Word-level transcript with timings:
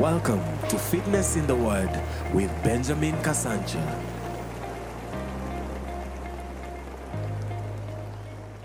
Welcome 0.00 0.42
to 0.70 0.78
Fitness 0.78 1.36
in 1.36 1.46
the 1.46 1.54
Word 1.54 1.90
with 2.32 2.50
Benjamin 2.64 3.12
Kasancha. 3.16 4.02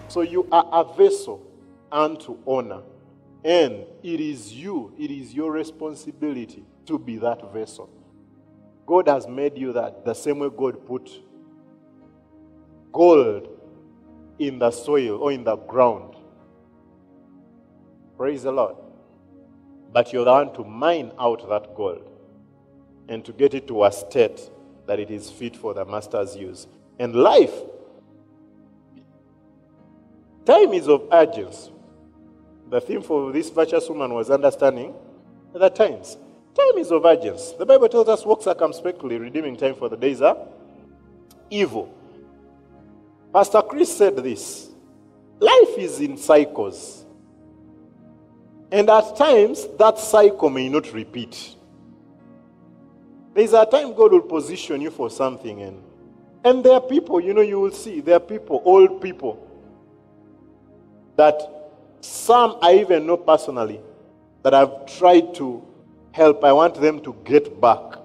So 0.08 0.22
you 0.22 0.48
are 0.50 0.66
a 0.72 0.96
vessel 0.96 1.46
unto 1.92 2.38
honor. 2.48 2.84
And 3.44 3.84
it 4.02 4.22
is 4.22 4.54
you, 4.54 4.94
it 4.98 5.12
is 5.12 5.34
your 5.34 5.52
responsibility 5.52 6.64
to 6.86 6.98
be 6.98 7.18
that 7.18 7.52
vessel. 7.52 7.90
God 8.86 9.10
has 9.10 9.28
made 9.28 9.58
you 9.58 9.74
that 9.74 10.06
the 10.06 10.14
same 10.14 10.40
way 10.40 10.48
God 10.56 10.88
put 10.88 11.12
gold 12.94 13.50
in 14.40 14.58
the 14.58 14.72
soil 14.72 15.18
or 15.18 15.34
in 15.34 15.44
the 15.44 15.58
ground. 15.58 16.16
Praise 18.16 18.44
the 18.44 18.54
Lord. 18.54 18.85
But 19.96 20.12
you're 20.12 20.26
the 20.26 20.32
one 20.34 20.54
to 20.56 20.66
mine 20.66 21.14
out 21.18 21.48
that 21.48 21.74
gold 21.74 22.12
and 23.08 23.24
to 23.24 23.32
get 23.32 23.54
it 23.54 23.66
to 23.70 23.86
a 23.86 23.92
state 23.94 24.50
that 24.88 25.00
it 25.00 25.10
is 25.10 25.32
fit 25.32 25.56
for 25.56 25.74
the 25.74 25.86
master's 25.86 26.36
use. 26.36 26.68
And 27.00 27.16
life, 27.16 27.54
time 30.46 30.74
is 30.74 30.90
of 30.90 31.08
urgency. 31.14 31.72
The 32.70 32.82
theme 32.82 33.04
for 33.04 33.32
this 33.32 33.50
virtuous 33.50 33.88
woman 33.88 34.14
was 34.14 34.30
understanding 34.30 34.94
the 35.54 35.70
times. 35.70 36.18
Time 36.54 36.78
is 36.78 36.92
of 36.92 37.06
urgency. 37.06 37.56
The 37.58 37.66
Bible 37.66 37.88
tells 37.88 38.10
us, 38.10 38.26
walk 38.26 38.44
circumspectly, 38.44 39.18
redeeming 39.18 39.56
time 39.56 39.76
for 39.76 39.88
the 39.88 39.96
days 39.96 40.22
are 40.22 40.38
evil. 41.50 41.90
Pastor 43.32 43.62
Chris 43.62 43.98
said 43.98 44.18
this 44.18 44.68
life 45.40 45.78
is 45.78 46.02
in 46.02 46.18
cycles. 46.18 47.05
And 48.76 48.90
at 48.90 49.16
times, 49.16 49.68
that 49.80 49.98
cycle 49.98 50.50
may 50.50 50.68
not 50.68 50.92
repeat. 50.92 51.56
There's 53.34 53.54
a 53.54 53.66
time 53.66 53.94
God 53.94 54.12
will 54.12 54.20
position 54.20 54.82
you 54.82 54.92
for 54.92 55.10
something, 55.10 55.62
and, 55.62 55.82
and 56.44 56.62
there 56.62 56.74
are 56.74 56.82
people, 56.82 57.22
you 57.22 57.34
know, 57.34 57.40
you 57.40 57.58
will 57.58 57.72
see, 57.72 58.02
there 58.02 58.18
are 58.18 58.20
people, 58.20 58.62
old 58.66 59.02
people, 59.02 59.50
that 61.16 61.42
some 62.02 62.58
I 62.62 62.80
even 62.80 63.08
know 63.08 63.16
personally 63.16 63.80
that 64.44 64.54
I've 64.54 64.86
tried 64.98 65.34
to 65.36 65.66
help. 66.12 66.44
I 66.44 66.52
want 66.52 66.76
them 66.76 67.00
to 67.04 67.16
get 67.24 67.62
back. 67.62 67.98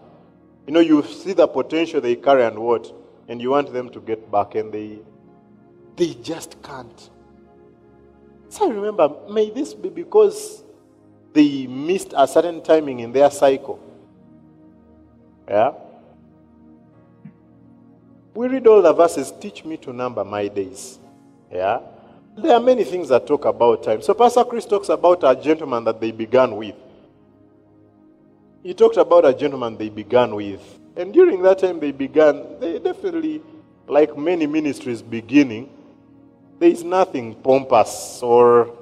You 0.69 0.73
know, 0.73 0.79
you 0.79 1.03
see 1.03 1.33
the 1.33 1.49
potential 1.49 2.01
they 2.01 2.15
carry 2.15 2.45
and 2.45 2.61
what, 2.61 2.95
and 3.27 3.43
you 3.43 3.51
want 3.51 3.73
them 3.73 3.89
to 3.89 4.01
get 4.01 4.31
back, 4.31 4.55
and 4.55 4.73
they 4.73 5.01
they 5.97 6.15
just 6.23 6.63
can't. 6.63 7.11
So 8.51 8.69
I 8.69 8.75
remember, 8.75 9.09
may 9.31 9.49
this 9.49 9.73
be 9.75 9.89
because 9.89 10.65
they 11.33 11.69
missed 11.69 12.13
a 12.17 12.27
certain 12.27 12.61
timing 12.61 12.99
in 12.99 13.13
their 13.13 13.31
cycle. 13.31 13.79
Yeah? 15.49 15.73
We 18.35 18.49
read 18.49 18.67
all 18.67 18.83
the 18.83 18.93
verses, 18.93 19.33
teach 19.41 19.65
me 19.65 19.77
to 19.79 19.93
number 19.93 20.25
my 20.25 20.49
days. 20.49 20.99
Yeah? 21.53 21.79
There 22.37 22.53
are 22.53 22.61
many 22.61 22.83
things 22.83 23.09
that 23.11 23.25
talk 23.25 23.45
about 23.45 23.85
time. 23.85 24.03
So 24.03 24.15
Pastor 24.15 24.43
Chris 24.43 24.67
talks 24.67 24.89
about 24.89 25.23
a 25.23 25.41
gentleman 25.41 25.85
that 25.85 26.01
they 26.01 26.11
began 26.11 26.57
with. 26.57 26.75
He 28.65 28.75
talked 28.75 28.97
about 28.97 29.25
a 29.27 29.33
gentleman 29.33 29.77
they 29.77 29.91
began 29.91 30.35
with. 30.35 30.61
And 30.97 31.13
during 31.13 31.41
that 31.43 31.61
time 31.61 31.79
they 31.79 31.93
began, 31.93 32.59
they 32.59 32.81
definitely, 32.81 33.43
like 33.87 34.19
many 34.19 34.49
ministries 34.49 35.03
beginning, 35.03 35.71
there 36.61 36.69
is 36.69 36.85
nothing 36.85 37.35
pompous 37.37 38.21
or, 38.23 38.77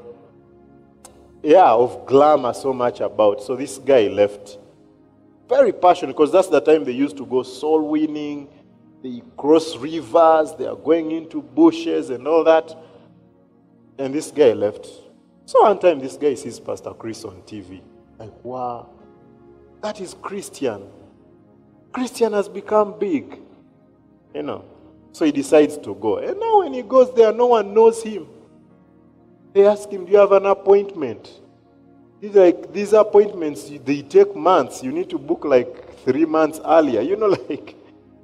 yeah, 1.45 1.71
of 1.71 2.05
glamour 2.07 2.53
so 2.53 2.73
much 2.73 3.01
about. 3.01 3.41
So 3.41 3.55
this 3.55 3.79
guy 3.79 4.09
left. 4.09 4.59
Very 5.49 5.73
passionate 5.73 6.13
because 6.13 6.33
that's 6.33 6.49
the 6.49 6.61
time 6.61 6.85
they 6.85 6.93
used 6.93 7.17
to 7.19 7.25
go 7.25 7.45
soul 7.45 7.89
winning. 7.89 8.49
They 9.01 9.23
cross 9.37 9.77
rivers, 9.77 10.55
they 10.59 10.67
are 10.67 10.75
going 10.75 11.13
into 11.13 11.41
bushes 11.41 12.11
and 12.11 12.27
all 12.27 12.43
that. 12.45 12.77
And 13.97 14.13
this 14.13 14.33
guy 14.33 14.53
left. 14.55 14.87
So 15.47 15.63
one 15.63 15.79
time 15.79 16.01
this 16.01 16.17
guy 16.17 16.35
sees 16.35 16.59
Pastor 16.59 16.93
Chris 16.95 17.25
on 17.25 17.43
TV. 17.43 17.81
Like, 18.19 18.45
wow, 18.45 18.91
that 19.83 20.01
is 20.01 20.15
Christian. 20.21 20.83
Christian 21.93 22.33
has 22.33 22.49
become 22.49 22.99
big. 22.99 23.39
You 24.35 24.43
know. 24.43 24.65
So 25.13 25.25
he 25.25 25.33
decides 25.33 25.77
to 25.79 25.95
go. 25.95 26.19
And 26.19 26.39
now 26.39 26.59
when 26.61 26.73
he 26.73 26.83
goes 26.83 27.15
there, 27.15 27.33
no 27.33 27.47
one 27.47 27.75
knows 27.75 28.03
him. 28.03 28.27
They 29.53 29.67
ask 29.67 29.89
him, 29.91 30.05
Do 30.05 30.13
you 30.13 30.19
have 30.19 30.33
an 30.33 30.47
appointment? 30.47 31.41
He's 32.21 32.35
like, 32.35 32.73
These 32.73 32.93
appointments, 32.93 33.71
they 33.85 34.03
take 34.03 34.37
months. 34.37 34.83
You 34.83 34.93
need 34.93 35.11
to 35.11 35.19
book 35.19 35.45
like 35.45 35.97
three 36.05 36.25
months 36.25 36.61
earlier. 36.65 37.01
You 37.01 37.17
know, 37.17 37.27
like 37.49 37.75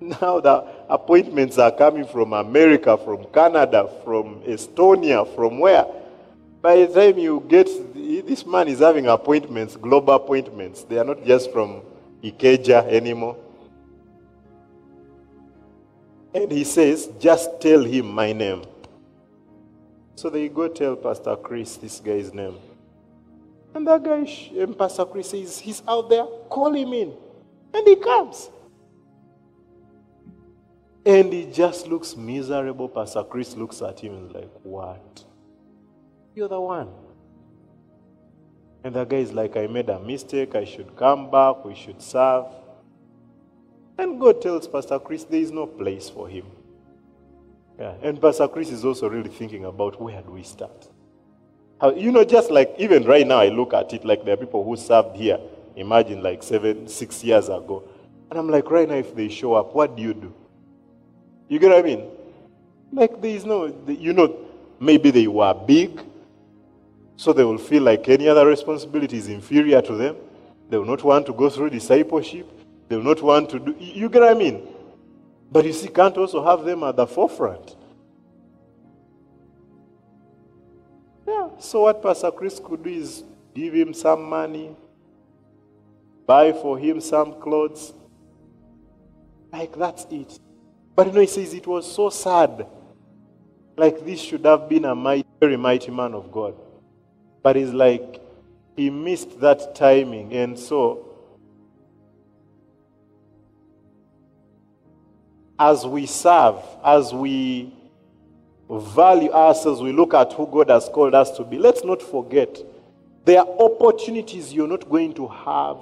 now 0.01 0.41
the 0.41 0.67
appointments 0.89 1.59
are 1.59 1.73
coming 1.73 2.07
from 2.07 2.33
America, 2.33 2.97
from 2.97 3.25
Canada, 3.33 3.91
from 4.05 4.41
Estonia, 4.43 5.27
from 5.35 5.59
where? 5.59 5.87
By 6.61 6.87
the 6.87 6.87
time 6.87 7.19
you 7.19 7.45
get, 7.47 7.67
this 8.27 8.47
man 8.47 8.69
is 8.69 8.79
having 8.79 9.07
appointments, 9.07 9.77
global 9.77 10.15
appointments. 10.15 10.85
They 10.85 10.99
are 10.99 11.05
not 11.05 11.25
just 11.25 11.53
from 11.53 11.83
Ikeja 12.23 12.89
anymore. 12.89 13.37
And 16.35 16.51
he 16.51 16.65
says, 16.65 17.09
just 17.19 17.61
tell 17.61 17.85
him 17.85 18.07
my 18.07 18.33
name. 18.33 18.65
So 20.17 20.31
they 20.31 20.49
go 20.49 20.69
tell 20.69 20.97
Pastor 20.97 21.37
Chris 21.37 21.77
this 21.77 22.01
guy's 22.01 22.35
name. 22.35 22.57
And 23.75 23.87
that 23.87 24.03
guy, 24.03 24.29
and 24.59 24.77
Pastor 24.77 25.05
Chris 25.05 25.31
says, 25.31 25.59
he's 25.59 25.83
out 25.87 26.09
there, 26.09 26.25
call 26.49 26.75
him 26.75 26.93
in. 26.93 27.13
And 27.73 27.87
he 27.87 27.97
comes. 27.97 28.51
And 31.07 31.33
he 31.33 31.47
just 31.47 31.87
looks 31.87 32.17
miserable. 32.17 32.89
Pastor 32.89 33.25
Chris 33.25 33.57
looks 33.57 33.83
at 33.83 34.01
him 34.01 34.15
and 34.15 34.29
is 34.29 34.35
like, 34.35 34.51
What? 34.63 35.25
You're 36.35 36.49
the 36.49 36.61
one. 36.61 36.89
And 38.85 38.95
the 38.95 39.05
guy 39.05 39.19
is 39.19 39.33
like, 39.33 39.57
I 39.57 39.67
made 39.67 39.89
a 39.89 40.01
mistake. 40.01 40.55
I 40.55 40.65
should 40.65 40.97
come 40.97 41.31
back. 41.31 41.65
We 41.65 41.75
should 41.75 42.01
serve. 42.01 42.47
And 43.99 44.21
God 44.21 44.43
tells 44.43 44.67
Pastor 44.67 44.99
Chris 44.99 45.25
there 45.25 45.41
is 45.41 45.51
no 45.51 45.67
place 45.67 46.09
for 46.09 46.29
him. 46.29 46.47
Yeah. 47.79 47.95
And 48.03 48.21
Pastor 48.21 48.49
Chris 48.49 48.71
is 48.71 48.85
also 48.85 49.09
really 49.09 49.31
thinking 49.31 49.65
about 49.65 50.01
where 50.01 50.21
do 50.23 50.33
we 50.33 50.43
start? 50.43 50.89
How, 51.81 51.93
you 51.95 52.13
know, 52.13 52.25
just 52.25 52.51
like 52.51 52.75
even 52.79 53.05
right 53.05 53.27
now, 53.27 53.39
I 53.39 53.49
look 53.49 53.75
at 53.75 53.93
it 53.93 54.05
like 54.05 54.25
there 54.25 54.35
are 54.35 54.37
people 54.37 54.65
who 54.65 54.77
served 54.77 55.17
here. 55.17 55.39
Imagine 55.77 56.23
like 56.23 56.43
seven, 56.43 56.87
six 56.87 57.23
years 57.25 57.47
ago. 57.49 57.83
And 58.31 58.39
I'm 58.39 58.49
like, 58.49 58.71
right 58.71 58.89
now, 58.89 58.95
if 58.95 59.15
they 59.15 59.29
show 59.29 59.55
up, 59.55 59.75
what 59.75 59.97
do 59.97 60.03
you 60.03 60.15
do? 60.15 60.33
You 61.49 61.59
get 61.59 61.71
what 61.71 61.79
I 61.79 61.83
mean? 61.83 62.09
Like 62.93 63.21
there 63.21 63.35
is 63.35 63.45
no, 63.45 63.67
you 63.89 64.13
know, 64.13 64.37
maybe 64.79 65.11
they 65.11 65.27
were 65.27 65.55
big, 65.55 66.01
so 67.17 67.33
they 67.33 67.45
will 67.45 67.59
feel 67.59 67.83
like 67.83 68.09
any 68.09 68.29
other 68.29 68.47
responsibility 68.47 69.17
is 69.17 69.29
inferior 69.29 69.83
to 69.83 69.95
them. 69.95 70.17
They 70.71 70.79
will 70.79 70.87
not 70.87 71.03
want 71.03 71.27
to 71.27 71.33
go 71.33 71.51
through 71.51 71.71
discipleship. 71.71 72.49
They 72.89 72.97
will 72.97 73.05
not 73.05 73.23
want 73.23 73.51
to 73.51 73.59
do, 73.59 73.75
you 73.79 74.09
get 74.09 74.23
what 74.23 74.31
I 74.31 74.35
mean? 74.35 74.69
But 75.51 75.65
you 75.65 75.73
see, 75.73 75.89
can't 75.89 76.17
also 76.17 76.45
have 76.45 76.65
them 76.65 76.83
at 76.83 76.97
the 76.97 77.07
forefront. 77.07 77.77
Yeah, 81.27 81.49
so 81.59 81.83
what 81.83 82.03
Pastor 82.03 82.31
Chris 82.31 82.61
could 82.63 82.83
do 82.83 82.91
is 82.91 83.25
give 83.55 83.73
him 83.73 83.95
some 83.95 84.25
money, 84.25 84.77
buy 86.27 86.53
for 86.53 86.79
him 86.79 87.01
some 87.01 87.41
clothes. 87.41 87.95
Like 89.53 89.77
that's 89.77 90.07
it. 90.11 90.39
But 90.97 91.07
you 91.07 91.13
know, 91.13 91.21
he 91.21 91.27
says 91.27 91.55
it 91.55 91.67
was 91.67 91.91
so 91.91 92.11
sad. 92.11 92.67
Like 93.77 94.05
this 94.05 94.21
should 94.21 94.45
have 94.45 94.69
been 94.69 94.85
a 94.85 94.95
mighty, 94.95 95.27
very 95.41 95.57
mighty 95.57 95.91
man 95.91 96.15
of 96.15 96.31
God. 96.31 96.55
But 97.43 97.57
it's 97.57 97.73
like 97.73 98.21
he 98.77 98.91
missed 98.91 99.41
that 99.41 99.75
timing. 99.75 100.33
And 100.33 100.59
so, 100.59 101.14
as 105.59 105.87
we 105.87 106.07
serve, 106.07 106.57
as 106.85 107.13
we 107.13 107.73
value 108.69 109.31
ourselves, 109.31 109.81
we 109.81 109.93
look 109.93 110.15
at 110.15 110.33
who 110.33 110.47
God 110.47 110.71
has 110.71 110.89
called 110.89 111.15
us 111.15 111.31
to 111.37 111.45
be, 111.45 111.59
let's 111.59 111.85
not 111.85 112.03
forget 112.03 112.59
there 113.25 113.41
are 113.41 113.49
opportunities 113.61 114.53
you're 114.53 114.69
not 114.69 114.89
going 114.89 115.15
to 115.15 115.29
have 115.29 115.79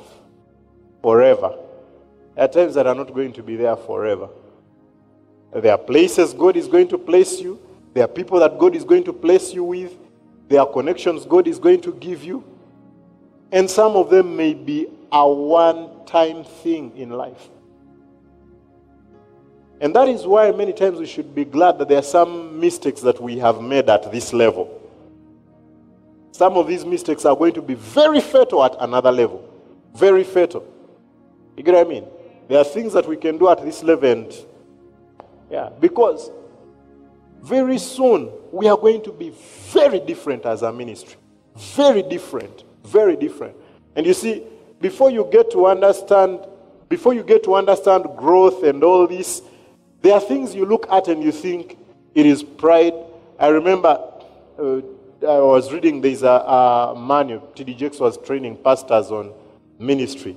forever. 1.00 1.58
There 2.34 2.44
are 2.44 2.48
times 2.48 2.74
that 2.74 2.86
are 2.86 2.94
not 2.94 3.12
going 3.12 3.32
to 3.32 3.42
be 3.42 3.56
there 3.56 3.76
forever. 3.76 4.28
There 5.52 5.72
are 5.72 5.78
places 5.78 6.32
God 6.32 6.56
is 6.56 6.69
going 6.69 6.88
to 6.88 6.98
place 6.98 7.40
you. 7.40 7.60
There 7.94 8.04
are 8.04 8.08
people 8.08 8.38
that 8.40 8.58
God 8.58 8.74
is 8.74 8.84
going 8.84 9.04
to 9.04 9.12
place 9.12 9.52
you 9.52 9.64
with. 9.64 9.92
There 10.48 10.60
are 10.60 10.66
connections 10.66 11.26
God 11.26 11.46
is 11.46 11.58
going 11.58 11.80
to 11.82 11.92
give 11.94 12.22
you. 12.22 12.44
And 13.50 13.70
some 13.70 13.96
of 13.96 14.08
them 14.08 14.36
may 14.36 14.54
be 14.54 14.86
a 15.10 15.28
one 15.28 16.06
time 16.06 16.44
thing 16.44 16.96
in 16.96 17.10
life. 17.10 17.48
And 19.82 19.93
that 19.96 20.08
is 20.08 20.25
why 20.25 20.52
many 20.52 20.73
times 20.73 21.00
we 21.00 21.06
should 21.06 21.34
be 21.34 21.44
glad 21.44 21.76
that 21.79 21.88
there 21.88 21.99
are 21.99 22.05
some 22.05 22.61
mistakes 22.61 23.00
that 23.00 23.20
we 23.20 23.37
have 23.38 23.61
made 23.61 23.90
at 23.90 24.12
this 24.12 24.32
level. 24.32 24.81
Some 26.31 26.56
of 26.56 26.69
these 26.69 26.84
mistakes 26.84 27.25
are 27.25 27.34
going 27.34 27.52
to 27.55 27.62
be 27.62 27.75
very 27.75 28.20
fatal 28.20 28.62
at 28.62 28.76
another 28.79 29.11
level. 29.11 29.52
Very 29.96 30.23
fatal. 30.23 30.64
You 31.56 31.64
get 31.64 31.75
what 31.75 31.84
I 31.84 31.90
mean? 31.90 32.05
There 32.46 32.58
are 32.58 32.64
things 32.64 32.93
that 32.93 33.08
we 33.08 33.17
can 33.17 33.38
do 33.38 33.49
at 33.49 33.61
this 33.64 33.82
level, 33.82 34.08
and 34.08 34.32
yeah, 35.50 35.70
because 35.81 36.31
very 37.43 37.79
soon 37.79 38.31
we 38.52 38.69
are 38.69 38.76
going 38.76 39.02
to 39.02 39.12
be 39.12 39.31
very 39.73 39.99
different 39.99 40.46
as 40.46 40.62
a 40.62 40.73
ministry. 40.73 41.17
Very 41.75 42.05
different. 42.05 42.62
Very 42.84 43.17
different. 43.17 43.56
And 43.96 44.06
you 44.06 44.14
see, 44.14 44.44
before 44.81 45.11
you 45.11 45.29
get 45.31 45.50
to 45.50 45.67
understand, 45.67 46.46
before 46.88 47.14
you 47.14 47.25
get 47.25 47.43
to 47.44 47.56
understand 47.56 48.05
growth 48.17 48.62
and 48.62 48.84
all 48.84 49.08
this, 49.08 49.43
there 50.02 50.14
are 50.14 50.20
things 50.20 50.54
you 50.54 50.66
look 50.66 50.87
at 50.90 51.08
and 51.08 51.22
you 51.22 51.32
think 51.32 51.78
it 52.14 52.26
is 52.26 52.43
pride. 52.43 52.94
I 53.38 53.49
remember 53.49 53.99
uh, 54.58 54.76
I 55.22 55.40
was 55.40 55.72
reading 55.72 56.00
there's 56.00 56.22
a, 56.22 56.26
a 56.26 56.94
man, 56.99 57.40
T.D. 57.54 57.75
Jakes 57.75 58.00
was 58.00 58.19
training 58.19 58.56
pastors 58.56 59.10
on 59.10 59.32
ministry. 59.78 60.37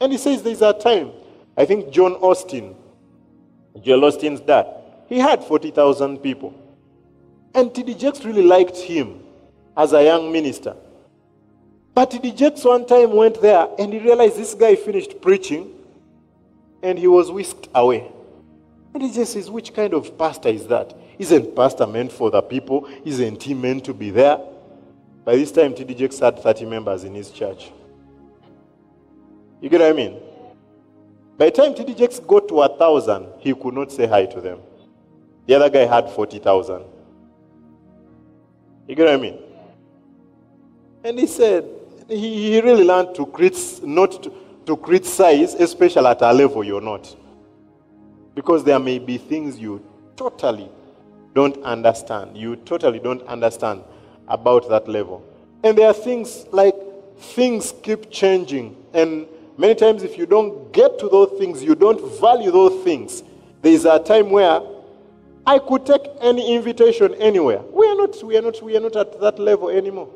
And 0.00 0.12
he 0.12 0.18
says 0.18 0.42
there's 0.42 0.62
a 0.62 0.72
time, 0.72 1.10
I 1.56 1.64
think 1.64 1.90
John 1.90 2.14
Osteen, 2.16 2.74
Joel 3.82 4.10
Osteen's 4.10 4.40
dad, 4.40 4.66
he 5.08 5.18
had 5.18 5.44
40,000 5.44 6.18
people. 6.18 6.54
And 7.54 7.74
T.D. 7.74 7.94
Jakes 7.94 8.24
really 8.24 8.44
liked 8.44 8.76
him 8.76 9.24
as 9.76 9.92
a 9.92 10.04
young 10.04 10.30
minister. 10.30 10.76
But 11.94 12.12
T.D. 12.12 12.32
Jakes 12.32 12.64
one 12.64 12.86
time 12.86 13.12
went 13.12 13.42
there 13.42 13.68
and 13.78 13.92
he 13.92 13.98
realized 13.98 14.36
this 14.36 14.54
guy 14.54 14.76
finished 14.76 15.20
preaching 15.20 15.74
and 16.82 16.96
he 16.96 17.08
was 17.08 17.30
whisked 17.32 17.68
away. 17.74 18.12
And 18.92 19.02
he 19.02 19.12
just 19.12 19.32
says, 19.32 19.50
Which 19.50 19.72
kind 19.72 19.94
of 19.94 20.16
pastor 20.18 20.48
is 20.48 20.66
that? 20.66 20.94
Isn't 21.18 21.54
pastor 21.54 21.86
meant 21.86 22.12
for 22.12 22.30
the 22.30 22.42
people? 22.42 22.88
Isn't 23.04 23.42
he 23.42 23.54
meant 23.54 23.84
to 23.84 23.94
be 23.94 24.10
there? 24.10 24.40
By 25.24 25.36
this 25.36 25.52
time, 25.52 25.74
T.D. 25.74 25.94
Jakes 25.94 26.18
had 26.18 26.38
30 26.38 26.64
members 26.64 27.04
in 27.04 27.14
his 27.14 27.30
church. 27.30 27.70
You 29.60 29.68
get 29.68 29.80
what 29.80 29.90
I 29.90 29.92
mean? 29.92 30.18
By 31.36 31.46
the 31.46 31.50
time 31.52 31.74
T.D. 31.74 31.94
Jakes 31.94 32.18
got 32.18 32.48
to 32.48 32.62
a 32.62 32.76
thousand, 32.76 33.26
he 33.38 33.54
could 33.54 33.74
not 33.74 33.92
say 33.92 34.06
hi 34.06 34.26
to 34.26 34.40
them. 34.40 34.58
The 35.46 35.54
other 35.54 35.70
guy 35.70 35.86
had 35.86 36.10
40,000. 36.10 36.84
You 38.88 38.94
get 38.94 39.04
what 39.04 39.14
I 39.14 39.16
mean? 39.18 39.38
And 41.04 41.18
he 41.18 41.26
said, 41.26 41.68
he, 42.08 42.50
he 42.50 42.60
really 42.60 42.84
learned 42.84 43.14
to 43.14 43.26
crit, 43.26 43.56
not 43.82 44.22
to, 44.22 44.32
to 44.66 44.76
criticize, 44.76 45.54
especially 45.54 46.06
at 46.06 46.22
a 46.22 46.32
level 46.32 46.64
you're 46.64 46.80
not. 46.80 47.14
Because 48.40 48.64
there 48.64 48.78
may 48.78 48.98
be 48.98 49.18
things 49.18 49.58
you 49.58 49.84
totally 50.16 50.70
don't 51.34 51.62
understand. 51.62 52.34
You 52.34 52.56
totally 52.56 52.98
don't 52.98 53.22
understand 53.24 53.82
about 54.28 54.66
that 54.70 54.88
level. 54.88 55.22
And 55.62 55.76
there 55.76 55.88
are 55.88 55.92
things 55.92 56.46
like 56.50 56.74
things 57.18 57.74
keep 57.82 58.10
changing. 58.10 58.82
And 58.94 59.26
many 59.58 59.74
times, 59.74 60.02
if 60.04 60.16
you 60.16 60.24
don't 60.24 60.72
get 60.72 60.98
to 61.00 61.10
those 61.10 61.38
things, 61.38 61.62
you 61.62 61.74
don't 61.74 62.00
value 62.18 62.50
those 62.50 62.82
things. 62.82 63.22
There 63.60 63.74
is 63.74 63.84
a 63.84 63.98
time 63.98 64.30
where 64.30 64.62
I 65.46 65.58
could 65.58 65.84
take 65.84 66.06
any 66.22 66.56
invitation 66.56 67.12
anywhere. 67.16 67.60
We 67.70 67.88
are 67.88 67.94
not, 67.94 68.24
we 68.24 68.38
are 68.38 68.42
not, 68.42 68.62
we 68.62 68.74
are 68.74 68.80
not 68.80 68.96
at 68.96 69.20
that 69.20 69.38
level 69.38 69.68
anymore. 69.68 70.08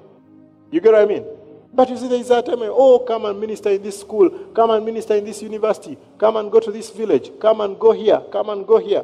You 0.71 0.81
get 0.81 0.94
what 0.94 1.03
I 1.03 1.05
mean? 1.05 1.26
But 1.75 1.91
you 1.91 1.97
see, 1.97 2.06
there 2.06 2.21
is 2.21 2.31
a 2.31 2.41
time, 2.41 2.61
oh, 2.61 3.00
come 3.00 3.25
and 3.25 3.41
minister 3.41 3.71
in 3.71 3.82
this 3.82 3.99
school, 3.99 4.31
come 4.55 4.71
and 4.71 4.85
minister 4.85 5.17
in 5.17 5.25
this 5.25 5.43
university, 5.43 5.99
come 6.19 6.37
and 6.37 6.50
go 6.50 6.61
to 6.61 6.71
this 6.71 6.91
village, 6.91 7.32
come 7.41 7.61
and 7.62 7.79
go 7.79 7.91
here, 7.91 8.23
come 8.31 8.49
and 8.50 8.65
go 8.65 8.79
here. 8.79 9.03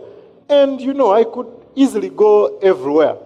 And 0.48 0.80
you 0.80 0.94
know, 0.94 1.12
I 1.12 1.24
could 1.24 1.48
easily 1.74 2.10
go 2.10 2.58
everywhere. 2.60 3.16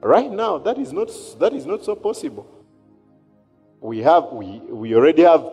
Right 0.00 0.30
now, 0.30 0.58
that 0.58 0.78
is 0.78 0.92
not, 0.92 1.10
that 1.40 1.52
is 1.52 1.66
not 1.66 1.84
so 1.84 1.96
possible. 1.96 2.46
We, 3.80 3.98
have, 3.98 4.26
we, 4.30 4.58
we 4.68 4.94
already 4.94 5.22
have 5.22 5.44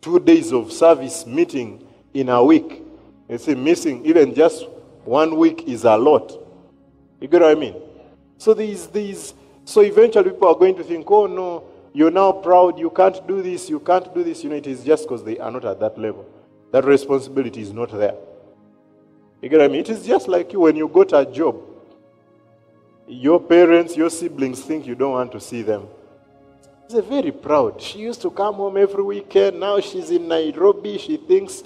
two 0.00 0.18
days 0.18 0.52
of 0.52 0.72
service 0.72 1.26
meeting 1.26 1.86
in 2.12 2.28
a 2.28 2.42
week. 2.42 2.82
You 3.28 3.38
see, 3.38 3.54
missing 3.54 4.04
even 4.04 4.34
just 4.34 4.66
one 5.04 5.36
week 5.36 5.68
is 5.68 5.84
a 5.84 5.96
lot. 5.96 6.32
You 7.20 7.28
get 7.28 7.42
what 7.42 7.52
I 7.52 7.54
mean? 7.54 7.76
So 8.38 8.52
these, 8.52 8.88
these, 8.88 9.34
so 9.64 9.80
eventually 9.80 10.30
people 10.30 10.48
are 10.48 10.54
going 10.54 10.76
to 10.76 10.84
think, 10.84 11.08
oh 11.08 11.26
no, 11.26 11.64
you're 11.96 12.10
now 12.10 12.30
proud, 12.30 12.78
you 12.78 12.90
can't 12.90 13.26
do 13.26 13.40
this, 13.40 13.70
you 13.70 13.80
can't 13.80 14.14
do 14.14 14.22
this. 14.22 14.44
You 14.44 14.50
know, 14.50 14.56
it 14.56 14.66
is 14.66 14.84
just 14.84 15.04
because 15.04 15.24
they 15.24 15.38
are 15.38 15.50
not 15.50 15.64
at 15.64 15.80
that 15.80 15.96
level. 15.96 16.26
That 16.70 16.84
responsibility 16.84 17.62
is 17.62 17.72
not 17.72 17.90
there. 17.90 18.14
You 19.40 19.48
get 19.48 19.60
what 19.60 19.64
I 19.64 19.68
mean? 19.68 19.80
It 19.80 19.88
is 19.88 20.04
just 20.06 20.28
like 20.28 20.52
you 20.52 20.60
when 20.60 20.76
you 20.76 20.88
got 20.88 21.14
a 21.14 21.24
job. 21.24 21.56
Your 23.08 23.40
parents, 23.40 23.96
your 23.96 24.10
siblings 24.10 24.60
think 24.60 24.86
you 24.86 24.94
don't 24.94 25.12
want 25.12 25.32
to 25.32 25.40
see 25.40 25.62
them. 25.62 25.88
She's 26.90 27.00
very 27.00 27.32
proud. 27.32 27.80
She 27.80 28.00
used 28.00 28.20
to 28.22 28.30
come 28.30 28.56
home 28.56 28.76
every 28.76 29.02
weekend. 29.02 29.58
Now 29.58 29.80
she's 29.80 30.10
in 30.10 30.28
Nairobi. 30.28 30.98
She 30.98 31.16
thinks 31.16 31.62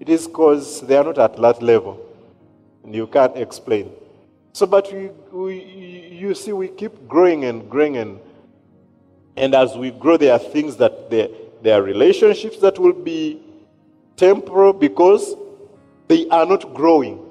it 0.00 0.08
is 0.08 0.26
because 0.26 0.80
they 0.80 0.96
are 0.96 1.04
not 1.04 1.18
at 1.18 1.36
that 1.36 1.62
level. 1.62 2.04
And 2.82 2.92
you 2.92 3.06
can't 3.06 3.36
explain. 3.36 3.92
So, 4.52 4.66
but 4.66 4.92
we, 4.92 5.10
we, 5.30 5.62
you 6.10 6.34
see, 6.34 6.52
we 6.52 6.66
keep 6.66 7.06
growing 7.06 7.44
and 7.44 7.70
growing 7.70 7.98
and 7.98 8.18
and 9.36 9.54
as 9.54 9.76
we 9.76 9.90
grow, 9.90 10.16
there 10.16 10.32
are 10.32 10.38
things 10.38 10.76
that 10.76 11.10
there, 11.10 11.28
there 11.62 11.80
are 11.80 11.82
relationships 11.82 12.58
that 12.58 12.78
will 12.78 12.92
be 12.92 13.40
temporal 14.16 14.72
because 14.72 15.34
they 16.08 16.28
are 16.28 16.44
not 16.44 16.74
growing. 16.74 17.24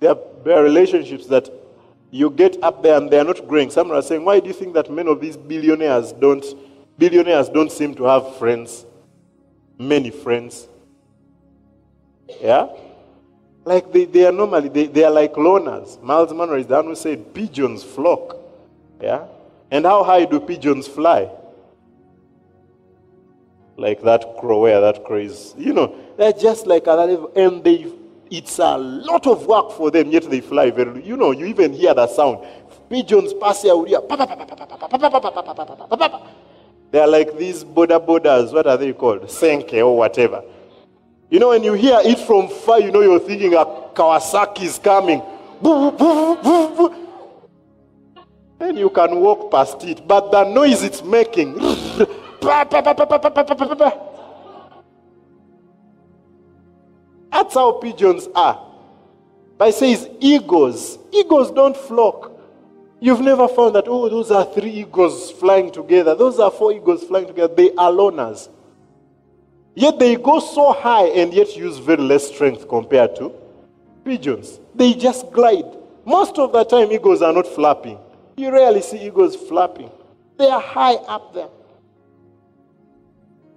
There 0.00 0.10
are, 0.10 0.18
there 0.44 0.58
are 0.58 0.62
relationships 0.62 1.26
that 1.26 1.48
you 2.10 2.30
get 2.30 2.62
up 2.62 2.82
there 2.82 2.96
and 2.96 3.10
they 3.10 3.18
are 3.18 3.24
not 3.24 3.48
growing. 3.48 3.70
Some 3.70 3.90
are 3.90 4.02
saying, 4.02 4.24
why 4.24 4.40
do 4.40 4.48
you 4.48 4.52
think 4.52 4.74
that 4.74 4.90
many 4.90 5.10
of 5.10 5.20
these 5.20 5.36
billionaires 5.36 6.12
don't 6.12 6.44
billionaires 6.98 7.48
don't 7.48 7.72
seem 7.72 7.94
to 7.94 8.04
have 8.04 8.36
friends? 8.36 8.84
Many 9.78 10.10
friends. 10.10 10.68
Yeah? 12.40 12.68
Like 13.64 13.92
they, 13.92 14.04
they 14.04 14.26
are 14.26 14.32
normally 14.32 14.68
they, 14.68 14.86
they 14.86 15.04
are 15.04 15.10
like 15.10 15.34
loners. 15.34 16.00
Myles 16.02 16.32
Munroe 16.32 16.58
is 16.58 16.66
the 16.66 16.74
one 16.74 16.86
who 16.86 16.94
said 16.94 17.32
pigeons 17.32 17.82
flock. 17.82 18.36
Yeah? 19.00 19.26
And 19.72 19.86
how 19.86 20.04
high 20.04 20.26
do 20.26 20.38
pigeons 20.38 20.86
fly? 20.86 21.30
Like 23.78 24.02
that 24.02 24.36
crow, 24.38 24.60
where 24.60 24.78
that 24.82 25.02
crow 25.02 25.16
is. 25.16 25.54
You 25.56 25.72
know, 25.72 25.96
they're 26.18 26.34
just 26.34 26.66
like 26.66 26.86
level, 26.86 27.32
and 27.34 27.64
they, 27.64 27.90
it's 28.30 28.58
a 28.58 28.76
lot 28.76 29.26
of 29.26 29.46
work 29.46 29.72
for 29.72 29.90
them, 29.90 30.10
yet 30.10 30.28
they 30.28 30.42
fly 30.42 30.70
very, 30.70 31.02
you 31.02 31.16
know, 31.16 31.30
you 31.30 31.46
even 31.46 31.72
hear 31.72 31.94
the 31.94 32.06
sound. 32.06 32.46
Pigeons 32.90 33.32
pass 33.32 33.62
here, 33.62 33.72
they 36.90 37.00
are 37.00 37.08
like 37.08 37.38
these 37.38 37.64
border 37.64 37.98
borders, 37.98 38.52
what 38.52 38.66
are 38.66 38.76
they 38.76 38.92
called? 38.92 39.22
Senke 39.22 39.78
or 39.78 39.96
whatever. 39.96 40.44
You 41.30 41.38
know, 41.38 41.48
when 41.48 41.64
you 41.64 41.72
hear 41.72 41.98
it 42.04 42.18
from 42.18 42.48
far, 42.48 42.78
you 42.78 42.90
know 42.90 43.00
you're 43.00 43.18
thinking 43.18 43.54
a 43.54 43.64
Kawasaki 43.64 44.64
is 44.64 44.78
coming 44.78 45.22
and 48.62 48.78
you 48.78 48.90
can 48.90 49.16
walk 49.16 49.50
past 49.50 49.82
it. 49.84 50.06
But 50.06 50.30
the 50.30 50.44
noise 50.44 50.82
it's 50.82 51.02
making, 51.02 51.54
that's 57.30 57.54
how 57.54 57.72
pigeons 57.72 58.28
are. 58.34 58.68
But 59.58 59.68
it 59.68 59.74
says 59.74 60.08
eagles. 60.20 60.98
Eagles 61.12 61.50
don't 61.50 61.76
flock. 61.76 62.30
You've 63.00 63.20
never 63.20 63.48
found 63.48 63.74
that, 63.74 63.84
oh, 63.88 64.08
those 64.08 64.30
are 64.30 64.44
three 64.44 64.70
eagles 64.70 65.32
flying 65.32 65.72
together. 65.72 66.14
Those 66.14 66.38
are 66.38 66.50
four 66.50 66.72
eagles 66.72 67.02
flying 67.02 67.26
together. 67.26 67.52
They 67.52 67.70
are 67.74 67.90
loners. 67.90 68.48
Yet 69.74 69.98
they 69.98 70.16
go 70.16 70.38
so 70.38 70.72
high 70.72 71.06
and 71.06 71.32
yet 71.32 71.56
use 71.56 71.78
very 71.78 72.02
less 72.02 72.28
strength 72.28 72.68
compared 72.68 73.16
to 73.16 73.32
pigeons. 74.04 74.60
They 74.74 74.94
just 74.94 75.32
glide. 75.32 75.64
Most 76.04 76.38
of 76.38 76.52
the 76.52 76.64
time, 76.64 76.92
eagles 76.92 77.22
are 77.22 77.32
not 77.32 77.46
flapping. 77.46 77.98
You 78.36 78.50
rarely 78.50 78.82
see 78.82 79.06
eagles 79.06 79.36
flapping. 79.36 79.90
They 80.38 80.48
are 80.48 80.60
high 80.60 80.94
up 80.94 81.34
there. 81.34 81.48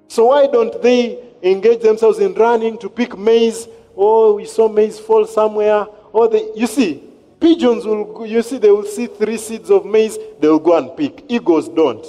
So 0.08 0.26
why 0.28 0.48
don't 0.48 0.82
they 0.82 1.20
engage 1.42 1.82
themselves 1.82 2.20
in 2.20 2.34
running 2.34 2.78
to 2.80 2.90
pick 2.90 3.18
maize? 3.18 3.68
Oh, 3.98 4.36
we 4.36 4.46
saw 4.46 4.68
maize 4.68 5.00
fall 5.00 5.26
somewhere. 5.26 5.86
Or 6.12 6.30
they, 6.30 6.50
you 6.56 6.68
see, 6.68 7.04
pigeons 7.40 7.86
will, 7.86 8.26
you 8.26 8.42
see, 8.42 8.58
they 8.58 8.72
will 8.72 8.86
see 8.86 9.08
three 9.08 9.38
seeds 9.38 9.70
of 9.70 9.86
maize, 9.86 10.18
they 10.40 10.48
will 10.48 10.60
go 10.60 10.78
and 10.78 10.96
pick. 10.96 11.26
Eagles 11.30 11.68
don't. 11.70 12.06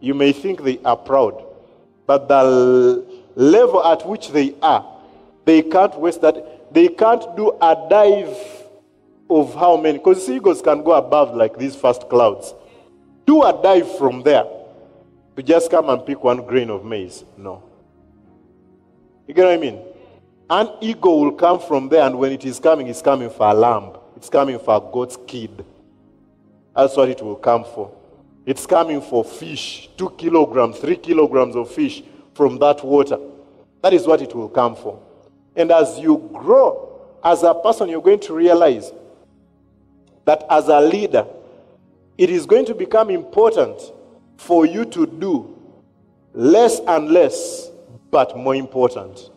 You 0.00 0.14
may 0.14 0.32
think 0.32 0.62
they 0.62 0.78
are 0.84 0.96
proud, 0.96 1.44
but 2.06 2.26
the 2.28 3.04
level 3.34 3.84
at 3.84 4.06
which 4.06 4.30
they 4.30 4.54
are, 4.62 4.86
they 5.44 5.62
can't 5.62 5.98
waste 5.98 6.22
that. 6.22 6.72
They 6.72 6.88
can't 6.88 7.36
do 7.36 7.56
a 7.60 7.86
dive 7.90 8.59
of 9.30 9.54
how 9.54 9.76
many, 9.76 9.98
because 9.98 10.28
eagles 10.28 10.60
can 10.60 10.82
go 10.82 10.92
above 10.92 11.34
like 11.34 11.56
these 11.56 11.76
first 11.76 12.08
clouds. 12.08 12.54
Do 13.26 13.42
a 13.44 13.52
dive 13.62 13.96
from 13.96 14.22
there 14.22 14.44
to 15.36 15.42
just 15.42 15.70
come 15.70 15.88
and 15.88 16.04
pick 16.04 16.22
one 16.22 16.44
grain 16.44 16.68
of 16.68 16.84
maize. 16.84 17.24
No. 17.36 17.62
You 19.26 19.34
get 19.34 19.44
what 19.44 19.54
I 19.54 19.56
mean? 19.58 19.80
An 20.50 20.68
eagle 20.80 21.20
will 21.20 21.32
come 21.32 21.60
from 21.60 21.88
there, 21.88 22.04
and 22.04 22.18
when 22.18 22.32
it 22.32 22.44
is 22.44 22.58
coming, 22.58 22.88
it's 22.88 23.00
coming 23.00 23.30
for 23.30 23.48
a 23.48 23.54
lamb. 23.54 23.92
It's 24.16 24.28
coming 24.28 24.58
for 24.58 24.76
a 24.76 24.80
goat's 24.92 25.16
kid. 25.28 25.64
That's 26.74 26.96
what 26.96 27.08
it 27.08 27.22
will 27.22 27.36
come 27.36 27.64
for. 27.64 27.96
It's 28.44 28.66
coming 28.66 29.00
for 29.00 29.24
fish, 29.24 29.88
two 29.96 30.10
kilograms, 30.18 30.78
three 30.78 30.96
kilograms 30.96 31.54
of 31.54 31.70
fish 31.70 32.02
from 32.34 32.58
that 32.58 32.84
water. 32.84 33.18
That 33.82 33.94
is 33.94 34.06
what 34.06 34.22
it 34.22 34.34
will 34.34 34.48
come 34.48 34.74
for. 34.74 35.00
And 35.54 35.70
as 35.70 35.98
you 36.00 36.28
grow 36.32 37.00
as 37.22 37.44
a 37.44 37.54
person, 37.54 37.88
you're 37.88 38.02
going 38.02 38.20
to 38.20 38.34
realize 38.34 38.92
that 40.30 40.46
as 40.48 40.68
a 40.68 40.80
leader, 40.80 41.26
it 42.16 42.30
is 42.30 42.46
going 42.46 42.64
to 42.64 42.72
become 42.72 43.10
important 43.10 43.82
for 44.36 44.64
you 44.64 44.84
to 44.84 45.04
do 45.04 45.58
less 46.32 46.78
and 46.86 47.10
less, 47.10 47.68
but 48.12 48.36
more 48.36 48.54
important. 48.54 49.28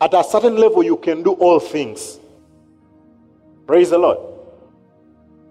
At 0.00 0.14
a 0.14 0.24
certain 0.24 0.56
level, 0.56 0.82
you 0.82 0.96
can 0.96 1.22
do 1.22 1.34
all 1.34 1.60
things. 1.60 2.18
Praise 3.68 3.90
the 3.90 3.98
Lord. 3.98 4.18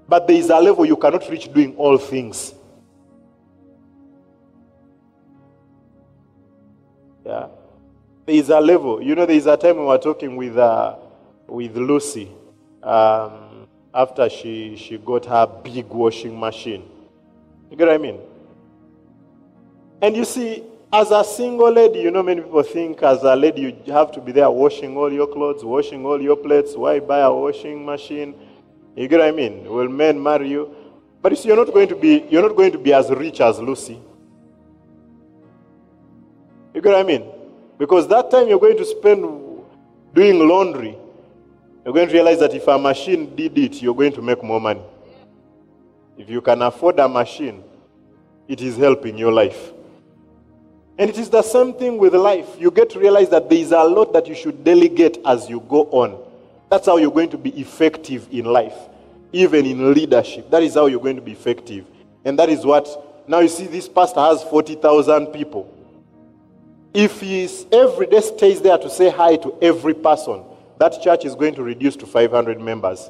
But 0.09 0.27
there 0.27 0.35
is 0.35 0.49
a 0.49 0.59
level 0.59 0.85
you 0.85 0.97
cannot 0.97 1.29
reach 1.29 1.53
doing 1.53 1.77
all 1.77 1.97
things. 1.97 2.53
Yeah. 7.25 7.47
There 8.25 8.35
is 8.35 8.49
a 8.49 8.59
level. 8.59 9.01
You 9.01 9.15
know, 9.15 9.25
there 9.25 9.37
is 9.37 9.45
a 9.45 9.55
time 9.55 9.77
we 9.77 9.85
were 9.85 9.97
talking 9.97 10.35
with, 10.35 10.57
uh, 10.57 10.97
with 11.47 11.77
Lucy 11.77 12.29
um, 12.83 13.67
after 13.93 14.29
she, 14.29 14.75
she 14.75 14.97
got 14.97 15.25
her 15.25 15.45
big 15.63 15.87
washing 15.87 16.39
machine. 16.39 16.83
You 17.69 17.77
get 17.77 17.87
what 17.87 17.95
I 17.95 17.97
mean? 17.97 18.19
And 20.01 20.15
you 20.15 20.25
see, 20.25 20.63
as 20.91 21.09
a 21.11 21.23
single 21.23 21.71
lady, 21.71 21.99
you 21.99 22.11
know, 22.11 22.21
many 22.21 22.41
people 22.41 22.61
think 22.61 23.01
as 23.01 23.23
a 23.23 23.35
lady 23.35 23.75
you 23.85 23.93
have 23.93 24.11
to 24.11 24.21
be 24.21 24.31
there 24.31 24.49
washing 24.51 24.95
all 24.95 25.11
your 25.11 25.27
clothes, 25.27 25.63
washing 25.63 26.05
all 26.05 26.21
your 26.21 26.35
plates. 26.35 26.75
Why 26.75 26.99
buy 26.99 27.19
a 27.19 27.33
washing 27.33 27.83
machine? 27.83 28.35
You 28.95 29.07
get 29.07 29.19
what 29.19 29.29
I 29.29 29.31
mean? 29.31 29.63
Will 29.65 29.89
men 29.89 30.21
marry 30.21 30.49
you? 30.49 30.75
But 31.21 31.31
you 31.31 31.35
see, 31.37 31.47
you're 31.47 31.57
not 31.57 31.73
going 31.73 31.87
to 31.87 31.95
be 31.95 32.25
you're 32.29 32.41
not 32.41 32.55
going 32.55 32.71
to 32.73 32.77
be 32.77 32.93
as 32.93 33.09
rich 33.09 33.41
as 33.41 33.59
Lucy. 33.59 33.99
You 36.75 36.81
get 36.81 36.91
what 36.91 36.99
I 36.99 37.03
mean? 37.03 37.25
Because 37.79 38.07
that 38.09 38.29
time 38.29 38.47
you're 38.47 38.59
going 38.59 38.77
to 38.77 38.85
spend 38.85 39.23
doing 40.13 40.47
laundry, 40.47 40.95
you're 41.83 41.93
going 41.93 42.07
to 42.07 42.13
realize 42.13 42.39
that 42.39 42.53
if 42.53 42.67
a 42.67 42.77
machine 42.77 43.35
did 43.35 43.57
it, 43.57 43.81
you're 43.81 43.95
going 43.95 44.13
to 44.13 44.21
make 44.21 44.41
more 44.43 44.61
money. 44.61 44.81
If 46.17 46.29
you 46.29 46.41
can 46.41 46.61
afford 46.61 46.99
a 46.99 47.09
machine, 47.09 47.63
it 48.47 48.61
is 48.61 48.77
helping 48.77 49.17
your 49.17 49.31
life. 49.31 49.71
And 50.97 51.09
it 51.09 51.17
is 51.17 51.29
the 51.29 51.41
same 51.41 51.73
thing 51.73 51.97
with 51.97 52.13
life. 52.13 52.47
You 52.59 52.69
get 52.69 52.89
to 52.91 52.99
realize 52.99 53.29
that 53.29 53.49
there 53.49 53.57
is 53.57 53.71
a 53.71 53.83
lot 53.83 54.13
that 54.13 54.27
you 54.27 54.35
should 54.35 54.63
delegate 54.63 55.17
as 55.25 55.49
you 55.49 55.59
go 55.61 55.85
on. 55.85 56.23
That's 56.69 56.85
how 56.85 56.97
you're 56.97 57.11
going 57.11 57.31
to 57.31 57.37
be 57.37 57.49
effective 57.59 58.27
in 58.31 58.45
life, 58.45 58.75
even 59.31 59.65
in 59.65 59.93
leadership. 59.93 60.49
That 60.51 60.63
is 60.63 60.75
how 60.75 60.85
you're 60.85 61.01
going 61.01 61.15
to 61.15 61.21
be 61.21 61.31
effective. 61.31 61.85
And 62.23 62.37
that 62.39 62.49
is 62.49 62.65
what, 62.65 62.87
now 63.27 63.39
you 63.39 63.49
see, 63.49 63.65
this 63.65 63.89
pastor 63.89 64.21
has 64.21 64.43
40,000 64.43 65.27
people. 65.27 65.69
If 66.93 67.21
he 67.21 67.49
every 67.71 68.05
day 68.05 68.21
stays 68.21 68.61
there 68.61 68.77
to 68.77 68.89
say 68.89 69.09
hi 69.09 69.35
to 69.37 69.57
every 69.61 69.95
person, 69.95 70.43
that 70.83 71.01
church 71.01 71.23
is 71.23 71.35
going 71.35 71.55
to 71.55 71.63
reduce 71.63 71.95
to 71.95 72.05
500 72.05 72.59
members. 72.59 73.09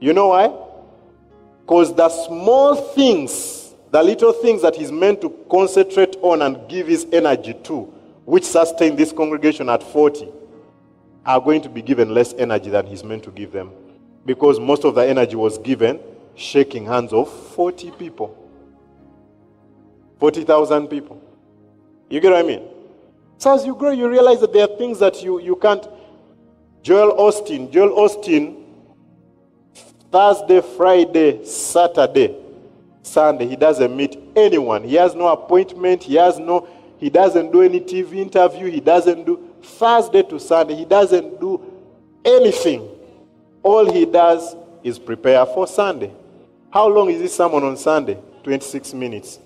You 0.00 0.12
know 0.12 0.28
why? 0.28 0.52
Because 1.60 1.94
the 1.94 2.08
small 2.08 2.74
things 2.74 3.58
the 3.90 4.02
little 4.02 4.32
things 4.32 4.62
that 4.62 4.76
he's 4.76 4.92
meant 4.92 5.20
to 5.22 5.30
concentrate 5.50 6.16
on 6.20 6.42
and 6.42 6.68
give 6.68 6.86
his 6.86 7.06
energy 7.10 7.54
to, 7.64 7.82
which 8.26 8.44
sustain 8.44 8.96
this 8.96 9.12
congregation 9.12 9.68
at 9.70 9.82
40, 9.82 10.28
are 11.24 11.40
going 11.40 11.62
to 11.62 11.68
be 11.68 11.80
given 11.80 12.12
less 12.12 12.34
energy 12.34 12.68
than 12.70 12.86
he's 12.86 13.02
meant 13.02 13.22
to 13.24 13.30
give 13.30 13.50
them. 13.50 13.70
Because 14.26 14.60
most 14.60 14.84
of 14.84 14.94
the 14.94 15.06
energy 15.06 15.36
was 15.36 15.56
given 15.58 16.00
shaking 16.34 16.84
hands 16.84 17.12
of 17.12 17.32
40 17.54 17.92
people. 17.92 18.36
40,000 20.20 20.88
people. 20.88 21.22
You 22.10 22.20
get 22.20 22.32
what 22.32 22.44
I 22.44 22.46
mean? 22.46 22.62
So 23.38 23.54
as 23.54 23.64
you 23.64 23.74
grow, 23.76 23.92
you 23.92 24.08
realize 24.08 24.40
that 24.40 24.52
there 24.52 24.64
are 24.64 24.76
things 24.76 24.98
that 24.98 25.22
you, 25.22 25.40
you 25.40 25.56
can't. 25.56 25.86
Joel 26.82 27.16
Osteen, 27.16 27.70
Joel 27.70 27.90
Osteen, 27.96 28.64
Thursday, 30.10 30.60
Friday, 30.76 31.44
Saturday, 31.44 32.36
Sunday. 33.02 33.46
He 33.46 33.56
doesn't 33.56 33.96
meet 33.96 34.18
anyone. 34.34 34.84
He 34.84 34.94
has 34.94 35.14
no 35.14 35.28
appointment. 35.28 36.02
He 36.02 36.16
has 36.16 36.38
no, 36.38 36.66
he 36.98 37.10
doesn't 37.10 37.52
do 37.52 37.62
any 37.62 37.80
TV 37.80 38.16
interview. 38.16 38.66
He 38.70 38.80
doesn't 38.80 39.24
do 39.24 39.48
Thursday 39.62 40.22
to 40.24 40.40
Sunday. 40.40 40.74
He 40.74 40.84
doesn't 40.84 41.40
do 41.40 41.60
anything. 42.24 42.88
All 43.62 43.90
he 43.90 44.04
does 44.04 44.56
is 44.82 44.98
prepare 44.98 45.44
for 45.46 45.66
Sunday. 45.66 46.12
How 46.70 46.88
long 46.88 47.10
is 47.10 47.20
this 47.20 47.36
sermon 47.36 47.62
on 47.64 47.76
Sunday? 47.76 48.18
26 48.42 48.94
minutes. 48.94 49.38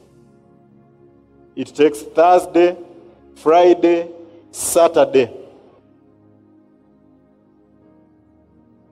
It 1.56 1.68
takes 1.74 2.02
Thursday, 2.02 2.76
Friday, 3.36 4.08
Saturday. 4.50 5.30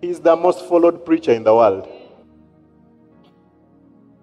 He's 0.01 0.21
the 0.21 0.35
most 0.35 0.67
followed 0.67 1.05
preacher 1.05 1.33
in 1.33 1.45
the 1.45 1.55
world. 1.55 1.87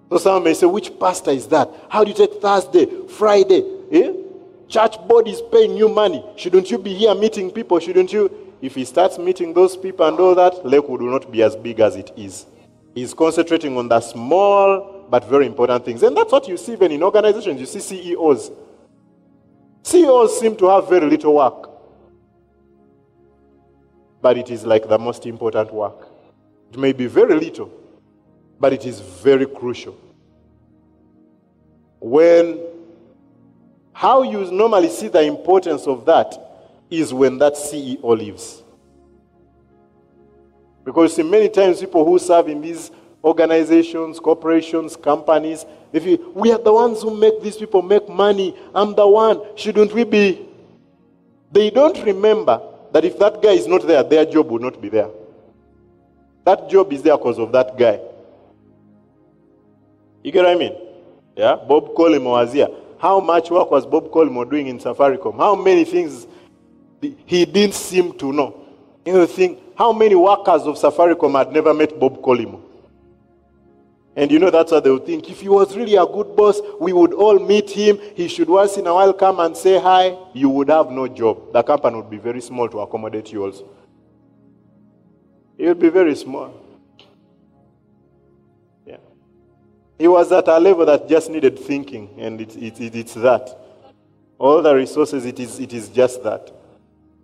So 0.09 0.17
someone 0.17 0.45
may 0.45 0.53
say, 0.53 0.65
which 0.65 0.97
pastor 0.99 1.31
is 1.31 1.47
that? 1.47 1.69
How 1.89 2.03
do 2.03 2.09
you 2.09 2.15
take 2.15 2.41
Thursday, 2.41 3.07
Friday? 3.07 3.63
Eh? 3.91 4.13
Church 4.67 4.97
board 5.07 5.27
is 5.27 5.41
paying 5.51 5.77
you 5.77 5.89
money. 5.89 6.23
Shouldn't 6.35 6.71
you 6.71 6.77
be 6.77 6.93
here 6.93 7.13
meeting 7.13 7.51
people? 7.51 7.79
Shouldn't 7.79 8.11
you? 8.11 8.31
If 8.61 8.75
he 8.75 8.85
starts 8.85 9.17
meeting 9.17 9.53
those 9.53 9.77
people 9.77 10.07
and 10.07 10.19
all 10.19 10.33
that, 10.35 10.65
Lakewood 10.65 11.01
will 11.01 11.11
not 11.11 11.31
be 11.31 11.43
as 11.43 11.55
big 11.55 11.79
as 11.79 11.95
it 11.95 12.11
is. 12.17 12.47
He's 12.95 13.13
concentrating 13.13 13.77
on 13.77 13.87
the 13.87 14.01
small 14.01 15.05
but 15.09 15.23
very 15.29 15.45
important 15.45 15.85
things. 15.85 16.03
And 16.03 16.17
that's 16.17 16.31
what 16.31 16.47
you 16.47 16.57
see 16.57 16.73
even 16.73 16.91
in 16.91 17.03
organizations. 17.03 17.59
You 17.59 17.65
see 17.65 17.79
CEOs. 17.79 18.51
CEOs 19.87 20.37
seem 20.37 20.53
to 20.57 20.67
have 20.67 20.89
very 20.89 21.09
little 21.09 21.35
work. 21.35 21.69
But 24.21 24.37
it 24.37 24.51
is 24.51 24.65
like 24.65 24.89
the 24.89 24.99
most 24.99 25.25
important 25.25 25.73
work. 25.73 26.09
It 26.73 26.77
may 26.77 26.91
be 26.91 27.07
very 27.07 27.35
little, 27.35 27.71
but 28.59 28.73
it 28.73 28.85
is 28.85 28.99
very 28.99 29.45
crucial. 29.45 29.97
When 32.01 32.59
how 33.93 34.23
you 34.23 34.51
normally 34.51 34.89
see 34.89 35.07
the 35.07 35.23
importance 35.23 35.87
of 35.87 36.05
that 36.05 36.35
is 36.89 37.13
when 37.13 37.37
that 37.37 37.53
CEO 37.53 38.03
leaves. 38.17 38.63
Because 40.83 41.15
see, 41.15 41.23
many 41.23 41.47
times 41.47 41.79
people 41.79 42.03
who 42.03 42.19
serve 42.19 42.49
in 42.49 42.59
these 42.59 42.91
organizations, 43.27 44.19
corporations, 44.19 44.95
companies, 44.95 45.65
they 45.91 45.99
feel, 45.99 46.31
we 46.33 46.51
are 46.51 46.57
the 46.57 46.73
ones 46.73 47.01
who 47.01 47.15
make 47.15 47.41
these 47.41 47.57
people 47.57 47.81
make 47.81 48.07
money. 48.09 48.55
I'm 48.73 48.95
the 48.95 49.07
one. 49.07 49.41
Shouldn't 49.55 49.93
we 49.93 50.03
be? 50.03 50.47
They 51.51 51.69
don't 51.69 52.01
remember 52.03 52.61
that 52.91 53.05
if 53.05 53.19
that 53.19 53.41
guy 53.41 53.51
is 53.51 53.67
not 53.67 53.85
there, 53.85 54.03
their 54.03 54.25
job 54.25 54.49
will 54.49 54.59
not 54.59 54.81
be 54.81 54.89
there. 54.89 55.09
That 56.45 56.69
job 56.69 56.93
is 56.93 57.01
there 57.01 57.17
because 57.17 57.37
of 57.39 57.51
that 57.51 57.77
guy. 57.77 57.99
You 60.23 60.31
get 60.31 60.43
what 60.43 60.51
I 60.51 60.55
mean? 60.55 60.75
Yeah, 61.35 61.55
Bob 61.55 61.93
Collymore 61.93 62.41
was 62.45 62.53
here. 62.53 62.69
How 62.97 63.19
much 63.19 63.51
work 63.51 63.69
was 63.69 63.85
Bob 63.85 64.09
Collymore 64.11 64.49
doing 64.49 64.67
in 64.67 64.79
Safaricom? 64.79 65.37
How 65.37 65.55
many 65.55 65.83
things 65.83 66.27
he 67.01 67.45
didn't 67.45 67.75
seem 67.75 68.17
to 68.17 68.33
know? 68.33 68.65
You 69.05 69.13
know, 69.13 69.25
think 69.25 69.59
how 69.77 69.93
many 69.93 70.15
workers 70.15 70.63
of 70.63 70.75
Safaricom 70.75 71.37
had 71.37 71.51
never 71.51 71.73
met 71.73 71.97
Bob 71.99 72.21
Collymore? 72.21 72.66
And 74.17 74.31
you 74.31 74.39
know, 74.39 74.49
that's 74.49 74.71
what 74.71 74.83
they 74.83 74.89
would 74.89 75.05
think. 75.05 75.29
If 75.29 75.41
he 75.41 75.47
was 75.47 75.77
really 75.77 75.95
a 75.95 76.03
good 76.03 76.35
boss, 76.35 76.59
we 76.79 76.91
would 76.91 77.13
all 77.13 77.37
meet 77.37 77.69
him. 77.69 77.99
He 78.15 78.27
should 78.27 78.49
once 78.49 78.75
in 78.75 78.87
a 78.87 78.93
while 78.93 79.13
come 79.13 79.39
and 79.39 79.55
say 79.55 79.79
hi. 79.79 80.17
You 80.33 80.49
would 80.49 80.69
have 80.69 80.89
no 80.89 81.07
job. 81.07 81.53
The 81.53 81.61
company 81.61 81.97
would 81.97 82.09
be 82.09 82.17
very 82.17 82.41
small 82.41 82.67
to 82.67 82.79
accommodate 82.79 83.31
you 83.31 83.45
also. 83.45 83.69
It 85.55 85.67
would 85.67 85.77
be 85.77 85.89
very 85.89 86.15
small. 86.15 86.59
Yeah. 88.87 88.97
He 89.99 90.07
was 90.07 90.31
at 90.31 90.47
a 90.47 90.57
level 90.57 90.87
that 90.87 91.07
just 91.07 91.29
needed 91.29 91.59
thinking, 91.59 92.09
and 92.17 92.41
it, 92.41 92.55
it, 92.55 92.81
it, 92.81 92.95
it's 92.95 93.13
that. 93.13 93.55
All 94.39 94.63
the 94.63 94.73
resources, 94.73 95.25
it 95.25 95.39
is, 95.39 95.59
it 95.59 95.73
is 95.73 95.89
just 95.89 96.23
that. 96.23 96.51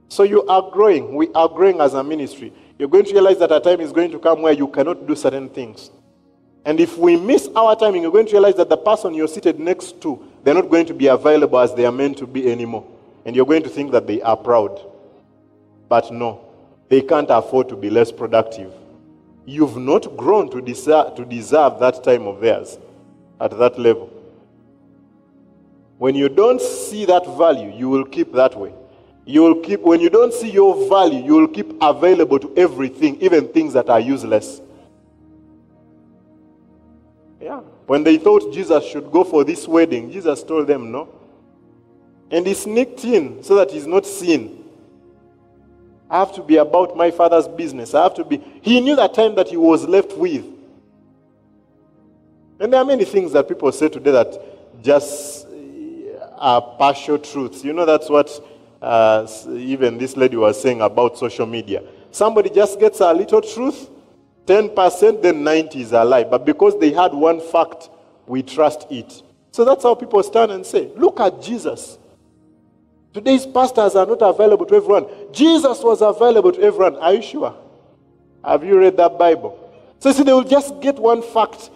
So 0.09 0.21
you 0.21 0.43
are 0.43 0.69
growing. 0.69 1.15
We 1.15 1.29
are 1.33 1.49
growing 1.49 1.81
as 1.81 1.95
a 1.95 2.03
ministry. 2.03 2.53
You're 2.77 2.87
going 2.87 3.05
to 3.05 3.13
realize 3.13 3.39
that 3.39 3.51
a 3.51 3.59
time 3.59 3.81
is 3.81 3.91
going 3.91 4.11
to 4.11 4.19
come 4.19 4.43
where 4.43 4.53
you 4.53 4.67
cannot 4.67 5.07
do 5.07 5.15
certain 5.15 5.49
things. 5.49 5.89
And 6.65 6.79
if 6.79 6.97
we 6.97 7.15
miss 7.17 7.49
our 7.55 7.75
timing, 7.75 8.03
you're 8.03 8.11
going 8.11 8.27
to 8.27 8.31
realize 8.31 8.55
that 8.55 8.69
the 8.69 8.77
person 8.77 9.13
you're 9.13 9.27
seated 9.27 9.59
next 9.59 10.01
to, 10.01 10.23
they're 10.43 10.53
not 10.53 10.69
going 10.69 10.85
to 10.85 10.93
be 10.93 11.07
available 11.07 11.59
as 11.59 11.73
they 11.73 11.85
are 11.85 11.91
meant 11.91 12.17
to 12.17 12.27
be 12.27 12.51
anymore. 12.51 12.85
And 13.25 13.35
you're 13.35 13.45
going 13.45 13.63
to 13.63 13.69
think 13.69 13.91
that 13.91 14.07
they 14.07 14.21
are 14.21 14.37
proud. 14.37 14.81
But 15.89 16.11
no, 16.11 16.45
they 16.89 17.01
can't 17.01 17.29
afford 17.29 17.69
to 17.69 17.75
be 17.75 17.89
less 17.89 18.11
productive 18.11 18.71
you've 19.45 19.77
not 19.77 20.15
grown 20.15 20.49
to 20.49 20.61
to 20.61 21.25
deserve 21.25 21.79
that 21.79 22.03
time 22.03 22.27
of 22.27 22.39
theirs 22.39 22.77
at 23.39 23.57
that 23.57 23.77
level. 23.77 24.09
When 25.97 26.15
you 26.15 26.29
don't 26.29 26.61
see 26.61 27.05
that 27.05 27.25
value, 27.37 27.73
you 27.75 27.89
will 27.89 28.05
keep 28.05 28.33
that 28.33 28.57
way. 28.57 28.73
You 29.25 29.41
will 29.41 29.61
keep, 29.61 29.81
when 29.81 30.01
you 30.01 30.09
don't 30.09 30.33
see 30.33 30.49
your 30.49 30.89
value, 30.89 31.23
you 31.23 31.33
will 31.33 31.47
keep 31.47 31.73
available 31.81 32.39
to 32.39 32.53
everything, 32.57 33.21
even 33.21 33.47
things 33.47 33.73
that 33.73 33.89
are 33.89 33.99
useless. 33.99 34.61
When 37.85 38.03
they 38.03 38.17
thought 38.17 38.53
Jesus 38.53 38.85
should 38.85 39.11
go 39.11 39.23
for 39.23 39.43
this 39.43 39.67
wedding, 39.67 40.11
Jesus 40.11 40.43
told 40.43 40.67
them 40.67 40.91
no. 40.91 41.09
And 42.31 42.47
he 42.47 42.53
sneaked 42.53 43.03
in 43.05 43.43
so 43.43 43.55
that 43.55 43.71
he's 43.71 43.85
not 43.85 44.05
seen. 44.05 44.63
I 46.09 46.19
have 46.19 46.33
to 46.35 46.43
be 46.43 46.57
about 46.57 46.95
my 46.95 47.11
father's 47.11 47.47
business. 47.47 47.93
I 47.93 48.03
have 48.03 48.13
to 48.15 48.23
be. 48.23 48.37
He 48.61 48.79
knew 48.81 48.95
that 48.95 49.13
time 49.13 49.35
that 49.35 49.47
he 49.47 49.57
was 49.57 49.85
left 49.85 50.15
with. 50.17 50.45
And 52.59 52.71
there 52.71 52.79
are 52.79 52.85
many 52.85 53.05
things 53.05 53.31
that 53.33 53.47
people 53.47 53.71
say 53.71 53.89
today 53.89 54.11
that 54.11 54.83
just 54.83 55.47
are 56.37 56.61
partial 56.61 57.17
truths. 57.17 57.63
You 57.63 57.73
know, 57.73 57.85
that's 57.85 58.09
what 58.09 58.29
uh, 58.81 59.27
even 59.49 59.97
this 59.97 60.17
lady 60.17 60.35
was 60.37 60.61
saying 60.61 60.81
about 60.81 61.17
social 61.17 61.45
media. 61.45 61.83
Somebody 62.11 62.49
just 62.49 62.79
gets 62.79 62.99
a 62.99 63.13
little 63.13 63.41
truth, 63.41 63.89
10%, 64.45 65.21
then 65.21 65.43
90 65.43 65.81
is 65.81 65.91
a 65.91 66.03
lie. 66.03 66.23
But 66.23 66.45
because 66.45 66.77
they 66.79 66.91
had 66.91 67.13
one 67.13 67.39
fact, 67.39 67.89
we 68.27 68.43
trust 68.43 68.85
it. 68.89 69.21
So 69.51 69.63
that's 69.63 69.83
how 69.83 69.95
people 69.95 70.21
stand 70.23 70.51
and 70.51 70.65
say, 70.65 70.91
Look 70.95 71.19
at 71.19 71.41
Jesus. 71.41 71.97
Today's 73.13 73.45
pastors 73.45 73.95
are 73.95 74.07
not 74.07 74.21
available 74.23 74.65
to 74.65 74.75
everyone. 74.75 75.05
Jesus 75.31 75.83
was 75.83 76.01
available 76.01 76.51
to 76.51 76.61
everyone. 76.61 76.95
Are 76.95 77.13
you 77.13 77.21
sure? 77.21 77.55
Have 78.43 78.63
you 78.63 78.79
read 78.79 78.97
that 78.97 79.19
Bible? 79.19 79.59
So, 79.99 80.11
see, 80.11 80.23
they 80.23 80.33
will 80.33 80.43
just 80.43 80.81
get 80.81 80.97
one 80.97 81.21
fact. 81.21 81.69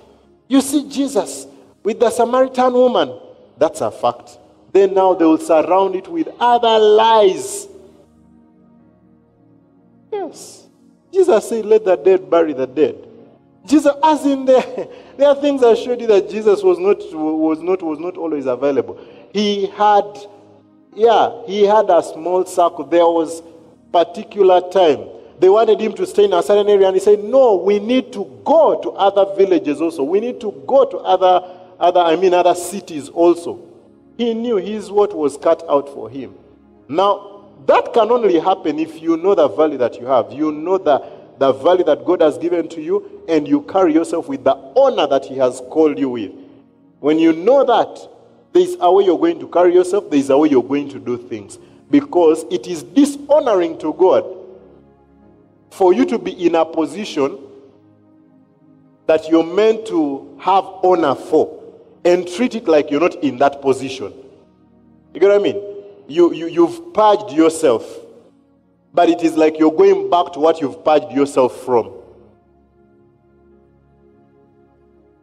You 0.47 0.62
see 0.62 0.89
Jesus 0.89 1.45
with 1.83 2.00
the 2.00 2.09
Samaritan 2.09 2.74
woman. 2.74 3.19
That's 3.57 3.81
a 3.81 3.91
fact. 3.91 4.39
Then 4.74 4.95
now 4.95 5.13
they 5.13 5.25
will 5.25 5.38
surround 5.38 5.95
it 5.95 6.07
with 6.07 6.27
other 6.39 6.79
lies. 6.79 7.67
Yes. 10.12 10.66
Jesus 11.13 11.49
said, 11.49 11.65
Let 11.65 11.85
the 11.85 11.95
dead 11.95 12.29
bury 12.29 12.53
the 12.53 12.67
dead. 12.67 13.07
Jesus, 13.65 13.93
as 14.03 14.25
in 14.25 14.45
there, 14.45 14.61
there 15.17 15.27
are 15.27 15.35
things 15.35 15.63
I 15.63 15.75
showed 15.75 15.99
you 16.01 16.07
that 16.07 16.29
Jesus 16.29 16.63
was 16.63 16.79
not, 16.79 16.97
was 17.13 17.59
not, 17.61 17.81
was 17.81 17.99
not 17.99 18.17
always 18.17 18.45
available. 18.45 18.99
He 19.33 19.67
had, 19.67 20.05
yeah, 20.95 21.41
he 21.45 21.63
had 21.63 21.89
a 21.89 22.01
small 22.01 22.45
circle. 22.45 22.85
There 22.85 23.05
was 23.05 23.43
particular 23.91 24.61
time. 24.71 25.09
They 25.39 25.49
wanted 25.49 25.79
him 25.79 25.93
to 25.93 26.05
stay 26.07 26.25
in 26.25 26.33
a 26.33 26.41
certain 26.41 26.67
area, 26.67 26.87
and 26.87 26.95
he 26.95 26.99
said, 27.01 27.23
No, 27.23 27.57
we 27.57 27.79
need 27.79 28.11
to 28.13 28.41
go 28.43 28.79
to 28.81 28.91
other 28.91 29.35
villages 29.35 29.81
also. 29.81 30.03
We 30.03 30.19
need 30.19 30.41
to 30.41 30.51
go 30.65 30.85
to 30.85 30.97
other, 30.97 31.41
other 31.79 31.99
I 31.99 32.15
mean, 32.15 32.33
other 32.33 32.55
cities 32.55 33.09
also. 33.09 33.63
He 34.17 34.33
knew 34.33 34.55
his 34.55 34.89
what 34.89 35.15
was 35.15 35.37
cut 35.37 35.63
out 35.69 35.89
for 35.89 36.09
him. 36.09 36.33
Now, 36.87 37.37
that 37.65 37.93
can 37.93 38.11
only 38.11 38.39
happen 38.39 38.79
if 38.79 39.01
you 39.01 39.17
know 39.17 39.35
the 39.35 39.47
value 39.47 39.77
that 39.77 39.99
you 39.99 40.05
have. 40.05 40.31
You 40.31 40.51
know 40.51 40.77
the, 40.77 41.03
the 41.37 41.51
value 41.51 41.83
that 41.85 42.05
God 42.05 42.21
has 42.21 42.37
given 42.37 42.69
to 42.69 42.81
you, 42.81 43.23
and 43.27 43.47
you 43.47 43.61
carry 43.63 43.93
yourself 43.93 44.27
with 44.27 44.43
the 44.43 44.55
honor 44.75 45.07
that 45.07 45.25
He 45.25 45.37
has 45.37 45.61
called 45.69 45.97
you 45.99 46.09
with. 46.09 46.31
When 46.99 47.19
you 47.19 47.33
know 47.33 47.65
that, 47.65 48.09
there 48.53 48.63
is 48.63 48.77
a 48.79 48.91
way 48.91 49.05
you're 49.05 49.17
going 49.17 49.39
to 49.39 49.47
carry 49.47 49.73
yourself, 49.73 50.09
there 50.09 50.19
is 50.19 50.29
a 50.29 50.37
way 50.37 50.49
you're 50.49 50.63
going 50.63 50.89
to 50.89 50.99
do 50.99 51.17
things. 51.17 51.59
Because 51.89 52.43
it 52.51 52.67
is 52.67 52.83
dishonoring 52.83 53.77
to 53.79 53.93
God 53.93 54.25
for 55.71 55.93
you 55.93 56.05
to 56.05 56.17
be 56.17 56.31
in 56.45 56.55
a 56.55 56.65
position 56.65 57.37
that 59.05 59.29
you're 59.29 59.43
meant 59.43 59.85
to 59.87 60.37
have 60.41 60.65
honor 60.83 61.15
for 61.15 61.63
and 62.03 62.27
treat 62.27 62.55
it 62.55 62.67
like 62.67 62.91
you're 62.91 63.01
not 63.01 63.15
in 63.23 63.37
that 63.37 63.61
position. 63.61 64.13
You 65.13 65.19
get 65.19 65.27
what 65.27 65.35
I 65.35 65.39
mean? 65.39 65.66
You, 66.07 66.33
you, 66.33 66.47
you've 66.47 66.93
purged 66.93 67.31
yourself, 67.31 67.85
but 68.93 69.09
it 69.09 69.23
is 69.23 69.35
like 69.35 69.59
you're 69.59 69.71
going 69.71 70.09
back 70.09 70.31
to 70.33 70.39
what 70.39 70.61
you've 70.61 70.83
purged 70.83 71.11
yourself 71.11 71.65
from. 71.65 71.93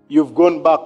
You've 0.09 0.35
gone 0.35 0.62
back. 0.62 0.80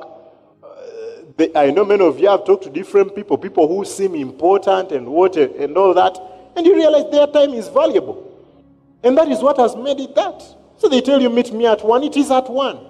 Uh, 0.62 1.46
I 1.56 1.70
know 1.70 1.84
many 1.84 2.04
of 2.04 2.20
you 2.20 2.28
have 2.28 2.44
talked 2.44 2.64
to 2.64 2.70
different 2.70 3.14
people, 3.14 3.36
people 3.36 3.66
who 3.66 3.84
seem 3.84 4.14
important 4.14 4.92
and 4.92 5.08
what 5.08 5.36
and 5.36 5.76
all 5.76 5.92
that, 5.94 6.16
and 6.56 6.64
you 6.64 6.74
realize 6.74 7.10
their 7.10 7.26
time 7.26 7.52
is 7.54 7.68
valuable. 7.68 8.24
And 9.02 9.16
that 9.18 9.28
is 9.28 9.40
what 9.40 9.58
has 9.58 9.74
made 9.76 9.98
it 10.00 10.14
that. 10.14 10.42
So 10.76 10.88
they 10.88 11.00
tell 11.00 11.20
you, 11.20 11.28
meet 11.28 11.52
me 11.52 11.66
at 11.66 11.84
one, 11.84 12.04
it 12.04 12.16
is 12.16 12.30
at 12.30 12.48
one. 12.48 12.87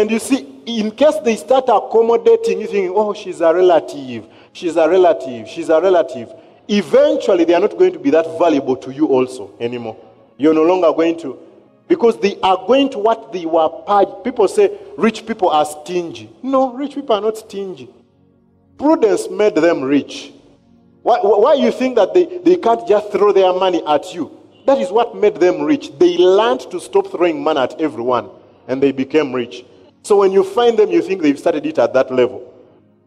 And 0.00 0.10
you 0.10 0.18
see, 0.18 0.46
in 0.64 0.92
case 0.92 1.16
they 1.22 1.36
start 1.36 1.64
accommodating, 1.68 2.58
you 2.62 2.66
think, 2.66 2.90
oh, 2.94 3.12
she's 3.12 3.42
a 3.42 3.52
relative, 3.52 4.26
she's 4.54 4.76
a 4.76 4.88
relative, 4.88 5.46
she's 5.46 5.68
a 5.68 5.78
relative. 5.78 6.32
Eventually, 6.68 7.44
they 7.44 7.52
are 7.52 7.60
not 7.60 7.76
going 7.76 7.92
to 7.92 7.98
be 7.98 8.08
that 8.08 8.24
valuable 8.38 8.76
to 8.76 8.90
you 8.90 9.08
also 9.08 9.52
anymore. 9.60 9.98
You're 10.38 10.54
no 10.54 10.62
longer 10.62 10.90
going 10.96 11.18
to, 11.18 11.38
because 11.86 12.18
they 12.18 12.40
are 12.42 12.56
going 12.66 12.88
to 12.92 12.98
what 12.98 13.30
they 13.30 13.44
were 13.44 13.68
purged. 13.68 14.24
People 14.24 14.48
say 14.48 14.74
rich 14.96 15.26
people 15.26 15.50
are 15.50 15.66
stingy. 15.66 16.30
No, 16.42 16.72
rich 16.72 16.94
people 16.94 17.16
are 17.16 17.20
not 17.20 17.36
stingy. 17.36 17.90
Prudence 18.78 19.28
made 19.28 19.54
them 19.54 19.82
rich. 19.82 20.32
Why, 21.02 21.18
why 21.20 21.54
you 21.54 21.72
think 21.72 21.96
that 21.96 22.14
they, 22.14 22.38
they 22.38 22.56
can't 22.56 22.88
just 22.88 23.12
throw 23.12 23.32
their 23.32 23.52
money 23.52 23.82
at 23.86 24.14
you? 24.14 24.34
That 24.64 24.78
is 24.78 24.90
what 24.90 25.14
made 25.14 25.34
them 25.34 25.60
rich. 25.60 25.90
They 25.98 26.16
learned 26.16 26.70
to 26.70 26.80
stop 26.80 27.08
throwing 27.08 27.44
money 27.44 27.60
at 27.60 27.78
everyone, 27.78 28.30
and 28.66 28.82
they 28.82 28.92
became 28.92 29.34
rich. 29.34 29.66
So 30.02 30.16
when 30.16 30.32
you 30.32 30.44
find 30.44 30.78
them, 30.78 30.90
you 30.90 31.02
think 31.02 31.22
they've 31.22 31.38
started 31.38 31.66
it 31.66 31.78
at 31.78 31.92
that 31.94 32.12
level. 32.12 32.52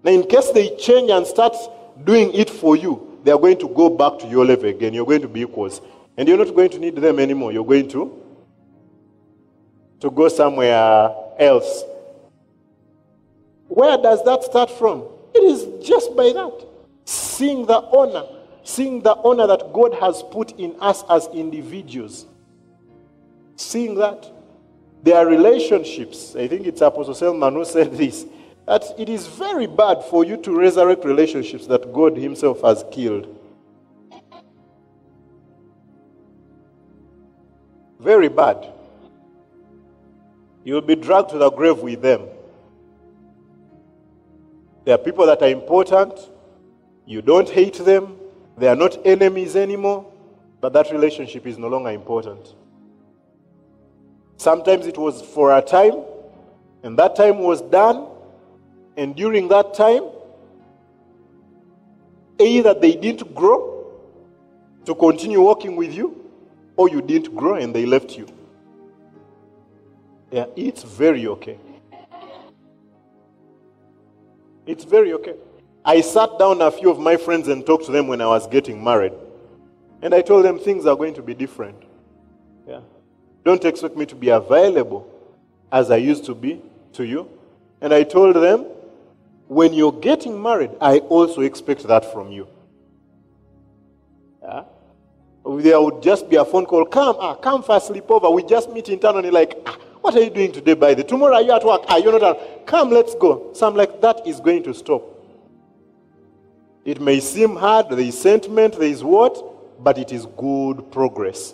Now, 0.04 0.12
in 0.12 0.24
case 0.28 0.52
they 0.52 0.76
change 0.76 1.10
and 1.10 1.26
start 1.26 1.56
doing 2.04 2.34
it 2.34 2.50
for 2.50 2.76
you, 2.76 3.20
they 3.24 3.32
are 3.32 3.40
going 3.40 3.58
to 3.60 3.70
go 3.70 3.90
back 3.90 4.20
to 4.20 4.28
your 4.28 4.46
level 4.46 4.70
again. 4.70 4.94
You're 4.94 5.06
going 5.06 5.22
to 5.22 5.28
be 5.28 5.42
equals. 5.42 5.82
And 6.18 6.28
you're 6.28 6.38
not 6.38 6.54
going 6.54 6.70
to 6.72 6.80
need 6.80 6.96
them 6.96 7.20
anymore. 7.20 7.52
You're 7.52 7.66
going 7.66 7.90
to, 7.90 8.22
to 10.02 10.12
go 10.12 10.28
somewhere 10.28 11.10
else. 11.40 11.84
Where 13.68 13.98
does 13.98 14.24
that 14.26 14.44
start 14.44 14.70
from? 14.70 15.06
It 15.34 15.44
is 15.44 15.88
just 15.88 16.16
by 16.16 16.32
that. 16.34 16.68
Seeing 17.06 17.66
the 17.66 17.78
honor, 17.78 18.26
seeing 18.64 19.02
the 19.02 19.16
honor 19.16 19.48
that 19.48 19.74
God 19.74 19.96
has 19.96 20.22
put 20.24 20.52
in 20.60 20.76
us 20.80 21.04
as 21.10 21.28
individuals. 21.34 22.28
Seeing 23.56 23.96
that. 23.96 24.30
There 25.04 25.18
are 25.18 25.28
relationships. 25.28 26.34
I 26.36 26.48
think 26.48 26.66
it's 26.66 26.80
Apostle 26.80 27.14
Selman 27.14 27.54
who 27.54 27.66
said 27.66 27.92
this 27.92 28.26
that 28.66 28.86
it 28.98 29.10
is 29.10 29.28
very 29.28 29.68
bad 29.68 30.02
for 30.06 30.24
you 30.24 30.38
to 30.38 30.58
resurrect 30.58 31.04
relationships 31.04 31.68
that 31.68 31.92
God 31.92 32.16
Himself 32.16 32.62
has 32.62 32.86
killed. 32.90 33.28
Very 38.00 38.30
bad. 38.30 38.72
You'll 40.64 40.80
be 40.80 40.96
dragged 40.96 41.32
to 41.32 41.38
the 41.38 41.50
grave 41.50 41.80
with 41.80 42.02
them. 42.02 42.22
There 44.86 44.96
are 44.96 44.98
people 44.98 45.26
that 45.26 45.42
are 45.42 45.50
important. 45.50 46.14
You 47.06 47.22
don't 47.22 47.50
hate 47.50 47.76
them. 47.76 48.16
They 48.58 48.70
are 48.70 48.76
not 48.76 48.98
enemies 49.06 49.58
anymore. 49.58 50.10
But 50.62 50.72
that 50.72 50.90
relationship 50.92 51.46
is 51.46 51.58
no 51.58 51.68
longer 51.68 51.90
important. 51.90 52.56
Sometimes 54.38 54.88
it 54.88 54.98
was 54.98 55.22
for 55.22 55.56
a 55.58 55.62
time, 55.62 56.04
and 56.84 56.98
that 56.98 57.16
time 57.16 57.40
was 57.40 57.62
done. 57.62 58.08
And 58.98 59.16
during 59.16 59.48
that 59.48 59.74
time, 59.74 60.04
either 62.40 62.74
they 62.74 62.96
didn't 62.96 63.34
grow 63.34 63.92
to 64.86 64.94
continue 64.96 65.42
working 65.42 65.76
with 65.76 65.94
you, 65.94 66.30
or 66.76 66.90
you 66.90 67.02
didn't 67.02 67.36
grow 67.36 67.56
and 67.56 67.74
they 67.74 67.86
left 67.86 68.18
you. 68.18 68.28
Yeah, 70.32 70.46
it's 70.56 70.84
very 70.84 71.28
okay. 71.28 71.60
It's 74.66 74.84
very 74.84 75.14
okay. 75.14 75.36
I 75.86 76.02
sat 76.02 76.40
down 76.40 76.62
a 76.62 76.72
few 76.72 76.90
of 76.90 77.00
my 77.00 77.18
friends 77.18 77.50
and 77.50 77.66
talked 77.66 77.86
to 77.86 77.92
them 77.92 78.08
when 78.08 78.22
I 78.22 78.28
was 78.28 78.48
getting 78.48 78.84
married. 78.84 79.14
And 80.02 80.14
I 80.14 80.22
told 80.22 80.46
them 80.46 80.58
things 80.58 80.86
are 80.86 80.96
going 80.96 81.14
to 81.16 81.22
be 81.22 81.34
different. 81.34 81.84
Don't 83.44 83.64
expect 83.66 83.98
me 83.98 84.06
to 84.06 84.16
be 84.16 84.30
available 84.30 85.08
as 85.72 85.92
I 85.92 85.98
used 85.98 86.26
to 86.26 86.36
be 86.36 86.62
to 86.94 87.04
you. 87.04 87.30
And 87.82 87.94
I 87.94 88.04
told 88.04 88.36
them, 88.36 88.66
when 89.48 89.74
you're 89.74 89.92
getting 89.92 90.42
married, 90.42 90.72
I 90.80 91.00
also 91.00 91.42
expect 91.42 91.84
that 91.84 92.12
from 92.14 92.32
you. 92.32 92.48
Yeah? 94.42 94.64
There 95.46 95.82
would 95.82 96.02
just 96.02 96.30
be 96.30 96.38
a 96.38 96.46
phone 96.46 96.66
call, 96.66 96.86
come, 96.86 97.18
ah, 97.20 97.36
come 97.36 97.62
for 97.64 97.76
a 97.76 97.80
sleepover. 97.80 98.34
We 98.34 98.44
just 98.44 98.70
meet 98.70 98.88
internally, 98.88 99.30
like, 99.30 99.58
ah, 99.66 99.78
what 100.00 100.16
are 100.16 100.22
you 100.22 100.30
doing 100.30 100.52
today, 100.52 100.74
by 100.74 100.94
the 100.94 101.04
tomorrow 101.04 101.36
are 101.36 101.42
you 101.42 101.52
at 101.52 101.66
work? 101.66 101.84
Are 101.90 102.00
you 102.00 102.12
not 102.12 102.24
at 102.24 102.66
come, 102.66 102.90
let's 102.90 103.16
go. 103.16 103.52
So 103.54 103.68
I'm 103.68 103.76
like, 103.76 104.00
that 104.02 104.26
is 104.26 104.40
going 104.40 104.64
to 104.64 104.74
stop. 104.74 105.02
It 106.86 107.02
may 107.02 107.20
seem 107.20 107.56
hard, 107.56 107.90
there 107.90 108.00
is 108.00 108.20
sentiment, 108.20 108.80
there 108.80 108.88
is 108.88 109.04
what, 109.04 109.84
but 109.84 109.98
it 109.98 110.12
is 110.12 110.26
good 110.38 110.92
progress. 110.92 111.54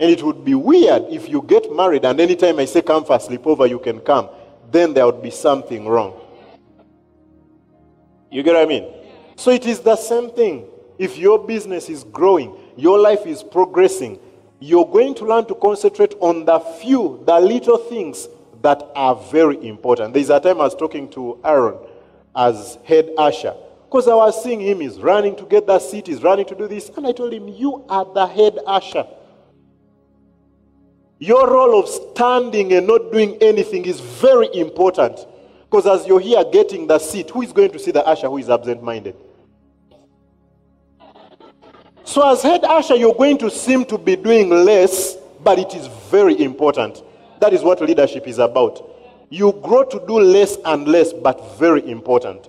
And 0.00 0.10
it 0.10 0.22
would 0.22 0.44
be 0.44 0.54
weird 0.54 1.04
if 1.10 1.28
you 1.28 1.42
get 1.42 1.74
married 1.74 2.04
and 2.04 2.20
anytime 2.20 2.58
I 2.58 2.64
say 2.64 2.82
come 2.82 3.04
for 3.04 3.14
a 3.14 3.18
sleepover, 3.18 3.68
you 3.68 3.78
can 3.78 4.00
come. 4.00 4.28
Then 4.70 4.92
there 4.92 5.06
would 5.06 5.22
be 5.22 5.30
something 5.30 5.86
wrong. 5.86 6.20
You 8.30 8.42
get 8.42 8.54
what 8.54 8.62
I 8.62 8.66
mean? 8.66 8.92
So 9.36 9.50
it 9.50 9.66
is 9.66 9.80
the 9.80 9.96
same 9.96 10.30
thing. 10.30 10.66
If 10.98 11.16
your 11.16 11.38
business 11.38 11.88
is 11.88 12.04
growing, 12.04 12.56
your 12.76 12.98
life 12.98 13.26
is 13.26 13.42
progressing, 13.42 14.18
you're 14.60 14.86
going 14.86 15.14
to 15.16 15.24
learn 15.24 15.46
to 15.46 15.54
concentrate 15.54 16.14
on 16.20 16.44
the 16.44 16.58
few, 16.58 17.22
the 17.26 17.38
little 17.38 17.78
things 17.78 18.28
that 18.62 18.82
are 18.96 19.14
very 19.14 19.64
important. 19.66 20.14
There's 20.14 20.30
a 20.30 20.40
time 20.40 20.60
I 20.60 20.64
was 20.64 20.74
talking 20.74 21.08
to 21.10 21.38
Aaron 21.44 21.76
as 22.34 22.78
head 22.84 23.10
usher 23.16 23.54
because 23.84 24.08
I 24.08 24.14
was 24.14 24.42
seeing 24.42 24.60
him, 24.60 24.80
he's 24.80 24.98
running 24.98 25.36
to 25.36 25.44
get 25.44 25.68
that 25.68 25.82
seat, 25.82 26.08
he's 26.08 26.22
running 26.22 26.46
to 26.46 26.54
do 26.56 26.66
this, 26.66 26.90
and 26.96 27.06
I 27.06 27.12
told 27.12 27.32
him, 27.32 27.46
You 27.46 27.84
are 27.88 28.04
the 28.04 28.26
head 28.26 28.58
usher. 28.66 29.06
Your 31.18 31.48
role 31.50 31.78
of 31.78 31.88
standing 31.88 32.72
and 32.72 32.86
not 32.86 33.12
doing 33.12 33.36
anything 33.40 33.84
is 33.84 34.00
very 34.00 34.48
important. 34.54 35.26
Because 35.70 35.86
as 35.86 36.06
you're 36.06 36.20
here 36.20 36.44
getting 36.52 36.86
the 36.86 36.98
seat, 36.98 37.30
who 37.30 37.42
is 37.42 37.52
going 37.52 37.70
to 37.70 37.78
see 37.78 37.90
the 37.90 38.04
usher 38.06 38.28
who 38.28 38.38
is 38.38 38.50
absent 38.50 38.82
minded? 38.82 39.16
So, 42.04 42.28
as 42.30 42.42
head 42.42 42.64
usher, 42.64 42.96
you're 42.96 43.14
going 43.14 43.38
to 43.38 43.50
seem 43.50 43.84
to 43.86 43.98
be 43.98 44.14
doing 44.14 44.50
less, 44.50 45.16
but 45.42 45.58
it 45.58 45.74
is 45.74 45.86
very 46.10 46.40
important. 46.42 47.02
That 47.40 47.52
is 47.52 47.62
what 47.62 47.80
leadership 47.80 48.28
is 48.28 48.38
about. 48.38 48.88
You 49.30 49.52
grow 49.62 49.84
to 49.84 49.98
do 50.06 50.20
less 50.20 50.58
and 50.64 50.86
less, 50.86 51.12
but 51.12 51.58
very 51.58 51.90
important. 51.90 52.48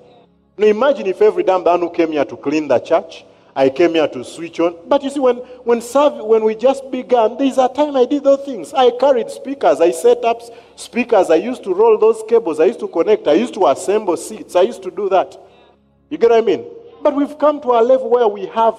Now, 0.58 0.68
imagine 0.68 1.08
if 1.08 1.22
every 1.22 1.44
damn 1.44 1.64
man 1.64 1.80
who 1.80 1.90
came 1.90 2.12
here 2.12 2.26
to 2.26 2.38
clean 2.38 2.68
the 2.68 2.80
church, 2.80 3.26
I 3.56 3.70
came 3.70 3.94
here 3.94 4.08
to 4.10 4.24
switch 4.26 4.60
on. 4.60 4.76
But 4.86 5.02
you 5.02 5.10
see, 5.10 5.20
when, 5.20 5.38
when, 5.38 5.80
serve, 5.82 6.26
when 6.26 6.44
we 6.44 6.56
just 6.56 6.92
began, 6.92 7.38
there's 7.38 7.58
a 7.58 7.70
time 7.70 7.96
I 7.96 8.06
did 8.06 8.26
those 8.26 8.44
things. 8.44 8.74
I 8.74 8.92
carried 8.92 9.30
speakers, 9.30 9.80
I 9.80 9.92
set 9.92 10.26
up 10.26 10.42
speakers, 10.76 11.30
I 11.30 11.36
used 11.36 11.64
to 11.64 11.74
roll 11.74 11.98
those 11.98 12.22
cables, 12.28 12.60
I 12.60 12.66
used 12.66 12.82
to 12.82 12.90
connect, 12.90 13.28
I 13.30 13.34
used 13.34 13.54
to 13.54 13.68
assemble 13.68 14.18
seats, 14.18 14.58
I 14.58 14.64
used 14.64 14.84
to 14.84 14.92
do 14.92 15.08
that. 15.10 15.38
You 16.10 16.18
get 16.18 16.32
what 16.32 16.40
I 16.40 16.42
mean? 16.42 16.66
But 17.02 17.16
we've 17.16 17.38
come 17.40 17.62
to 17.62 17.70
a 17.70 17.82
level 17.82 18.10
where 18.10 18.28
we 18.28 18.46
have 18.48 18.76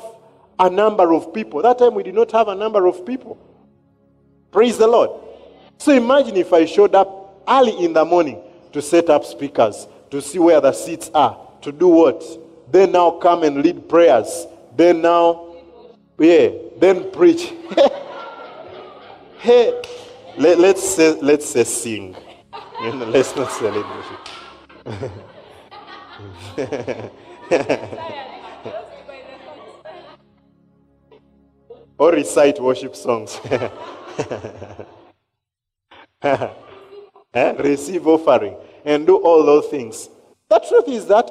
a 0.59 0.69
number 0.69 1.15
of 1.15 1.33
people. 1.33 1.63
That 1.63 1.79
time 1.79 1.95
we 1.95 2.03
did 2.03 2.15
not 2.15 2.31
have 2.33 2.49
a 2.49 2.55
number 2.55 2.87
of 2.87 3.07
people. 3.07 3.39
Praise 4.53 4.77
the 4.77 4.87
Lord. 4.87 5.11
So 5.79 5.93
imagine 5.93 6.37
if 6.37 6.53
I 6.53 6.67
showed 6.67 6.95
up 6.95 7.43
early 7.49 7.83
in 7.83 7.95
the 7.95 8.05
morning 8.05 8.43
to 8.73 8.83
set 8.83 9.09
up 9.09 9.25
speakers, 9.25 9.89
to 10.11 10.21
see 10.21 10.39
where 10.39 10.61
the 10.61 10.73
seats 10.73 11.11
are, 11.15 11.39
to 11.63 11.73
do 11.73 11.89
what? 11.89 12.23
Then 12.71 12.93
now 12.93 13.13
come 13.13 13.43
and 13.43 13.63
lead 13.63 13.89
prayers 13.89 14.47
then 14.77 15.01
now, 15.01 15.55
yeah, 16.19 16.51
then 16.79 17.11
preach. 17.11 17.53
hey, 19.39 19.81
let, 20.37 20.59
us 20.59 20.97
say, 20.97 21.19
let's 21.21 21.47
say 21.47 21.65
sing. 21.65 22.15
You 22.83 22.93
know, 22.93 23.07
let's 23.07 23.35
not 23.35 23.51
celebrate. 23.53 24.05
or 31.99 32.13
recite 32.13 32.61
worship 32.61 32.95
songs. 32.95 33.41
eh? 36.23 36.51
Receive 37.59 38.07
offering 38.07 38.55
and 38.85 39.07
do 39.07 39.17
all 39.17 39.43
those 39.43 39.69
things. 39.69 40.11
The 40.51 40.59
truth 40.59 40.89
is 40.89 41.07
that 41.07 41.31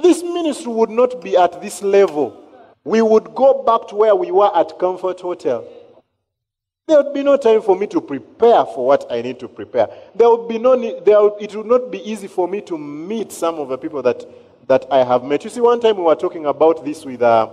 this 0.00 0.22
ministry 0.22 0.72
would 0.72 0.90
not 0.90 1.20
be 1.20 1.36
at 1.36 1.60
this 1.60 1.82
level 1.82 2.41
we 2.84 3.00
would 3.02 3.34
go 3.34 3.62
back 3.62 3.88
to 3.88 3.96
where 3.96 4.14
we 4.14 4.30
were 4.30 4.54
at 4.56 4.78
Comfort 4.78 5.20
Hotel. 5.20 5.64
There 6.88 7.00
would 7.02 7.14
be 7.14 7.22
no 7.22 7.36
time 7.36 7.62
for 7.62 7.76
me 7.76 7.86
to 7.88 8.00
prepare 8.00 8.64
for 8.64 8.86
what 8.86 9.06
I 9.10 9.22
need 9.22 9.38
to 9.40 9.48
prepare. 9.48 9.88
There 10.14 10.28
would 10.28 10.48
be 10.48 10.58
no 10.58 10.74
need, 10.74 11.04
there 11.04 11.20
would, 11.22 11.40
it 11.40 11.54
would 11.54 11.66
not 11.66 11.92
be 11.92 11.98
easy 11.98 12.26
for 12.26 12.48
me 12.48 12.60
to 12.62 12.76
meet 12.76 13.30
some 13.30 13.54
of 13.56 13.68
the 13.68 13.78
people 13.78 14.02
that, 14.02 14.26
that 14.66 14.86
I 14.90 15.04
have 15.04 15.22
met. 15.22 15.44
You 15.44 15.50
see, 15.50 15.60
one 15.60 15.80
time 15.80 15.96
we 15.96 16.02
were 16.02 16.16
talking 16.16 16.46
about 16.46 16.84
this 16.84 17.04
with, 17.04 17.22
uh, 17.22 17.52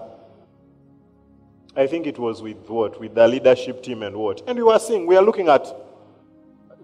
I 1.75 1.85
think 1.85 2.07
it 2.07 2.17
was 2.17 2.41
with 2.41 2.67
what? 2.67 2.99
With 2.99 3.13
the 3.13 3.27
leadership 3.27 3.83
team 3.83 4.01
and 4.01 4.15
what? 4.15 4.41
And 4.47 4.57
we 4.57 4.63
were 4.63 4.79
saying, 4.79 5.05
we 5.05 5.15
are 5.15 5.23
looking 5.23 5.47
at, 5.47 5.67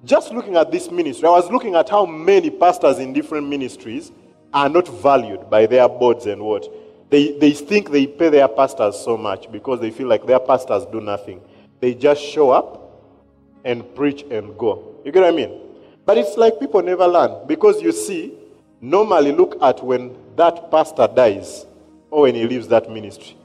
just 0.03 0.31
looking 0.31 0.55
at 0.55 0.71
this 0.71 0.91
ministry, 0.91 1.27
I 1.27 1.31
was 1.31 1.49
looking 1.49 1.73
at 1.73 1.89
how 1.89 2.05
many 2.05 2.51
pastors 2.51 2.99
in 2.99 3.11
different 3.11 3.47
ministries 3.47 4.11
are 4.53 4.69
not 4.69 4.87
valued 4.87 5.49
by 5.49 5.65
their 5.65 5.89
boards 5.89 6.27
and 6.27 6.43
what? 6.43 6.71
They, 7.09 7.37
they 7.37 7.51
think 7.51 7.91
they 7.91 8.07
pay 8.07 8.29
their 8.29 8.47
pastors 8.47 8.99
so 8.99 9.15
much 9.17 9.51
because 9.51 9.79
they 9.79 9.91
feel 9.91 10.07
like 10.07 10.25
their 10.25 10.39
pastors 10.39 10.85
do 10.91 10.99
nothing. 11.01 11.41
They 11.79 11.93
just 11.93 12.21
show 12.21 12.49
up 12.51 12.81
and 13.63 13.95
preach 13.95 14.23
and 14.23 14.57
go. 14.57 14.95
You 15.05 15.11
get 15.11 15.21
what 15.21 15.33
I 15.33 15.35
mean? 15.35 15.61
But 16.05 16.17
it's 16.17 16.37
like 16.37 16.59
people 16.59 16.81
never 16.81 17.07
learn 17.07 17.47
because 17.47 17.81
you 17.81 17.91
see, 17.91 18.33
normally 18.81 19.31
look 19.31 19.57
at 19.61 19.83
when 19.83 20.15
that 20.35 20.69
pastor 20.71 21.07
dies 21.07 21.65
or 22.11 22.23
when 22.23 22.35
he 22.35 22.45
leaves 22.47 22.67
that 22.69 22.89
ministry. 22.89 23.37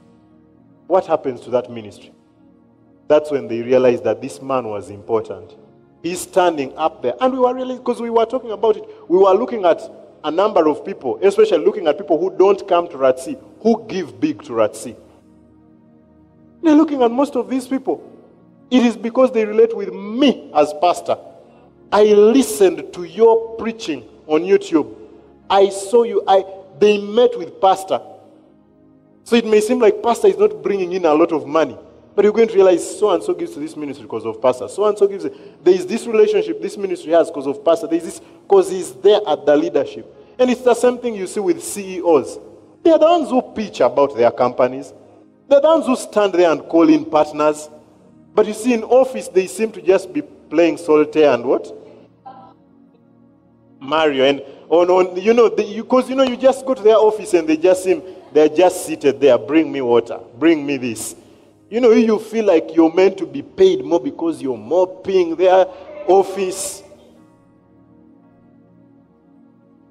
What 0.87 1.05
happens 1.05 1.41
to 1.41 1.49
that 1.51 1.71
ministry? 1.71 2.11
That's 3.07 3.31
when 3.31 3.47
they 3.47 3.61
realize 3.61 4.01
that 4.01 4.21
this 4.21 4.41
man 4.41 4.67
was 4.67 4.89
important. 4.89 5.55
He's 6.03 6.21
standing 6.21 6.75
up 6.77 7.01
there. 7.01 7.13
And 7.19 7.33
we 7.33 7.39
were 7.39 7.53
really, 7.53 7.77
because 7.77 8.01
we 8.01 8.09
were 8.09 8.25
talking 8.25 8.51
about 8.51 8.77
it, 8.77 8.85
we 9.07 9.17
were 9.17 9.33
looking 9.33 9.65
at 9.65 9.81
a 10.23 10.31
number 10.31 10.67
of 10.67 10.85
people, 10.85 11.19
especially 11.21 11.63
looking 11.63 11.87
at 11.87 11.97
people 11.97 12.19
who 12.19 12.35
don't 12.37 12.67
come 12.67 12.87
to 12.89 12.97
RATC, 12.97 13.41
who 13.61 13.85
give 13.87 14.19
big 14.19 14.43
to 14.43 14.53
RATC. 14.53 14.95
They're 16.63 16.75
looking 16.75 17.01
at 17.01 17.11
most 17.11 17.35
of 17.35 17.49
these 17.49 17.67
people. 17.67 18.07
It 18.69 18.83
is 18.83 18.95
because 18.95 19.31
they 19.31 19.45
relate 19.45 19.75
with 19.75 19.93
me 19.93 20.51
as 20.55 20.73
pastor. 20.81 21.17
I 21.91 22.03
listened 22.03 22.93
to 22.93 23.03
your 23.03 23.57
preaching 23.57 24.07
on 24.27 24.41
YouTube. 24.41 24.95
I 25.49 25.69
saw 25.69 26.03
you. 26.03 26.23
I 26.27 26.43
they 26.79 26.99
met 26.99 27.37
with 27.37 27.59
pastor. 27.59 28.01
So 29.23 29.35
it 29.35 29.45
may 29.45 29.61
seem 29.61 29.79
like 29.79 30.01
pastor 30.01 30.27
is 30.27 30.37
not 30.37 30.63
bringing 30.63 30.93
in 30.93 31.05
a 31.05 31.13
lot 31.13 31.31
of 31.31 31.45
money. 31.45 31.77
But 32.15 32.25
you're 32.25 32.33
going 32.33 32.47
to 32.47 32.55
realize 32.55 32.99
so 32.99 33.11
and 33.11 33.23
so 33.23 33.33
gives 33.33 33.53
to 33.53 33.59
this 33.59 33.75
ministry 33.75 34.03
because 34.03 34.25
of 34.25 34.41
pastor. 34.41 34.67
So 34.67 34.85
and 34.85 34.97
so 34.97 35.07
gives 35.07 35.25
it. 35.25 35.63
There 35.63 35.73
is 35.73 35.85
this 35.85 36.07
relationship 36.07 36.61
this 36.61 36.77
ministry 36.77 37.11
has 37.11 37.27
because 37.27 37.47
of 37.47 37.63
pastor. 37.63 37.87
There 37.87 37.97
is 37.97 38.03
this 38.03 38.19
because 38.19 38.69
he's 38.69 38.93
there 38.93 39.19
at 39.27 39.45
the 39.45 39.55
leadership. 39.55 40.13
And 40.39 40.49
it's 40.49 40.61
the 40.61 40.73
same 40.73 40.97
thing 40.97 41.15
you 41.15 41.27
see 41.27 41.39
with 41.39 41.63
CEOs. 41.63 42.39
They 42.83 42.91
are 42.91 42.99
the 42.99 43.05
ones 43.05 43.29
who 43.29 43.41
pitch 43.41 43.79
about 43.81 44.15
their 44.15 44.31
companies. 44.31 44.93
They're 45.47 45.61
the 45.61 45.67
ones 45.67 45.85
who 45.85 45.95
stand 45.95 46.33
there 46.33 46.51
and 46.51 46.61
call 46.63 46.89
in 46.89 47.05
partners. 47.05 47.69
But 48.33 48.47
you 48.47 48.53
see, 48.53 48.73
in 48.73 48.83
office, 48.83 49.27
they 49.27 49.47
seem 49.47 49.71
to 49.73 49.81
just 49.81 50.11
be 50.13 50.21
playing 50.21 50.77
solitaire 50.77 51.33
and 51.33 51.45
what? 51.45 51.71
Mario. 53.79 54.25
And 54.25 54.41
on, 54.69 54.89
on 54.89 55.21
you 55.21 55.33
know, 55.33 55.49
because 55.49 56.09
you, 56.09 56.11
you 56.11 56.15
know, 56.15 56.23
you 56.23 56.37
just 56.37 56.65
go 56.65 56.73
to 56.73 56.81
their 56.81 56.95
office 56.95 57.33
and 57.33 57.47
they 57.47 57.57
just 57.57 57.83
seem 57.83 58.01
they're 58.31 58.49
just 58.49 58.85
seated 58.85 59.19
there. 59.19 59.37
Bring 59.37 59.71
me 59.71 59.81
water. 59.81 60.19
Bring 60.39 60.65
me 60.65 60.77
this. 60.77 61.15
You 61.69 61.81
know, 61.81 61.91
you 61.91 62.19
feel 62.19 62.45
like 62.45 62.75
you're 62.75 62.93
meant 62.93 63.17
to 63.17 63.25
be 63.25 63.41
paid 63.41 63.83
more 63.83 63.99
because 63.99 64.41
you're 64.41 64.57
mopping 64.57 65.35
their 65.35 65.65
office. 66.07 66.83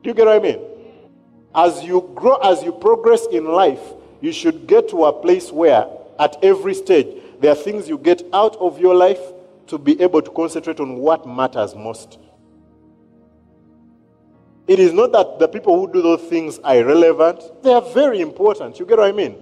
Do 0.02 0.08
you 0.08 0.14
get 0.14 0.26
what 0.26 0.36
I 0.36 0.38
mean? 0.38 0.69
As 1.54 1.82
you 1.82 2.10
grow, 2.14 2.36
as 2.36 2.62
you 2.62 2.72
progress 2.72 3.26
in 3.26 3.44
life, 3.44 3.80
you 4.20 4.32
should 4.32 4.66
get 4.66 4.88
to 4.90 5.04
a 5.06 5.12
place 5.12 5.50
where, 5.50 5.86
at 6.18 6.36
every 6.42 6.74
stage, 6.74 7.06
there 7.40 7.52
are 7.52 7.56
things 7.56 7.88
you 7.88 7.98
get 7.98 8.22
out 8.32 8.56
of 8.56 8.78
your 8.78 8.94
life 8.94 9.20
to 9.68 9.78
be 9.78 10.00
able 10.00 10.20
to 10.22 10.30
concentrate 10.30 10.80
on 10.80 10.96
what 10.96 11.26
matters 11.26 11.74
most. 11.74 12.18
It 14.68 14.78
is 14.78 14.92
not 14.92 15.10
that 15.12 15.38
the 15.38 15.48
people 15.48 15.78
who 15.78 15.92
do 15.92 16.00
those 16.02 16.20
things 16.22 16.60
are 16.60 16.76
irrelevant, 16.76 17.42
they 17.62 17.72
are 17.72 17.82
very 17.82 18.20
important. 18.20 18.78
You 18.78 18.86
get 18.86 18.98
what 18.98 19.08
I 19.08 19.12
mean? 19.12 19.36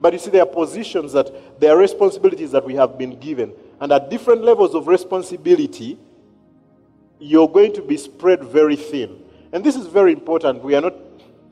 But 0.00 0.12
you 0.12 0.18
see, 0.18 0.30
there 0.30 0.42
are 0.42 0.46
positions 0.46 1.12
that 1.12 1.60
there 1.60 1.74
are 1.74 1.78
responsibilities 1.78 2.50
that 2.50 2.66
we 2.66 2.74
have 2.74 2.98
been 2.98 3.18
given. 3.18 3.54
And 3.80 3.90
at 3.92 4.10
different 4.10 4.42
levels 4.42 4.74
of 4.74 4.86
responsibility, 4.86 5.98
you're 7.18 7.48
going 7.48 7.72
to 7.74 7.82
be 7.82 7.96
spread 7.96 8.44
very 8.44 8.76
thin. 8.76 9.22
And 9.52 9.64
this 9.64 9.76
is 9.76 9.86
very 9.86 10.12
important. 10.12 10.62
We 10.62 10.74
are 10.74 10.82
not, 10.82 10.94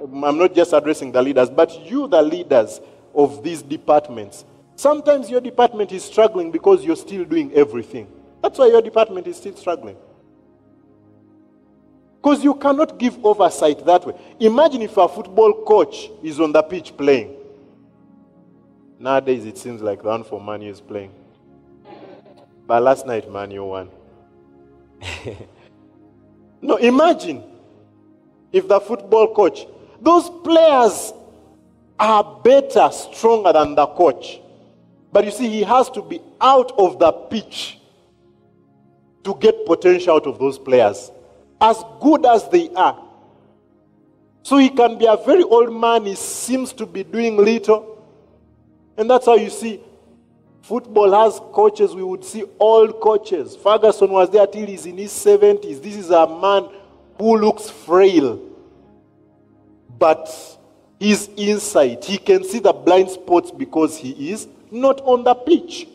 Um, 0.03 0.25
I'm 0.25 0.39
not 0.39 0.55
just 0.55 0.73
addressing 0.73 1.13
the 1.13 1.23
leaders, 1.23 1.51
but 1.51 1.79
you, 1.89 2.09
the 2.09 2.23
leaders 2.23 2.81
of 3.15 3.43
these 3.43 3.63
departments. 3.63 4.45
Sometimes 4.75 5.31
your 5.31 5.41
department 5.41 5.93
is 5.93 6.05
struggling 6.05 6.51
because 6.51 6.85
you're 6.85 6.97
still 6.97 7.25
doing 7.25 7.53
everything. 7.53 8.09
That's 8.43 8.59
why 8.59 8.67
your 8.69 8.83
department 8.83 9.27
is 9.27 9.37
still 9.37 9.55
struggling. 9.55 9.97
Because 12.21 12.43
you 12.43 12.55
cannot 12.55 12.99
give 12.99 13.25
oversight 13.25 13.85
that 13.85 14.07
way. 14.07 14.15
Imagine 14.41 14.83
if 14.83 14.97
a 14.97 15.09
football 15.09 15.65
coach 15.65 16.09
is 16.23 16.41
on 16.41 16.53
the 16.53 16.63
pitch 16.63 16.97
playing. 16.97 17.37
Nowadays, 18.99 19.45
it 19.45 19.59
seems 19.59 19.83
like 19.83 20.03
the 20.03 20.09
one 20.09 20.23
for 20.23 20.41
Manu 20.41 20.71
is 20.71 20.81
playing. 20.81 21.13
But 22.67 22.83
last 22.83 23.07
night, 23.07 23.29
Manu 23.29 23.65
won. 23.65 23.91
no, 26.63 26.77
imagine 26.77 27.43
if 28.53 28.69
the 28.69 28.79
football 28.79 29.35
coach, 29.35 29.67
those 30.03 30.29
players 30.29 31.13
are 31.99 32.41
better, 32.43 32.91
stronger 32.91 33.53
than 33.53 33.75
the 33.75 33.87
coach. 33.87 34.41
But 35.13 35.25
you 35.25 35.31
see, 35.31 35.49
he 35.49 35.63
has 35.63 35.89
to 35.91 36.03
be 36.03 36.21
out 36.41 36.73
of 36.79 36.99
the 36.99 37.13
pitch 37.13 37.79
to 39.25 39.35
get 39.37 39.65
potential 39.67 40.17
out 40.17 40.27
of 40.27 40.39
those 40.39 40.59
players, 40.59 41.11
as 41.61 41.83
good 42.01 42.27
as 42.27 42.49
they 42.49 42.71
are. 42.71 43.01
So 44.43 44.57
he 44.59 44.69
can 44.69 44.99
be 44.99 45.07
a 45.07 45.17
very 45.17 45.45
old 45.45 45.73
man, 45.73 46.07
he 46.07 46.17
seems 46.17 46.73
to 46.75 46.87
be 46.87 47.05
doing 47.05 47.37
little, 47.37 48.05
and 48.97 49.09
that's 49.09 49.27
how 49.27 49.37
you 49.37 49.51
see 49.51 49.81
Football 50.63 51.11
has 51.13 51.41
coaches. 51.53 51.93
We 51.93 52.05
would 52.05 52.25
see 52.25 52.45
old 52.61 53.01
coaches. 53.01 53.57
Ferguson 53.57 54.11
was 54.11 54.31
there 54.31 54.47
till 54.47 54.67
he's 54.67 54.87
in 54.87 54.97
his 54.97 55.11
70s. 55.11 55.83
This 55.83 55.97
is 55.97 56.11
a 56.11 56.27
man 56.27 56.69
who 57.19 57.37
looks 57.37 57.69
frail. 57.69 58.41
But 60.03 60.59
his 60.99 61.31
insight, 61.37 62.05
he 62.05 62.19
can 62.19 62.43
see 62.43 62.59
the 62.59 62.73
blind 62.73 63.09
spots 63.09 63.53
because 63.53 63.97
he 63.97 64.33
is 64.33 64.49
not 64.69 65.01
on 65.03 65.23
the 65.23 65.33
pitch. 65.33 65.87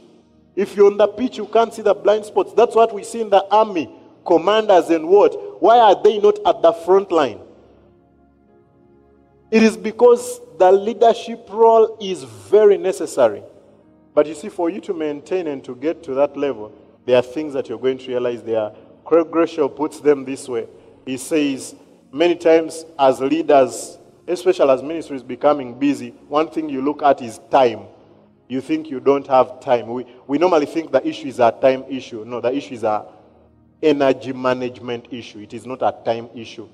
If 0.55 0.77
you're 0.77 0.89
on 0.89 0.95
the 0.95 1.09
pitch, 1.09 1.37
you 1.37 1.45
can't 1.45 1.73
see 1.73 1.81
the 1.81 1.93
blind 1.93 2.23
spots. 2.23 2.53
That's 2.53 2.73
what 2.73 2.95
we 2.95 3.03
see 3.03 3.19
in 3.19 3.29
the 3.29 3.45
army, 3.51 3.93
commanders 4.25 4.91
and 4.91 5.09
what. 5.09 5.61
Why 5.61 5.77
are 5.79 6.01
they 6.01 6.19
not 6.19 6.39
at 6.45 6.61
the 6.61 6.71
front 6.71 7.11
line? 7.11 7.41
It 9.51 9.61
is 9.61 9.75
because 9.75 10.39
the 10.57 10.71
leadership 10.71 11.45
role 11.49 11.97
is 11.99 12.23
very 12.23 12.77
necessary. 12.77 13.43
But 14.13 14.25
you 14.25 14.35
see, 14.35 14.47
for 14.47 14.69
you 14.69 14.79
to 14.79 14.93
maintain 14.93 15.47
and 15.47 15.61
to 15.65 15.75
get 15.75 16.01
to 16.03 16.13
that 16.13 16.37
level, 16.37 16.71
there 17.05 17.17
are 17.17 17.21
things 17.21 17.51
that 17.55 17.67
you're 17.67 17.77
going 17.77 17.97
to 17.97 18.07
realize 18.07 18.41
there. 18.41 18.71
Craig 19.03 19.27
Groeschel 19.27 19.75
puts 19.75 19.99
them 19.99 20.23
this 20.23 20.47
way. 20.47 20.65
He 21.05 21.17
says, 21.17 21.75
many 22.11 22.35
times 22.35 22.85
as 22.97 23.19
leaders, 23.19 23.96
especially 24.27 24.69
as 24.69 24.83
ministry 24.83 25.15
is 25.15 25.23
becoming 25.23 25.77
busy, 25.77 26.09
one 26.27 26.49
thing 26.49 26.69
you 26.69 26.81
look 26.81 27.01
at 27.01 27.21
is 27.21 27.39
time. 27.49 27.81
You 28.47 28.61
think 28.61 28.89
you 28.89 28.99
don't 28.99 29.27
have 29.27 29.59
time. 29.59 29.87
We, 29.87 30.05
we 30.27 30.37
normally 30.37 30.65
think 30.65 30.91
the 30.91 31.05
issue 31.05 31.27
is 31.27 31.39
a 31.39 31.51
time 31.51 31.83
issue. 31.89 32.23
No, 32.25 32.39
the 32.39 32.53
issue 32.53 32.75
is 32.75 32.83
a 32.83 33.05
energy 33.81 34.33
management 34.33 35.07
issue. 35.11 35.39
It 35.39 35.53
is 35.53 35.65
not 35.65 35.81
a 35.81 35.93
time 36.03 36.29
issue. 36.35 36.67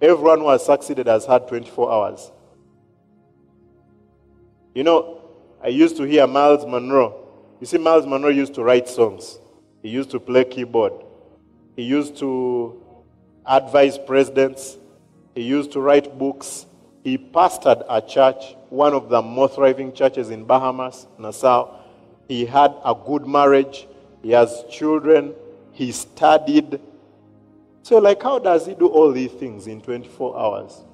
Everyone 0.00 0.40
who 0.40 0.48
has 0.48 0.64
succeeded 0.64 1.06
has 1.06 1.24
had 1.24 1.46
24 1.46 1.92
hours. 1.92 2.32
You 4.74 4.84
know, 4.84 5.20
I 5.62 5.68
used 5.68 5.96
to 5.98 6.04
hear 6.04 6.26
Myles 6.26 6.66
Munroe. 6.66 7.22
You 7.60 7.66
see, 7.66 7.78
Myles 7.78 8.06
Munroe 8.06 8.30
used 8.30 8.54
to 8.54 8.64
write 8.64 8.88
songs, 8.88 9.38
he 9.82 9.88
used 9.88 10.10
to 10.10 10.18
play 10.18 10.44
keyboard, 10.44 10.92
he 11.76 11.82
used 11.82 12.16
to 12.16 12.82
advise 13.46 13.98
presidents, 13.98 14.78
he 15.34 15.42
used 15.42 15.72
to 15.72 15.80
write 15.80 16.18
books. 16.18 16.66
He 17.04 17.18
pastored 17.18 17.84
a 17.88 18.00
church, 18.00 18.54
one 18.68 18.94
of 18.94 19.08
the 19.08 19.20
most 19.20 19.56
thriving 19.56 19.92
churches 19.92 20.30
in 20.30 20.44
Bahamas, 20.44 21.06
Nassau. 21.18 21.74
He 22.28 22.46
had 22.46 22.74
a 22.84 22.94
good 22.94 23.26
marriage, 23.26 23.86
he 24.22 24.30
has 24.30 24.64
children, 24.70 25.34
he 25.72 25.90
studied. 25.90 26.80
So, 27.82 27.98
like, 27.98 28.22
how 28.22 28.38
does 28.38 28.66
he 28.66 28.74
do 28.74 28.86
all 28.86 29.10
these 29.10 29.32
things 29.32 29.66
in 29.66 29.80
24 29.80 30.38
hours? 30.38 30.84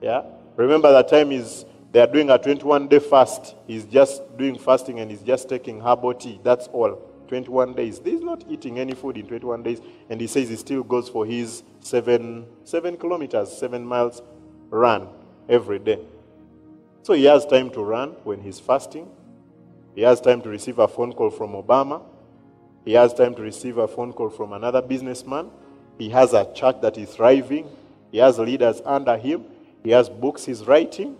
Yeah? 0.00 0.22
Remember, 0.56 0.92
the 0.92 1.02
time 1.02 1.32
is 1.32 1.64
they 1.90 2.00
are 2.00 2.06
doing 2.06 2.30
a 2.30 2.38
21 2.38 2.88
day 2.88 3.00
fast. 3.00 3.54
He's 3.66 3.84
just 3.84 4.22
doing 4.38 4.58
fasting 4.58 5.00
and 5.00 5.10
he's 5.10 5.22
just 5.22 5.48
taking 5.48 5.80
herbal 5.80 6.14
tea. 6.14 6.40
That's 6.42 6.68
all. 6.68 7.11
21 7.32 7.72
days. 7.72 7.98
He's 8.04 8.20
not 8.20 8.44
eating 8.46 8.78
any 8.78 8.92
food 8.92 9.16
in 9.16 9.26
21 9.26 9.62
days. 9.62 9.80
And 10.10 10.20
he 10.20 10.26
says 10.26 10.50
he 10.50 10.56
still 10.56 10.82
goes 10.82 11.08
for 11.08 11.24
his 11.24 11.62
seven, 11.80 12.44
seven 12.64 12.98
kilometers, 12.98 13.50
seven 13.50 13.86
miles 13.86 14.20
run 14.68 15.08
every 15.48 15.78
day. 15.78 15.98
So 17.02 17.14
he 17.14 17.24
has 17.24 17.46
time 17.46 17.70
to 17.70 17.82
run 17.82 18.10
when 18.24 18.42
he's 18.42 18.60
fasting. 18.60 19.08
He 19.94 20.02
has 20.02 20.20
time 20.20 20.42
to 20.42 20.50
receive 20.50 20.78
a 20.78 20.86
phone 20.86 21.14
call 21.14 21.30
from 21.30 21.52
Obama. 21.52 22.02
He 22.84 22.92
has 22.92 23.14
time 23.14 23.34
to 23.36 23.40
receive 23.40 23.78
a 23.78 23.88
phone 23.88 24.12
call 24.12 24.28
from 24.28 24.52
another 24.52 24.82
businessman. 24.82 25.50
He 25.96 26.10
has 26.10 26.34
a 26.34 26.52
church 26.52 26.82
that 26.82 26.98
is 26.98 27.14
thriving. 27.14 27.66
He 28.10 28.18
has 28.18 28.38
leaders 28.38 28.82
under 28.84 29.16
him. 29.16 29.46
He 29.82 29.90
has 29.92 30.10
books 30.10 30.44
he's 30.44 30.66
writing. 30.66 31.16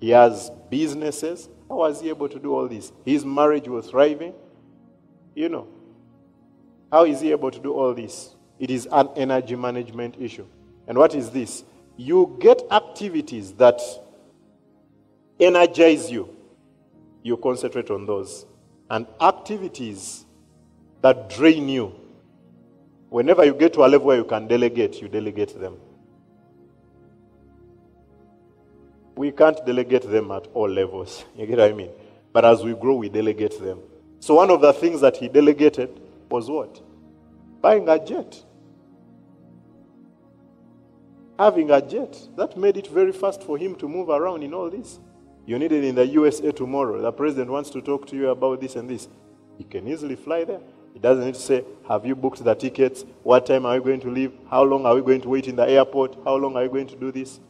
He 0.00 0.08
has 0.08 0.50
businesses. 0.70 1.50
How 1.68 1.76
was 1.76 2.00
he 2.00 2.08
able 2.08 2.30
to 2.30 2.38
do 2.38 2.54
all 2.54 2.66
this? 2.66 2.92
His 3.04 3.26
marriage 3.26 3.68
was 3.68 3.90
thriving. 3.90 4.32
You 5.34 5.48
know. 5.48 5.68
How 6.90 7.04
is 7.04 7.20
he 7.20 7.30
able 7.30 7.50
to 7.50 7.58
do 7.58 7.72
all 7.72 7.94
this? 7.94 8.34
It 8.58 8.70
is 8.70 8.88
an 8.90 9.08
energy 9.16 9.56
management 9.56 10.16
issue. 10.18 10.46
And 10.86 10.98
what 10.98 11.14
is 11.14 11.30
this? 11.30 11.64
You 11.96 12.36
get 12.40 12.62
activities 12.70 13.52
that 13.54 13.80
energize 15.38 16.10
you. 16.10 16.34
You 17.22 17.36
concentrate 17.36 17.90
on 17.90 18.06
those. 18.06 18.44
And 18.90 19.06
activities 19.20 20.24
that 21.00 21.30
drain 21.30 21.68
you. 21.68 21.94
Whenever 23.08 23.44
you 23.44 23.54
get 23.54 23.72
to 23.74 23.80
a 23.80 23.86
level 23.86 24.08
where 24.08 24.16
you 24.16 24.24
can 24.24 24.46
delegate, 24.48 25.00
you 25.00 25.08
delegate 25.08 25.58
them. 25.58 25.76
we 29.20 29.30
can't 29.30 29.66
delegate 29.66 30.10
them 30.10 30.30
at 30.30 30.46
all 30.54 30.68
levels. 30.68 31.26
You 31.36 31.46
get 31.46 31.58
what 31.58 31.70
I 31.70 31.74
mean? 31.74 31.90
But 32.32 32.46
as 32.46 32.64
we 32.64 32.72
grow, 32.72 32.94
we 32.94 33.10
delegate 33.10 33.60
them. 33.60 33.80
So 34.20 34.34
one 34.34 34.50
of 34.50 34.60
the 34.60 34.72
things 34.72 35.00
that 35.00 35.16
he 35.16 35.28
delegated 35.28 36.00
was 36.30 36.48
what? 36.48 36.80
Buying 37.60 37.88
a 37.88 37.98
jet. 38.04 38.42
Having 41.38 41.70
a 41.70 41.80
jet. 41.80 42.28
That 42.36 42.56
made 42.56 42.76
it 42.76 42.86
very 42.86 43.12
fast 43.12 43.42
for 43.42 43.58
him 43.58 43.74
to 43.76 43.88
move 43.88 44.10
around 44.10 44.42
in 44.42 44.54
all 44.54 44.70
this. 44.70 45.00
You 45.46 45.58
need 45.58 45.72
it 45.72 45.84
in 45.84 45.94
the 45.94 46.06
USA 46.06 46.52
tomorrow. 46.52 47.00
The 47.00 47.12
president 47.12 47.50
wants 47.50 47.70
to 47.70 47.80
talk 47.80 48.06
to 48.08 48.16
you 48.16 48.28
about 48.28 48.60
this 48.60 48.76
and 48.76 48.88
this. 48.88 49.08
He 49.58 49.64
can 49.64 49.88
easily 49.88 50.16
fly 50.16 50.44
there. 50.44 50.60
He 50.92 50.98
doesn't 50.98 51.24
need 51.24 51.34
to 51.34 51.40
say, 51.40 51.64
Have 51.88 52.04
you 52.04 52.14
booked 52.14 52.44
the 52.44 52.54
tickets? 52.54 53.04
What 53.22 53.46
time 53.46 53.64
are 53.64 53.76
you 53.76 53.82
going 53.82 54.00
to 54.00 54.10
leave? 54.10 54.32
How 54.50 54.62
long 54.62 54.86
are 54.86 54.94
we 54.94 55.00
going 55.00 55.20
to 55.22 55.28
wait 55.28 55.48
in 55.48 55.56
the 55.56 55.68
airport? 55.68 56.16
How 56.24 56.36
long 56.36 56.56
are 56.56 56.64
you 56.64 56.70
going 56.70 56.88
to 56.88 56.96
do 56.96 57.10
this? 57.10 57.40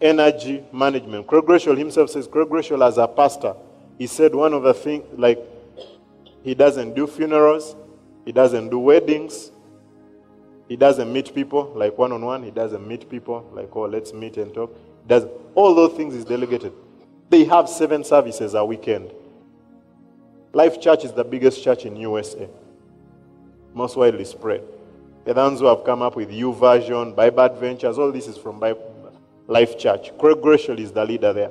energy 0.00 0.62
management. 0.72 1.26
Craig 1.26 1.44
Groeschel 1.44 1.76
himself 1.76 2.10
says, 2.10 2.28
Craig 2.28 2.48
Groeschel 2.48 2.86
as 2.86 2.98
a 2.98 3.08
pastor, 3.08 3.54
he 3.98 4.06
said 4.06 4.34
one 4.34 4.52
of 4.52 4.62
the 4.62 4.74
things, 4.74 5.04
like, 5.16 5.38
he 6.42 6.54
doesn't 6.54 6.94
do 6.94 7.06
funerals, 7.06 7.76
he 8.24 8.32
doesn't 8.32 8.68
do 8.68 8.78
weddings, 8.78 9.50
he 10.68 10.76
doesn't 10.76 11.12
meet 11.12 11.34
people 11.34 11.72
like 11.74 11.96
one 11.96 12.12
on 12.12 12.24
one, 12.24 12.42
he 12.42 12.50
doesn't 12.50 12.86
meet 12.86 13.08
people 13.08 13.48
like, 13.52 13.74
oh, 13.76 13.82
let's 13.82 14.12
meet 14.12 14.36
and 14.36 14.52
talk. 14.52 14.74
does 15.06 15.26
all 15.54 15.74
those 15.74 15.96
things 15.96 16.14
is 16.14 16.24
delegated. 16.24 16.72
They 17.30 17.44
have 17.44 17.68
seven 17.68 18.04
services 18.04 18.54
a 18.54 18.64
weekend. 18.64 19.12
Life 20.52 20.80
Church 20.80 21.04
is 21.04 21.12
the 21.12 21.24
biggest 21.24 21.62
church 21.62 21.84
in 21.84 21.96
USA, 21.96 22.48
most 23.74 23.96
widely 23.96 24.24
spread. 24.24 24.62
The 25.24 25.34
ones 25.34 25.60
who 25.60 25.66
have 25.66 25.84
come 25.84 26.02
up 26.02 26.16
with 26.16 26.30
U 26.30 26.52
YouVersion, 26.52 27.16
Bible 27.16 27.40
Adventures, 27.40 27.98
all 27.98 28.12
this 28.12 28.28
is 28.28 28.36
from 28.36 28.60
Bible, 28.60 29.12
Life 29.46 29.78
Church. 29.78 30.16
Craig 30.18 30.36
Groeschel 30.36 30.78
is 30.78 30.92
the 30.92 31.04
leader 31.04 31.32
there. 31.32 31.50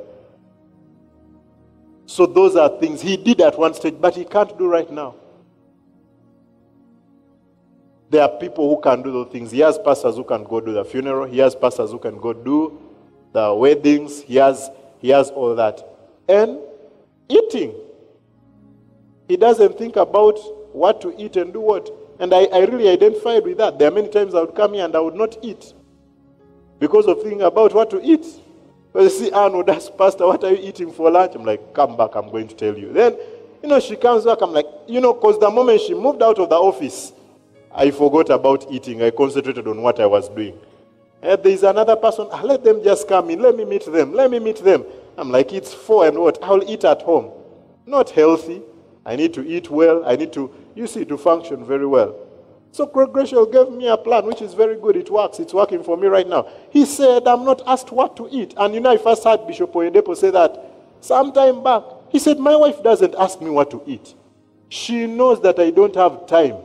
So 2.13 2.27
those 2.27 2.55
are 2.55 2.69
things 2.69 3.01
he 3.01 3.17
did 3.17 3.41
at 3.41 3.57
one 3.57 3.73
stage, 3.73 3.95
but 3.99 4.13
he 4.13 4.23
can't 4.23 4.55
do 4.55 4.67
right 4.67 4.87
now. 4.91 5.15
There 8.11 8.21
are 8.21 8.29
people 8.29 8.69
who 8.69 8.79
can 8.79 9.01
do 9.01 9.11
those 9.11 9.31
things. 9.31 9.49
He 9.49 9.61
has 9.61 9.79
pastors 9.79 10.17
who 10.17 10.23
can 10.23 10.43
go 10.43 10.61
do 10.61 10.73
the 10.73 10.85
funeral. 10.85 11.25
He 11.25 11.39
has 11.39 11.55
pastors 11.55 11.89
who 11.89 11.97
can 11.97 12.19
go 12.19 12.31
do 12.31 12.79
the 13.31 13.55
weddings. 13.55 14.21
He 14.21 14.35
has, 14.35 14.69
he 14.99 15.09
has 15.09 15.31
all 15.31 15.55
that. 15.55 15.81
And 16.29 16.59
eating. 17.29 17.73
He 19.27 19.35
doesn't 19.35 19.79
think 19.79 19.95
about 19.95 20.37
what 20.71 21.01
to 21.01 21.19
eat 21.19 21.35
and 21.35 21.51
do 21.51 21.61
what. 21.61 21.89
And 22.19 22.31
I, 22.31 22.43
I 22.43 22.59
really 22.65 22.89
identified 22.89 23.43
with 23.43 23.57
that. 23.57 23.79
There 23.79 23.87
are 23.87 23.91
many 23.91 24.09
times 24.09 24.35
I 24.35 24.41
would 24.41 24.53
come 24.53 24.75
here 24.75 24.85
and 24.85 24.95
I 24.95 24.99
would 24.99 25.15
not 25.15 25.35
eat 25.41 25.73
because 26.77 27.07
of 27.07 27.23
thinking 27.23 27.41
about 27.41 27.73
what 27.73 27.89
to 27.89 27.99
eat. 28.03 28.27
But 28.93 29.03
you 29.03 29.09
see, 29.09 29.31
Arnold, 29.31 29.65
that's 29.65 29.89
Pastor, 29.89 30.27
what 30.27 30.43
are 30.43 30.51
you 30.51 30.59
eating 30.61 30.91
for 30.93 31.09
lunch? 31.09 31.33
I'm 31.35 31.43
like, 31.43 31.73
come 31.73 31.97
back, 31.97 32.11
I'm 32.15 32.29
going 32.29 32.47
to 32.47 32.55
tell 32.55 32.77
you. 32.77 32.93
Then, 32.93 33.17
you 33.63 33.67
know, 33.69 33.79
she 33.79 33.95
comes 33.95 34.23
back, 34.23 34.37
I'm 34.41 34.53
like, 34.53 34.67
you 34.87 35.01
know, 35.01 35.13
because 35.13 35.39
the 35.39 35.49
moment 35.49 35.81
she 35.81 35.95
moved 35.95 36.21
out 36.21 36.37
of 36.37 36.49
the 36.49 36.55
office, 36.55 37.11
I 37.73 37.89
forgot 37.89 38.29
about 38.29 38.71
eating. 38.71 39.01
I 39.01 39.09
concentrated 39.09 39.67
on 39.67 39.81
what 39.81 39.99
I 39.99 40.05
was 40.05 40.29
doing. 40.29 40.57
And 41.23 41.41
there's 41.41 41.63
another 41.63 41.95
person, 41.95 42.27
ah, 42.31 42.41
let 42.43 42.63
them 42.63 42.83
just 42.83 43.07
come 43.07 43.31
in, 43.31 43.41
let 43.41 43.55
me 43.55 43.65
meet 43.65 43.91
them, 43.91 44.13
let 44.13 44.29
me 44.29 44.37
meet 44.37 44.57
them. 44.57 44.83
I'm 45.17 45.31
like, 45.31 45.53
it's 45.53 45.73
four 45.73 46.05
and 46.05 46.17
what? 46.19 46.37
I'll 46.43 46.63
eat 46.69 46.83
at 46.83 47.01
home. 47.01 47.31
Not 47.85 48.11
healthy. 48.11 48.61
I 49.05 49.15
need 49.15 49.33
to 49.33 49.45
eat 49.45 49.69
well. 49.69 50.05
I 50.05 50.15
need 50.15 50.31
to, 50.33 50.53
you 50.75 50.85
see, 50.85 51.03
to 51.05 51.17
function 51.17 51.65
very 51.65 51.87
well. 51.87 52.15
So 52.73 52.87
Craig 52.87 53.13
gave 53.51 53.69
me 53.69 53.87
a 53.87 53.95
plan, 53.95 54.25
which 54.25 54.41
is 54.41 54.55
very 54.55 54.75
good. 54.75 54.95
It 54.95 55.11
works. 55.11 55.37
It's 55.39 55.53
working 55.53 55.83
for 55.83 55.95
me 55.95 56.07
right 56.07 56.27
now. 56.27 56.47
He 56.71 56.85
said, 56.85 57.27
I'm 57.27 57.45
not 57.45 57.61
asked 57.67 57.91
what 57.91 58.17
to 58.17 58.27
eat. 58.31 58.55
And 58.57 58.73
you 58.73 58.79
know, 58.79 58.89
I 58.89 58.97
first 58.97 59.23
heard 59.23 59.45
Bishop 59.45 59.71
Oyedepo 59.71 60.17
say 60.17 60.31
that 60.31 60.57
sometime 60.99 61.61
back. 61.61 61.83
He 62.09 62.17
said, 62.17 62.39
My 62.39 62.55
wife 62.55 62.81
doesn't 62.81 63.13
ask 63.13 63.39
me 63.39 63.51
what 63.51 63.69
to 63.69 63.83
eat. 63.85 64.15
She 64.69 65.05
knows 65.05 65.39
that 65.43 65.59
I 65.59 65.69
don't 65.69 65.93
have 65.95 66.25
time. 66.25 66.55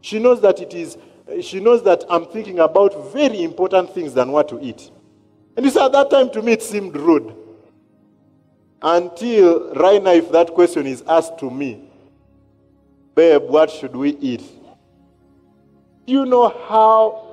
She 0.00 0.18
knows 0.18 0.40
that 0.40 0.58
it 0.58 0.74
is, 0.74 0.98
she 1.40 1.60
knows 1.60 1.84
that 1.84 2.04
I'm 2.10 2.26
thinking 2.26 2.58
about 2.58 3.12
very 3.12 3.44
important 3.44 3.94
things 3.94 4.14
than 4.14 4.32
what 4.32 4.48
to 4.48 4.58
eat. 4.60 4.90
And 5.56 5.64
he 5.64 5.70
said, 5.70 5.84
at 5.84 5.92
that 5.92 6.10
time 6.10 6.30
to 6.30 6.42
me 6.42 6.54
it 6.54 6.62
seemed 6.64 6.96
rude. 6.96 7.32
Until 8.82 9.72
right 9.74 10.02
now, 10.02 10.10
if 10.14 10.32
that 10.32 10.48
question 10.48 10.88
is 10.88 11.04
asked 11.06 11.38
to 11.38 11.48
me, 11.48 11.88
babe, 13.14 13.42
what 13.42 13.70
should 13.70 13.94
we 13.94 14.16
eat? 14.16 14.42
Do 16.06 16.12
you 16.12 16.26
know 16.26 16.48
how? 16.68 17.28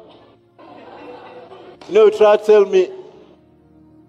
No, 1.90 2.10
try 2.10 2.38
to 2.38 2.46
tell 2.46 2.66
me, 2.66 2.92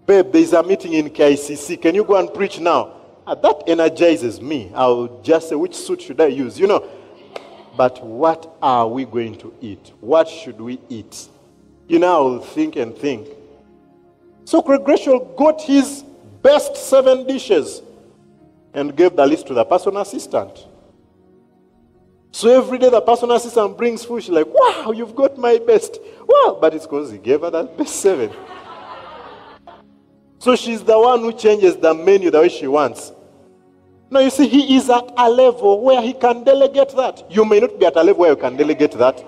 babe, 0.06 0.30
there's 0.32 0.52
a 0.52 0.62
meeting 0.62 0.92
in 0.92 1.08
KICC. 1.10 1.80
Can 1.80 1.94
you 1.94 2.04
go 2.04 2.16
and 2.16 2.32
preach 2.32 2.60
now? 2.60 3.00
ah, 3.30 3.34
that 3.34 3.62
energizes 3.68 4.40
me. 4.40 4.70
I'll 4.74 5.20
just 5.22 5.48
say, 5.48 5.54
which 5.54 5.74
suit 5.74 6.02
should 6.02 6.20
I 6.20 6.26
use? 6.26 6.58
You 6.58 6.66
know. 6.66 6.84
But 7.76 8.04
what 8.04 8.56
are 8.60 8.88
we 8.88 9.04
going 9.04 9.38
to 9.38 9.54
eat? 9.60 9.92
What 10.00 10.28
should 10.28 10.60
we 10.60 10.80
eat? 10.88 11.28
You 11.88 12.00
know, 12.00 12.08
I'll 12.08 12.40
think 12.40 12.76
and 12.76 12.94
think. 12.96 13.28
So 14.44 14.60
Craig 14.60 14.80
Groeschel 14.80 15.36
got 15.36 15.62
his 15.62 16.02
best 16.42 16.76
seven 16.76 17.26
dishes 17.26 17.82
and 18.74 18.94
gave 18.96 19.16
the 19.16 19.26
list 19.26 19.46
to 19.46 19.54
the 19.54 19.64
personal 19.64 20.02
assistant. 20.02 20.66
So 22.32 22.48
every 22.62 22.78
day 22.78 22.90
the 22.90 23.00
personal 23.00 23.36
and 23.36 23.76
brings 23.76 24.04
food, 24.04 24.22
she's 24.22 24.30
like, 24.30 24.46
wow, 24.46 24.92
you've 24.92 25.16
got 25.16 25.36
my 25.36 25.58
best. 25.58 25.98
Wow, 26.26 26.58
but 26.60 26.74
it's 26.74 26.86
because 26.86 27.10
he 27.10 27.18
gave 27.18 27.40
her 27.40 27.50
that 27.50 27.76
best 27.76 27.96
seven. 27.96 28.30
so 30.38 30.54
she's 30.54 30.82
the 30.82 30.98
one 30.98 31.20
who 31.20 31.32
changes 31.32 31.76
the 31.76 31.92
menu 31.92 32.30
the 32.30 32.40
way 32.40 32.48
she 32.48 32.66
wants. 32.66 33.12
Now 34.10 34.20
you 34.20 34.30
see, 34.30 34.48
he 34.48 34.76
is 34.76 34.88
at 34.90 35.12
a 35.16 35.28
level 35.28 35.82
where 35.82 36.00
he 36.02 36.12
can 36.12 36.44
delegate 36.44 36.90
that. 36.96 37.30
You 37.30 37.44
may 37.44 37.60
not 37.60 37.78
be 37.78 37.86
at 37.86 37.96
a 37.96 38.02
level 38.02 38.20
where 38.20 38.30
you 38.30 38.36
can 38.36 38.56
delegate 38.56 38.92
that. 38.92 39.24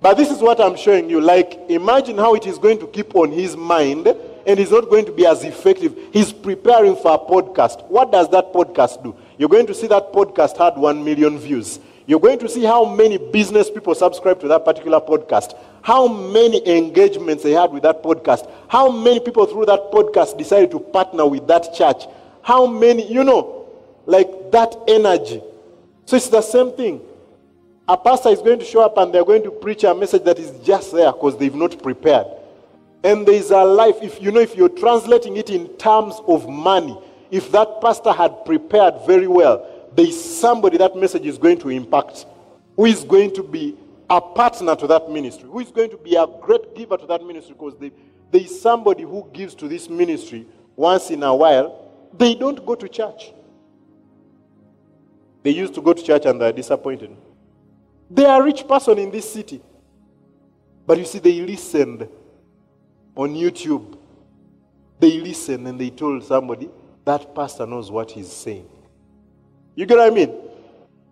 But 0.00 0.16
this 0.16 0.30
is 0.30 0.38
what 0.38 0.60
I'm 0.60 0.76
showing 0.76 1.10
you. 1.10 1.20
Like, 1.20 1.58
imagine 1.68 2.16
how 2.18 2.34
it 2.34 2.46
is 2.46 2.58
going 2.58 2.78
to 2.78 2.86
keep 2.86 3.14
on 3.16 3.32
his 3.32 3.56
mind 3.56 4.06
and 4.46 4.58
he's 4.58 4.70
not 4.70 4.88
going 4.88 5.04
to 5.06 5.12
be 5.12 5.26
as 5.26 5.44
effective. 5.44 5.96
He's 6.12 6.32
preparing 6.32 6.96
for 6.96 7.14
a 7.14 7.18
podcast. 7.18 7.86
What 7.88 8.12
does 8.12 8.30
that 8.30 8.52
podcast 8.52 9.02
do? 9.02 9.14
You're 9.36 9.48
going 9.48 9.66
to 9.66 9.74
see 9.74 9.88
that 9.88 10.12
podcast 10.12 10.56
had 10.56 10.76
1 10.76 11.04
million 11.04 11.38
views. 11.38 11.80
You're 12.06 12.20
going 12.20 12.38
to 12.38 12.48
see 12.48 12.64
how 12.64 12.86
many 12.86 13.18
business 13.18 13.68
people 13.70 13.94
subscribe 13.94 14.40
to 14.40 14.48
that 14.48 14.64
particular 14.64 15.00
podcast, 15.00 15.54
how 15.82 16.08
many 16.08 16.66
engagements 16.66 17.42
they 17.42 17.52
had 17.52 17.70
with 17.70 17.82
that 17.82 18.02
podcast, 18.02 18.50
how 18.68 18.90
many 18.90 19.20
people 19.20 19.44
through 19.44 19.66
that 19.66 19.90
podcast 19.92 20.38
decided 20.38 20.70
to 20.70 20.80
partner 20.80 21.26
with 21.26 21.46
that 21.48 21.74
church, 21.74 22.04
how 22.40 22.66
many, 22.66 23.12
you 23.12 23.24
know, 23.24 23.68
like 24.06 24.50
that 24.52 24.74
energy. 24.88 25.42
So 26.06 26.16
it's 26.16 26.30
the 26.30 26.40
same 26.40 26.72
thing. 26.72 27.02
A 27.88 27.96
pastor 27.96 28.28
is 28.28 28.42
going 28.42 28.58
to 28.58 28.66
show 28.66 28.82
up 28.82 28.98
and 28.98 29.14
they're 29.14 29.24
going 29.24 29.42
to 29.44 29.50
preach 29.50 29.82
a 29.84 29.94
message 29.94 30.22
that 30.24 30.38
is 30.38 30.50
just 30.62 30.92
there 30.92 31.10
because 31.10 31.38
they've 31.38 31.54
not 31.54 31.82
prepared. 31.82 32.26
And 33.02 33.26
there 33.26 33.34
is 33.34 33.50
a 33.50 33.64
life, 33.64 33.96
if 34.02 34.20
you 34.20 34.30
know, 34.30 34.40
if 34.40 34.54
you're 34.54 34.68
translating 34.68 35.38
it 35.38 35.48
in 35.48 35.68
terms 35.78 36.16
of 36.26 36.46
money, 36.48 36.98
if 37.30 37.50
that 37.52 37.80
pastor 37.80 38.12
had 38.12 38.44
prepared 38.44 38.94
very 39.06 39.26
well, 39.26 39.66
there 39.94 40.06
is 40.06 40.38
somebody 40.38 40.76
that 40.76 40.96
message 40.96 41.24
is 41.24 41.38
going 41.38 41.58
to 41.60 41.70
impact, 41.70 42.26
who 42.76 42.84
is 42.84 43.04
going 43.04 43.34
to 43.34 43.42
be 43.42 43.74
a 44.10 44.20
partner 44.20 44.76
to 44.76 44.86
that 44.86 45.10
ministry, 45.10 45.48
who 45.48 45.60
is 45.60 45.70
going 45.70 45.88
to 45.90 45.96
be 45.96 46.14
a 46.14 46.26
great 46.42 46.74
giver 46.74 46.98
to 46.98 47.06
that 47.06 47.24
ministry 47.24 47.54
because 47.58 47.74
there 47.78 47.90
is 48.42 48.60
somebody 48.60 49.02
who 49.02 49.26
gives 49.32 49.54
to 49.54 49.66
this 49.66 49.88
ministry 49.88 50.46
once 50.76 51.10
in 51.10 51.22
a 51.22 51.34
while. 51.34 51.90
They 52.12 52.34
don't 52.34 52.64
go 52.66 52.74
to 52.74 52.88
church. 52.88 53.32
They 55.42 55.50
used 55.50 55.74
to 55.74 55.80
go 55.80 55.94
to 55.94 56.02
church 56.02 56.26
and 56.26 56.38
they're 56.38 56.52
disappointed. 56.52 57.16
They 58.10 58.24
are 58.24 58.40
a 58.40 58.44
rich 58.44 58.66
person 58.66 58.98
in 58.98 59.10
this 59.10 59.30
city. 59.30 59.60
But 60.86 60.98
you 60.98 61.04
see, 61.04 61.18
they 61.18 61.40
listened 61.40 62.08
on 63.14 63.34
YouTube. 63.34 63.98
They 64.98 65.20
listened 65.20 65.66
and 65.68 65.78
they 65.78 65.90
told 65.90 66.24
somebody, 66.24 66.70
that 67.04 67.34
pastor 67.34 67.66
knows 67.66 67.90
what 67.90 68.10
he's 68.10 68.32
saying. 68.32 68.68
You 69.74 69.86
get 69.86 69.98
what 69.98 70.10
I 70.10 70.14
mean? 70.14 70.34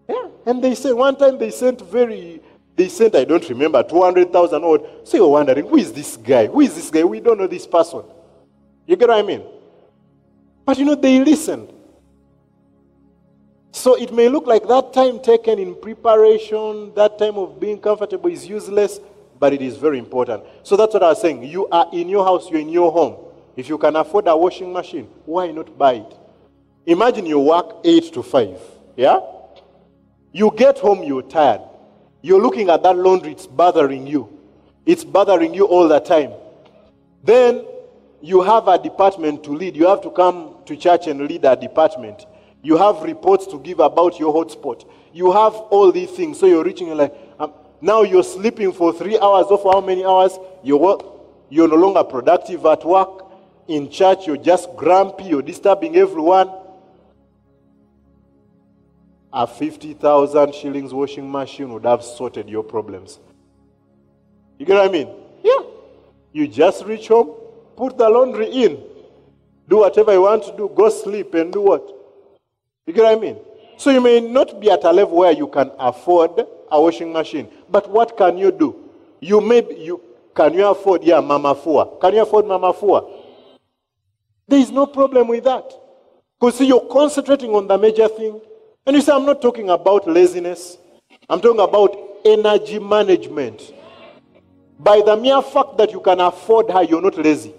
Yeah. 0.08 0.28
And 0.46 0.62
they 0.62 0.74
said, 0.74 0.92
one 0.92 1.16
time 1.16 1.38
they 1.38 1.50
sent 1.50 1.80
very, 1.82 2.40
they 2.74 2.88
sent, 2.88 3.14
I 3.14 3.24
don't 3.24 3.46
remember, 3.48 3.82
200,000 3.82 4.64
odd. 4.64 4.86
So 5.04 5.16
you're 5.16 5.28
wondering, 5.28 5.66
who 5.66 5.76
is 5.76 5.92
this 5.92 6.16
guy? 6.16 6.46
Who 6.46 6.60
is 6.60 6.74
this 6.74 6.90
guy? 6.90 7.04
We 7.04 7.20
don't 7.20 7.38
know 7.38 7.46
this 7.46 7.66
person. 7.66 8.02
You 8.86 8.96
get 8.96 9.08
what 9.08 9.18
I 9.18 9.22
mean? 9.22 9.42
But 10.64 10.78
you 10.78 10.84
know, 10.84 10.94
they 10.94 11.22
listened. 11.22 11.72
So 13.76 13.94
it 13.94 14.10
may 14.10 14.30
look 14.30 14.46
like 14.46 14.66
that 14.68 14.94
time 14.94 15.20
taken 15.20 15.58
in 15.58 15.74
preparation, 15.74 16.94
that 16.94 17.18
time 17.18 17.36
of 17.36 17.60
being 17.60 17.78
comfortable 17.78 18.30
is 18.30 18.48
useless, 18.48 19.00
but 19.38 19.52
it 19.52 19.60
is 19.60 19.76
very 19.76 19.98
important. 19.98 20.44
So 20.62 20.78
that's 20.78 20.94
what 20.94 21.02
I 21.02 21.10
was 21.10 21.20
saying. 21.20 21.42
You 21.42 21.68
are 21.68 21.86
in 21.92 22.08
your 22.08 22.24
house, 22.24 22.50
you're 22.50 22.58
in 22.58 22.70
your 22.70 22.90
home. 22.90 23.16
If 23.54 23.68
you 23.68 23.76
can 23.76 23.94
afford 23.96 24.28
a 24.28 24.36
washing 24.36 24.72
machine, 24.72 25.06
why 25.26 25.50
not 25.52 25.76
buy 25.76 25.96
it? 25.96 26.16
Imagine 26.86 27.26
you 27.26 27.38
work 27.38 27.76
8 27.84 28.14
to 28.14 28.22
5. 28.22 28.60
Yeah? 28.96 29.20
You 30.32 30.54
get 30.56 30.78
home, 30.78 31.02
you're 31.02 31.20
tired. 31.20 31.60
You're 32.22 32.40
looking 32.40 32.70
at 32.70 32.82
that 32.82 32.96
laundry, 32.96 33.32
it's 33.32 33.46
bothering 33.46 34.06
you. 34.06 34.40
It's 34.86 35.04
bothering 35.04 35.52
you 35.52 35.66
all 35.66 35.86
the 35.86 36.00
time. 36.00 36.32
Then 37.22 37.66
you 38.22 38.40
have 38.40 38.68
a 38.68 38.78
department 38.78 39.44
to 39.44 39.50
lead. 39.50 39.76
You 39.76 39.86
have 39.86 40.00
to 40.00 40.10
come 40.10 40.54
to 40.64 40.76
church 40.76 41.08
and 41.08 41.20
lead 41.20 41.44
a 41.44 41.54
department. 41.54 42.24
You 42.66 42.76
have 42.78 43.02
reports 43.02 43.46
to 43.46 43.60
give 43.60 43.78
about 43.78 44.18
your 44.18 44.34
hotspot. 44.34 44.84
You 45.12 45.30
have 45.30 45.54
all 45.54 45.92
these 45.92 46.10
things. 46.10 46.40
So 46.40 46.46
you're 46.46 46.64
reaching 46.64 46.88
like, 46.96 47.14
um, 47.38 47.52
now 47.80 48.02
you're 48.02 48.24
sleeping 48.24 48.72
for 48.72 48.92
three 48.92 49.16
hours 49.20 49.46
or 49.46 49.58
for 49.58 49.74
how 49.74 49.80
many 49.80 50.04
hours? 50.04 50.36
You're, 50.64 50.78
work, 50.78 51.04
you're 51.48 51.68
no 51.68 51.76
longer 51.76 52.02
productive 52.02 52.66
at 52.66 52.84
work. 52.84 53.24
In 53.68 53.88
church, 53.88 54.26
you're 54.26 54.36
just 54.36 54.68
grumpy. 54.74 55.26
You're 55.26 55.42
disturbing 55.42 55.94
everyone. 55.94 56.50
A 59.32 59.46
50,000 59.46 60.52
shillings 60.52 60.92
washing 60.92 61.30
machine 61.30 61.72
would 61.72 61.84
have 61.84 62.02
sorted 62.02 62.48
your 62.48 62.64
problems. 62.64 63.20
You 64.58 64.66
get 64.66 64.74
what 64.74 64.86
I 64.86 64.92
mean? 64.92 65.08
Yeah. 65.44 65.60
You 66.32 66.48
just 66.48 66.84
reach 66.84 67.06
home, 67.06 67.30
put 67.76 67.96
the 67.96 68.08
laundry 68.08 68.48
in, 68.48 68.82
do 69.68 69.76
whatever 69.76 70.12
you 70.14 70.22
want 70.22 70.42
to 70.46 70.56
do, 70.56 70.68
go 70.74 70.88
sleep 70.88 71.32
and 71.34 71.52
do 71.52 71.60
what? 71.60 71.95
You 72.86 72.92
get 72.92 73.02
what 73.02 73.18
I 73.18 73.20
mean? 73.20 73.36
So 73.76 73.90
you 73.90 74.00
may 74.00 74.20
not 74.20 74.60
be 74.60 74.70
at 74.70 74.84
a 74.84 74.92
level 74.92 75.18
where 75.18 75.32
you 75.32 75.48
can 75.48 75.70
afford 75.78 76.38
a 76.70 76.80
washing 76.80 77.12
machine, 77.12 77.48
but 77.68 77.90
what 77.90 78.16
can 78.16 78.38
you 78.38 78.50
do? 78.50 78.74
You 79.20 79.40
may 79.40 79.62
you 79.76 80.00
can 80.34 80.54
you 80.54 80.66
afford 80.66 81.02
yeah 81.02 81.20
mama 81.20 81.54
fua? 81.54 82.00
Can 82.00 82.14
you 82.14 82.22
afford 82.22 82.46
mama 82.46 82.72
fua? 82.72 83.04
There 84.48 84.60
is 84.60 84.70
no 84.70 84.86
problem 84.86 85.28
with 85.28 85.44
that. 85.44 85.72
Because 86.38 86.58
see, 86.58 86.66
you're 86.66 86.86
concentrating 86.88 87.50
on 87.54 87.66
the 87.66 87.76
major 87.76 88.08
thing. 88.08 88.40
And 88.86 88.94
you 88.94 89.02
say, 89.02 89.12
I'm 89.12 89.26
not 89.26 89.42
talking 89.42 89.70
about 89.70 90.06
laziness. 90.06 90.78
I'm 91.28 91.40
talking 91.40 91.60
about 91.60 91.96
energy 92.24 92.78
management. 92.78 93.72
By 94.78 95.02
the 95.04 95.16
mere 95.16 95.42
fact 95.42 95.76
that 95.78 95.90
you 95.90 96.00
can 96.00 96.20
afford 96.20 96.70
her, 96.70 96.84
you're 96.84 97.02
not 97.02 97.16
lazy. 97.16 97.54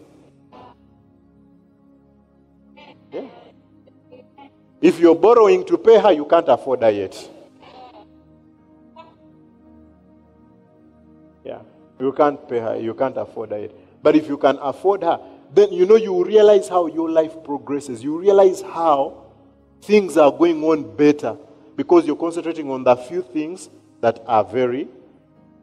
If 4.82 5.00
you're 5.00 5.16
borrowing 5.16 5.66
to 5.66 5.78
pay 5.78 6.00
her, 6.00 6.12
you 6.12 6.26
can't 6.26 6.48
afford 6.50 6.82
her 6.84 6.92
yet. 6.92 7.30
Yeah. 11.44 11.62
You 12.00 12.12
can't 12.12 12.48
pay 12.48 12.60
her, 12.60 12.78
you 12.78 12.94
can't 12.94 13.18
afford 13.18 13.52
her 13.52 13.60
yet. 13.60 13.72
But 14.04 14.16
if 14.16 14.28
you 14.28 14.38
can 14.38 14.60
afford 14.62 15.04
her, 15.04 15.20
then 15.54 15.72
you 15.72 15.86
know 15.86 15.96
you 15.96 16.24
realize 16.24 16.70
how 16.70 16.86
your 16.86 17.10
life 17.10 17.44
progresses. 17.44 18.04
You 18.04 18.20
realize 18.20 18.62
how 18.62 19.26
things 19.82 20.18
are 20.18 20.32
going 20.32 20.64
on 20.64 20.96
better 20.96 21.36
because 21.76 22.06
you're 22.06 22.16
concentrating 22.16 22.70
on 22.70 22.84
the 22.84 22.96
few 22.96 23.24
things 23.24 23.70
that 24.02 24.22
are 24.28 24.44
very 24.44 24.88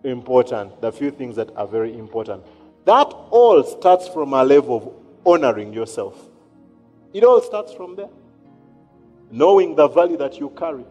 important. 0.02 0.80
The 0.80 0.90
few 0.90 1.12
things 1.12 1.36
that 1.36 1.54
are 1.56 1.68
very 1.68 1.96
important. 1.96 2.42
That 2.84 3.06
all 3.30 3.62
starts 3.62 4.08
from 4.08 4.32
a 4.32 4.42
level 4.42 4.76
of 4.76 5.26
honoring 5.26 5.72
yourself. 5.72 6.28
It 7.12 7.22
all 7.22 7.40
starts 7.40 7.72
from 7.72 7.94
there 7.94 8.08
knowing 9.30 9.74
the 9.74 9.88
value 9.88 10.16
that 10.16 10.38
you 10.38 10.50
carry. 10.50 10.84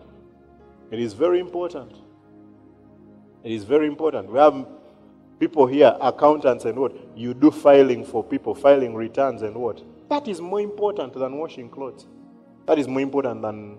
It 0.91 0.99
is 0.99 1.13
very 1.13 1.39
important. 1.39 1.91
It 3.43 3.51
is 3.51 3.63
very 3.63 3.87
important. 3.87 4.29
We 4.31 4.39
have 4.39 4.65
people 5.39 5.67
here, 5.67 5.95
accountants 5.99 6.65
and 6.65 6.77
what? 6.77 6.93
You 7.15 7.33
do 7.33 7.51
filing 7.51 8.05
for 8.05 8.23
people, 8.23 8.55
filing 8.55 8.95
returns 8.95 9.41
and 9.41 9.55
what? 9.55 9.81
That 10.09 10.27
is 10.27 10.39
more 10.39 10.61
important 10.61 11.13
than 11.13 11.37
washing 11.37 11.69
clothes. 11.69 12.05
That 12.65 12.79
is 12.79 12.87
more 12.87 13.01
important 13.01 13.41
than. 13.41 13.77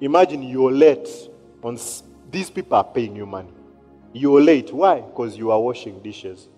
Imagine 0.00 0.42
you're 0.42 0.70
late 0.70 1.08
on. 1.62 1.78
These 2.30 2.50
people 2.50 2.76
are 2.76 2.84
paying 2.84 3.16
you 3.16 3.26
money. 3.26 3.52
You're 4.12 4.40
late. 4.40 4.72
Why? 4.72 5.00
Because 5.00 5.36
you 5.36 5.50
are 5.50 5.60
washing 5.60 6.00
dishes. 6.00 6.48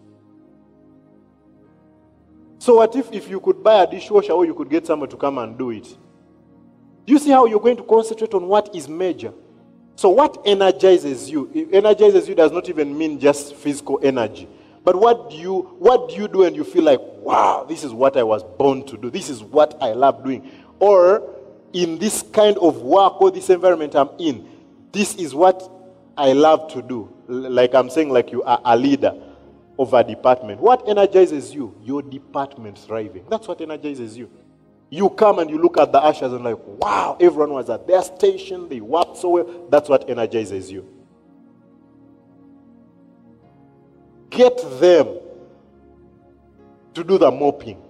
So 2.59 2.75
what 2.77 2.95
if, 2.95 3.11
if 3.13 3.31
you 3.31 3.41
could 3.41 3.63
buy 3.63 3.85
a 3.85 3.91
dishwasher 3.91 4.33
or 4.33 4.45
you 4.45 4.55
could 4.55 4.69
get 4.69 4.87
someone 4.87 5.09
to 5.09 5.17
come 5.17 5.39
and 5.39 5.57
do 5.57 5.71
it? 5.71 5.97
You 7.07 7.19
see 7.19 7.31
how 7.31 7.47
you're 7.47 7.61
going 7.61 7.77
to 7.77 7.83
concentrate 7.83 8.35
on 8.35 8.47
what 8.47 8.75
is 8.75 8.89
major. 8.89 9.33
So, 9.97 10.09
what 10.11 10.43
energizes 10.45 11.29
you? 11.29 11.51
It 11.55 11.75
energizes 11.75 12.29
you 12.29 12.35
does 12.35 12.53
not 12.53 12.69
even 12.69 12.97
mean 12.97 13.19
just 13.21 13.55
physical 13.55 14.01
energy. 14.03 14.49
But 14.83 14.97
what 14.97 15.31
do 15.31 15.37
you 15.37 15.61
what 15.79 16.09
do 16.09 16.15
you 16.15 16.29
do 16.29 16.45
and 16.45 16.57
you 16.57 16.65
feel 16.65 16.85
like, 16.85 17.01
wow, 17.01 17.67
this 17.69 17.85
is 17.85 17.93
what 17.93 18.17
I 18.17 18.23
was 18.23 18.43
born 18.43 18.87
to 18.87 18.97
do. 18.97 19.11
This 19.11 19.29
is 19.29 19.43
what 19.43 19.77
I 19.81 19.93
love 19.93 20.25
doing. 20.25 20.51
Or 20.79 21.37
in 21.73 21.99
this 21.99 22.23
kind 22.23 22.57
of 22.59 22.81
work 22.83 23.21
or 23.21 23.31
this 23.31 23.51
environment 23.51 23.95
I'm 23.95 24.11
in, 24.19 24.49
this 24.93 25.15
is 25.17 25.35
what 25.35 25.71
I 26.17 26.33
love 26.33 26.73
to 26.73 26.83
do, 26.83 27.13
like 27.29 27.75
I'm 27.75 27.89
saying, 27.89 28.11
like 28.11 28.33
you 28.33 28.43
are 28.43 28.61
a 28.65 28.77
leader 28.77 29.15
of 29.79 29.95
a 29.95 30.05
department, 30.05 30.61
what 30.61 30.87
energizes 30.87 31.55
you? 31.55 31.75
Your 31.83 32.03
department 32.03 32.77
thriving. 32.77 33.25
That's 33.31 33.49
what 33.49 33.61
energizes 33.63 34.19
you. 34.19 34.31
You 34.91 35.09
come 35.09 35.39
and 35.39 35.49
you 35.49 35.59
look 35.59 35.79
at 35.79 35.93
the 35.93 35.99
ushers 35.99 36.33
and 36.33 36.43
like, 36.43 36.59
wow, 36.67 37.17
everyone 37.21 37.53
was 37.53 37.71
at 37.71 37.87
their 37.87 38.03
station, 38.03 38.69
they 38.69 38.81
worked 38.81 39.17
so 39.17 39.29
well. 39.31 39.67
That's 39.71 39.89
what 39.89 40.11
energizes 40.11 40.71
you. 40.71 40.87
Get 44.31 44.57
them 44.81 45.19
to 46.95 47.05
do 47.05 47.19
the 47.19 47.31
mopping. 47.31 47.81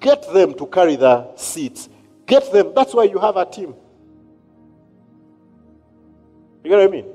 Get 0.00 0.32
them 0.32 0.54
to 0.54 0.66
carry 0.66 0.96
the 0.96 1.36
seats. 1.36 1.88
Get 2.26 2.52
them. 2.52 2.72
That's 2.74 2.94
why 2.94 3.04
you 3.04 3.18
have 3.18 3.36
a 3.36 3.44
team. 3.44 3.74
You 6.64 6.70
get 6.70 6.76
what 6.78 6.88
I 6.88 6.88
mean? 6.88 7.06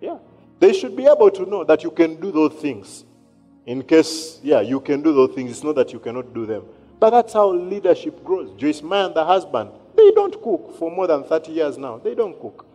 Yeah. 0.00 0.18
They 0.58 0.72
should 0.72 0.96
be 0.96 1.06
able 1.06 1.30
to 1.30 1.46
know 1.46 1.64
that 1.64 1.84
you 1.84 1.90
can 1.90 2.20
do 2.20 2.32
those 2.32 2.54
things. 2.54 3.04
In 3.66 3.82
case, 3.82 4.40
yeah, 4.42 4.60
you 4.60 4.80
can 4.80 5.02
do 5.02 5.12
those 5.12 5.34
things. 5.34 5.50
It's 5.50 5.62
not 5.62 5.76
that 5.76 5.92
you 5.92 6.00
cannot 6.00 6.34
do 6.34 6.44
them. 6.44 6.64
But 7.00 7.10
that's 7.10 7.32
how 7.32 7.50
leadership 7.50 8.22
grows. 8.22 8.50
Meyer 8.82 9.06
and 9.06 9.14
the 9.14 9.24
husband, 9.24 9.70
they 9.96 10.10
don't 10.12 10.40
cook 10.42 10.78
for 10.78 10.90
more 10.90 11.06
than 11.06 11.24
30 11.24 11.50
years 11.50 11.78
now. 11.78 11.96
They 11.96 12.14
don't 12.14 12.38
cook. 12.38 12.66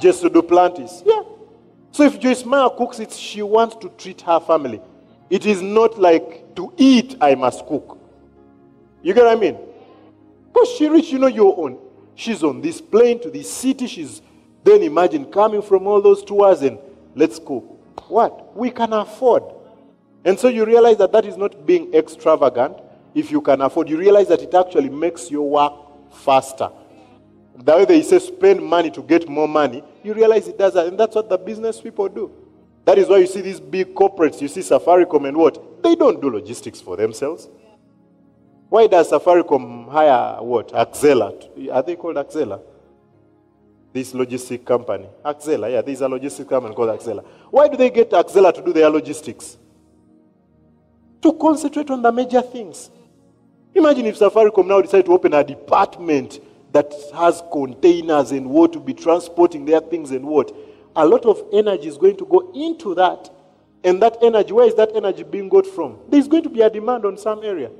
Just 0.00 0.20
to 0.22 0.28
do 0.28 0.42
planties. 0.42 1.02
Yeah. 1.06 1.22
So 1.92 2.02
if 2.02 2.18
Joyce 2.20 2.44
Meyer 2.44 2.68
cooks 2.68 2.98
it, 2.98 3.12
she 3.12 3.42
wants 3.42 3.76
to 3.76 3.88
treat 3.90 4.20
her 4.22 4.40
family. 4.40 4.82
It 5.30 5.46
is 5.46 5.62
not 5.62 5.98
like 5.98 6.54
to 6.56 6.72
eat, 6.76 7.16
I 7.20 7.34
must 7.36 7.64
cook. 7.64 7.98
You 9.02 9.14
get 9.14 9.24
what 9.24 9.36
I 9.36 9.40
mean? 9.40 9.56
But 10.52 10.66
she 10.76 10.88
reached, 10.88 11.12
you 11.12 11.18
know, 11.18 11.26
your 11.28 11.58
own. 11.58 11.78
She's 12.16 12.42
on 12.42 12.60
this 12.60 12.80
plane 12.80 13.20
to 13.22 13.30
this 13.30 13.50
city. 13.52 13.86
She's 13.86 14.20
then 14.64 14.82
imagine 14.82 15.26
coming 15.26 15.62
from 15.62 15.86
all 15.86 16.02
those 16.02 16.24
tours 16.24 16.62
and 16.62 16.78
let's 17.14 17.38
cook. 17.38 17.64
What? 18.10 18.56
We 18.56 18.70
can 18.70 18.92
afford. 18.92 19.44
And 20.26 20.36
so 20.36 20.48
you 20.48 20.64
realize 20.64 20.96
that 20.96 21.12
that 21.12 21.24
is 21.24 21.36
not 21.36 21.64
being 21.64 21.94
extravagant. 21.94 22.76
If 23.14 23.30
you 23.30 23.40
can 23.40 23.60
afford, 23.60 23.88
you 23.88 23.96
realize 23.96 24.26
that 24.26 24.42
it 24.42 24.52
actually 24.52 24.88
makes 24.88 25.30
your 25.30 25.48
work 25.48 25.72
faster. 26.12 26.68
The 27.54 27.76
way 27.76 27.84
they 27.84 28.02
say 28.02 28.18
spend 28.18 28.60
money 28.60 28.90
to 28.90 29.02
get 29.02 29.28
more 29.28 29.46
money, 29.46 29.84
you 30.02 30.14
realize 30.14 30.48
it 30.48 30.58
does 30.58 30.74
that. 30.74 30.88
And 30.88 30.98
that's 30.98 31.14
what 31.14 31.28
the 31.28 31.38
business 31.38 31.80
people 31.80 32.08
do. 32.08 32.32
That 32.84 32.98
is 32.98 33.08
why 33.08 33.18
you 33.18 33.28
see 33.28 33.40
these 33.40 33.60
big 33.60 33.94
corporates, 33.94 34.40
you 34.40 34.48
see 34.48 34.60
Safaricom 34.60 35.28
and 35.28 35.36
what? 35.36 35.82
They 35.84 35.94
don't 35.94 36.20
do 36.20 36.28
logistics 36.28 36.80
for 36.80 36.96
themselves. 36.96 37.48
Why 38.68 38.88
does 38.88 39.12
Safaricom 39.12 39.88
hire 39.88 40.42
what? 40.42 40.72
Axela. 40.72 41.70
Are 41.72 41.82
they 41.84 41.94
called 41.94 42.16
Axela? 42.16 42.60
This 43.92 44.12
logistic 44.12 44.64
company. 44.64 45.06
Axela, 45.24 45.70
yeah, 45.70 45.82
there's 45.82 46.00
a 46.00 46.08
logistic 46.08 46.48
company 46.48 46.74
called 46.74 46.98
Axela. 46.98 47.24
Why 47.48 47.68
do 47.68 47.76
they 47.76 47.90
get 47.90 48.10
Axela 48.10 48.52
to 48.52 48.60
do 48.60 48.72
their 48.72 48.90
logistics? 48.90 49.56
To 51.22 51.32
concentrate 51.32 51.90
on 51.90 52.02
the 52.02 52.12
major 52.12 52.42
things. 52.42 52.90
Imagine 53.74 54.06
if 54.06 54.18
Safaricom 54.18 54.66
now 54.66 54.80
decide 54.80 55.04
to 55.06 55.12
open 55.12 55.34
a 55.34 55.44
department 55.44 56.40
that 56.72 56.92
has 57.14 57.42
containers 57.52 58.32
and 58.32 58.48
what 58.48 58.72
to 58.72 58.80
be 58.80 58.94
transporting 58.94 59.64
their 59.64 59.80
things 59.80 60.10
and 60.10 60.24
what. 60.24 60.54
A 60.94 61.06
lot 61.06 61.26
of 61.26 61.42
energy 61.52 61.88
is 61.88 61.98
going 61.98 62.16
to 62.16 62.26
go 62.26 62.52
into 62.54 62.94
that. 62.94 63.30
And 63.84 64.02
that 64.02 64.16
energy, 64.22 64.52
where 64.52 64.66
is 64.66 64.74
that 64.76 64.90
energy 64.94 65.22
being 65.22 65.48
got 65.48 65.66
from? 65.66 65.98
There's 66.08 66.26
going 66.26 66.42
to 66.42 66.48
be 66.48 66.62
a 66.62 66.70
demand 66.70 67.04
on 67.04 67.16
some 67.18 67.44
area. 67.44 67.70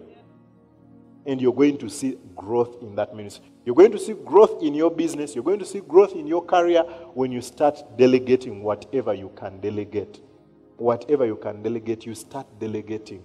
And 1.25 1.41
you're 1.41 1.55
going 1.55 1.79
to 1.79 1.89
see 1.89 2.17
growth 2.37 2.77
in 2.83 2.95
that 2.95 3.17
ministry. 3.17 3.51
You're 3.65 3.75
going 3.75 3.91
to 3.93 3.99
see 3.99 4.13
growth 4.13 4.63
in 4.63 4.75
your 4.75 4.91
business. 4.91 5.35
You're 5.35 5.43
going 5.43 5.59
to 5.59 5.65
see 5.65 5.81
growth 5.81 6.15
in 6.15 6.27
your 6.27 6.45
career 6.45 6.83
when 7.15 7.33
you 7.33 7.41
start 7.41 7.83
delegating 7.99 8.63
whatever 8.63 9.13
you 9.13 9.33
can 9.35 9.61
delegate. 9.61 10.21
Whatever 10.77 11.27
you 11.27 11.37
can 11.37 11.63
delegate, 11.63 12.05
you 12.07 12.15
start 12.15 12.47
delegating. 12.59 13.25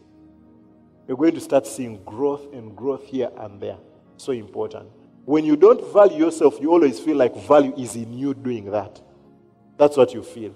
You're 1.08 1.18
going 1.18 1.36
to 1.36 1.42
start 1.42 1.68
seeing 1.68 2.02
growth 2.04 2.54
and 2.54 2.76
growth 2.76 3.06
here 3.06 3.30
and 3.38 3.60
there. 3.60 3.78
So 4.18 4.32
important. 4.32 4.90
When 5.26 5.46
you 5.46 5.56
don't 5.56 5.92
value 5.94 6.26
yourself, 6.26 6.58
you 6.62 6.72
always 6.72 7.00
feel 7.00 7.18
like 7.18 7.36
value 7.48 7.74
is 7.78 7.96
in 7.96 8.14
you 8.14 8.34
doing 8.34 8.72
that. 8.72 9.02
That's 9.78 9.98
what 9.98 10.14
you 10.14 10.24
feel. 10.24 10.56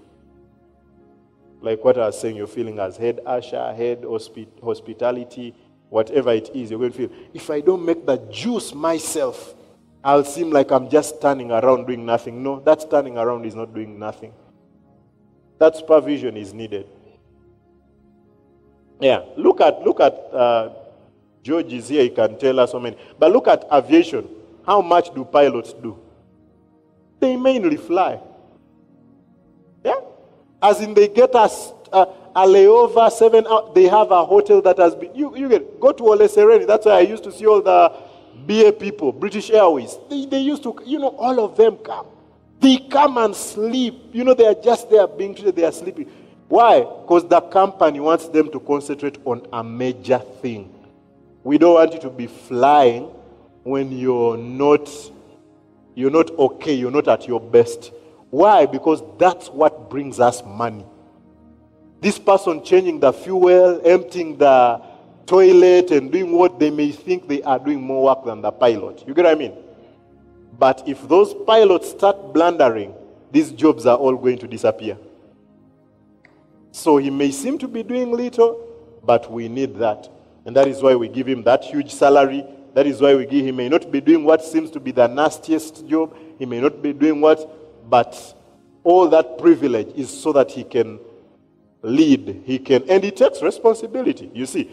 Like 1.61 1.83
what 1.83 1.97
I 1.97 2.07
was 2.07 2.19
saying, 2.19 2.35
you're 2.35 2.47
feeling 2.47 2.79
as 2.79 2.95
head 2.95 3.19
usher, 3.25 3.73
head 3.73 4.03
hospi- 4.03 4.63
hospitality, 4.63 5.53
whatever 5.89 6.31
it 6.31 6.51
is, 6.53 6.69
you're 6.69 6.79
going 6.79 6.91
to 6.91 6.97
feel. 6.97 7.17
If 7.33 7.49
I 7.49 7.61
don't 7.61 7.83
make 7.83 8.05
the 8.05 8.17
juice 8.31 8.73
myself, 8.73 9.55
I'll 10.03 10.23
seem 10.23 10.51
like 10.51 10.71
I'm 10.71 10.89
just 10.89 11.15
standing 11.17 11.51
around 11.51 11.87
doing 11.87 12.05
nothing. 12.05 12.43
No, 12.43 12.59
that 12.59 12.81
standing 12.81 13.17
around 13.17 13.45
is 13.45 13.55
not 13.55 13.73
doing 13.73 13.97
nothing. 13.97 14.33
That 15.57 15.75
supervision 15.77 16.35
is 16.37 16.53
needed. 16.53 16.87
Yeah, 18.99 19.23
look 19.37 19.61
at 19.61 19.81
look 19.81 19.99
at 19.99 20.13
uh, 20.33 20.69
George 21.43 21.71
is 21.73 21.89
here. 21.89 22.03
He 22.03 22.09
can 22.09 22.37
tell 22.37 22.59
us 22.59 22.71
so 22.71 22.79
many. 22.79 22.97
But 23.19 23.31
look 23.31 23.47
at 23.47 23.65
aviation. 23.71 24.27
How 24.65 24.81
much 24.81 25.13
do 25.13 25.23
pilots 25.23 25.73
do? 25.73 25.99
They 27.19 27.35
mainly 27.35 27.77
fly. 27.77 28.19
Yeah, 29.83 29.99
as 30.61 30.81
in 30.81 30.93
they 30.93 31.07
get 31.07 31.35
us 31.35 31.71
uh, 31.91 32.05
a 32.35 32.45
layover 32.45 33.11
seven. 33.11 33.45
They 33.73 33.83
have 33.83 34.11
a 34.11 34.25
hotel 34.25 34.61
that 34.61 34.77
has 34.77 34.95
been. 34.95 35.13
You 35.13 35.35
you 35.35 35.49
get 35.49 35.79
go 35.79 35.91
to 35.91 36.03
Ole 36.03 36.27
Sereni. 36.27 36.65
That's 36.65 36.85
why 36.85 36.93
I 36.93 37.01
used 37.01 37.23
to 37.25 37.31
see 37.31 37.45
all 37.45 37.61
the 37.61 37.93
BA 38.45 38.73
people, 38.73 39.11
British 39.11 39.49
Airways. 39.51 39.97
They 40.09 40.25
they 40.25 40.39
used 40.39 40.63
to 40.63 40.75
you 40.85 40.99
know 40.99 41.09
all 41.17 41.39
of 41.39 41.55
them 41.57 41.77
come. 41.77 42.07
They 42.65 42.77
come 42.77 43.19
and 43.19 43.35
sleep. 43.35 43.93
You 44.11 44.23
know 44.23 44.33
they 44.33 44.47
are 44.47 44.55
just 44.55 44.89
there 44.89 45.05
being 45.05 45.35
treated. 45.35 45.55
They 45.55 45.65
are 45.65 45.71
sleeping. 45.71 46.09
Why? 46.47 46.79
Because 46.79 47.27
the 47.27 47.39
company 47.39 47.99
wants 47.99 48.27
them 48.27 48.49
to 48.51 48.59
concentrate 48.59 49.19
on 49.23 49.45
a 49.53 49.63
major 49.63 50.17
thing. 50.41 50.73
We 51.43 51.59
don't 51.59 51.75
want 51.75 51.93
you 51.93 51.99
to 51.99 52.09
be 52.09 52.25
flying 52.25 53.03
when 53.61 53.91
you're 53.91 54.35
not 54.35 54.89
you're 55.93 56.09
not 56.09 56.31
okay, 56.31 56.73
you're 56.73 56.89
not 56.89 57.07
at 57.07 57.27
your 57.27 57.39
best. 57.39 57.91
Why? 58.31 58.65
Because 58.65 59.03
that's 59.19 59.47
what 59.49 59.91
brings 59.91 60.19
us 60.19 60.41
money. 60.43 60.87
This 62.01 62.17
person 62.17 62.63
changing 62.63 62.99
the 62.99 63.13
fuel, 63.13 63.79
emptying 63.85 64.39
the 64.39 64.81
toilet, 65.27 65.91
and 65.91 66.11
doing 66.11 66.31
what 66.31 66.57
they 66.59 66.71
may 66.71 66.91
think 66.91 67.27
they 67.27 67.43
are 67.43 67.59
doing 67.59 67.79
more 67.79 68.05
work 68.05 68.25
than 68.25 68.41
the 68.41 68.49
pilot. 68.49 69.03
You 69.05 69.13
get 69.13 69.25
what 69.25 69.35
I 69.35 69.37
mean? 69.37 69.53
But 70.57 70.83
if 70.87 71.07
those 71.07 71.33
pilots 71.33 71.89
start 71.89 72.33
blundering, 72.33 72.93
these 73.31 73.51
jobs 73.51 73.85
are 73.85 73.97
all 73.97 74.15
going 74.15 74.37
to 74.39 74.47
disappear. 74.47 74.97
So 76.71 76.97
he 76.97 77.09
may 77.09 77.31
seem 77.31 77.57
to 77.59 77.67
be 77.67 77.83
doing 77.83 78.11
little, 78.11 78.61
but 79.03 79.31
we 79.31 79.47
need 79.47 79.75
that. 79.77 80.09
And 80.45 80.55
that 80.55 80.67
is 80.67 80.81
why 80.81 80.95
we 80.95 81.07
give 81.07 81.27
him 81.27 81.43
that 81.43 81.63
huge 81.63 81.91
salary. 81.91 82.45
That 82.73 82.85
is 82.85 83.01
why 83.01 83.15
we 83.15 83.25
give 83.25 83.45
him, 83.45 83.55
may 83.55 83.69
not 83.69 83.91
be 83.91 84.01
doing 84.01 84.23
what 84.23 84.43
seems 84.43 84.69
to 84.71 84.79
be 84.79 84.91
the 84.91 85.07
nastiest 85.07 85.87
job. 85.87 86.15
He 86.37 86.45
may 86.45 86.59
not 86.59 86.81
be 86.81 86.93
doing 86.93 87.21
what, 87.21 87.89
but 87.89 88.35
all 88.83 89.07
that 89.09 89.37
privilege 89.37 89.87
is 89.95 90.09
so 90.09 90.33
that 90.33 90.51
he 90.51 90.63
can 90.63 90.99
lead. 91.81 92.43
He 92.45 92.59
can, 92.59 92.83
and 92.89 93.03
he 93.03 93.11
takes 93.11 93.41
responsibility. 93.41 94.29
You 94.33 94.45
see, 94.45 94.69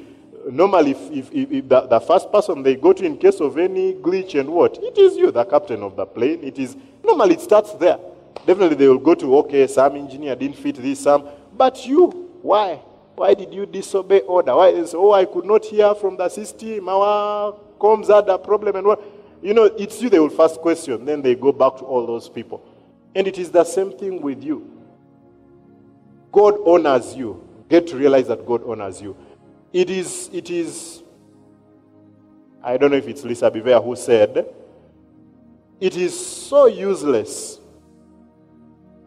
normally, 0.50 0.92
if, 0.92 1.32
if, 1.32 1.32
if, 1.32 1.68
the, 1.68 1.82
the 1.82 2.00
first 2.00 2.30
person 2.32 2.62
they 2.62 2.76
go 2.76 2.92
to 2.92 3.04
in 3.04 3.16
case 3.18 3.40
of 3.40 3.58
any 3.58 3.94
glitch 3.94 4.38
and 4.38 4.48
what, 4.48 4.78
it 4.82 4.96
is 4.98 5.16
you, 5.16 5.30
the 5.30 5.44
captain 5.44 5.82
of 5.82 5.96
the 5.96 6.06
plane. 6.06 6.42
It 6.42 6.58
is, 6.58 6.76
normally 7.04 7.34
it 7.34 7.40
starts 7.40 7.72
there. 7.74 7.98
Definitely 8.46 8.76
they 8.76 8.88
will 8.88 8.98
go 8.98 9.14
to, 9.14 9.36
okay, 9.38 9.66
some 9.66 9.96
engineer 9.96 10.34
didn't 10.34 10.56
fit 10.56 10.76
this, 10.76 11.00
some, 11.00 11.28
but 11.56 11.86
you, 11.86 12.08
why? 12.42 12.80
Why 13.14 13.34
did 13.34 13.52
you 13.52 13.66
disobey 13.66 14.20
order? 14.20 14.56
Why 14.56 14.68
is 14.68 14.94
oh 14.94 15.12
I 15.12 15.26
could 15.26 15.44
not 15.44 15.64
hear 15.64 15.94
from 15.94 16.16
the 16.16 16.28
system, 16.28 16.88
our 16.88 17.54
comms 17.78 18.08
had 18.08 18.28
a 18.28 18.38
problem 18.38 18.76
and 18.76 18.86
what 18.86 19.02
you 19.42 19.54
know, 19.54 19.64
it's 19.64 20.00
you 20.00 20.08
they 20.08 20.20
will 20.20 20.30
first 20.30 20.60
question, 20.60 21.04
then 21.04 21.20
they 21.20 21.34
go 21.34 21.52
back 21.52 21.76
to 21.78 21.84
all 21.84 22.06
those 22.06 22.28
people. 22.28 22.64
And 23.14 23.26
it 23.26 23.38
is 23.38 23.50
the 23.50 23.64
same 23.64 23.90
thing 23.98 24.22
with 24.22 24.42
you. 24.42 24.70
God 26.30 26.54
honors 26.64 27.14
you. 27.14 27.46
Get 27.68 27.86
to 27.88 27.96
realize 27.96 28.28
that 28.28 28.46
God 28.46 28.62
honors 28.64 29.02
you. 29.02 29.16
It 29.72 29.88
is, 29.88 30.28
it 30.32 30.50
is, 30.50 31.02
I 32.62 32.76
don't 32.76 32.90
know 32.90 32.96
if 32.96 33.08
it's 33.08 33.24
Lisa 33.24 33.50
Bevere 33.50 33.82
who 33.82 33.96
said, 33.96 34.46
it 35.80 35.96
is 35.96 36.14
so 36.46 36.66
useless 36.66 37.58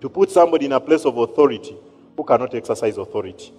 to 0.02 0.10
put 0.10 0.32
somebody 0.32 0.66
in 0.66 0.72
a 0.72 0.80
place 0.80 1.06
of 1.06 1.18
authority 1.18 1.76
who 2.18 2.24
cannot 2.24 2.54
exercise 2.56 2.98
authority. 2.98 3.54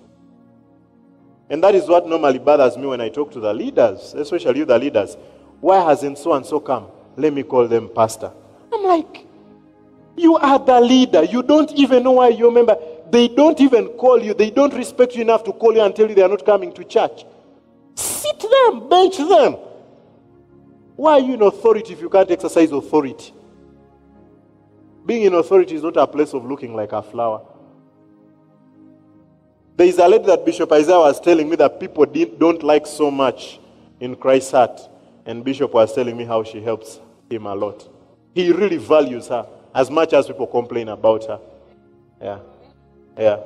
And 1.48 1.62
that 1.62 1.74
is 1.74 1.88
what 1.88 2.08
normally 2.08 2.40
bothers 2.40 2.76
me 2.76 2.86
when 2.86 3.00
I 3.00 3.08
talk 3.08 3.30
to 3.32 3.40
the 3.40 3.54
leaders, 3.54 4.14
especially 4.14 4.58
you, 4.58 4.64
the 4.64 4.78
leaders. 4.78 5.16
Why 5.60 5.84
hasn't 5.84 6.18
so 6.18 6.32
and 6.32 6.44
so 6.44 6.58
come? 6.58 6.88
Let 7.16 7.32
me 7.32 7.44
call 7.44 7.68
them 7.68 7.88
pastor. 7.94 8.32
I'm 8.72 8.82
like, 8.82 9.24
you 10.16 10.36
are 10.36 10.58
the 10.58 10.80
leader. 10.80 11.22
You 11.22 11.42
don't 11.42 11.70
even 11.72 12.02
know 12.02 12.12
why 12.12 12.28
you're 12.28 12.50
a 12.50 12.52
member. 12.52 12.76
They 13.10 13.28
don't 13.28 13.60
even 13.60 13.88
call 13.88 14.22
you. 14.22 14.34
They 14.34 14.50
don't 14.50 14.74
respect 14.74 15.14
you 15.14 15.22
enough 15.22 15.44
to 15.44 15.52
call 15.52 15.74
you 15.74 15.82
and 15.82 15.94
tell 15.94 16.08
you 16.08 16.14
they 16.14 16.22
are 16.22 16.28
not 16.28 16.44
coming 16.44 16.72
to 16.72 16.84
church. 16.84 17.24
Sit 17.94 18.40
them, 18.40 18.88
bench 18.88 19.16
them. 19.16 19.56
Why 20.96 21.12
are 21.12 21.20
you 21.20 21.34
in 21.34 21.42
authority 21.42 21.92
if 21.92 22.00
you 22.00 22.08
can't 22.08 22.30
exercise 22.30 22.72
authority? 22.72 23.32
Being 25.04 25.22
in 25.22 25.34
authority 25.34 25.76
is 25.76 25.82
not 25.82 25.96
a 25.96 26.06
place 26.06 26.34
of 26.34 26.44
looking 26.44 26.74
like 26.74 26.92
a 26.92 27.02
flower. 27.02 27.42
There 29.76 29.86
is 29.86 29.98
a 29.98 30.08
lady 30.08 30.24
that 30.24 30.44
Bishop 30.44 30.72
Isaiah 30.72 30.98
was 30.98 31.20
telling 31.20 31.48
me 31.48 31.56
that 31.56 31.78
people 31.78 32.06
don't 32.06 32.62
like 32.62 32.86
so 32.86 33.10
much 33.10 33.60
in 34.00 34.16
Christ's 34.16 34.52
heart. 34.52 34.80
And 35.26 35.44
Bishop 35.44 35.72
was 35.74 35.94
telling 35.94 36.16
me 36.16 36.24
how 36.24 36.42
she 36.42 36.62
helps 36.62 36.98
him 37.28 37.46
a 37.46 37.54
lot. 37.54 37.88
He 38.34 38.52
really 38.52 38.78
values 38.78 39.28
her 39.28 39.46
as 39.74 39.90
much 39.90 40.12
as 40.12 40.26
people 40.26 40.46
complain 40.46 40.88
about 40.88 41.24
her. 41.26 41.40
Yeah. 42.20 42.38
Yeah. 43.18 43.40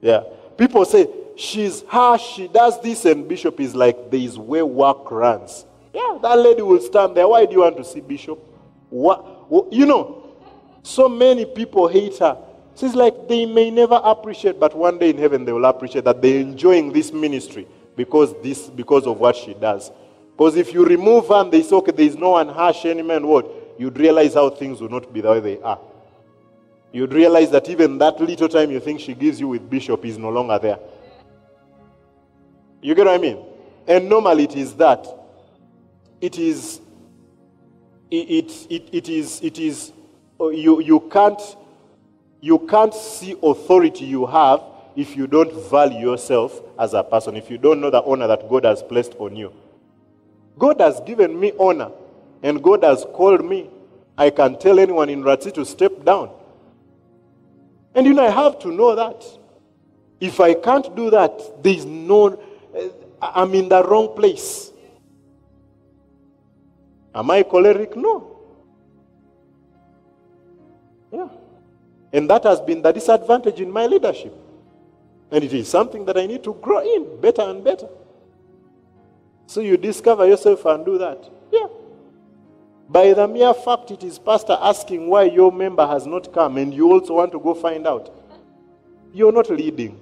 Yeah. 0.00 0.22
People 0.56 0.84
say, 0.84 1.08
she's 1.36 1.82
harsh, 1.82 2.22
she 2.22 2.48
does 2.48 2.80
this, 2.80 3.04
and 3.04 3.26
Bishop 3.26 3.60
is 3.60 3.74
like, 3.74 4.10
there 4.10 4.20
is 4.20 4.38
where 4.38 4.66
work 4.66 5.10
runs. 5.10 5.64
Yeah, 5.94 6.18
that 6.22 6.38
lady 6.38 6.62
will 6.62 6.80
stand 6.80 7.16
there. 7.16 7.28
Why 7.28 7.46
do 7.46 7.52
you 7.52 7.60
want 7.60 7.76
to 7.76 7.84
see 7.84 8.00
Bishop? 8.00 8.38
What? 8.88 9.46
You 9.70 9.86
know, 9.86 10.36
so 10.82 11.08
many 11.08 11.44
people 11.44 11.88
hate 11.88 12.18
her. 12.18 12.38
She's 12.74 12.94
like, 12.94 13.28
they 13.28 13.44
may 13.44 13.70
never 13.70 14.00
appreciate, 14.02 14.58
but 14.58 14.74
one 14.74 14.98
day 14.98 15.10
in 15.10 15.18
heaven 15.18 15.44
they 15.44 15.52
will 15.52 15.66
appreciate 15.66 16.04
that 16.04 16.22
they're 16.22 16.40
enjoying 16.40 16.92
this 16.92 17.12
ministry 17.12 17.66
because 17.96 18.34
this 18.42 18.68
because 18.70 19.06
of 19.06 19.18
what 19.18 19.36
she 19.36 19.52
does. 19.54 19.90
Because 20.30 20.56
if 20.56 20.72
you 20.72 20.84
remove 20.84 21.28
her 21.28 21.42
and 21.42 21.52
they 21.52 21.62
say, 21.62 21.76
okay, 21.76 21.92
there 21.92 22.06
is 22.06 22.16
no 22.16 22.30
one 22.30 22.48
harsh 22.48 22.86
anymore, 22.86 23.16
and 23.16 23.28
what? 23.28 23.50
You'd 23.78 23.98
realize 23.98 24.34
how 24.34 24.48
things 24.50 24.80
will 24.80 24.88
not 24.88 25.12
be 25.12 25.20
the 25.20 25.30
way 25.30 25.40
they 25.40 25.60
are. 25.60 25.78
You'd 26.92 27.12
realize 27.12 27.50
that 27.50 27.68
even 27.70 27.96
that 27.98 28.20
little 28.20 28.48
time 28.48 28.70
you 28.70 28.78
think 28.78 29.00
she 29.00 29.14
gives 29.14 29.40
you 29.40 29.48
with 29.48 29.68
Bishop 29.70 30.04
is 30.04 30.18
no 30.18 30.28
longer 30.28 30.58
there. 30.58 30.78
You 32.82 32.94
get 32.94 33.06
what 33.06 33.14
I 33.14 33.18
mean? 33.18 33.42
And 33.86 34.08
normally 34.08 34.44
it 34.44 34.56
is 34.56 34.74
that. 34.74 35.06
It 36.20 36.38
is, 36.38 36.80
it, 38.10 38.66
it, 38.70 38.88
it, 38.92 39.08
is, 39.08 39.40
it 39.42 39.58
is, 39.58 39.92
oh, 40.38 40.50
you, 40.50 40.82
you 40.82 41.00
can't, 41.00 41.40
you 42.40 42.58
can't 42.58 42.92
see 42.92 43.36
authority 43.42 44.04
you 44.04 44.26
have 44.26 44.62
if 44.94 45.16
you 45.16 45.26
don't 45.26 45.52
value 45.70 46.10
yourself 46.10 46.60
as 46.78 46.92
a 46.92 47.02
person, 47.02 47.36
if 47.36 47.50
you 47.50 47.56
don't 47.56 47.80
know 47.80 47.90
the 47.90 48.02
honor 48.02 48.26
that 48.26 48.48
God 48.50 48.64
has 48.64 48.82
placed 48.82 49.14
on 49.18 49.34
you. 49.34 49.52
God 50.58 50.80
has 50.80 51.00
given 51.00 51.38
me 51.38 51.52
honor, 51.58 51.90
and 52.42 52.62
God 52.62 52.84
has 52.84 53.06
called 53.14 53.44
me. 53.44 53.70
I 54.18 54.28
can 54.28 54.58
tell 54.58 54.78
anyone 54.78 55.08
in 55.08 55.22
Ratsi 55.22 55.54
to 55.54 55.64
step 55.64 56.04
down. 56.04 56.30
And 57.94 58.06
you 58.06 58.14
know, 58.14 58.26
I 58.26 58.30
have 58.30 58.58
to 58.60 58.68
know 58.68 58.94
that. 58.94 59.24
If 60.20 60.40
I 60.40 60.54
can't 60.54 60.94
do 60.94 61.10
that, 61.10 61.62
there 61.62 61.74
is 61.74 61.84
no, 61.84 62.40
eh, 62.74 62.88
I'm 63.20 63.54
in 63.54 63.68
the 63.68 63.82
wrong 63.84 64.14
place. 64.14 64.70
Am 67.14 67.30
I 67.30 67.42
choleric? 67.42 67.96
No. 67.96 68.36
Yeah. 71.12 71.28
And 72.12 72.30
that 72.30 72.44
has 72.44 72.60
been 72.60 72.82
the 72.82 72.92
disadvantage 72.92 73.60
in 73.60 73.70
my 73.70 73.86
leadership. 73.86 74.34
And 75.30 75.44
it 75.44 75.52
is 75.52 75.68
something 75.68 76.04
that 76.04 76.16
I 76.16 76.26
need 76.26 76.42
to 76.44 76.54
grow 76.54 76.80
in 76.80 77.20
better 77.20 77.42
and 77.42 77.64
better. 77.64 77.88
So 79.46 79.60
you 79.60 79.76
discover 79.76 80.26
yourself 80.26 80.64
and 80.66 80.84
do 80.84 80.98
that. 80.98 81.28
Yeah. 81.50 81.66
By 82.92 83.14
the 83.14 83.26
mere 83.26 83.54
fact 83.54 83.90
it 83.90 84.04
is 84.04 84.18
pastor 84.18 84.58
asking 84.60 85.08
why 85.08 85.22
your 85.22 85.50
member 85.50 85.86
has 85.86 86.06
not 86.06 86.30
come 86.30 86.58
and 86.58 86.74
you 86.74 86.92
also 86.92 87.14
want 87.14 87.32
to 87.32 87.40
go 87.40 87.54
find 87.54 87.86
out. 87.86 88.12
You're 89.14 89.32
not 89.32 89.48
leading. 89.48 89.98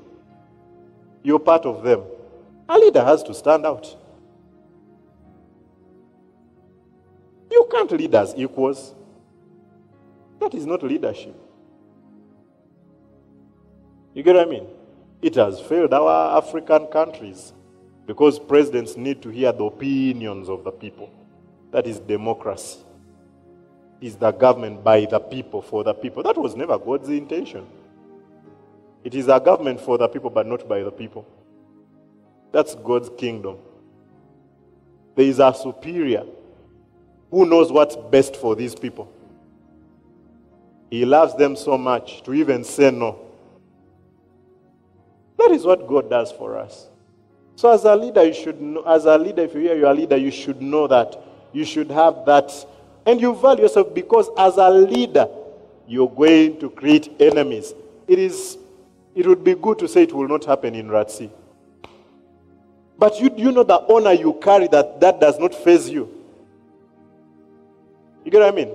You're 1.23 1.39
part 1.39 1.67
of 1.67 1.85
them. 1.85 2.03
A 2.69 2.77
leader 2.77 3.05
has 3.05 3.23
to 3.23 3.33
stand 3.35 3.65
out. 3.65 3.97
You 7.49 7.69
can't 7.71 7.93
lead 7.93 8.13
as 8.13 8.35
equals. 8.37 8.93
That 10.41 10.53
is 10.55 10.67
not 10.67 10.83
leadership. 10.83 11.37
You 14.15 14.25
get 14.25 14.35
what 14.35 14.49
I 14.49 14.51
mean? 14.51 14.67
It 15.23 15.37
has 15.37 15.61
failed 15.61 15.95
our 15.95 16.39
African 16.39 16.87
countries 16.87 17.53
because 18.07 18.41
presidents 18.41 18.97
need 18.97 19.23
to 19.23 19.29
hear 19.29 19.53
the 19.53 19.63
opinions 19.63 20.49
of 20.49 20.65
the 20.65 20.73
people. 20.73 21.09
That 21.71 21.87
is 21.87 21.99
democracy. 22.01 22.79
Is 24.01 24.17
the 24.17 24.33
government 24.33 24.83
by 24.83 25.05
the 25.05 25.21
people 25.21 25.61
for 25.61 25.85
the 25.85 25.93
people. 25.93 26.23
That 26.23 26.37
was 26.37 26.57
never 26.57 26.79
God's 26.79 27.09
intention. 27.11 27.67
It 29.05 29.15
is 29.15 29.29
a 29.29 29.39
government 29.39 29.81
for 29.81 29.99
the 29.99 30.09
people, 30.09 30.31
but 30.31 30.47
not 30.47 30.69
by 30.69 30.83
the 30.83 30.91
people. 30.91 31.27
That's 32.53 32.75
God's 32.75 33.11
kingdom. 33.19 33.59
There 35.15 35.27
is 35.27 35.39
a 35.39 35.53
superior 35.55 36.25
who 37.31 37.47
knows 37.47 37.71
what's 37.71 37.97
best 37.97 38.37
for 38.37 38.57
these 38.57 38.75
people. 38.75 39.13
He 40.91 41.05
loves 41.05 41.37
them 41.37 41.55
so 41.55 41.79
much 41.79 42.23
to 42.25 42.35
even 42.35 42.65
say 42.65 42.91
no. 42.91 43.19
That 45.39 45.53
is 45.53 45.65
what 45.65 45.87
God 45.87 46.11
does 46.11 46.33
for 46.33 46.59
us. 46.59 46.89
So, 47.55 47.71
as 47.71 47.85
a 47.85 47.95
leader, 47.95 48.25
you 48.25 48.35
should 48.35 48.61
know, 48.61 48.83
as 48.83 49.05
a 49.05 49.17
leader, 49.17 49.43
if 49.43 49.55
you 49.55 49.61
you're 49.61 49.91
a 49.91 49.95
leader, 49.95 50.17
you 50.17 50.31
should 50.31 50.61
know 50.61 50.87
that. 50.87 51.23
You 51.53 51.65
should 51.65 51.91
have 51.91 52.25
that. 52.27 52.53
And 53.07 53.21
you 53.21 53.35
value 53.35 53.63
yourself 53.63 53.95
because 53.95 54.29
as 54.39 54.57
a 54.57 54.69
leader, 54.71 55.29
you're 55.89 56.09
going 56.11 56.61
to 56.61 56.71
create 56.71 57.11
enemies. 57.21 57.75
It 58.07 58.19
is 58.19 58.59
it 59.15 59.27
would 59.27 59.43
be 59.43 59.55
good 59.55 59.79
to 59.81 59.89
say 59.89 60.05
it 60.05 60.13
will 60.13 60.29
not 60.29 60.45
happen 60.45 60.75
in 60.75 60.89
Ratsi. 60.89 61.31
But 62.99 63.19
you, 63.21 63.31
you 63.37 63.51
know 63.51 63.65
the 63.65 63.81
honor 63.93 64.13
you 64.13 64.35
carry 64.35 64.69
that 64.69 65.01
that 65.01 65.21
does 65.21 65.39
not 65.39 65.55
faze 65.55 65.89
you. 65.89 66.09
You 68.25 68.31
get 68.31 68.41
what 68.41 68.53
I 68.53 68.57
mean? 68.57 68.73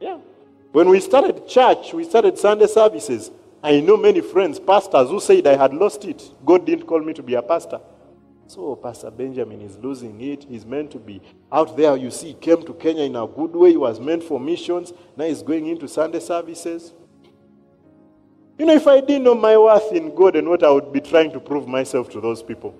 Yeah. 0.00 0.18
When 0.72 0.88
we 0.88 1.00
started 1.00 1.46
church, 1.48 1.92
we 1.92 2.04
started 2.04 2.38
Sunday 2.38 2.66
services. 2.66 3.30
I 3.62 3.80
know 3.80 3.96
many 3.96 4.20
friends, 4.20 4.60
pastors, 4.60 5.10
who 5.10 5.18
said 5.20 5.46
I 5.46 5.56
had 5.56 5.74
lost 5.74 6.04
it. 6.04 6.22
God 6.44 6.64
didn't 6.64 6.86
call 6.86 7.00
me 7.00 7.12
to 7.14 7.22
be 7.22 7.34
a 7.34 7.42
pastor. 7.42 7.80
So 8.48 8.76
Pastor 8.76 9.10
Benjamin 9.10 9.60
is 9.60 9.76
losing 9.78 10.20
it. 10.20 10.44
He's 10.44 10.64
meant 10.64 10.92
to 10.92 10.98
be 10.98 11.20
out 11.50 11.76
there. 11.76 11.96
You 11.96 12.10
see, 12.10 12.28
he 12.28 12.34
came 12.34 12.62
to 12.64 12.74
Kenya 12.74 13.02
in 13.02 13.16
a 13.16 13.26
good 13.26 13.54
way. 13.54 13.70
He 13.70 13.76
was 13.76 13.98
meant 13.98 14.22
for 14.22 14.38
missions. 14.38 14.92
Now 15.16 15.24
he's 15.24 15.42
going 15.42 15.66
into 15.66 15.88
Sunday 15.88 16.20
services. 16.20 16.92
You 18.58 18.66
know, 18.66 18.74
if 18.74 18.86
I 18.86 19.00
didn't 19.00 19.24
know 19.24 19.34
my 19.34 19.56
worth 19.56 19.92
in 19.92 20.14
God 20.14 20.36
and 20.36 20.48
what 20.48 20.62
I 20.62 20.70
would 20.70 20.92
be 20.92 21.00
trying 21.00 21.32
to 21.32 21.40
prove 21.40 21.66
myself 21.66 22.08
to 22.10 22.20
those 22.20 22.42
people. 22.42 22.74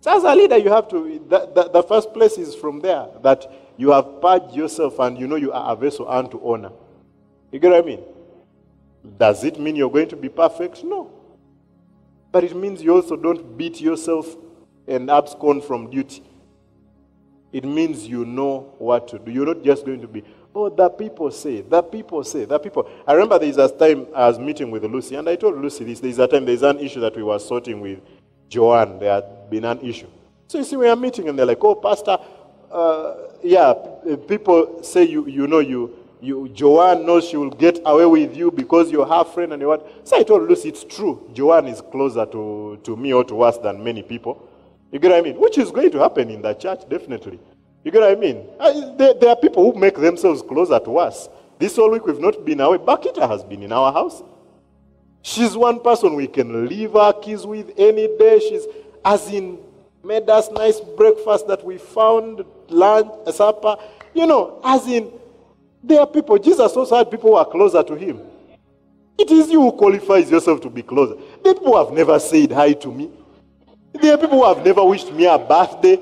So 0.00 0.14
as 0.14 0.22
a 0.22 0.34
leader, 0.34 0.58
you 0.58 0.68
have 0.68 0.86
to, 0.88 1.24
the, 1.26 1.50
the, 1.54 1.70
the 1.70 1.82
first 1.82 2.12
place 2.12 2.36
is 2.36 2.54
from 2.54 2.80
there, 2.80 3.06
that 3.22 3.50
you 3.78 3.90
have 3.90 4.20
purged 4.20 4.54
yourself 4.54 4.98
and 4.98 5.18
you 5.18 5.26
know 5.26 5.36
you 5.36 5.50
are 5.50 5.72
a 5.72 5.76
vessel 5.76 6.08
unto 6.08 6.38
honor. 6.46 6.70
You 7.50 7.58
get 7.58 7.70
what 7.70 7.82
I 7.82 7.86
mean? 7.86 8.02
Does 9.18 9.44
it 9.44 9.58
mean 9.58 9.76
you're 9.76 9.90
going 9.90 10.08
to 10.08 10.16
be 10.16 10.28
perfect? 10.28 10.84
No. 10.84 11.10
But 12.34 12.42
it 12.42 12.56
means 12.56 12.82
you 12.82 12.92
also 12.92 13.14
don't 13.14 13.56
beat 13.56 13.80
yourself 13.80 14.36
and 14.88 15.08
abscond 15.08 15.62
from 15.62 15.88
duty. 15.88 16.24
It 17.52 17.64
means 17.64 18.08
you 18.08 18.24
know 18.24 18.74
what 18.78 19.06
to 19.06 19.20
do. 19.20 19.30
You're 19.30 19.46
not 19.46 19.62
just 19.62 19.86
going 19.86 20.00
to 20.00 20.08
be, 20.08 20.24
oh, 20.52 20.68
the 20.68 20.88
people 20.88 21.30
say, 21.30 21.60
the 21.60 21.80
people 21.80 22.24
say, 22.24 22.44
the 22.44 22.58
people. 22.58 22.90
I 23.06 23.12
remember 23.12 23.38
there 23.38 23.48
is 23.48 23.58
a 23.58 23.68
time 23.68 24.08
I 24.12 24.26
was 24.26 24.40
meeting 24.40 24.72
with 24.72 24.82
Lucy, 24.82 25.14
and 25.14 25.28
I 25.28 25.36
told 25.36 25.62
Lucy 25.62 25.84
this. 25.84 26.00
There's 26.00 26.18
a 26.18 26.26
time 26.26 26.44
there's 26.44 26.64
an 26.64 26.80
issue 26.80 26.98
that 27.02 27.14
we 27.14 27.22
were 27.22 27.38
sorting 27.38 27.80
with 27.80 28.00
Joanne. 28.48 28.98
There 28.98 29.12
had 29.14 29.48
been 29.48 29.64
an 29.64 29.78
issue. 29.78 30.08
So 30.48 30.58
you 30.58 30.64
see, 30.64 30.74
we 30.74 30.88
are 30.88 30.96
meeting, 30.96 31.28
and 31.28 31.38
they're 31.38 31.46
like, 31.46 31.62
oh, 31.62 31.76
Pastor, 31.76 32.18
uh, 32.72 33.14
yeah, 33.44 33.74
people 34.26 34.82
say 34.82 35.04
you, 35.04 35.24
you 35.28 35.46
know, 35.46 35.60
you, 35.60 35.96
you, 36.24 36.48
Joanne 36.48 37.04
knows 37.06 37.28
she 37.28 37.36
will 37.36 37.50
get 37.50 37.80
away 37.84 38.06
with 38.06 38.36
you 38.36 38.50
because 38.50 38.90
you're 38.90 39.06
her 39.06 39.24
friend 39.24 39.52
and 39.52 39.60
you 39.60 39.68
what. 39.68 40.06
So 40.06 40.18
I 40.18 40.22
told 40.22 40.48
Lucy, 40.48 40.68
it's 40.70 40.84
true. 40.84 41.28
Joanne 41.32 41.68
is 41.68 41.80
closer 41.80 42.26
to, 42.26 42.80
to 42.82 42.96
me 42.96 43.12
or 43.12 43.24
to 43.24 43.42
us 43.42 43.58
than 43.58 43.82
many 43.82 44.02
people. 44.02 44.48
You 44.90 44.98
get 44.98 45.10
what 45.10 45.18
I 45.18 45.22
mean? 45.22 45.36
Which 45.40 45.58
is 45.58 45.70
going 45.70 45.90
to 45.90 45.98
happen 45.98 46.30
in 46.30 46.42
the 46.42 46.54
church, 46.54 46.88
definitely. 46.88 47.40
You 47.84 47.90
get 47.90 48.00
what 48.00 48.12
I 48.12 48.14
mean? 48.14 48.46
I, 48.60 48.94
there, 48.96 49.14
there, 49.14 49.30
are 49.30 49.36
people 49.36 49.70
who 49.72 49.78
make 49.78 49.96
themselves 49.96 50.40
closer 50.40 50.78
to 50.78 50.98
us. 50.98 51.28
This 51.58 51.76
whole 51.76 51.90
week 51.90 52.06
we've 52.06 52.20
not 52.20 52.44
been 52.44 52.60
away. 52.60 52.78
Bakita 52.78 53.28
has 53.28 53.44
been 53.44 53.62
in 53.62 53.72
our 53.72 53.92
house. 53.92 54.22
She's 55.22 55.56
one 55.56 55.80
person 55.80 56.14
we 56.14 56.26
can 56.26 56.66
leave 56.66 56.96
our 56.96 57.12
keys 57.12 57.46
with 57.46 57.72
any 57.76 58.08
day. 58.18 58.38
She's, 58.40 58.66
as 59.04 59.28
in, 59.28 59.58
made 60.04 60.28
us 60.28 60.50
nice 60.50 60.80
breakfast 60.80 61.48
that 61.48 61.64
we 61.64 61.78
found, 61.78 62.44
lunch, 62.68 63.10
supper. 63.32 63.76
You 64.14 64.26
know, 64.26 64.60
as 64.64 64.86
in, 64.86 65.10
there 65.86 66.00
are 66.00 66.06
people, 66.06 66.38
Jesus 66.38 66.72
also 66.72 66.96
had 66.96 67.10
people 67.10 67.30
who 67.30 67.36
are 67.36 67.44
closer 67.44 67.82
to 67.82 67.94
him. 67.94 68.20
It 69.18 69.30
is 69.30 69.50
you 69.50 69.60
who 69.60 69.72
qualifies 69.72 70.30
yourself 70.30 70.60
to 70.62 70.70
be 70.70 70.82
closer. 70.82 71.14
There 71.42 71.54
people 71.54 71.72
who 71.72 71.84
have 71.84 71.92
never 71.92 72.18
said 72.18 72.50
hi 72.50 72.72
to 72.72 72.90
me. 72.90 73.10
There 73.92 74.14
are 74.14 74.18
people 74.18 74.38
who 74.38 74.44
have 74.44 74.64
never 74.64 74.84
wished 74.84 75.12
me 75.12 75.26
a 75.26 75.38
birthday. 75.38 76.00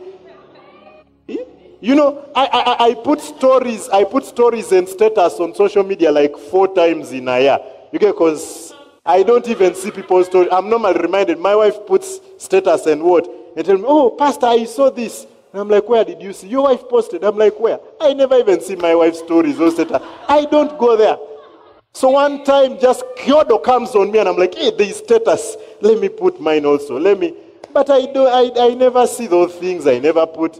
Eh? 1.28 1.36
You 1.80 1.94
know, 1.94 2.30
I, 2.34 2.46
I, 2.46 2.84
I 2.88 2.94
put 2.94 3.20
stories, 3.20 3.88
I 3.88 4.04
put 4.04 4.24
stories 4.24 4.70
and 4.72 4.88
status 4.88 5.34
on 5.40 5.54
social 5.54 5.82
media 5.82 6.10
like 6.10 6.36
four 6.36 6.72
times 6.72 7.12
in 7.12 7.28
a 7.28 7.40
year. 7.40 7.58
You 7.92 7.98
get 7.98 8.12
because 8.12 8.72
I 9.04 9.22
don't 9.24 9.46
even 9.48 9.74
see 9.74 9.90
people's 9.90 10.26
stories. 10.26 10.48
I'm 10.52 10.70
normally 10.70 11.00
reminded. 11.00 11.38
My 11.38 11.56
wife 11.56 11.84
puts 11.86 12.20
status 12.38 12.86
and 12.86 13.02
what 13.02 13.28
and 13.56 13.66
tell 13.66 13.76
me, 13.76 13.84
oh, 13.86 14.10
Pastor, 14.10 14.46
I 14.46 14.64
saw 14.64 14.90
this. 14.90 15.26
And 15.52 15.60
I'm 15.60 15.68
like, 15.68 15.88
where 15.88 16.04
did 16.04 16.22
you 16.22 16.32
see? 16.32 16.48
Your 16.48 16.62
wife 16.64 16.88
posted. 16.88 17.22
I'm 17.24 17.36
like, 17.36 17.58
where? 17.60 17.78
I 18.00 18.14
never 18.14 18.36
even 18.38 18.60
see 18.60 18.74
my 18.74 18.94
wife's 18.94 19.18
stories 19.18 19.60
or 19.60 19.70
status. 19.70 20.02
I 20.28 20.46
don't 20.46 20.78
go 20.78 20.96
there. 20.96 21.18
So 21.92 22.08
one 22.10 22.42
time, 22.42 22.78
just 22.80 23.04
Kyodo 23.18 23.62
comes 23.62 23.94
on 23.94 24.10
me, 24.10 24.18
and 24.18 24.28
I'm 24.28 24.36
like, 24.36 24.54
hey, 24.54 24.72
there's 24.76 24.96
status. 24.96 25.56
Let 25.82 26.00
me 26.00 26.08
put 26.08 26.40
mine 26.40 26.64
also. 26.64 26.98
Let 26.98 27.18
me. 27.18 27.34
But 27.70 27.90
I 27.90 28.06
do. 28.06 28.26
I, 28.26 28.50
I 28.56 28.74
never 28.74 29.06
see 29.06 29.26
those 29.26 29.54
things. 29.56 29.86
I 29.86 29.98
never 29.98 30.26
put. 30.26 30.58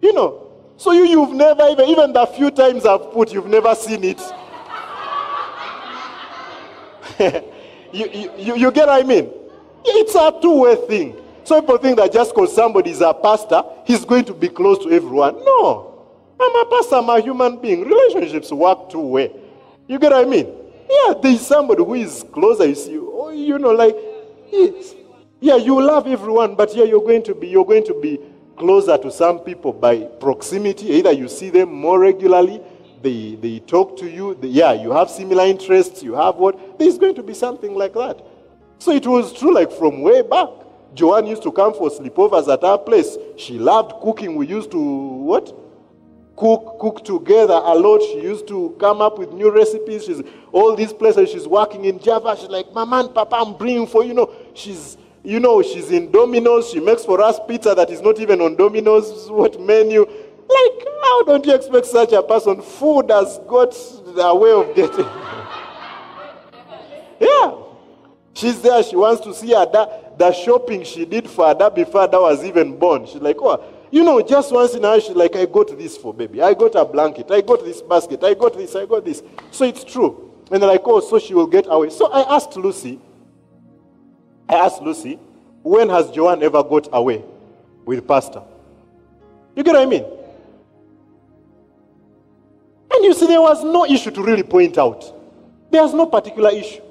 You 0.00 0.12
know. 0.12 0.48
So 0.76 0.92
you 0.92 1.04
you've 1.04 1.32
never 1.32 1.68
even 1.68 1.88
even 1.88 2.12
the 2.12 2.26
few 2.26 2.50
times 2.50 2.86
I've 2.86 3.12
put, 3.12 3.32
you've 3.32 3.46
never 3.46 3.74
seen 3.74 4.04
it. 4.04 4.20
you, 7.92 8.08
you, 8.12 8.30
you, 8.36 8.56
you 8.56 8.72
get 8.72 8.88
what 8.88 9.00
I 9.00 9.06
mean? 9.06 9.30
It's 9.84 10.14
a 10.14 10.36
two-way 10.40 10.76
thing. 10.86 11.21
So 11.44 11.60
people 11.60 11.78
think 11.78 11.96
that 11.96 12.12
just 12.12 12.34
because 12.34 12.54
somebody 12.54 12.90
is 12.90 13.00
a 13.00 13.12
pastor, 13.12 13.62
he's 13.84 14.04
going 14.04 14.24
to 14.26 14.34
be 14.34 14.48
close 14.48 14.78
to 14.84 14.90
everyone. 14.90 15.36
No. 15.44 15.88
I'm 16.40 16.54
a 16.54 16.70
pastor, 16.70 16.96
I'm 16.96 17.08
a 17.08 17.20
human 17.20 17.60
being. 17.60 17.82
Relationships 17.82 18.50
work 18.52 18.90
two 18.90 19.00
way. 19.00 19.32
You 19.86 19.98
get 19.98 20.12
what 20.12 20.26
I 20.26 20.28
mean? 20.28 20.46
Yeah, 20.88 21.14
there's 21.20 21.46
somebody 21.46 21.84
who 21.84 21.94
is 21.94 22.24
closer, 22.32 22.66
you 22.66 22.74
see. 22.74 22.98
Oh, 22.98 23.30
you 23.30 23.58
know, 23.58 23.70
like 23.70 23.96
yeah, 25.40 25.56
you 25.56 25.82
love 25.82 26.06
everyone, 26.06 26.54
but 26.54 26.74
yeah, 26.74 26.84
you're 26.84 27.00
going 27.00 27.22
to 27.24 27.34
be 27.34 27.48
you're 27.48 27.64
going 27.64 27.84
to 27.86 27.94
be 28.00 28.18
closer 28.56 28.96
to 28.98 29.10
some 29.10 29.40
people 29.40 29.72
by 29.72 30.02
proximity. 30.20 30.88
Either 30.92 31.12
you 31.12 31.28
see 31.28 31.50
them 31.50 31.72
more 31.72 31.98
regularly, 31.98 32.60
they 33.02 33.36
they 33.36 33.58
talk 33.60 33.96
to 33.98 34.08
you, 34.08 34.34
they, 34.34 34.48
yeah, 34.48 34.72
you 34.72 34.92
have 34.92 35.10
similar 35.10 35.44
interests, 35.44 36.02
you 36.02 36.14
have 36.14 36.36
what? 36.36 36.78
There's 36.78 36.98
going 36.98 37.14
to 37.16 37.22
be 37.22 37.34
something 37.34 37.74
like 37.74 37.94
that. 37.94 38.24
So 38.78 38.92
it 38.92 39.06
was 39.06 39.32
true, 39.32 39.54
like 39.54 39.72
from 39.72 40.02
way 40.02 40.22
back. 40.22 40.48
Joanne 40.94 41.26
used 41.26 41.42
to 41.44 41.52
come 41.52 41.72
for 41.72 41.90
sleepovers 41.90 42.52
at 42.52 42.62
our 42.64 42.78
place. 42.78 43.16
She 43.36 43.58
loved 43.58 44.00
cooking. 44.02 44.36
We 44.36 44.46
used 44.46 44.70
to 44.72 44.78
what? 44.78 45.54
Cook, 46.36 46.78
cook 46.80 47.04
together 47.04 47.54
a 47.54 47.74
lot. 47.74 48.02
She 48.02 48.22
used 48.22 48.48
to 48.48 48.74
come 48.80 49.00
up 49.00 49.18
with 49.18 49.32
new 49.32 49.50
recipes. 49.50 50.04
She's 50.04 50.22
all 50.50 50.74
these 50.74 50.92
places. 50.92 51.30
She's 51.30 51.46
working 51.46 51.84
in 51.84 51.98
Java. 51.98 52.36
She's 52.38 52.48
like, 52.48 52.72
Mama 52.72 53.00
and 53.00 53.14
Papa, 53.14 53.36
I'm 53.36 53.56
bringing 53.56 53.86
for 53.86 54.04
you 54.04 54.14
know. 54.14 54.32
She's 54.54 54.96
you 55.22 55.40
know 55.40 55.62
she's 55.62 55.90
in 55.90 56.10
Domino's. 56.10 56.70
She 56.70 56.80
makes 56.80 57.04
for 57.04 57.20
us 57.20 57.38
pizza 57.46 57.74
that 57.74 57.90
is 57.90 58.00
not 58.00 58.18
even 58.18 58.40
on 58.40 58.56
Domino's 58.56 59.30
what 59.30 59.60
menu. 59.60 60.00
Like, 60.00 60.86
how 61.02 61.22
don't 61.24 61.46
you 61.46 61.54
expect 61.54 61.86
such 61.86 62.12
a 62.12 62.22
person? 62.22 62.60
Food 62.60 63.10
has 63.10 63.38
got 63.46 63.76
a 64.18 64.34
way 64.34 64.52
of 64.52 64.74
getting. 64.74 65.06
yeah. 67.20 67.52
She's 68.34 68.60
there. 68.60 68.82
She 68.82 68.96
wants 68.96 69.22
to 69.22 69.34
see 69.34 69.52
her 69.52 69.66
dad 69.70 70.01
the 70.22 70.32
shopping 70.32 70.84
she 70.84 71.04
did 71.04 71.28
for 71.28 71.50
Ada 71.50 71.68
before 71.68 72.04
Ada 72.04 72.20
was 72.20 72.44
even 72.44 72.78
born. 72.78 73.06
She's 73.06 73.20
like, 73.20 73.38
oh, 73.40 73.60
you 73.90 74.04
know, 74.04 74.22
just 74.22 74.52
once 74.52 74.72
in 74.72 74.84
a 74.84 74.88
while, 74.88 75.00
she's 75.00 75.16
like, 75.16 75.34
I 75.34 75.46
got 75.46 75.76
this 75.76 75.96
for 75.96 76.14
baby. 76.14 76.40
I 76.40 76.54
got 76.54 76.76
a 76.76 76.84
blanket. 76.84 77.28
I 77.28 77.40
got 77.40 77.64
this 77.64 77.82
basket. 77.82 78.22
I 78.22 78.34
got 78.34 78.56
this. 78.56 78.76
I 78.76 78.86
got 78.86 79.04
this. 79.04 79.20
So 79.50 79.64
it's 79.64 79.82
true. 79.82 80.30
And 80.52 80.62
they're 80.62 80.70
like, 80.70 80.82
oh, 80.84 81.00
so 81.00 81.18
she 81.18 81.34
will 81.34 81.48
get 81.48 81.66
away. 81.68 81.90
So 81.90 82.12
I 82.12 82.36
asked 82.36 82.56
Lucy, 82.56 83.00
I 84.48 84.54
asked 84.54 84.80
Lucy, 84.80 85.18
when 85.64 85.88
has 85.88 86.08
Joanne 86.12 86.42
ever 86.44 86.62
got 86.62 86.88
away 86.92 87.24
with 87.84 88.06
Pastor? 88.06 88.42
You 89.56 89.64
get 89.64 89.74
what 89.74 89.82
I 89.82 89.86
mean? 89.86 90.04
And 92.94 93.04
you 93.04 93.12
see, 93.12 93.26
there 93.26 93.40
was 93.40 93.64
no 93.64 93.86
issue 93.86 94.12
to 94.12 94.22
really 94.22 94.44
point 94.44 94.78
out. 94.78 95.02
There's 95.72 95.92
no 95.92 96.06
particular 96.06 96.50
issue. 96.50 96.82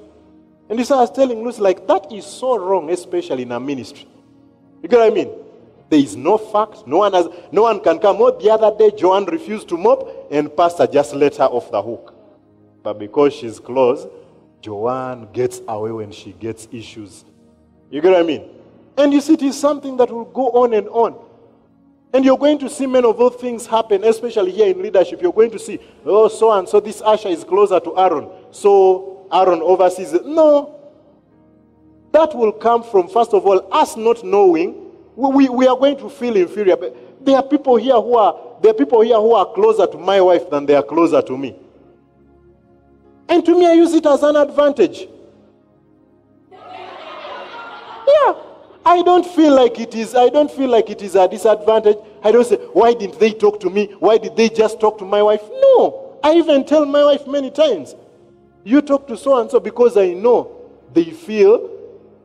And 0.72 0.78
this 0.78 0.90
I 0.90 1.00
was 1.00 1.10
telling 1.10 1.44
Lucy, 1.44 1.60
like, 1.60 1.86
that 1.86 2.10
is 2.10 2.24
so 2.24 2.56
wrong, 2.56 2.88
especially 2.88 3.42
in 3.42 3.52
a 3.52 3.60
ministry. 3.60 4.08
You 4.82 4.88
get 4.88 5.00
what 5.00 5.12
I 5.12 5.14
mean? 5.14 5.30
There 5.90 6.00
is 6.00 6.16
no 6.16 6.38
fact. 6.38 6.86
No 6.86 6.96
one 6.96 7.12
has 7.12 7.28
no 7.52 7.64
one 7.64 7.78
can 7.80 7.98
come. 7.98 8.16
Oh, 8.18 8.30
the 8.40 8.48
other 8.48 8.74
day 8.78 8.90
Joanne 8.96 9.26
refused 9.26 9.68
to 9.68 9.76
mop, 9.76 10.08
and 10.30 10.56
Pastor 10.56 10.86
just 10.86 11.14
let 11.14 11.36
her 11.36 11.44
off 11.44 11.70
the 11.70 11.82
hook. 11.82 12.14
But 12.82 12.98
because 12.98 13.34
she's 13.34 13.60
close, 13.60 14.06
Joanne 14.62 15.30
gets 15.34 15.60
away 15.68 15.92
when 15.92 16.10
she 16.10 16.32
gets 16.32 16.66
issues. 16.72 17.26
You 17.90 18.00
get 18.00 18.12
what 18.12 18.20
I 18.20 18.22
mean? 18.22 18.48
And 18.96 19.12
you 19.12 19.20
see, 19.20 19.34
it 19.34 19.42
is 19.42 19.60
something 19.60 19.98
that 19.98 20.10
will 20.10 20.24
go 20.24 20.48
on 20.52 20.72
and 20.72 20.88
on. 20.88 21.22
And 22.14 22.24
you're 22.24 22.38
going 22.38 22.58
to 22.60 22.70
see 22.70 22.86
many 22.86 23.06
of 23.06 23.18
those 23.18 23.34
things 23.34 23.66
happen, 23.66 24.04
especially 24.04 24.52
here 24.52 24.68
in 24.68 24.80
leadership. 24.80 25.20
You're 25.20 25.34
going 25.34 25.50
to 25.50 25.58
see, 25.58 25.78
oh, 26.06 26.28
so 26.28 26.50
and 26.52 26.66
so 26.66 26.80
this 26.80 27.02
usher 27.02 27.28
is 27.28 27.44
closer 27.44 27.78
to 27.78 27.98
Aaron. 27.98 28.30
So 28.52 29.11
Aaron 29.32 29.60
oversees 29.62 30.12
it. 30.12 30.26
No. 30.26 30.78
That 32.12 32.34
will 32.34 32.52
come 32.52 32.82
from, 32.82 33.08
first 33.08 33.32
of 33.32 33.46
all, 33.46 33.66
us 33.72 33.96
not 33.96 34.22
knowing. 34.22 34.90
We, 35.16 35.28
we, 35.30 35.48
we 35.48 35.66
are 35.66 35.76
going 35.76 35.96
to 35.98 36.10
feel 36.10 36.36
inferior. 36.36 36.76
But 36.76 37.24
there 37.24 37.36
are 37.36 37.42
people 37.42 37.76
here 37.76 37.94
who 37.94 38.16
are 38.16 38.52
there 38.62 38.70
are 38.70 38.74
people 38.74 39.00
here 39.00 39.16
who 39.16 39.34
are 39.34 39.46
closer 39.52 39.86
to 39.88 39.98
my 39.98 40.20
wife 40.20 40.48
than 40.48 40.66
they 40.66 40.76
are 40.76 40.84
closer 40.84 41.20
to 41.20 41.36
me. 41.36 41.56
And 43.28 43.44
to 43.44 43.58
me, 43.58 43.66
I 43.66 43.72
use 43.72 43.92
it 43.92 44.06
as 44.06 44.22
an 44.22 44.36
advantage. 44.36 45.08
Yeah. 46.52 48.34
I 48.84 49.02
don't 49.04 49.26
feel 49.26 49.54
like 49.54 49.80
it 49.80 49.94
is, 49.94 50.14
I 50.14 50.28
don't 50.28 50.50
feel 50.50 50.68
like 50.68 50.90
it 50.90 51.02
is 51.02 51.16
a 51.16 51.26
disadvantage. 51.26 51.96
I 52.22 52.30
don't 52.30 52.46
say, 52.46 52.56
why 52.56 52.94
didn't 52.94 53.18
they 53.18 53.32
talk 53.32 53.58
to 53.60 53.70
me? 53.70 53.86
Why 53.98 54.18
did 54.18 54.36
they 54.36 54.48
just 54.48 54.78
talk 54.80 54.98
to 54.98 55.04
my 55.04 55.22
wife? 55.22 55.42
No. 55.50 56.18
I 56.22 56.34
even 56.34 56.64
tell 56.64 56.84
my 56.84 57.04
wife 57.04 57.26
many 57.26 57.50
times, 57.50 57.96
you 58.64 58.80
talk 58.82 59.06
to 59.08 59.16
so 59.16 59.40
and 59.40 59.50
so 59.50 59.60
because 59.60 59.96
I 59.96 60.12
know 60.12 60.70
they 60.92 61.04
feel 61.04 61.70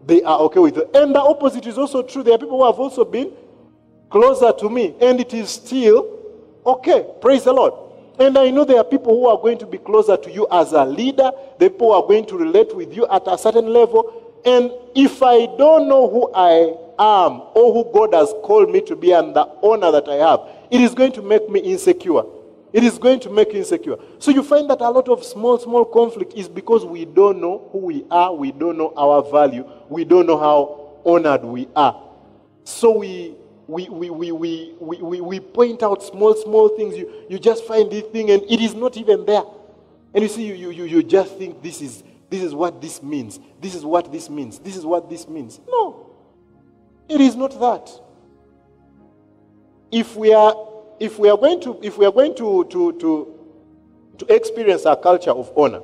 they 0.06 0.24
are 0.24 0.40
okay 0.42 0.60
with 0.60 0.78
it. 0.78 0.90
And 0.94 1.14
the 1.14 1.22
opposite 1.22 1.66
is 1.68 1.78
also 1.78 2.02
true. 2.02 2.24
There 2.24 2.34
are 2.34 2.38
people 2.38 2.58
who 2.58 2.66
have 2.66 2.80
also 2.80 3.04
been 3.04 3.34
closer 4.10 4.54
to 4.54 4.70
me, 4.70 4.96
and 5.02 5.20
it 5.20 5.34
is 5.34 5.50
still 5.50 6.08
okay. 6.66 7.06
Praise 7.22 7.44
the 7.44 7.54
Lord. 7.54 7.74
And 8.20 8.38
I 8.38 8.50
know 8.50 8.66
there 8.66 8.78
are 8.78 8.84
people 8.84 9.14
who 9.14 9.28
are 9.28 9.38
going 9.38 9.58
to 9.60 9.68
be 9.68 9.78
closer 9.78 10.18
to 10.18 10.32
you 10.32 10.48
as 10.52 10.72
a 10.72 10.84
leader. 10.84 11.30
The 11.60 11.70
people 11.70 11.92
are 11.94 12.02
going 12.02 12.26
to 12.28 12.38
relate 12.38 12.76
with 12.76 12.96
you 12.96 13.06
at 13.08 13.24
a 13.28 13.38
certain 13.38 13.68
level. 13.68 14.42
And 14.46 14.72
if 14.96 15.22
I 15.22 15.46
don't 15.58 15.88
know 15.88 16.10
who 16.10 16.32
I 16.34 16.74
am 16.98 17.42
or 17.54 17.74
who 17.74 17.92
God 17.94 18.14
has 18.14 18.34
called 18.44 18.72
me 18.72 18.82
to 18.82 18.96
be 18.96 19.12
and 19.12 19.36
the 19.36 19.48
honor 19.62 19.92
that 19.92 20.08
I 20.08 20.16
have, 20.16 20.40
it 20.72 20.82
is 20.82 20.96
going 20.96 21.12
to 21.12 21.22
make 21.22 21.48
me 21.50 21.60
insecure. 21.60 22.24
It 22.78 22.84
is 22.84 23.00
going 23.00 23.20
to 23.22 23.32
make 23.32 23.54
you 23.54 23.58
insecure. 23.58 23.96
So 24.20 24.30
you 24.30 24.44
find 24.44 24.70
that 24.70 24.82
a 24.82 24.90
lot 24.92 25.10
of 25.10 25.24
small, 25.24 25.58
small 25.58 25.84
conflict 25.84 26.34
is 26.36 26.48
because 26.48 26.86
we 26.86 27.06
don't 27.06 27.42
know 27.42 27.68
who 27.72 27.80
we 27.80 28.06
are, 28.12 28.32
we 28.36 28.52
don't 28.52 28.78
know 28.78 28.94
our 28.96 29.24
value, 29.24 29.68
we 29.90 30.06
don't 30.06 30.28
know 30.28 30.38
how 30.38 31.00
honored 31.04 31.44
we 31.44 31.68
are. 31.76 32.00
So 32.66 33.00
we 33.00 33.34
we, 33.66 33.90
we, 33.90 34.12
we, 34.12 34.32
we, 34.32 34.76
we, 34.80 35.22
we 35.22 35.40
point 35.40 35.82
out 35.82 36.04
small, 36.04 36.36
small 36.36 36.70
things. 36.70 36.96
You, 36.96 37.12
you 37.28 37.40
just 37.40 37.66
find 37.66 37.92
this 37.92 38.04
thing 38.12 38.30
and 38.30 38.44
it 38.44 38.62
is 38.62 38.76
not 38.76 38.96
even 38.96 39.26
there. 39.26 39.44
And 40.14 40.22
you 40.22 40.30
see, 40.30 40.46
you, 40.46 40.70
you, 40.70 40.84
you 40.84 41.02
just 41.02 41.36
think 41.36 41.64
this 41.64 41.82
is, 41.82 42.04
this 42.30 42.44
is 42.44 42.54
what 42.54 42.80
this 42.80 43.02
means. 43.02 43.40
This 43.60 43.74
is 43.74 43.84
what 43.84 44.12
this 44.12 44.30
means. 44.30 44.60
This 44.60 44.78
is 44.78 44.86
what 44.86 45.10
this 45.10 45.28
means. 45.28 45.60
No, 45.68 46.12
it 47.10 47.22
is 47.22 47.36
not 47.36 47.60
that. 47.60 47.90
If 49.92 50.16
we 50.16 50.32
are 50.32 50.54
if 51.00 51.20
we 51.20 51.30
are 51.30 51.38
going 51.38 51.62
to, 51.62 51.80
if 51.82 51.98
we 51.98 52.06
are 52.06 52.12
going 52.12 52.36
to, 52.36 52.66
to, 52.66 52.94
to, 52.94 53.40
to 54.18 54.34
experience 54.34 54.86
a 54.86 54.96
culture 54.96 55.32
of 55.32 55.52
honor, 55.56 55.82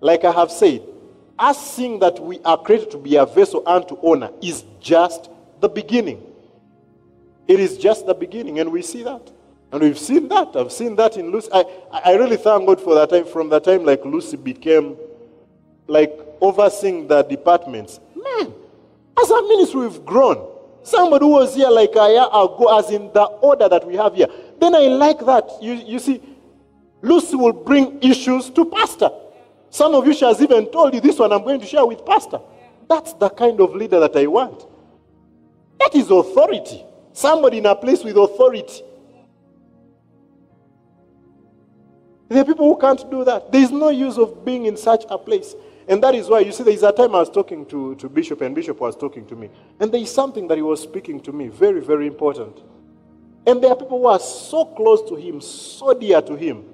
like 0.00 0.24
I 0.24 0.32
have 0.32 0.50
said, 0.50 0.82
us 1.38 1.74
seeing 1.74 1.98
that 2.00 2.18
we 2.18 2.40
are 2.44 2.56
created 2.56 2.90
to 2.92 2.98
be 2.98 3.16
a 3.16 3.26
vessel 3.26 3.62
unto 3.66 3.98
honor 4.02 4.30
is 4.42 4.64
just 4.80 5.28
the 5.60 5.68
beginning. 5.68 6.22
It 7.46 7.60
is 7.60 7.78
just 7.78 8.06
the 8.06 8.14
beginning, 8.14 8.58
and 8.58 8.72
we 8.72 8.82
see 8.82 9.02
that. 9.02 9.30
And 9.72 9.82
we've 9.82 9.98
seen 9.98 10.28
that. 10.28 10.54
I've 10.56 10.72
seen 10.72 10.96
that 10.96 11.16
in 11.16 11.30
Lucy. 11.30 11.48
I, 11.52 11.64
I 11.92 12.14
really 12.14 12.36
thank 12.36 12.66
God 12.66 12.80
for 12.80 12.94
that 12.94 13.10
time, 13.10 13.26
from 13.26 13.48
the 13.48 13.60
time 13.60 13.84
like 13.84 14.04
Lucy 14.04 14.36
became 14.36 14.96
like 15.86 16.18
overseeing 16.40 17.06
the 17.08 17.22
departments. 17.22 18.00
Man, 18.14 18.52
as 19.20 19.30
a 19.30 19.42
ministry, 19.42 19.82
we've 19.82 20.04
grown. 20.04 20.55
Somebody 20.86 21.24
who 21.24 21.32
was 21.32 21.56
here 21.56 21.68
like 21.68 21.96
a 21.96 22.08
year 22.10 22.26
ago, 22.26 22.78
as 22.78 22.92
in 22.92 23.12
the 23.12 23.24
order 23.24 23.68
that 23.68 23.84
we 23.84 23.96
have 23.96 24.14
here. 24.14 24.28
Then 24.60 24.72
I 24.72 24.86
like 24.86 25.18
that. 25.26 25.50
You, 25.60 25.72
you 25.72 25.98
see, 25.98 26.22
Lucy 27.02 27.34
will 27.34 27.52
bring 27.52 28.00
issues 28.00 28.50
to 28.50 28.64
Pastor. 28.64 29.10
Some 29.68 29.96
of 29.96 30.06
you 30.06 30.14
she 30.14 30.24
has 30.24 30.40
even 30.40 30.70
told 30.70 30.94
you 30.94 31.00
this 31.00 31.18
one 31.18 31.32
I'm 31.32 31.42
going 31.42 31.58
to 31.58 31.66
share 31.66 31.84
with 31.84 32.06
Pastor. 32.06 32.38
That's 32.88 33.14
the 33.14 33.28
kind 33.30 33.60
of 33.60 33.74
leader 33.74 33.98
that 33.98 34.14
I 34.16 34.28
want. 34.28 34.64
That 35.80 35.92
is 35.96 36.08
authority. 36.08 36.84
Somebody 37.12 37.58
in 37.58 37.66
a 37.66 37.74
place 37.74 38.04
with 38.04 38.16
authority. 38.16 38.84
There 42.28 42.42
are 42.42 42.44
people 42.44 42.72
who 42.72 42.80
can't 42.80 43.10
do 43.10 43.24
that. 43.24 43.50
There 43.50 43.60
is 43.60 43.72
no 43.72 43.88
use 43.88 44.18
of 44.18 44.44
being 44.44 44.66
in 44.66 44.76
such 44.76 45.04
a 45.10 45.18
place. 45.18 45.52
And 45.88 46.02
that 46.02 46.14
is 46.14 46.28
why, 46.28 46.40
you 46.40 46.52
see, 46.52 46.64
there 46.64 46.74
is 46.74 46.82
a 46.82 46.92
time 46.92 47.14
I 47.14 47.20
was 47.20 47.30
talking 47.30 47.64
to, 47.66 47.94
to 47.96 48.08
Bishop, 48.08 48.40
and 48.40 48.54
Bishop 48.54 48.80
was 48.80 48.96
talking 48.96 49.24
to 49.26 49.36
me. 49.36 49.50
And 49.78 49.92
there 49.92 50.00
is 50.00 50.12
something 50.12 50.48
that 50.48 50.56
he 50.56 50.62
was 50.62 50.82
speaking 50.82 51.20
to 51.20 51.32
me, 51.32 51.48
very, 51.48 51.80
very 51.80 52.06
important. 52.06 52.60
And 53.46 53.62
there 53.62 53.70
are 53.70 53.76
people 53.76 54.00
who 54.00 54.06
are 54.06 54.18
so 54.18 54.64
close 54.64 55.08
to 55.08 55.14
him, 55.14 55.40
so 55.40 55.94
dear 55.94 56.20
to 56.22 56.34
him. 56.34 56.64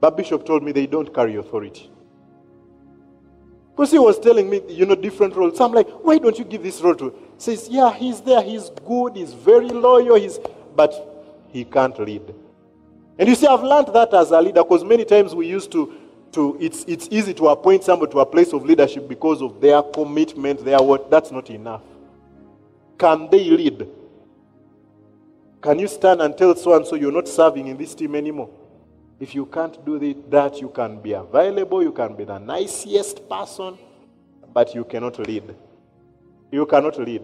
But 0.00 0.16
Bishop 0.16 0.46
told 0.46 0.62
me 0.62 0.70
they 0.70 0.86
don't 0.86 1.12
carry 1.12 1.34
authority. 1.36 1.90
Because 3.74 3.90
he 3.90 3.98
was 3.98 4.20
telling 4.20 4.48
me, 4.48 4.62
you 4.68 4.86
know, 4.86 4.94
different 4.94 5.34
roles. 5.34 5.58
So 5.58 5.64
I'm 5.64 5.72
like, 5.72 5.88
why 5.88 6.18
don't 6.18 6.38
you 6.38 6.44
give 6.44 6.62
this 6.62 6.80
role 6.80 6.94
to? 6.94 7.12
Says, 7.38 7.68
yeah, 7.68 7.92
he's 7.92 8.20
there, 8.20 8.40
he's 8.40 8.70
good, 8.86 9.16
he's 9.16 9.32
very 9.32 9.68
loyal, 9.68 10.14
he's 10.14 10.38
but 10.76 10.94
he 11.48 11.64
can't 11.64 11.98
lead. 11.98 12.22
And 13.18 13.28
you 13.28 13.34
see, 13.34 13.46
I've 13.46 13.62
learned 13.62 13.88
that 13.88 14.14
as 14.14 14.30
a 14.30 14.40
leader 14.40 14.62
because 14.62 14.84
many 14.84 15.04
times 15.04 15.34
we 15.34 15.48
used 15.48 15.72
to, 15.72 15.92
to 16.34 16.56
it's, 16.60 16.84
it's 16.86 17.08
easy 17.10 17.34
to 17.34 17.48
appoint 17.48 17.84
somebody 17.84 18.12
to 18.12 18.20
a 18.20 18.26
place 18.26 18.52
of 18.52 18.64
leadership 18.64 19.08
because 19.08 19.42
of 19.42 19.60
their 19.60 19.82
commitment, 19.82 20.64
their 20.64 20.82
what. 20.82 21.10
That's 21.10 21.30
not 21.30 21.50
enough. 21.50 21.82
Can 22.98 23.28
they 23.30 23.44
lead? 23.50 23.88
Can 25.60 25.78
you 25.78 25.88
stand 25.88 26.20
and 26.20 26.36
tell 26.36 26.54
so 26.54 26.76
and 26.76 26.86
so 26.86 26.94
you're 26.94 27.10
not 27.12 27.26
serving 27.26 27.68
in 27.68 27.76
this 27.76 27.94
team 27.94 28.14
anymore? 28.14 28.50
If 29.18 29.34
you 29.34 29.46
can't 29.46 29.82
do 29.86 29.98
that, 30.28 30.60
you 30.60 30.68
can 30.68 31.00
be 31.00 31.12
available, 31.12 31.82
you 31.82 31.92
can 31.92 32.14
be 32.14 32.24
the 32.24 32.38
nicest 32.38 33.28
person, 33.28 33.78
but 34.52 34.74
you 34.74 34.84
cannot 34.84 35.18
lead. 35.20 35.54
You 36.52 36.66
cannot 36.66 36.98
lead. 36.98 37.22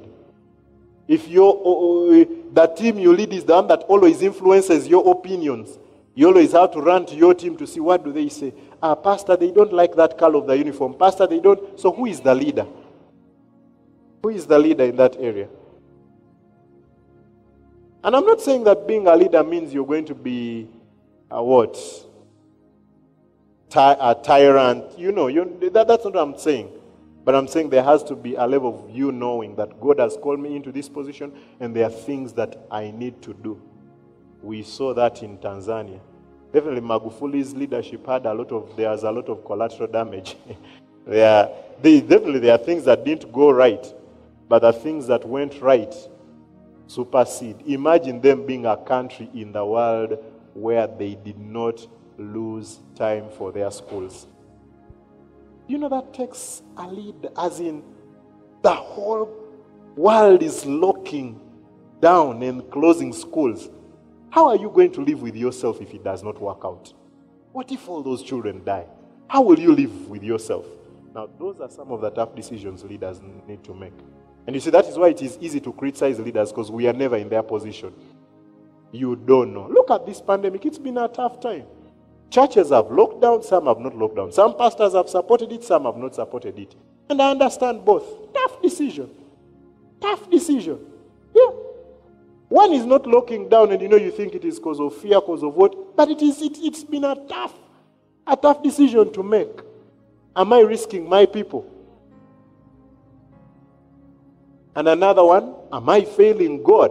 If 1.06 1.28
your 1.28 2.24
the 2.52 2.66
team 2.68 2.98
you 2.98 3.12
lead 3.14 3.32
is 3.32 3.44
the 3.44 3.54
one 3.54 3.66
that 3.68 3.80
always 3.82 4.22
influences 4.22 4.88
your 4.88 5.11
opinions, 5.11 5.78
you 6.14 6.28
always 6.28 6.52
have 6.52 6.70
to 6.72 6.80
run 6.80 7.06
to 7.06 7.14
your 7.14 7.34
team 7.34 7.56
to 7.56 7.66
see 7.66 7.80
what 7.80 8.04
do 8.04 8.12
they 8.12 8.28
say. 8.28 8.54
Ah, 8.83 8.95
pastor, 8.95 9.37
they 9.37 9.51
don't 9.51 9.72
like 9.72 9.95
that 9.97 10.16
color 10.16 10.39
of 10.39 10.47
the 10.47 10.57
uniform. 10.57 10.95
Pastor, 10.95 11.26
they 11.26 11.41
don't. 11.41 11.78
So 11.78 11.93
who 11.93 12.07
is 12.07 12.20
the 12.20 12.35
leader? 12.35 12.66
Who 14.22 14.31
is 14.31 14.47
the 14.47 14.59
leader 14.59 14.85
in 14.85 14.97
that 14.97 15.16
area? 15.18 15.49
And 18.03 18.16
I'm 18.16 18.24
not 18.24 18.41
saying 18.41 18.64
that 18.64 18.87
being 18.87 19.07
a 19.07 19.14
leader 19.14 19.45
means 19.45 19.74
you're 19.74 19.87
going 19.87 20.07
to 20.07 20.14
be 20.14 20.68
a 21.31 21.43
what? 21.45 21.78
Ty- 23.68 23.99
a 24.01 24.14
tyrant. 24.14 24.99
You 24.99 25.12
know, 25.12 25.26
you, 25.26 25.59
that, 25.72 25.87
that's 25.87 26.05
not 26.05 26.14
what 26.14 26.22
I'm 26.22 26.39
saying. 26.39 26.70
But 27.24 27.35
I'm 27.35 27.47
saying 27.47 27.68
there 27.68 27.83
has 27.83 28.03
to 28.05 28.16
be 28.16 28.35
a 28.35 28.47
level 28.47 28.85
of 28.85 28.97
you 28.97 29.12
knowing 29.12 29.55
that 29.57 29.78
God 29.78 29.99
has 29.99 30.16
called 30.16 30.41
me 30.41 30.57
into 30.57 30.72
this 30.72 30.89
position 30.89 31.33
and 31.61 31.76
there 31.76 31.85
are 31.85 31.91
things 31.91 32.33
that 32.33 32.59
I 32.70 32.91
need 32.91 33.20
to 33.22 33.35
do. 33.35 33.61
We 34.43 34.62
saw 34.62 34.95
that 34.95 35.22
in 35.22 35.37
Tanzania. 35.37 36.01
Definitely 36.53 36.80
Magufuli's 36.80 37.55
leadership 37.55 38.07
had 38.07 38.26
a 38.26 38.34
lot 38.34 38.51
of, 38.51 38.76
there's 38.76 39.03
a 39.03 39.11
lot 39.11 39.28
of 39.28 39.44
collateral 39.44 39.88
damage. 39.88 40.36
there, 41.07 41.48
they, 41.80 42.01
definitely 42.01 42.40
there 42.40 42.55
are 42.55 42.59
things 42.59 42.84
that 42.84 43.05
didn't 43.05 43.32
go 43.32 43.51
right, 43.51 43.86
but 44.48 44.61
the 44.61 44.72
things 44.72 45.07
that 45.07 45.26
went 45.26 45.61
right 45.61 45.94
supersede. 46.90 47.62
Imagine 47.66 48.20
them 48.20 48.44
being 48.44 48.66
a 48.66 48.76
country 48.76 49.30
in 49.32 49.53
the 49.53 49.64
world 49.64 50.18
where 50.55 50.88
they 50.88 51.14
did 51.14 51.38
not 51.38 51.86
lose 52.18 52.80
time 52.96 53.30
for 53.30 53.53
their 53.53 53.70
schools. 53.70 54.26
You 55.68 55.78
know 55.78 55.88
that 55.88 56.12
takes 56.12 56.62
a 56.76 56.88
lead, 56.88 57.28
as 57.38 57.61
in 57.61 57.84
the 58.62 58.72
whole 58.72 59.32
world 59.96 60.42
is 60.42 60.66
locking 60.66 61.40
down 62.01 62.42
and 62.42 62.68
closing 62.72 63.12
schools. 63.12 63.68
How 64.31 64.49
are 64.49 64.57
you 64.57 64.70
going 64.70 64.93
to 64.93 65.01
live 65.01 65.22
with 65.22 65.35
yourself 65.35 65.81
if 65.81 65.93
it 65.93 66.05
does 66.05 66.22
not 66.22 66.41
work 66.41 66.61
out? 66.64 66.93
What 67.53 67.72
if 67.72 67.89
all 67.89 68.03
those 68.03 68.22
children 68.22 68.62
die? 68.64 68.87
How 69.26 69.43
will 69.43 69.59
you 69.59 69.74
live 69.74 70.09
with 70.09 70.22
yourself? 70.22 70.66
Now, 71.14 71.28
those 71.39 71.61
are 71.61 71.68
some 71.68 71.91
of 71.91 72.01
the 72.01 72.11
tough 72.11 72.37
decisions 72.37 72.85
leaders 72.85 73.20
need 73.49 73.64
to 73.64 73.74
make. 73.74 73.93
And 74.47 74.55
you 74.55 74.61
see, 74.61 74.70
that 74.70 74.87
is 74.87 74.97
why 74.97 75.09
it 75.09 75.20
is 75.20 75.37
easy 75.41 75.59
to 75.61 75.72
criticize 75.72 76.20
leaders 76.20 76.53
because 76.53 76.70
we 76.70 76.87
are 76.87 76.93
never 76.93 77.16
in 77.16 77.28
their 77.28 77.43
position. 77.43 77.93
You 78.93 79.16
don't 79.16 79.53
know. 79.53 79.66
Look 79.68 79.91
at 79.91 80.07
this 80.07 80.20
pandemic, 80.20 80.64
it's 80.64 80.78
been 80.78 80.99
a 80.99 81.09
tough 81.09 81.41
time. 81.41 81.66
Churches 82.31 82.70
have 82.70 82.91
locked 82.93 83.20
down, 83.20 83.43
some 83.43 83.66
have 83.66 83.81
not 83.81 83.97
locked 83.97 84.14
down. 84.14 84.31
Some 84.31 84.57
pastors 84.57 84.95
have 84.95 85.09
supported 85.09 85.51
it, 85.51 85.64
some 85.64 85.85
have 85.85 85.97
not 85.97 86.14
supported 86.14 86.57
it. 86.57 86.76
And 87.09 87.20
I 87.20 87.33
understand 87.33 87.85
both. 87.85 88.33
Tough 88.33 88.62
decision. 88.62 89.11
Tough 90.01 90.31
decision. 90.31 90.78
Yeah. 91.35 91.51
One 92.51 92.72
is 92.72 92.84
not 92.84 93.07
locking 93.07 93.48
down, 93.48 93.70
and 93.70 93.80
you 93.80 93.88
know 93.88 93.96
you 93.96 94.11
think 94.11 94.34
it 94.34 94.44
is 94.44 94.59
because 94.59 94.80
of 94.80 94.96
fear, 94.96 95.20
because 95.20 95.44
of 95.44 95.55
what, 95.55 95.94
but 95.96 96.11
it 96.11 96.20
is 96.20 96.42
it, 96.42 96.59
it's 96.59 96.82
been 96.82 97.05
a 97.05 97.14
tough, 97.28 97.55
a 98.26 98.36
tough 98.36 98.61
decision 98.61 99.12
to 99.12 99.22
make. 99.22 99.61
Am 100.34 100.53
I 100.53 100.59
risking 100.59 101.09
my 101.09 101.26
people? 101.26 101.64
And 104.74 104.88
another 104.88 105.24
one, 105.24 105.55
am 105.72 105.88
I 105.88 106.05
failing 106.05 106.61
God? 106.64 106.90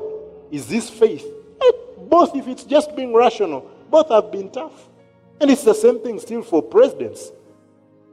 Is 0.50 0.66
this 0.66 0.90
faith? 0.90 1.26
Eh, 1.62 1.72
both, 2.08 2.38
if 2.38 2.48
it's 2.48 2.64
just 2.64 2.96
being 2.96 3.14
rational, 3.14 3.70
both 3.90 4.08
have 4.08 4.32
been 4.32 4.50
tough. 4.50 4.88
And 5.42 5.52
it's 5.52 5.66
the 5.66 5.74
same 5.74 6.00
thing 6.02 6.22
still 6.22 6.42
for 6.42 6.62
presidents. 6.62 7.34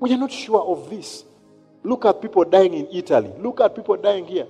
We 0.01 0.13
are 0.13 0.19
not 0.19 0.33
sure 0.33 0.63
of 0.63 0.91
this. 0.91 1.25
Look 1.85 2.07
at 2.07 2.21
people 2.21 2.43
dying 2.43 2.75
in 2.75 2.89
Italy. 2.93 3.33
Look 3.39 3.61
at 3.61 3.73
people 3.77 3.97
dying 3.97 4.27
here. 4.27 4.49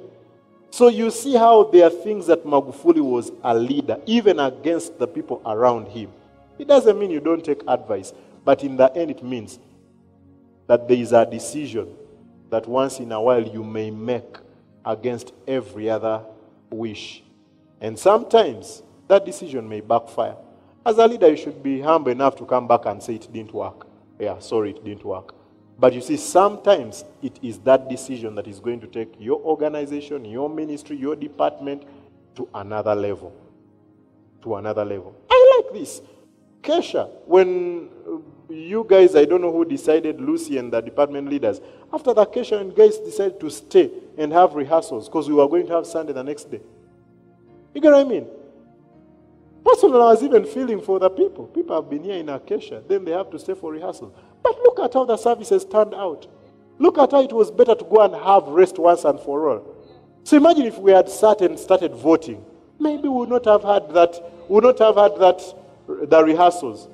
So 0.71 0.89
you 0.89 1.11
see 1.11 1.35
how 1.35 1.65
there 1.65 1.87
are 1.87 1.91
things 1.91 2.27
that 2.27 2.45
Magufuli 2.45 3.01
was 3.01 3.33
a 3.43 3.55
leader, 3.55 3.99
even 4.07 4.39
against 4.39 4.99
the 4.99 5.07
people 5.07 5.41
around 5.47 5.89
him. 5.89 6.11
It 6.59 6.69
doesn't 6.69 6.99
mean 6.99 7.11
you 7.11 7.21
don't 7.21 7.45
take 7.45 7.63
advice, 7.67 8.13
but 8.45 8.63
in 8.63 8.77
the 8.77 8.95
end, 8.97 9.11
it 9.11 9.23
means 9.23 9.59
that 10.67 10.89
there 10.89 10.97
is 10.97 11.13
a 11.13 11.25
decision 11.25 11.95
that 12.51 12.67
once 12.67 12.99
in 12.99 13.13
a 13.13 13.21
while 13.21 13.43
you 13.43 13.63
may 13.63 13.91
make 13.91 14.37
against 14.85 15.33
every 15.47 15.89
other 15.91 16.23
wish. 16.71 17.23
And 17.81 17.99
sometimes 17.99 18.83
that 19.09 19.25
decision 19.25 19.69
may 19.69 19.81
backfire. 19.81 20.37
As 20.85 20.99
a 20.99 21.07
leader, 21.07 21.29
you 21.29 21.37
should 21.37 21.63
be 21.63 21.81
humble 21.81 22.13
enough 22.13 22.37
to 22.37 22.45
come 22.45 22.69
back 22.69 22.87
and 22.87 23.03
say 23.03 23.17
it 23.17 23.33
didn't 23.33 23.53
work. 23.53 23.87
Yeah, 24.19 24.39
sorry, 24.39 24.71
it 24.71 24.85
didn't 24.85 25.05
work. 25.05 25.35
But 25.79 25.93
you 25.93 26.01
see, 26.01 26.17
sometimes 26.17 27.05
it 27.23 27.39
is 27.43 27.59
that 27.61 27.89
decision 27.89 28.35
that 28.37 28.47
is 28.47 28.61
going 28.61 28.81
to 28.81 28.87
take 28.87 29.15
your 29.19 29.41
organization, 29.43 30.25
your 30.25 30.49
ministry, 30.49 30.97
your 30.97 31.17
department 31.17 31.85
to 32.37 32.49
another 32.55 32.95
level. 32.95 33.35
To 34.43 34.57
another 34.57 34.85
level. 34.85 35.15
I 35.31 35.63
like 35.63 35.75
this. 35.75 36.01
Kesha, 36.63 37.11
when 37.27 37.89
uh, 38.09 38.19
you 38.53 38.87
guys, 38.89 39.15
I 39.15 39.25
don't 39.25 39.41
know 39.43 39.53
who 39.53 39.65
decided, 39.65 40.21
Lucy 40.21 40.57
and 40.57 40.73
the 40.73 40.81
department 40.81 41.29
leaders, 41.29 41.61
after 41.93 42.15
the 42.15 42.25
Kesha, 42.25 42.61
and 42.61 42.75
guys 42.75 42.99
decided 42.99 43.39
to 43.41 43.51
stay 43.51 43.91
and 44.17 44.33
have 44.33 44.55
rehearsals 44.55 45.09
because 45.09 45.29
we 45.29 45.35
were 45.35 45.49
going 45.49 45.67
to 45.67 45.75
have 45.75 45.87
Sunday 45.87 46.13
the 46.13 46.25
next 46.25 46.51
day. 46.51 46.61
You 47.75 47.81
get 47.81 47.93
what 47.93 48.07
I 48.07 48.09
mean? 48.09 48.27
Personally, 49.65 49.97
I 49.97 50.07
was 50.07 50.23
even 50.23 50.45
feeling 50.45 50.81
for 50.81 50.99
the 50.99 51.11
people. 51.11 51.47
People 51.47 51.77
have 51.77 51.91
been 51.91 52.03
here 52.03 52.17
in 52.17 52.29
Acacia, 52.29 52.83
then 52.89 53.05
they 53.05 53.13
have 53.13 53.31
to 53.31 53.39
stay 53.39 53.55
for 53.55 53.73
rehearsal. 53.73 54.15
But 54.47 54.59
look 54.63 54.79
at 54.79 54.95
how 54.95 55.05
the 55.05 55.17
services 55.17 55.65
turned 55.65 55.93
out. 55.93 56.29
Look 56.79 56.99
at 56.99 57.11
how 57.11 57.21
it 57.21 57.33
was 57.33 57.51
better 57.51 57.75
to 57.75 57.85
go 57.85 58.03
and 58.03 58.15
have 58.15 58.45
rest 58.45 58.79
once 58.79 59.03
and 59.03 59.19
for 59.19 59.51
all. 59.51 59.77
So 60.23 60.37
imagine 60.37 60.67
if 60.67 60.79
we 60.79 60.93
had 60.93 61.09
sat 61.09 61.41
and 61.41 61.59
started 61.59 61.93
voting. 61.97 62.45
Maybe 62.79 63.03
we 63.03 63.09
would 63.09 63.29
not 63.29 63.45
have 63.47 63.65
had 63.65 63.93
that, 63.95 64.23
would 64.49 64.63
not 64.63 64.79
have 64.79 64.95
had 64.95 65.17
that, 65.17 65.43
the 65.89 66.25
rehearsals. 66.25 66.87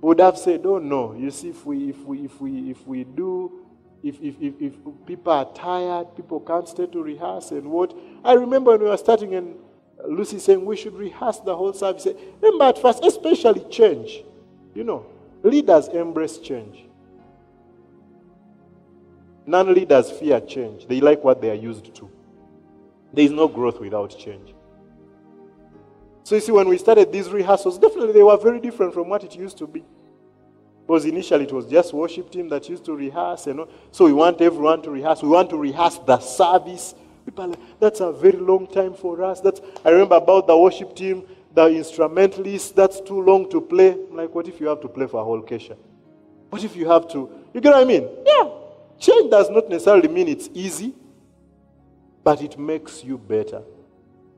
We 0.00 0.06
would 0.06 0.20
have 0.20 0.38
said, 0.38 0.60
oh 0.64 0.78
no, 0.78 1.14
you 1.14 1.32
see, 1.32 1.48
if 1.48 1.66
we, 1.66 1.90
if 1.90 1.98
we, 2.04 2.24
if 2.26 2.40
we, 2.40 2.70
if 2.70 2.86
we 2.86 3.02
do, 3.02 3.66
if, 4.04 4.20
if, 4.22 4.36
if, 4.40 4.54
if 4.60 4.74
people 5.04 5.32
are 5.32 5.52
tired, 5.52 6.14
people 6.14 6.38
can't 6.38 6.68
stay 6.68 6.86
to 6.86 7.02
rehearse 7.02 7.50
and 7.50 7.68
what. 7.68 7.92
I 8.22 8.34
remember 8.34 8.70
when 8.70 8.82
we 8.82 8.86
were 8.86 8.96
starting 8.96 9.34
and 9.34 9.56
Lucy 10.06 10.38
saying 10.38 10.64
we 10.64 10.76
should 10.76 10.94
rehearse 10.94 11.40
the 11.40 11.56
whole 11.56 11.72
service. 11.72 12.06
Remember 12.40 12.66
at 12.66 12.78
first, 12.80 13.04
especially 13.04 13.64
change. 13.68 14.22
You 14.74 14.84
know, 14.84 15.06
leaders 15.46 15.88
embrace 15.88 16.38
change. 16.38 16.84
Non 19.46 19.72
leaders 19.72 20.10
fear 20.10 20.40
change. 20.40 20.86
They 20.86 21.00
like 21.00 21.22
what 21.22 21.40
they 21.40 21.50
are 21.50 21.54
used 21.54 21.94
to. 21.94 22.10
There 23.12 23.24
is 23.24 23.30
no 23.30 23.48
growth 23.48 23.80
without 23.80 24.16
change. 24.18 24.54
So 26.24 26.34
you 26.34 26.40
see, 26.40 26.52
when 26.52 26.68
we 26.68 26.76
started 26.76 27.12
these 27.12 27.28
rehearsals, 27.30 27.78
definitely 27.78 28.12
they 28.12 28.22
were 28.22 28.36
very 28.36 28.60
different 28.60 28.92
from 28.92 29.08
what 29.08 29.22
it 29.22 29.36
used 29.36 29.58
to 29.58 29.66
be. 29.66 29.84
Because 30.84 31.04
initially 31.04 31.44
it 31.44 31.52
was 31.52 31.66
just 31.66 31.92
worship 31.92 32.30
team 32.30 32.48
that 32.48 32.68
used 32.68 32.84
to 32.84 32.94
rehearse, 32.94 33.46
you 33.46 33.54
know. 33.54 33.68
So 33.92 34.04
we 34.04 34.12
want 34.12 34.40
everyone 34.40 34.82
to 34.82 34.90
rehearse. 34.90 35.22
We 35.22 35.28
want 35.28 35.50
to 35.50 35.56
rehearse 35.56 35.98
the 35.98 36.18
service 36.18 36.94
People 37.26 37.56
that's 37.80 37.98
a 37.98 38.12
very 38.12 38.38
long 38.38 38.68
time 38.68 38.94
for 38.94 39.22
us. 39.24 39.40
That's, 39.40 39.60
I 39.84 39.90
remember 39.90 40.14
about 40.14 40.46
the 40.46 40.56
worship 40.56 40.94
team, 40.94 41.24
the 41.56 41.68
instrumentalist, 41.68 42.76
that's 42.76 43.00
too 43.00 43.18
long 43.22 43.48
to 43.48 43.62
play. 43.62 43.92
I'm 43.92 44.14
like, 44.14 44.34
what 44.34 44.46
if 44.46 44.60
you 44.60 44.66
have 44.68 44.80
to 44.82 44.88
play 44.88 45.06
for 45.06 45.22
a 45.22 45.24
whole 45.24 45.40
kesha? 45.40 45.74
What 46.50 46.62
if 46.62 46.76
you 46.76 46.86
have 46.88 47.08
to, 47.08 47.30
you 47.54 47.60
get 47.62 47.72
what 47.72 47.80
I 47.80 47.84
mean? 47.84 48.06
Yeah. 48.26 48.50
Change 48.98 49.30
does 49.30 49.48
not 49.48 49.68
necessarily 49.70 50.08
mean 50.08 50.28
it's 50.28 50.50
easy, 50.52 50.94
but 52.22 52.42
it 52.42 52.58
makes 52.58 53.02
you 53.02 53.16
better. 53.16 53.62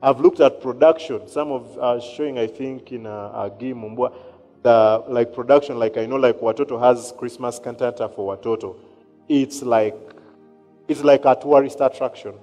I've 0.00 0.20
looked 0.20 0.38
at 0.38 0.60
production. 0.60 1.26
Some 1.26 1.50
of 1.50 1.76
uh, 1.78 2.00
showing, 2.00 2.38
I 2.38 2.46
think, 2.46 2.92
in 2.92 3.04
uh, 3.04 3.50
Agi 3.50 3.74
Mumbwa, 3.74 4.14
the 4.62 5.02
like 5.08 5.34
production, 5.34 5.76
like 5.76 5.96
I 5.96 6.06
know, 6.06 6.16
like 6.16 6.38
Watoto 6.38 6.80
has 6.80 7.12
Christmas 7.18 7.58
cantata 7.58 8.08
for 8.08 8.36
Watoto. 8.36 8.76
It's 9.28 9.62
like 9.62 9.96
it's 10.86 11.02
like 11.02 11.24
a 11.24 11.34
tourist 11.34 11.78
attraction. 11.80 12.34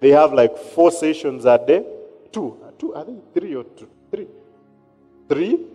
They 0.00 0.10
have 0.10 0.32
like 0.32 0.58
four 0.58 0.90
sessions 0.90 1.44
a 1.44 1.56
day. 1.56 1.84
Two. 2.32 2.56
Two, 2.78 2.96
I 2.96 3.04
think 3.04 3.32
three 3.32 3.54
or 3.54 3.64
two. 3.64 3.88
Three. 4.10 4.26
Three. 5.28 5.66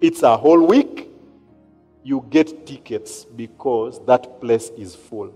It's 0.00 0.22
a 0.22 0.36
whole 0.36 0.66
week. 0.66 1.08
You 2.02 2.24
get 2.30 2.66
tickets 2.66 3.24
because 3.24 4.04
that 4.06 4.40
place 4.40 4.70
is 4.70 4.94
full. 4.94 5.34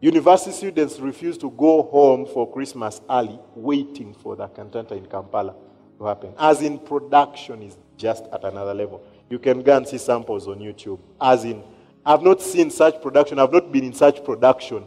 University 0.00 0.50
students 0.50 0.98
refuse 0.98 1.38
to 1.38 1.50
go 1.52 1.84
home 1.84 2.26
for 2.26 2.50
Christmas 2.52 3.00
early, 3.08 3.38
waiting 3.54 4.12
for 4.12 4.34
the 4.36 4.48
cantata 4.48 4.94
in 4.94 5.06
Kampala. 5.06 5.54
to 5.98 6.04
happen. 6.04 6.34
As 6.38 6.60
in, 6.60 6.78
production 6.78 7.62
is 7.62 7.76
just 7.96 8.24
at 8.32 8.44
another 8.44 8.74
level. 8.74 9.02
You 9.30 9.38
can 9.38 9.62
go 9.62 9.76
and 9.76 9.86
see 9.86 9.98
samples 9.98 10.48
on 10.48 10.58
YouTube. 10.58 10.98
As 11.20 11.44
in, 11.44 11.62
I've 12.04 12.22
not 12.22 12.42
seen 12.42 12.70
such 12.70 13.00
production, 13.00 13.38
I've 13.38 13.52
not 13.52 13.70
been 13.70 13.84
in 13.84 13.92
such 13.92 14.24
production 14.24 14.84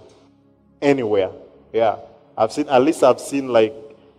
anywhere. 0.81 1.31
Yeah. 1.71 1.97
I've 2.37 2.51
seen, 2.51 2.67
at 2.67 2.81
least 2.81 3.01
I've 3.03 3.21
seen 3.21 3.47
like 3.47 3.73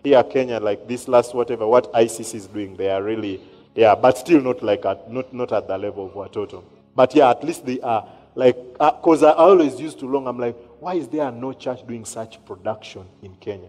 here 0.07 0.23
Kenya, 0.23 0.61
like 0.61 0.87
this 0.87 1.09
last 1.09 1.35
whatever, 1.35 1.67
what 1.67 1.93
ICC 1.93 2.35
is 2.35 2.47
doing. 2.47 2.77
They 2.77 2.91
are 2.91 3.03
really, 3.03 3.41
yeah, 3.75 3.95
but 3.95 4.17
still 4.17 4.41
not 4.41 4.63
like 4.63 4.85
at, 4.85 5.11
not, 5.11 5.33
not 5.35 5.53
at 5.53 5.67
the 5.67 5.77
level 5.77 6.07
of 6.07 6.13
Watoto. 6.13 6.63
But 6.95 7.15
yeah, 7.15 7.31
at 7.31 7.43
least 7.43 7.67
they 7.67 7.81
are 7.81 8.09
like, 8.35 8.57
because 8.73 9.23
uh, 9.23 9.31
I 9.31 9.35
always 9.35 9.81
used 9.81 9.99
to 10.01 10.07
long, 10.07 10.27
I'm 10.27 10.39
like, 10.39 10.57
why 10.79 10.95
is 10.95 11.09
there 11.09 11.31
no 11.33 11.53
church 11.53 11.87
doing 11.87 12.05
such 12.05 12.45
production 12.45 13.07
in 13.23 13.35
Kenya? 13.37 13.69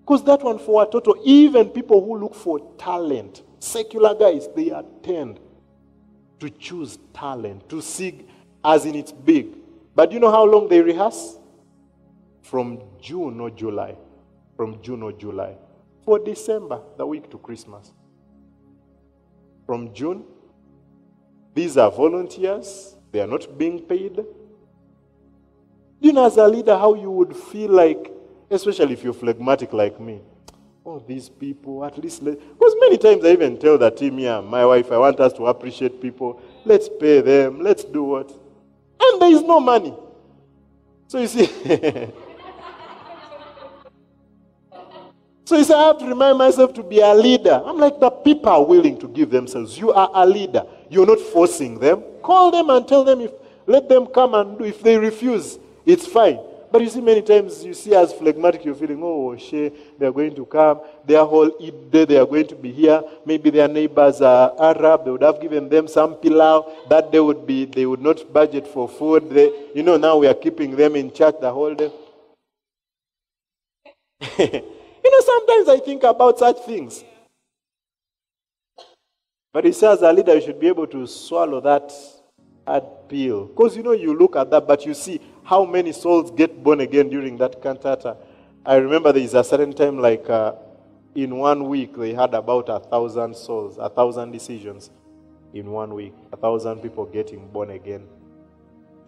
Because 0.00 0.24
that 0.24 0.42
one 0.42 0.58
for 0.58 0.84
Watoto, 0.84 1.20
even 1.24 1.70
people 1.70 2.04
who 2.04 2.18
look 2.18 2.34
for 2.34 2.60
talent, 2.78 3.42
secular 3.58 4.14
guys, 4.14 4.48
they 4.54 4.70
attend 4.70 5.40
to 6.40 6.50
choose 6.50 6.98
talent, 7.14 7.68
to 7.68 7.80
see 7.80 8.26
as 8.64 8.84
in 8.84 8.94
it's 8.94 9.12
big. 9.12 9.48
But 9.94 10.12
you 10.12 10.20
know 10.20 10.30
how 10.30 10.44
long 10.44 10.68
they 10.68 10.80
rehearse? 10.80 11.36
From 12.42 12.80
June 13.00 13.40
or 13.40 13.50
July. 13.50 13.96
From 14.56 14.80
June 14.82 15.02
or 15.02 15.12
July. 15.12 15.56
For 16.08 16.18
December, 16.18 16.80
the 16.96 17.06
week 17.06 17.30
to 17.32 17.36
Christmas. 17.36 17.92
From 19.66 19.92
June, 19.92 20.24
these 21.52 21.76
are 21.76 21.90
volunteers, 21.90 22.96
they 23.12 23.20
are 23.20 23.26
not 23.26 23.58
being 23.58 23.82
paid. 23.82 24.24
You 26.00 26.12
know, 26.14 26.24
as 26.24 26.38
a 26.38 26.48
leader, 26.48 26.78
how 26.78 26.94
you 26.94 27.10
would 27.10 27.36
feel 27.36 27.72
like, 27.72 28.10
especially 28.50 28.94
if 28.94 29.04
you're 29.04 29.12
phlegmatic 29.12 29.74
like 29.74 30.00
me. 30.00 30.22
Oh, 30.86 31.04
these 31.06 31.28
people, 31.28 31.84
at 31.84 31.98
least, 31.98 32.24
because 32.24 32.74
many 32.80 32.96
times 32.96 33.22
I 33.22 33.32
even 33.32 33.58
tell 33.58 33.76
the 33.76 33.90
team 33.90 34.16
here, 34.16 34.40
my 34.40 34.64
wife, 34.64 34.90
I 34.90 34.96
want 34.96 35.20
us 35.20 35.34
to 35.34 35.46
appreciate 35.48 36.00
people. 36.00 36.40
Let's 36.64 36.88
pay 36.88 37.20
them. 37.20 37.60
Let's 37.60 37.84
do 37.84 38.02
what? 38.02 38.30
And 38.98 39.20
there 39.20 39.30
is 39.30 39.42
no 39.42 39.60
money. 39.60 39.92
So 41.06 41.18
you 41.18 41.26
see, 41.26 41.50
so 45.48 45.56
you 45.56 45.64
say, 45.64 45.72
I 45.72 45.86
have 45.86 45.98
to 46.00 46.04
remind 46.04 46.36
myself 46.36 46.74
to 46.74 46.82
be 46.82 47.00
a 47.00 47.14
leader. 47.14 47.62
I'm 47.64 47.78
like, 47.78 47.98
the 47.98 48.10
people 48.10 48.50
are 48.50 48.62
willing 48.62 48.98
to 48.98 49.08
give 49.08 49.30
themselves. 49.30 49.78
You 49.78 49.94
are 49.94 50.10
a 50.12 50.26
leader. 50.26 50.62
You're 50.90 51.06
not 51.06 51.20
forcing 51.20 51.78
them. 51.78 52.02
Call 52.22 52.50
them 52.50 52.68
and 52.68 52.86
tell 52.86 53.02
them 53.02 53.22
if, 53.22 53.30
let 53.66 53.88
them 53.88 54.08
come 54.08 54.34
and 54.34 54.58
do. 54.58 54.64
If 54.64 54.82
they 54.82 54.98
refuse, 54.98 55.58
it's 55.86 56.06
fine. 56.06 56.38
But 56.70 56.82
you 56.82 56.90
see, 56.90 57.00
many 57.00 57.22
times 57.22 57.64
you 57.64 57.72
see 57.72 57.94
as 57.94 58.12
phlegmatic, 58.12 58.62
you're 58.62 58.74
feeling, 58.74 59.00
oh, 59.02 59.38
she, 59.38 59.72
they're 59.98 60.12
going 60.12 60.34
to 60.34 60.44
come. 60.44 60.82
Their 61.06 61.24
whole 61.24 61.50
Eid 61.64 61.90
day, 61.90 62.04
they 62.04 62.18
are 62.18 62.26
going 62.26 62.46
to 62.48 62.54
be 62.54 62.70
here. 62.70 63.02
Maybe 63.24 63.48
their 63.48 63.68
neighbors 63.68 64.20
are 64.20 64.52
Arab. 64.60 65.06
They 65.06 65.12
would 65.12 65.22
have 65.22 65.40
given 65.40 65.70
them 65.70 65.88
some 65.88 66.16
pilau. 66.16 66.70
That 66.90 67.10
day 67.10 67.20
would 67.20 67.46
be, 67.46 67.64
they 67.64 67.86
would 67.86 68.02
not 68.02 68.30
budget 68.34 68.68
for 68.68 68.86
food. 68.86 69.30
They, 69.30 69.50
you 69.74 69.82
know, 69.82 69.96
now 69.96 70.18
we 70.18 70.26
are 70.26 70.34
keeping 70.34 70.76
them 70.76 70.94
in 70.94 71.10
church 71.10 71.36
the 71.40 71.50
whole 71.50 71.74
day. 71.74 71.90
you 75.08 75.18
know, 75.18 75.24
sometimes 75.24 75.68
I 75.68 75.84
think 75.84 76.02
about 76.02 76.38
such 76.38 76.58
things. 76.58 77.04
But 79.52 79.64
he 79.64 79.72
says, 79.72 80.02
a 80.02 80.12
leader, 80.12 80.34
you 80.34 80.42
should 80.42 80.60
be 80.60 80.68
able 80.68 80.86
to 80.88 81.06
swallow 81.06 81.60
that 81.62 81.92
hard 82.66 82.84
pill. 83.08 83.46
Because, 83.46 83.76
you 83.76 83.82
know, 83.82 83.92
you 83.92 84.16
look 84.16 84.36
at 84.36 84.50
that, 84.50 84.66
but 84.66 84.84
you 84.84 84.92
see, 84.92 85.20
how 85.42 85.64
many 85.64 85.92
souls 85.92 86.30
get 86.30 86.62
born 86.62 86.80
again 86.80 87.08
during 87.08 87.38
that 87.38 87.62
cantata. 87.62 88.16
I 88.66 88.76
remember 88.76 89.12
there 89.12 89.22
is 89.22 89.32
a 89.32 89.42
certain 89.42 89.72
time, 89.72 89.98
like 89.98 90.28
uh, 90.28 90.52
in 91.14 91.34
one 91.36 91.68
week, 91.68 91.96
they 91.96 92.12
had 92.12 92.34
about 92.34 92.68
a 92.68 92.78
thousand 92.78 93.34
souls, 93.34 93.78
a 93.78 93.88
thousand 93.88 94.32
decisions 94.32 94.90
in 95.54 95.70
one 95.70 95.94
week, 95.94 96.12
a 96.32 96.36
thousand 96.36 96.80
people 96.80 97.06
getting 97.06 97.48
born 97.48 97.70
again. 97.70 98.06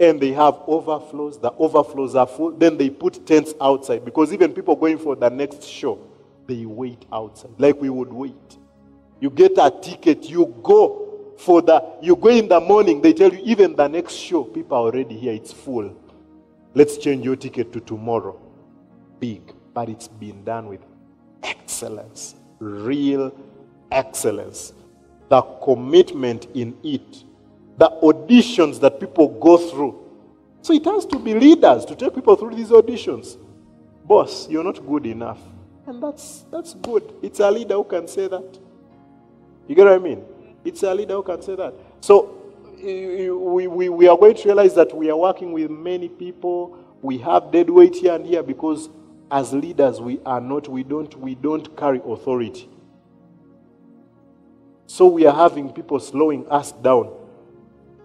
And 0.00 0.20
they 0.20 0.32
have 0.32 0.62
overflows. 0.66 1.38
The 1.38 1.52
overflows 1.52 2.16
are 2.16 2.26
full. 2.26 2.52
Then 2.52 2.76
they 2.78 2.90
put 2.90 3.26
tents 3.26 3.54
outside 3.60 4.04
because 4.04 4.32
even 4.32 4.52
people 4.52 4.74
going 4.74 4.98
for 4.98 5.14
the 5.14 5.28
next 5.28 5.62
show, 5.64 5.98
they 6.46 6.64
wait 6.66 7.04
outside, 7.12 7.52
like 7.58 7.80
we 7.80 7.90
would 7.90 8.12
wait. 8.12 8.58
You 9.20 9.30
get 9.30 9.52
a 9.58 9.70
ticket, 9.70 10.28
you 10.28 10.52
go 10.62 11.34
for 11.38 11.62
the, 11.62 11.84
you 12.02 12.16
go 12.16 12.28
in 12.28 12.48
the 12.48 12.60
morning, 12.60 13.00
they 13.00 13.12
tell 13.12 13.32
you 13.32 13.40
even 13.44 13.76
the 13.76 13.86
next 13.86 14.14
show, 14.14 14.44
people 14.44 14.76
are 14.76 14.84
already 14.84 15.16
here, 15.16 15.32
it's 15.32 15.52
full. 15.52 15.94
Let's 16.74 16.98
change 16.98 17.24
your 17.24 17.36
ticket 17.36 17.72
to 17.72 17.80
tomorrow. 17.80 18.40
Big, 19.20 19.52
but 19.74 19.88
it's 19.88 20.08
been 20.08 20.44
done 20.44 20.68
with 20.68 20.80
excellence, 21.42 22.34
real 22.58 23.32
excellence. 23.90 24.72
The 25.28 25.42
commitment 25.42 26.46
in 26.54 26.76
it, 26.82 27.24
the 27.80 27.90
auditions 28.02 28.78
that 28.78 29.00
people 29.00 29.26
go 29.26 29.56
through. 29.56 30.06
So 30.60 30.74
it 30.74 30.84
has 30.84 31.06
to 31.06 31.18
be 31.18 31.32
leaders 31.32 31.86
to 31.86 31.96
take 31.96 32.14
people 32.14 32.36
through 32.36 32.54
these 32.54 32.68
auditions. 32.68 33.38
Boss, 34.04 34.46
you're 34.50 34.62
not 34.62 34.86
good 34.86 35.06
enough. 35.06 35.38
And 35.86 36.02
that's, 36.02 36.44
that's 36.52 36.74
good. 36.74 37.14
It's 37.22 37.40
a 37.40 37.50
leader 37.50 37.76
who 37.76 37.84
can 37.84 38.06
say 38.06 38.28
that. 38.28 38.58
You 39.66 39.74
get 39.74 39.86
what 39.86 39.94
I 39.94 39.98
mean? 39.98 40.22
It's 40.62 40.82
a 40.82 40.94
leader 40.94 41.14
who 41.14 41.22
can 41.22 41.40
say 41.40 41.56
that. 41.56 41.72
So 42.02 42.52
we, 42.82 43.66
we, 43.66 43.88
we 43.88 44.08
are 44.08 44.18
going 44.18 44.34
to 44.34 44.44
realize 44.44 44.74
that 44.74 44.94
we 44.94 45.08
are 45.08 45.16
working 45.16 45.50
with 45.52 45.70
many 45.70 46.10
people. 46.10 46.76
We 47.00 47.16
have 47.18 47.50
dead 47.50 47.70
weight 47.70 47.96
here 47.96 48.14
and 48.14 48.26
here 48.26 48.42
because 48.42 48.90
as 49.30 49.54
leaders 49.54 50.02
we 50.02 50.20
are 50.26 50.40
not, 50.40 50.68
we 50.68 50.82
don't, 50.82 51.18
we 51.18 51.34
don't 51.34 51.74
carry 51.78 52.02
authority. 52.04 52.68
So 54.86 55.06
we 55.06 55.24
are 55.24 55.34
having 55.34 55.72
people 55.72 55.98
slowing 55.98 56.46
us 56.50 56.72
down 56.72 57.16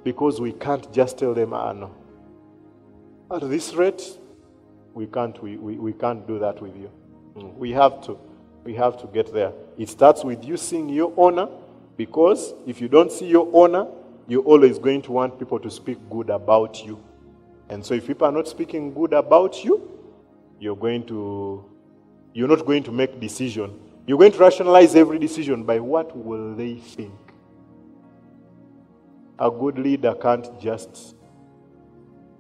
because 0.05 0.39
we 0.39 0.53
can't 0.53 0.93
just 0.93 1.17
tell 1.17 1.33
them, 1.33 1.51
ah, 1.53 1.73
no. 1.73 1.93
At 3.31 3.41
this 3.49 3.73
rate, 3.73 4.03
we 4.93 5.07
can't, 5.07 5.41
we, 5.43 5.57
we, 5.57 5.77
we 5.77 5.93
can't 5.93 6.25
do 6.27 6.37
that 6.39 6.61
with 6.61 6.77
you. 6.77 6.91
Mm. 7.35 7.55
We 7.55 7.71
have 7.71 8.01
to. 8.05 8.17
We 8.63 8.73
have 8.75 8.99
to 9.01 9.07
get 9.07 9.33
there. 9.33 9.51
It 9.77 9.89
starts 9.89 10.23
with 10.23 10.43
you 10.43 10.57
seeing 10.57 10.89
your 10.89 11.13
honor 11.17 11.47
because 11.97 12.53
if 12.65 12.81
you 12.81 12.87
don't 12.87 13.11
see 13.11 13.27
your 13.27 13.47
honor, 13.53 13.87
you're 14.27 14.43
always 14.43 14.79
going 14.79 15.03
to 15.03 15.11
want 15.11 15.37
people 15.37 15.59
to 15.59 15.69
speak 15.69 15.99
good 16.09 16.31
about 16.31 16.83
you. 16.83 16.99
And 17.69 17.85
so 17.85 17.93
if 17.93 18.07
people 18.07 18.27
are 18.27 18.31
not 18.31 18.47
speaking 18.47 18.91
good 18.91 19.13
about 19.13 19.63
you, 19.63 19.91
you're 20.59 20.75
going 20.75 21.05
to 21.07 21.63
you're 22.33 22.47
not 22.47 22.65
going 22.65 22.83
to 22.83 22.91
make 22.91 23.19
decision. 23.19 23.79
You're 24.07 24.17
going 24.17 24.31
to 24.31 24.37
rationalize 24.39 24.95
every 24.95 25.19
decision 25.19 25.63
by 25.63 25.79
what 25.79 26.15
will 26.17 26.55
they 26.55 26.75
think. 26.75 27.24
A 29.37 29.51
good 29.51 29.77
leader 29.77 30.15
can't 30.15 30.59
just 30.61 31.15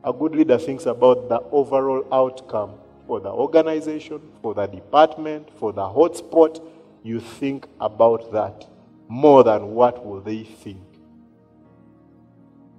a 0.05 0.13
good 0.13 0.35
leader 0.35 0.59
thinks 0.59 0.85
about 0.85 1.29
the 1.29 1.39
overall 1.51 2.07
outcome 2.11 2.75
for 3.07 3.19
the 3.19 3.29
organization, 3.29 4.21
for 4.41 4.53
the 4.53 4.67
department, 4.67 5.49
for 5.57 5.73
the 5.73 5.81
hotspot. 5.81 6.63
You 7.01 7.19
think 7.19 7.67
about 7.81 8.31
that 8.31 8.67
more 9.07 9.43
than 9.43 9.73
what 9.73 10.05
will 10.05 10.21
they 10.21 10.43
think. 10.43 10.83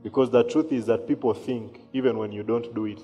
Because 0.04 0.30
the 0.30 0.44
truth 0.44 0.70
is 0.70 0.86
that 0.86 1.08
people 1.08 1.34
think, 1.34 1.80
even 1.92 2.16
when 2.16 2.30
you 2.30 2.44
don't 2.44 2.72
do 2.76 2.84
it, 2.84 3.00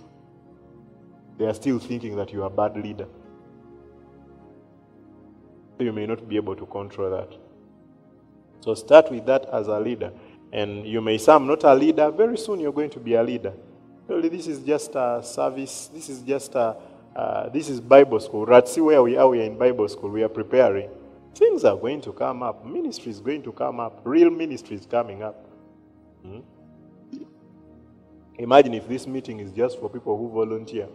they 1.37 1.47
are 1.47 1.55
still 1.55 1.81
thinking 1.81 2.15
that 2.15 2.33
you 2.33 2.45
are 2.45 2.47
a 2.47 2.51
bad 2.51 2.77
leader. 2.77 3.09
You 5.81 5.93
may 5.93 6.07
not 6.07 6.29
be 6.29 6.37
able 6.37 6.55
to 6.55 6.67
control 6.67 7.11
that. 7.11 7.37
So 8.61 8.75
start 8.75 9.11
with 9.11 9.27
that 9.27 9.47
as 9.47 9.67
a 9.67 9.81
leader. 9.81 10.13
And 10.53 10.87
you 10.87 11.01
may 11.01 11.17
say, 11.19 11.33
I'm 11.33 11.47
not 11.47 11.65
a 11.65 11.75
leader. 11.75 12.11
Very 12.11 12.37
soon 12.37 12.61
you're 12.61 12.73
going 12.73 12.91
to 12.91 13.01
be 13.01 13.15
a 13.15 13.23
leader. 13.23 13.55
Really, 14.07 14.29
this 14.29 14.47
is 14.47 14.61
just 14.61 14.95
a 14.95 15.23
service. 15.25 15.89
This 15.93 16.11
is 16.11 16.21
just 16.21 16.55
a, 16.55 16.77
uh, 17.17 17.49
this 17.49 17.71
is 17.71 17.81
Bible 17.81 18.21
school. 18.21 18.45
Right? 18.45 18.69
See 18.69 18.83
where 18.83 19.03
we 19.03 19.17
are. 19.17 19.29
We 19.29 19.41
are 19.41 19.45
in 19.45 19.57
Bible 19.57 19.89
school. 19.89 20.11
We 20.11 20.23
are 20.23 20.29
preparing. 20.29 20.91
Things 21.35 21.65
are 21.65 21.77
going 21.77 22.03
to 22.03 22.13
come 22.13 22.43
up. 22.43 22.67
Ministry 22.67 23.11
is 23.11 23.21
going 23.21 23.43
to 23.45 23.53
come 23.53 23.81
up. 23.81 24.03
Real 24.05 24.31
ministry 24.31 24.77
is 24.77 24.85
coming 24.85 25.23
up. 25.23 25.47
Hmm? 26.23 26.41
Imagine 28.39 28.75
if 28.75 28.89
this 28.89 29.07
meeting 29.07 29.41
is 29.41 29.53
just 29.53 29.79
for 29.79 29.89
people 29.89 30.17
who 30.19 30.29
volunteer. 30.29 30.89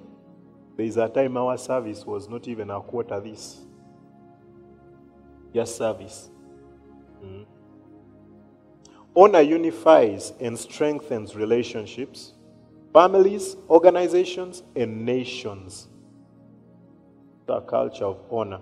There 0.75 0.85
is 0.85 0.97
a 0.97 1.09
time 1.09 1.37
our 1.37 1.57
service 1.57 2.05
was 2.05 2.29
not 2.29 2.47
even 2.47 2.69
a 2.69 2.79
quarter 2.81 3.19
this. 3.19 3.57
Just 5.53 5.77
service. 5.77 6.29
Mm. 7.23 7.45
Honor 9.17 9.41
unifies 9.41 10.31
and 10.39 10.55
strengthens 10.55 11.35
relationships, 11.35 12.33
families, 12.93 13.55
organizations, 13.67 14.61
and 14.75 15.07
nations. 15.07 15.87
The 17.47 17.61
culture 17.61 18.05
of 18.05 18.21
honor. 18.29 18.61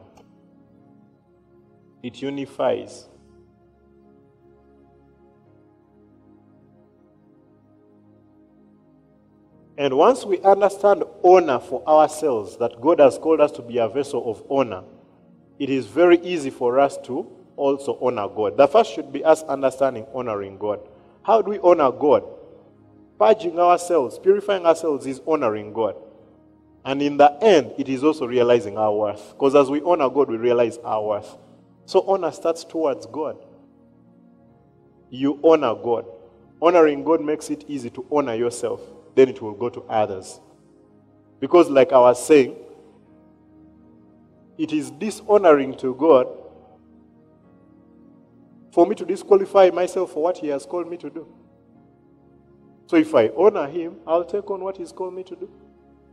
It 2.02 2.22
unifies. 2.22 3.10
And 9.78 9.98
once 9.98 10.24
we 10.24 10.40
understand 10.40 11.04
honor 11.22 11.60
for 11.60 11.86
ourselves, 11.86 12.56
that 12.60 12.80
God 12.80 13.02
has 13.02 13.18
called 13.18 13.42
us 13.42 13.52
to 13.52 13.62
be 13.62 13.80
a 13.80 13.90
vessel 13.90 14.32
of 14.32 14.42
honor, 14.50 14.86
it 15.60 15.70
is 15.70 15.86
very 15.86 16.18
easy 16.20 16.50
for 16.50 16.80
us 16.80 16.98
to 17.04 17.35
also 17.58 17.98
honor 18.02 18.28
God. 18.28 18.58
The 18.58 18.68
first 18.68 18.94
should 18.94 19.12
be 19.12 19.24
us 19.24 19.44
understanding 19.44 20.06
honoring 20.14 20.58
God. 20.58 20.80
How 21.24 21.42
do 21.42 21.52
we 21.52 21.60
honor 21.60 21.92
God? 21.92 22.24
Purging 23.18 23.58
ourselves, 23.60 24.20
purifying 24.20 24.66
ourselves 24.66 25.06
is 25.06 25.22
honoring 25.26 25.74
God. 25.74 25.96
And 26.84 27.02
in 27.02 27.18
the 27.18 27.32
end, 27.42 27.74
it 27.78 27.90
is 27.90 28.04
also 28.04 28.28
realizing 28.28 28.78
our 28.78 28.94
worth. 28.94 29.34
Because 29.34 29.56
as 29.56 29.70
we 29.70 29.82
honor 29.82 30.10
God, 30.10 30.30
we 30.30 30.38
realize 30.38 30.78
our 30.84 31.04
worth. 31.04 31.38
So 31.86 32.02
honor 32.08 32.32
starts 32.32 32.64
towards 32.64 33.06
God. 33.08 33.38
You 35.10 35.40
honor 35.44 35.74
God. 35.76 36.06
Honoring 36.62 37.04
God 37.04 37.22
makes 37.22 37.50
it 37.50 37.64
easy 37.68 37.90
to 37.92 38.06
honor 38.12 38.36
yourself. 38.36 38.82
Then 39.16 39.30
it 39.30 39.42
will 39.42 39.54
go 39.54 39.70
to 39.70 39.82
others. 39.84 40.40
Because, 41.40 41.70
like 41.70 41.92
I 41.92 42.00
was 42.00 42.24
saying, 42.26 42.56
it 44.58 44.72
is 44.72 44.92
dishonoring 44.92 45.76
to 45.78 45.96
God 45.96 46.28
for 48.76 48.86
me 48.86 48.94
to 48.94 49.06
disqualify 49.06 49.70
myself 49.70 50.12
for 50.12 50.22
what 50.22 50.38
He 50.38 50.50
has 50.50 50.66
called 50.66 50.90
me 50.90 50.98
to 50.98 51.10
do. 51.10 51.26
So 52.88 52.98
if 52.98 53.16
I 53.16 53.30
honor 53.30 53.68
Him, 53.68 53.96
I'll 54.06 54.26
take 54.26 54.52
on 54.52 54.62
what 54.62 54.76
He's 54.76 54.92
called 54.92 55.14
me 55.14 55.24
to 55.24 55.36
do. 55.38 55.50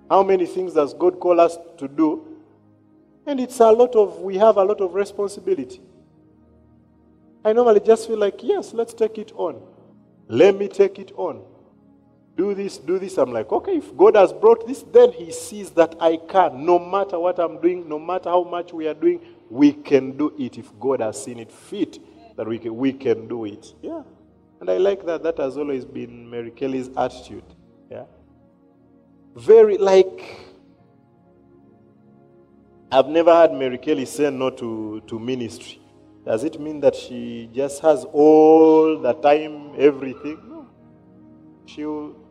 How 0.08 0.22
many 0.22 0.46
things 0.46 0.74
does 0.74 0.94
God 0.94 1.18
call 1.18 1.40
us 1.40 1.58
to 1.78 1.88
do? 1.88 2.24
And 3.26 3.40
it's 3.40 3.58
a 3.58 3.68
lot 3.68 3.96
of, 3.96 4.20
we 4.20 4.36
have 4.38 4.58
a 4.58 4.62
lot 4.62 4.80
of 4.80 4.94
responsibility. 4.94 5.80
I 7.44 7.52
normally 7.52 7.80
just 7.80 8.06
feel 8.06 8.18
like, 8.18 8.44
yes, 8.44 8.72
let's 8.72 8.94
take 8.94 9.18
it 9.18 9.32
on. 9.34 9.60
Let 10.28 10.56
me 10.56 10.68
take 10.68 11.00
it 11.00 11.10
on 11.16 11.42
do 12.34 12.54
this, 12.54 12.78
do 12.78 12.98
this. 12.98 13.18
I'm 13.18 13.30
like, 13.30 13.52
okay, 13.52 13.76
if 13.76 13.94
God 13.94 14.16
has 14.16 14.32
brought 14.32 14.66
this, 14.66 14.82
then 14.90 15.12
He 15.12 15.30
sees 15.30 15.70
that 15.72 15.94
I 16.00 16.16
can. 16.16 16.64
No 16.64 16.78
matter 16.78 17.18
what 17.18 17.38
I'm 17.38 17.60
doing, 17.60 17.86
no 17.86 17.98
matter 17.98 18.30
how 18.30 18.42
much 18.42 18.72
we 18.72 18.88
are 18.88 18.94
doing, 18.94 19.20
we 19.50 19.74
can 19.74 20.16
do 20.16 20.32
it 20.38 20.56
if 20.56 20.72
God 20.80 21.00
has 21.00 21.22
seen 21.22 21.38
it 21.38 21.52
fit 21.52 21.98
that 22.36 22.46
we 22.46 22.58
can, 22.58 22.76
we 22.76 22.92
can 22.92 23.28
do 23.28 23.44
it. 23.44 23.74
Yeah. 23.82 24.02
And 24.60 24.70
I 24.70 24.78
like 24.78 25.04
that. 25.06 25.22
That 25.22 25.38
has 25.38 25.56
always 25.56 25.84
been 25.84 26.28
Mary 26.30 26.50
Kelly's 26.50 26.90
attitude. 26.96 27.44
Yeah. 27.90 28.04
Very 29.34 29.78
like, 29.78 30.38
I've 32.90 33.08
never 33.08 33.34
had 33.34 33.52
Mary 33.52 33.78
Kelly 33.78 34.04
say 34.04 34.30
no 34.30 34.50
to, 34.50 35.02
to 35.06 35.18
ministry. 35.18 35.80
Does 36.24 36.44
it 36.44 36.60
mean 36.60 36.80
that 36.80 36.94
she 36.94 37.50
just 37.52 37.82
has 37.82 38.04
all 38.12 38.98
the 38.98 39.12
time, 39.14 39.72
everything? 39.76 40.38
No. 40.48 40.68
She'll 41.66 42.22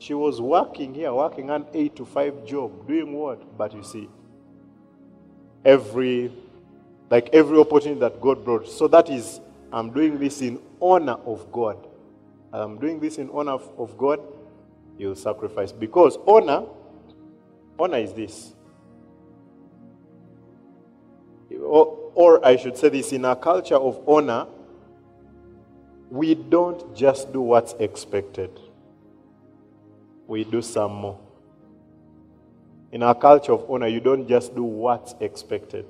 she 0.00 0.14
was 0.14 0.40
working 0.40 0.94
here, 0.94 1.12
working 1.12 1.50
an 1.50 1.66
eight 1.74 1.94
to 1.96 2.06
five 2.06 2.46
job, 2.46 2.88
doing 2.88 3.12
what? 3.12 3.58
But 3.58 3.74
you 3.74 3.84
see, 3.84 4.08
every 5.62 6.32
like 7.10 7.28
every 7.34 7.58
opportunity 7.58 8.00
that 8.00 8.18
God 8.18 8.42
brought. 8.42 8.66
So 8.66 8.88
that 8.88 9.10
is, 9.10 9.40
I'm 9.72 9.92
doing 9.92 10.18
this 10.18 10.40
in 10.42 10.60
honor 10.80 11.18
of 11.24 11.50
God. 11.52 11.86
I'm 12.52 12.78
doing 12.78 12.98
this 12.98 13.18
in 13.18 13.30
honor 13.30 13.52
of, 13.52 13.96
God. 13.96 14.20
You 14.98 15.14
sacrifice 15.14 15.72
because 15.72 16.18
honor, 16.26 16.64
honor 17.78 17.98
is 17.98 18.12
this. 18.12 18.52
Or, 21.62 22.10
or 22.14 22.44
I 22.44 22.56
should 22.56 22.76
say 22.76 22.88
this 22.88 23.12
in 23.12 23.24
our 23.24 23.36
culture 23.36 23.76
of 23.76 24.06
honor, 24.08 24.46
we 26.10 26.34
don't 26.34 26.94
just 26.94 27.32
do 27.32 27.40
what's 27.40 27.72
expected 27.74 28.50
we 30.30 30.44
do 30.44 30.62
some 30.62 30.92
more. 30.92 31.18
In 32.92 33.02
our 33.02 33.16
culture 33.16 33.52
of 33.52 33.68
honor, 33.68 33.88
you 33.88 33.98
don't 34.00 34.28
just 34.28 34.54
do 34.54 34.62
what's 34.62 35.14
expected, 35.20 35.84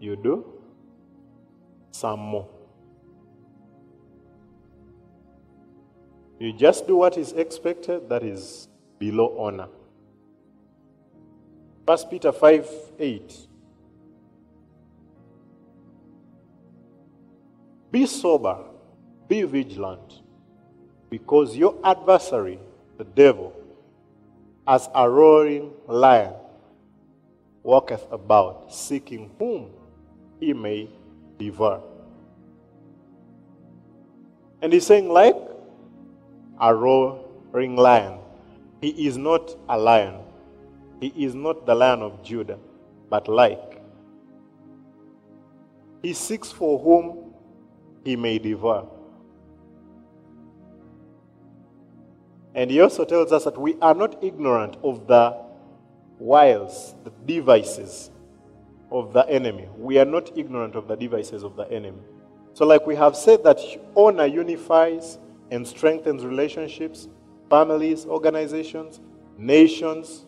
you 0.00 0.16
do 0.16 0.53
some 1.94 2.18
more. 2.18 2.48
You 6.40 6.52
just 6.52 6.88
do 6.88 6.96
what 6.96 7.16
is 7.16 7.32
expected, 7.32 8.08
that 8.08 8.24
is 8.24 8.68
below 8.98 9.36
honor. 9.38 9.68
1 11.86 11.98
Peter 12.10 12.32
5 12.32 12.68
8. 12.98 13.38
Be 17.92 18.06
sober, 18.06 18.58
be 19.28 19.42
vigilant. 19.42 20.22
Because 21.10 21.56
your 21.56 21.78
adversary, 21.84 22.58
the 22.98 23.04
devil, 23.04 23.54
as 24.66 24.88
a 24.92 25.08
roaring 25.08 25.70
lion, 25.86 26.32
walketh 27.62 28.04
about, 28.10 28.74
seeking 28.74 29.30
whom 29.38 29.70
he 30.40 30.52
may 30.52 30.88
And 34.60 34.72
he's 34.72 34.86
saying, 34.86 35.08
like 35.08 35.36
a 36.60 36.74
roaring 36.74 37.76
lion, 37.76 38.18
he 38.80 39.06
is 39.06 39.16
not 39.16 39.54
a 39.68 39.78
lion. 39.78 40.20
He 41.00 41.08
is 41.24 41.34
not 41.34 41.66
the 41.66 41.74
lion 41.74 42.02
of 42.02 42.22
Judah, 42.22 42.58
but 43.10 43.28
like. 43.28 43.82
He 46.02 46.12
seeks 46.12 46.50
for 46.50 46.78
whom 46.78 47.34
he 48.04 48.16
may 48.16 48.38
devour. 48.38 48.88
And 52.54 52.70
he 52.70 52.80
also 52.80 53.04
tells 53.04 53.32
us 53.32 53.44
that 53.44 53.58
we 53.58 53.76
are 53.80 53.94
not 53.94 54.22
ignorant 54.22 54.76
of 54.82 55.06
the 55.06 55.36
wiles, 56.18 56.94
the 57.04 57.10
devices 57.26 58.10
of 58.94 59.12
the 59.12 59.28
enemy. 59.28 59.68
We 59.76 59.98
are 59.98 60.04
not 60.04 60.36
ignorant 60.36 60.74
of 60.74 60.88
the 60.88 60.96
devices 60.96 61.42
of 61.42 61.56
the 61.56 61.70
enemy. 61.70 62.00
So, 62.54 62.64
like 62.64 62.86
we 62.86 62.94
have 62.94 63.16
said, 63.16 63.44
that 63.44 63.58
honor 63.96 64.26
unifies 64.26 65.18
and 65.50 65.66
strengthens 65.66 66.24
relationships, 66.24 67.08
families, 67.50 68.06
organizations, 68.06 69.00
nations. 69.36 70.24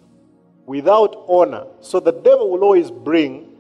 Without 0.67 1.25
honor, 1.29 1.65
so 1.81 2.01
the 2.01 2.11
devil 2.11 2.51
will 2.51 2.65
always 2.65 2.91
bring 2.91 3.53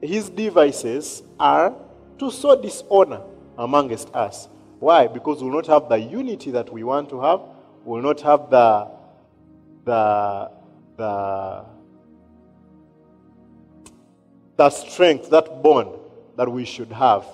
his 0.00 0.30
devices 0.30 1.22
are 1.38 1.74
to 2.18 2.30
sow 2.30 2.60
dishonor 2.60 3.20
amongst 3.58 4.08
us. 4.14 4.48
Why? 4.80 5.06
Because 5.06 5.42
we 5.42 5.50
will 5.50 5.56
not 5.56 5.66
have 5.66 5.90
the 5.90 5.98
unity 5.98 6.50
that 6.52 6.72
we 6.72 6.82
want 6.82 7.10
to 7.10 7.20
have 7.20 7.40
we 7.84 7.92
will 7.92 8.02
not 8.02 8.20
have 8.22 8.48
the, 8.50 8.88
the, 9.84 10.50
the, 10.96 11.64
the 14.56 14.70
strength, 14.70 15.30
that 15.30 15.62
bond 15.62 15.98
that 16.36 16.50
we 16.50 16.64
should 16.64 16.92
have. 16.92 17.24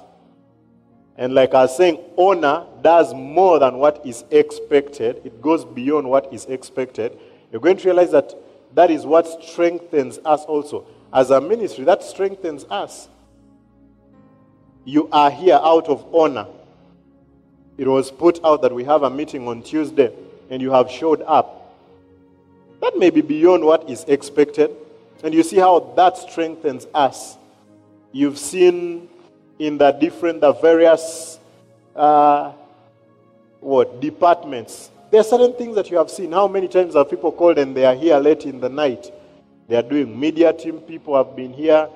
And 1.17 1.35
like 1.35 1.55
I 1.55 1.63
was 1.63 1.77
saying, 1.77 1.99
honor 2.17 2.65
does 2.83 3.13
more 3.13 3.59
than 3.59 3.77
what 3.77 4.05
is 4.07 4.25
expected. 4.31 5.21
It 5.25 5.43
goes 5.43 5.65
beyond 5.65 6.09
what 6.09 6.33
is 6.33 6.47
expected. 6.47 7.19
You're 7.53 7.61
going 7.61 7.77
to 7.77 7.85
realize 7.85 8.11
that 8.13 8.35
that 8.75 8.91
is 8.91 9.05
what 9.05 9.27
strengthens 9.45 10.19
us 10.25 10.45
also. 10.45 10.87
As 11.13 11.31
a 11.31 11.41
ministry, 11.41 11.85
that 11.85 12.03
strengthens 12.03 12.65
us. 12.71 13.09
You 14.85 15.09
are 15.13 15.31
here 15.31 15.59
out 15.63 15.89
of 15.89 16.15
honor. 16.15 16.47
It 17.77 17.87
was 17.87 18.11
put 18.11 18.43
out 18.45 18.63
that 18.63 18.75
we 18.75 18.85
have 18.85 19.03
a 19.03 19.11
meeting 19.11 19.47
on 19.49 19.63
Tuesday 19.63 20.13
and 20.49 20.63
you 20.63 20.71
have 20.71 20.91
showed 20.91 21.23
up. 21.23 21.77
That 22.81 22.97
may 22.97 23.11
be 23.11 23.21
beyond 23.21 23.65
what 23.65 23.91
is 23.91 24.05
expected. 24.05 24.71
And 25.23 25.35
you 25.35 25.43
see 25.43 25.59
how 25.59 25.93
that 25.97 26.17
strengthens 26.17 26.87
us. 26.95 27.37
You've 28.13 28.39
seen 28.39 29.09
in 29.59 29.77
the 29.79 29.93
different, 29.93 30.41
the 30.41 30.53
various, 30.53 31.39
uh, 31.95 32.53
what, 33.61 34.01
departments. 34.01 34.91
There 35.11 35.21
are 35.21 35.25
certain 35.25 35.53
things 35.55 35.75
that 35.77 35.91
you 35.91 35.99
have 35.99 36.11
seen. 36.11 36.33
How 36.33 36.49
many 36.49 36.69
times 36.69 36.95
have 36.95 37.11
people 37.11 37.33
called 37.33 37.59
and 37.59 37.77
they 37.77 37.85
are 37.85 37.95
here 37.95 38.19
late 38.19 38.47
in 38.47 38.61
the 38.61 38.69
night? 38.69 39.13
They 39.69 39.77
are 39.77 39.83
doing 39.83 40.19
media 40.19 40.53
team. 40.53 40.79
People 40.81 41.17
have 41.17 41.37
been 41.37 41.53
here. 41.53 41.89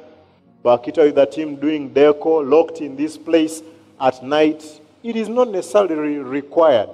Bakita 0.65 0.99
with 1.05 1.15
the 1.15 1.27
team 1.27 1.57
doing 1.57 1.91
deco, 1.91 2.49
locked 2.49 2.81
in 2.81 2.97
this 2.97 3.17
place 3.17 3.63
at 4.01 4.23
night. 4.23 4.81
It 5.03 5.17
is 5.17 5.29
not 5.29 5.49
necessarily 5.51 6.19
required. 6.19 6.89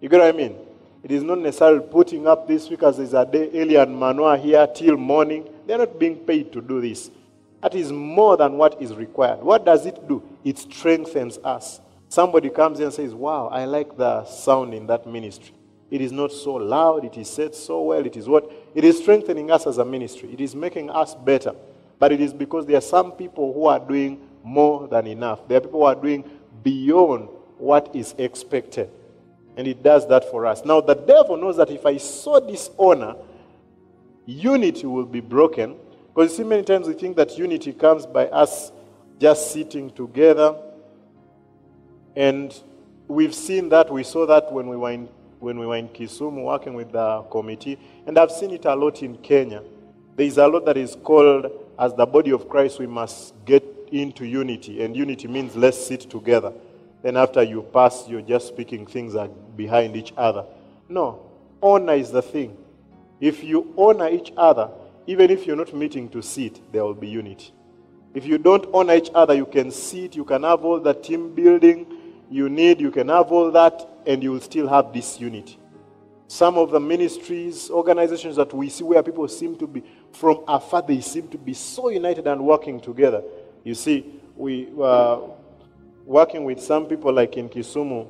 You 0.00 0.08
get 0.08 0.20
what 0.20 0.34
I 0.34 0.36
mean? 0.36 0.56
It 1.02 1.10
is 1.10 1.22
not 1.22 1.38
necessarily 1.38 1.86
putting 1.86 2.26
up 2.26 2.48
this 2.48 2.68
week 2.70 2.82
as 2.82 2.96
there's 2.96 3.12
a 3.12 3.26
day 3.26 3.50
early 3.54 3.76
and 3.76 3.94
Manoa 3.94 4.38
here 4.38 4.66
till 4.66 4.96
morning. 4.96 5.46
They're 5.66 5.78
not 5.78 5.98
being 5.98 6.16
paid 6.16 6.52
to 6.52 6.60
do 6.60 6.80
this. 6.80 7.10
That 7.62 7.74
is 7.74 7.90
more 7.92 8.36
than 8.36 8.58
what 8.58 8.80
is 8.80 8.94
required. 8.94 9.42
What 9.42 9.64
does 9.64 9.86
it 9.86 10.06
do? 10.06 10.22
It 10.44 10.58
strengthens 10.58 11.38
us. 11.38 11.80
Somebody 12.08 12.50
comes 12.50 12.78
in 12.78 12.86
and 12.86 12.94
says, 12.94 13.14
Wow, 13.14 13.48
I 13.48 13.64
like 13.64 13.96
the 13.96 14.24
sound 14.26 14.74
in 14.74 14.86
that 14.88 15.06
ministry. 15.06 15.54
It 15.90 16.00
is 16.00 16.12
not 16.12 16.32
so 16.32 16.54
loud, 16.54 17.04
it 17.04 17.16
is 17.16 17.30
said 17.30 17.54
so 17.54 17.82
well, 17.82 18.04
it 18.04 18.16
is 18.16 18.28
what? 18.28 18.50
It 18.74 18.84
is 18.84 18.98
strengthening 18.98 19.50
us 19.50 19.66
as 19.66 19.78
a 19.78 19.84
ministry. 19.84 20.32
It 20.32 20.40
is 20.40 20.54
making 20.54 20.90
us 20.90 21.14
better. 21.14 21.54
But 21.98 22.12
it 22.12 22.20
is 22.20 22.32
because 22.32 22.66
there 22.66 22.76
are 22.76 22.82
some 22.82 23.12
people 23.12 23.52
who 23.54 23.66
are 23.66 23.78
doing 23.78 24.20
more 24.42 24.88
than 24.88 25.06
enough. 25.06 25.46
There 25.48 25.58
are 25.58 25.60
people 25.60 25.80
who 25.80 25.86
are 25.86 25.94
doing 25.94 26.28
beyond 26.62 27.28
what 27.58 27.94
is 27.94 28.14
expected. 28.18 28.90
And 29.56 29.68
it 29.68 29.82
does 29.82 30.06
that 30.08 30.30
for 30.30 30.46
us. 30.46 30.64
Now, 30.64 30.80
the 30.80 30.94
devil 30.94 31.36
knows 31.36 31.56
that 31.56 31.70
if 31.70 31.86
I 31.86 31.96
sow 31.96 32.40
dishonor, 32.40 33.14
unity 34.26 34.86
will 34.86 35.06
be 35.06 35.20
broken. 35.20 35.76
Because 36.14 36.30
you 36.30 36.44
see, 36.44 36.48
many 36.48 36.62
times 36.62 36.86
we 36.86 36.94
think 36.94 37.16
that 37.16 37.36
unity 37.38 37.72
comes 37.72 38.06
by 38.06 38.26
us 38.28 38.72
just 39.20 39.52
sitting 39.52 39.90
together. 39.90 40.56
And 42.16 42.58
we've 43.08 43.34
seen 43.34 43.68
that, 43.70 43.92
we 43.92 44.04
saw 44.04 44.26
that 44.26 44.52
when 44.52 44.68
we 44.68 44.76
were 44.76 44.92
in, 44.92 45.08
when 45.40 45.58
we 45.58 45.66
were 45.66 45.76
in 45.76 45.88
Kisumu 45.88 46.44
working 46.44 46.74
with 46.74 46.92
the 46.92 47.22
committee, 47.30 47.78
and 48.06 48.18
I've 48.18 48.30
seen 48.30 48.50
it 48.52 48.64
a 48.64 48.74
lot 48.74 49.02
in 49.02 49.16
Kenya. 49.18 49.62
There 50.16 50.26
is 50.26 50.38
a 50.38 50.46
lot 50.46 50.64
that 50.66 50.76
is 50.76 50.96
called, 51.02 51.50
as 51.78 51.92
the 51.94 52.06
body 52.06 52.30
of 52.30 52.48
Christ, 52.48 52.78
we 52.78 52.86
must 52.86 53.34
get 53.44 53.64
into 53.90 54.24
unity, 54.24 54.82
and 54.82 54.96
unity 54.96 55.28
means 55.28 55.54
let's 55.56 55.84
sit 55.84 56.00
together. 56.02 56.52
Then 57.02 57.16
after 57.16 57.42
you 57.42 57.62
pass, 57.62 58.08
you're 58.08 58.22
just 58.22 58.48
speaking 58.48 58.86
things 58.86 59.14
behind 59.56 59.96
each 59.96 60.14
other. 60.16 60.46
No, 60.88 61.30
honor 61.62 61.94
is 61.94 62.10
the 62.10 62.22
thing. 62.22 62.56
If 63.24 63.42
you 63.42 63.72
honor 63.78 64.10
each 64.10 64.34
other, 64.36 64.68
even 65.06 65.30
if 65.30 65.46
you're 65.46 65.56
not 65.56 65.72
meeting 65.72 66.10
to 66.10 66.20
sit, 66.20 66.60
there 66.70 66.84
will 66.84 66.92
be 66.92 67.08
unity. 67.08 67.54
If 68.12 68.26
you 68.26 68.36
don't 68.36 68.66
honor 68.74 68.96
each 68.96 69.08
other, 69.14 69.32
you 69.32 69.46
can 69.46 69.70
sit, 69.70 70.14
you 70.14 70.26
can 70.26 70.42
have 70.42 70.62
all 70.62 70.78
the 70.78 70.92
team 70.92 71.34
building 71.34 71.86
you 72.30 72.50
need, 72.50 72.82
you 72.82 72.90
can 72.90 73.08
have 73.08 73.32
all 73.32 73.50
that, 73.50 73.88
and 74.06 74.22
you 74.22 74.32
will 74.32 74.42
still 74.42 74.68
have 74.68 74.92
this 74.92 75.18
unity. 75.18 75.58
Some 76.28 76.58
of 76.58 76.70
the 76.70 76.78
ministries, 76.78 77.70
organizations 77.70 78.36
that 78.36 78.52
we 78.52 78.68
see 78.68 78.84
where 78.84 79.02
people 79.02 79.26
seem 79.28 79.56
to 79.56 79.66
be 79.66 79.82
from 80.12 80.44
afar, 80.46 80.82
they 80.82 81.00
seem 81.00 81.26
to 81.28 81.38
be 81.38 81.54
so 81.54 81.88
united 81.88 82.26
and 82.26 82.44
working 82.44 82.78
together. 82.78 83.22
You 83.62 83.74
see, 83.74 84.04
we 84.36 84.66
were 84.66 85.30
working 86.04 86.44
with 86.44 86.60
some 86.60 86.84
people 86.84 87.10
like 87.10 87.38
in 87.38 87.48
Kisumu, 87.48 88.06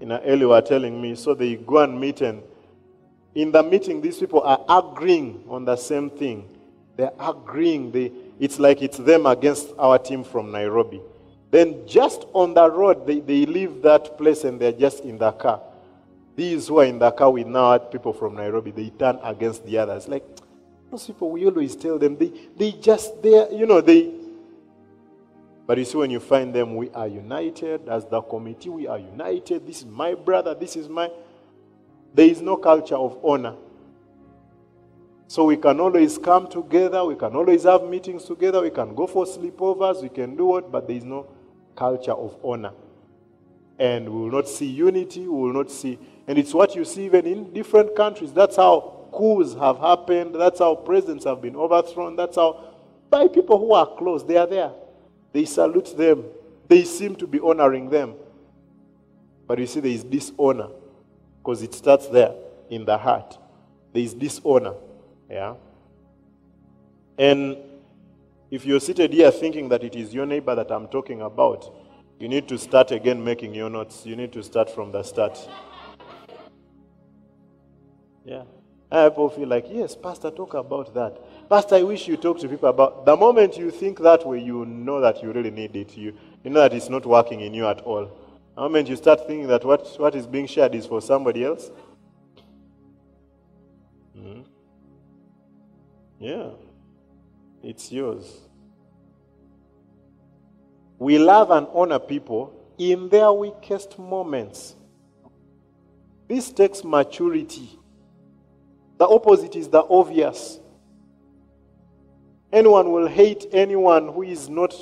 in 0.00 0.10
early 0.10 0.44
were 0.44 0.60
telling 0.60 1.00
me, 1.00 1.14
so 1.14 1.34
they 1.34 1.54
go 1.54 1.78
and 1.78 2.00
meet 2.00 2.20
and 2.20 2.42
in 3.34 3.50
the 3.52 3.62
meeting, 3.62 4.00
these 4.00 4.18
people 4.18 4.42
are 4.42 4.64
agreeing 4.68 5.44
on 5.48 5.64
the 5.64 5.76
same 5.76 6.10
thing. 6.10 6.48
They're 6.96 7.12
agreeing. 7.18 7.90
They, 7.90 8.12
it's 8.38 8.58
like 8.58 8.82
it's 8.82 8.98
them 8.98 9.26
against 9.26 9.68
our 9.78 9.98
team 9.98 10.22
from 10.22 10.52
Nairobi. 10.52 11.00
Then 11.50 11.86
just 11.86 12.26
on 12.32 12.54
the 12.54 12.70
road, 12.70 13.06
they, 13.06 13.20
they 13.20 13.46
leave 13.46 13.82
that 13.82 14.16
place 14.18 14.44
and 14.44 14.60
they're 14.60 14.72
just 14.72 15.04
in 15.04 15.18
the 15.18 15.32
car. 15.32 15.60
These 16.36 16.68
who 16.68 16.80
are 16.80 16.84
in 16.84 16.98
the 16.98 17.10
car 17.12 17.30
with 17.30 17.46
now 17.46 17.78
people 17.78 18.12
from 18.12 18.34
Nairobi, 18.34 18.72
they 18.72 18.90
turn 18.90 19.18
against 19.22 19.64
the 19.64 19.78
others. 19.78 20.08
Like 20.08 20.24
those 20.90 21.06
people, 21.06 21.30
we 21.30 21.46
always 21.46 21.76
tell 21.76 21.98
them 21.98 22.16
they, 22.16 22.32
they 22.56 22.72
just 22.72 23.22
they 23.22 23.48
you 23.52 23.66
know 23.66 23.80
they. 23.80 24.12
But 25.66 25.78
you 25.78 25.84
see, 25.84 25.96
when 25.96 26.10
you 26.10 26.20
find 26.20 26.54
them, 26.54 26.76
we 26.76 26.90
are 26.90 27.08
united 27.08 27.88
as 27.88 28.04
the 28.04 28.20
committee. 28.20 28.68
We 28.68 28.86
are 28.86 28.98
united. 28.98 29.66
This 29.66 29.78
is 29.78 29.86
my 29.86 30.14
brother. 30.14 30.54
This 30.54 30.76
is 30.76 30.88
my. 30.88 31.08
There 32.14 32.26
is 32.26 32.40
no 32.40 32.56
culture 32.56 32.94
of 32.94 33.18
honor. 33.24 33.56
So 35.26 35.44
we 35.44 35.56
can 35.56 35.80
always 35.80 36.16
come 36.16 36.48
together, 36.48 37.04
we 37.04 37.16
can 37.16 37.34
always 37.34 37.64
have 37.64 37.82
meetings 37.84 38.24
together, 38.24 38.62
we 38.62 38.70
can 38.70 38.94
go 38.94 39.08
for 39.08 39.24
sleepovers, 39.24 40.00
we 40.00 40.08
can 40.08 40.36
do 40.36 40.46
what, 40.46 40.70
but 40.70 40.86
there 40.86 40.96
is 40.96 41.04
no 41.04 41.26
culture 41.74 42.12
of 42.12 42.36
honor. 42.44 42.72
And 43.80 44.08
we 44.08 44.20
will 44.20 44.30
not 44.30 44.48
see 44.48 44.66
unity, 44.66 45.22
we 45.22 45.28
will 45.28 45.52
not 45.52 45.72
see, 45.72 45.98
and 46.28 46.38
it's 46.38 46.54
what 46.54 46.76
you 46.76 46.84
see 46.84 47.06
even 47.06 47.26
in 47.26 47.52
different 47.52 47.96
countries. 47.96 48.32
That's 48.32 48.54
how 48.54 49.08
coups 49.12 49.54
have 49.54 49.78
happened, 49.78 50.36
that's 50.36 50.60
how 50.60 50.76
presidents 50.76 51.24
have 51.24 51.42
been 51.42 51.56
overthrown, 51.56 52.14
that's 52.14 52.36
how, 52.36 52.74
by 53.10 53.26
people 53.26 53.58
who 53.58 53.72
are 53.72 53.86
close, 53.96 54.24
they 54.24 54.36
are 54.36 54.46
there. 54.46 54.70
They 55.32 55.46
salute 55.46 55.96
them, 55.96 56.26
they 56.68 56.84
seem 56.84 57.16
to 57.16 57.26
be 57.26 57.40
honoring 57.40 57.90
them. 57.90 58.14
But 59.48 59.58
you 59.58 59.66
see, 59.66 59.80
there 59.80 59.90
is 59.90 60.04
dishonor 60.04 60.68
because 61.44 61.62
it 61.62 61.74
starts 61.74 62.06
there 62.06 62.34
in 62.70 62.86
the 62.86 62.96
heart. 62.96 63.36
There 63.92 64.02
is 64.02 64.14
dishonor. 64.14 64.74
Yeah? 65.28 65.56
And 67.18 67.58
if 68.50 68.64
you're 68.64 68.80
seated 68.80 69.12
here 69.12 69.30
thinking 69.30 69.68
that 69.68 69.84
it 69.84 69.94
is 69.94 70.14
your 70.14 70.24
neighbor 70.24 70.54
that 70.54 70.70
I'm 70.70 70.88
talking 70.88 71.20
about, 71.20 71.70
you 72.18 72.28
need 72.28 72.48
to 72.48 72.56
start 72.56 72.92
again 72.92 73.22
making 73.22 73.54
your 73.54 73.68
notes. 73.68 74.06
You 74.06 74.16
need 74.16 74.32
to 74.32 74.42
start 74.42 74.70
from 74.70 74.90
the 74.90 75.02
start. 75.02 75.38
Yeah. 78.24 78.44
And 78.90 79.10
people 79.10 79.28
feel 79.28 79.48
like, 79.48 79.66
yes, 79.68 79.94
Pastor, 79.94 80.30
talk 80.30 80.54
about 80.54 80.94
that. 80.94 81.48
Pastor, 81.50 81.74
I 81.74 81.82
wish 81.82 82.08
you 82.08 82.16
talk 82.16 82.38
to 82.40 82.48
people 82.48 82.70
about. 82.70 83.04
The 83.04 83.16
moment 83.16 83.58
you 83.58 83.70
think 83.70 83.98
that 84.00 84.26
way, 84.26 84.40
you 84.40 84.64
know 84.64 85.00
that 85.02 85.22
you 85.22 85.30
really 85.30 85.50
need 85.50 85.76
it. 85.76 85.94
You, 85.94 86.14
you 86.42 86.50
know 86.50 86.60
that 86.60 86.72
it's 86.72 86.88
not 86.88 87.04
working 87.04 87.40
in 87.40 87.52
you 87.52 87.66
at 87.66 87.80
all. 87.82 88.10
The 88.54 88.60
moment 88.60 88.88
you 88.88 88.96
start 88.96 89.26
thinking 89.26 89.48
that 89.48 89.64
what, 89.64 89.86
what 89.98 90.14
is 90.14 90.26
being 90.26 90.46
shared 90.46 90.74
is 90.74 90.86
for 90.86 91.00
somebody 91.02 91.44
else, 91.44 91.70
mm-hmm. 94.16 94.42
yeah, 96.20 96.50
it's 97.62 97.90
yours. 97.90 98.42
We 100.98 101.18
love 101.18 101.50
and 101.50 101.66
honor 101.74 101.98
people 101.98 102.52
in 102.78 103.08
their 103.08 103.32
weakest 103.32 103.98
moments. 103.98 104.76
This 106.28 106.50
takes 106.50 106.84
maturity. 106.84 107.78
The 108.98 109.06
opposite 109.06 109.56
is 109.56 109.68
the 109.68 109.82
obvious. 109.82 110.60
Anyone 112.52 112.92
will 112.92 113.08
hate 113.08 113.46
anyone 113.52 114.12
who 114.12 114.22
is 114.22 114.48
not 114.48 114.72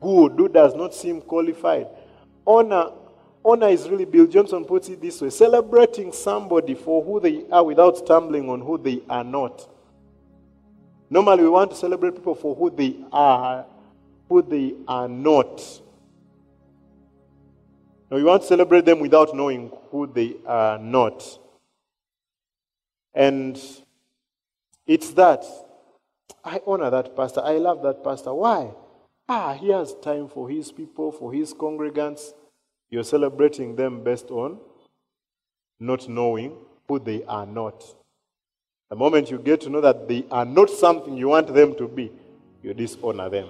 good, 0.00 0.32
who 0.32 0.48
does 0.48 0.74
not 0.74 0.94
seem 0.94 1.20
qualified. 1.20 1.88
Honor, 2.46 2.92
honor 3.44 3.68
is 3.68 3.88
really, 3.88 4.04
Bill 4.04 4.26
Johnson 4.26 4.64
puts 4.64 4.88
it 4.88 5.00
this 5.00 5.20
way 5.20 5.30
celebrating 5.30 6.12
somebody 6.12 6.74
for 6.74 7.02
who 7.02 7.18
they 7.18 7.44
are 7.50 7.64
without 7.64 7.98
stumbling 7.98 8.48
on 8.48 8.60
who 8.60 8.78
they 8.78 9.02
are 9.08 9.24
not. 9.24 9.68
Normally, 11.10 11.42
we 11.42 11.48
want 11.48 11.70
to 11.70 11.76
celebrate 11.76 12.14
people 12.14 12.34
for 12.34 12.54
who 12.54 12.70
they 12.70 12.96
are, 13.12 13.66
who 14.28 14.42
they 14.42 14.74
are 14.88 15.08
not. 15.08 15.62
Now, 18.10 18.16
we 18.16 18.24
want 18.24 18.42
to 18.42 18.48
celebrate 18.48 18.84
them 18.84 19.00
without 19.00 19.34
knowing 19.34 19.70
who 19.90 20.06
they 20.06 20.36
are 20.46 20.78
not. 20.78 21.38
And 23.14 23.60
it's 24.86 25.10
that. 25.12 25.44
I 26.44 26.60
honor 26.66 26.90
that 26.90 27.16
pastor. 27.16 27.40
I 27.40 27.58
love 27.58 27.82
that 27.82 28.04
pastor. 28.04 28.32
Why? 28.32 28.70
Ah, 29.28 29.54
he 29.54 29.70
has 29.70 29.94
time 29.96 30.28
for 30.28 30.48
his 30.48 30.70
people, 30.70 31.10
for 31.10 31.32
his 31.32 31.52
congregants. 31.52 32.32
You're 32.90 33.04
celebrating 33.04 33.74
them 33.74 34.04
based 34.04 34.30
on 34.30 34.58
not 35.80 36.08
knowing 36.08 36.56
who 36.86 36.98
they 37.00 37.24
are 37.24 37.46
not. 37.46 37.84
The 38.88 38.94
moment 38.96 39.30
you 39.30 39.38
get 39.38 39.60
to 39.62 39.70
know 39.70 39.80
that 39.80 40.06
they 40.06 40.24
are 40.30 40.44
not 40.44 40.70
something 40.70 41.16
you 41.16 41.28
want 41.28 41.52
them 41.52 41.74
to 41.74 41.88
be, 41.88 42.12
you 42.62 42.72
dishonor 42.72 43.28
them. 43.28 43.48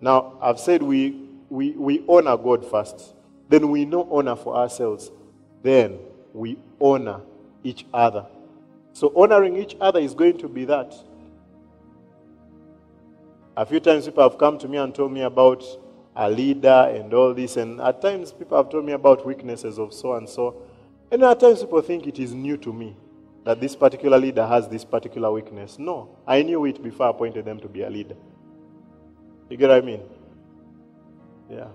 Now, 0.00 0.38
I've 0.40 0.58
said 0.58 0.82
we, 0.82 1.28
we, 1.50 1.72
we 1.72 2.02
honor 2.08 2.36
God 2.38 2.64
first. 2.64 3.14
Then 3.50 3.70
we 3.70 3.84
know 3.84 4.08
honor 4.10 4.34
for 4.34 4.56
ourselves. 4.56 5.10
Then 5.62 5.98
we 6.32 6.58
honor 6.80 7.20
each 7.62 7.84
other. 7.92 8.26
So, 8.94 9.12
honoring 9.14 9.56
each 9.58 9.76
other 9.78 10.00
is 10.00 10.14
going 10.14 10.38
to 10.38 10.48
be 10.48 10.64
that. 10.64 10.94
A 13.56 13.64
few 13.64 13.80
times 13.80 14.04
people 14.04 14.22
have 14.22 14.38
come 14.38 14.58
to 14.58 14.68
me 14.68 14.76
and 14.76 14.94
told 14.94 15.12
me 15.12 15.22
about 15.22 15.64
a 16.14 16.28
leader 16.28 16.92
and 16.94 17.12
all 17.14 17.32
this, 17.32 17.56
and 17.56 17.80
at 17.80 18.02
times 18.02 18.32
people 18.32 18.56
have 18.56 18.70
told 18.70 18.84
me 18.84 18.92
about 18.92 19.24
weaknesses 19.26 19.78
of 19.78 19.94
so 19.94 20.14
and 20.14 20.28
so. 20.28 20.62
And 21.10 21.22
at 21.22 21.40
times 21.40 21.60
people 21.60 21.80
think 21.80 22.06
it 22.06 22.18
is 22.18 22.34
new 22.34 22.56
to 22.58 22.72
me 22.72 22.96
that 23.44 23.60
this 23.60 23.74
particular 23.74 24.18
leader 24.18 24.46
has 24.46 24.68
this 24.68 24.84
particular 24.84 25.32
weakness. 25.32 25.78
No, 25.78 26.16
I 26.26 26.42
knew 26.42 26.64
it 26.66 26.82
before 26.82 27.06
I 27.06 27.10
appointed 27.10 27.44
them 27.44 27.60
to 27.60 27.68
be 27.68 27.82
a 27.82 27.88
leader. 27.88 28.16
You 29.48 29.56
get 29.56 29.68
what 29.68 29.78
I 29.78 29.80
mean? 29.80 30.02
Yeah. 31.48 31.68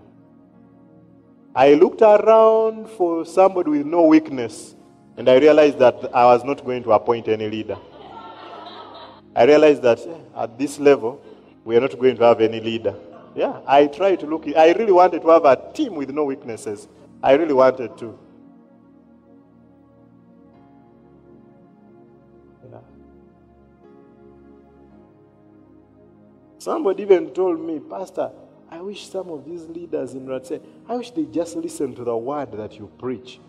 I 1.55 1.73
looked 1.73 2.01
around 2.01 2.89
for 2.89 3.25
somebody 3.25 3.71
with 3.71 3.85
no 3.85 4.03
weakness, 4.03 4.75
and 5.17 5.27
I 5.27 5.37
realized 5.37 5.79
that 5.79 6.13
I 6.13 6.25
was 6.25 6.43
not 6.43 6.63
going 6.63 6.83
to 6.83 6.91
appoint 6.91 7.27
any 7.27 7.49
leader. 7.49 7.77
I 9.35 9.45
realized 9.45 9.81
that 9.81 9.99
eh, 9.99 10.43
at 10.43 10.59
this 10.59 10.77
level, 10.77 11.21
we 11.63 11.77
are 11.77 11.81
not 11.81 11.97
going 11.97 12.15
to 12.17 12.23
have 12.23 12.41
any 12.41 12.59
leader. 12.59 12.95
Yeah, 13.35 13.61
I 13.65 13.87
tried 13.87 14.19
to 14.21 14.25
look. 14.25 14.45
I 14.55 14.73
really 14.73 14.91
wanted 14.91 15.21
to 15.21 15.29
have 15.29 15.45
a 15.45 15.71
team 15.73 15.95
with 15.95 16.09
no 16.09 16.25
weaknesses. 16.25 16.87
I 17.23 17.33
really 17.33 17.53
wanted 17.53 17.97
to. 17.97 18.19
Yeah. 22.69 22.79
Somebody 26.57 27.03
even 27.03 27.29
told 27.29 27.59
me, 27.59 27.79
Pastor, 27.79 28.31
I 28.69 28.81
wish 28.81 29.09
some 29.09 29.29
of 29.29 29.45
these 29.45 29.63
leaders 29.63 30.13
in 30.13 30.25
Ratse, 30.25 30.61
I 30.87 30.95
wish 30.95 31.11
they 31.11 31.25
just 31.25 31.55
listen 31.55 31.93
to 31.95 32.03
the 32.03 32.15
word 32.15 32.51
that 32.53 32.77
you 32.77 32.89
preach. 32.97 33.39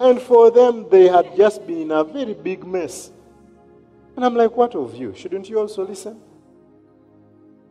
And 0.00 0.20
for 0.20 0.50
them, 0.50 0.88
they 0.88 1.08
had 1.08 1.36
just 1.36 1.66
been 1.66 1.82
in 1.82 1.90
a 1.90 2.04
very 2.04 2.34
big 2.34 2.64
mess. 2.64 3.10
And 4.18 4.24
I'm 4.24 4.34
like, 4.34 4.56
what 4.56 4.74
of 4.74 4.96
you? 4.96 5.14
Shouldn't 5.14 5.48
you 5.48 5.60
also 5.60 5.86
listen? 5.86 6.20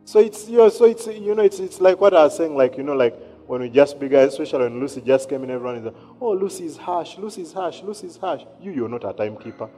So 0.06 0.18
it's, 0.18 0.48
you 0.48 0.56
know, 0.56 0.70
so 0.70 0.86
it's, 0.86 1.06
you 1.06 1.34
know, 1.34 1.42
it's, 1.42 1.58
it's 1.58 1.78
like 1.78 2.00
what 2.00 2.14
I 2.14 2.24
was 2.24 2.38
saying, 2.38 2.56
like, 2.56 2.78
you 2.78 2.82
know, 2.82 2.94
like 2.94 3.14
when 3.46 3.60
we 3.60 3.68
just 3.68 4.00
began, 4.00 4.28
especially 4.28 4.60
when 4.60 4.80
Lucy 4.80 5.02
just 5.02 5.28
came 5.28 5.44
in, 5.44 5.50
everyone 5.50 5.76
is 5.76 5.84
like, 5.84 5.94
oh, 6.18 6.32
Lucy 6.32 6.64
is 6.64 6.78
harsh, 6.78 7.18
Lucy 7.18 7.42
is 7.42 7.52
harsh, 7.52 7.82
Lucy 7.82 8.06
is 8.06 8.16
harsh. 8.16 8.44
You, 8.62 8.72
you're 8.72 8.88
not 8.88 9.04
a 9.04 9.12
timekeeper. 9.12 9.68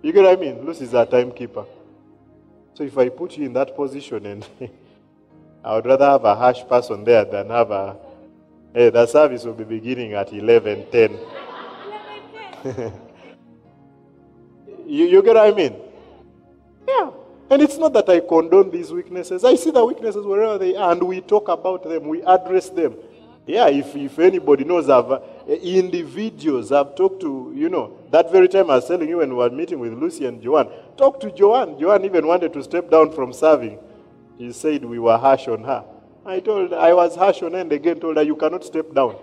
You 0.00 0.14
get 0.14 0.24
what 0.24 0.38
I 0.38 0.40
mean? 0.40 0.64
Lucy's 0.64 0.94
a 0.94 1.04
timekeeper. 1.04 1.66
So 2.72 2.84
if 2.84 2.96
I 2.96 3.10
put 3.10 3.36
you 3.36 3.44
in 3.44 3.52
that 3.52 3.76
position 3.76 4.24
and 4.24 4.48
I 5.62 5.74
would 5.74 5.84
rather 5.84 6.06
have 6.06 6.24
a 6.24 6.34
harsh 6.34 6.66
person 6.66 7.04
there 7.04 7.26
than 7.26 7.50
have 7.50 7.70
a 7.70 7.98
hey, 8.72 8.88
the 8.88 9.04
service 9.04 9.44
will 9.44 9.52
be 9.52 9.64
beginning 9.64 10.14
at 10.14 10.30
11:10. 10.30 13.02
you, 14.86 15.06
you 15.06 15.22
get 15.22 15.34
what 15.34 15.52
I 15.52 15.52
mean? 15.52 15.76
Yeah. 16.86 17.10
And 17.48 17.62
it's 17.62 17.78
not 17.78 17.92
that 17.92 18.08
I 18.08 18.20
condone 18.20 18.70
these 18.70 18.92
weaknesses. 18.92 19.44
I 19.44 19.54
see 19.54 19.70
the 19.70 19.84
weaknesses 19.84 20.26
wherever 20.26 20.58
they 20.58 20.74
are, 20.74 20.92
and 20.92 21.02
we 21.02 21.20
talk 21.20 21.48
about 21.48 21.84
them, 21.84 22.08
we 22.08 22.22
address 22.22 22.70
them. 22.70 22.96
Yeah, 23.46 23.68
if, 23.68 23.94
if 23.94 24.18
anybody 24.18 24.64
knows, 24.64 24.90
I've 24.90 25.08
uh, 25.08 25.20
individuals 25.46 26.72
I've 26.72 26.96
talked 26.96 27.20
to, 27.20 27.52
you 27.54 27.68
know, 27.68 27.96
that 28.10 28.32
very 28.32 28.48
time 28.48 28.70
I 28.70 28.76
was 28.76 28.88
telling 28.88 29.08
you 29.08 29.18
when 29.18 29.30
we 29.30 29.36
were 29.36 29.50
meeting 29.50 29.78
with 29.78 29.92
Lucy 29.92 30.26
and 30.26 30.42
Joanne, 30.42 30.68
talk 30.96 31.20
to 31.20 31.30
Joanne. 31.30 31.78
Joanne 31.78 32.04
even 32.04 32.26
wanted 32.26 32.52
to 32.54 32.64
step 32.64 32.90
down 32.90 33.12
from 33.12 33.32
serving. 33.32 33.78
He 34.36 34.52
said 34.52 34.84
we 34.84 34.98
were 34.98 35.16
harsh 35.16 35.46
on 35.46 35.62
her. 35.62 35.84
I 36.24 36.40
told 36.40 36.72
her, 36.72 36.76
I 36.76 36.92
was 36.92 37.14
harsh 37.14 37.42
on 37.42 37.52
her 37.52 37.60
and 37.60 37.70
again 37.70 38.00
told 38.00 38.16
her, 38.16 38.22
you 38.24 38.34
cannot 38.34 38.64
step 38.64 38.92
down. 38.92 39.14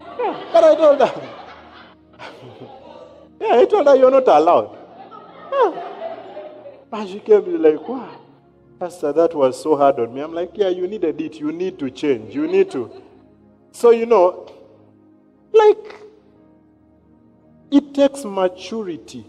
Yeah, 0.00 0.44
but 0.52 0.62
I 0.62 0.74
told 0.76 1.00
her, 1.00 1.28
yeah, 3.40 3.56
I 3.56 3.64
told 3.64 3.88
her 3.88 3.96
you're 3.96 4.12
not 4.12 4.28
allowed. 4.28 4.85
Ah. 5.56 5.72
And 6.92 7.08
she 7.08 7.20
came 7.20 7.44
to 7.44 7.58
like, 7.58 7.88
wow, 7.88 8.20
Pastor, 8.78 9.12
that 9.12 9.34
was 9.34 9.62
so 9.62 9.76
hard 9.76 9.98
on 10.00 10.14
me. 10.14 10.20
I'm 10.20 10.32
like, 10.32 10.50
yeah, 10.54 10.68
you 10.68 10.86
needed 10.86 11.20
it. 11.20 11.34
You 11.40 11.52
need 11.52 11.78
to 11.78 11.90
change. 11.90 12.34
You 12.34 12.46
need 12.46 12.70
to. 12.72 13.02
So, 13.72 13.90
you 13.90 14.06
know, 14.06 14.52
like, 15.52 15.96
it 17.70 17.94
takes 17.94 18.24
maturity. 18.24 19.26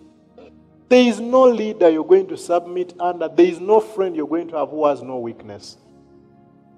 There 0.89 1.01
is 1.01 1.19
no 1.19 1.43
leader 1.43 1.89
you're 1.89 2.05
going 2.05 2.27
to 2.27 2.37
submit 2.37 2.93
under. 2.99 3.27
There 3.27 3.45
is 3.45 3.59
no 3.59 3.79
friend 3.81 4.15
you're 4.15 4.27
going 4.27 4.47
to 4.49 4.57
have 4.57 4.69
who 4.69 4.85
has 4.85 5.01
no 5.01 5.17
weakness. 5.19 5.77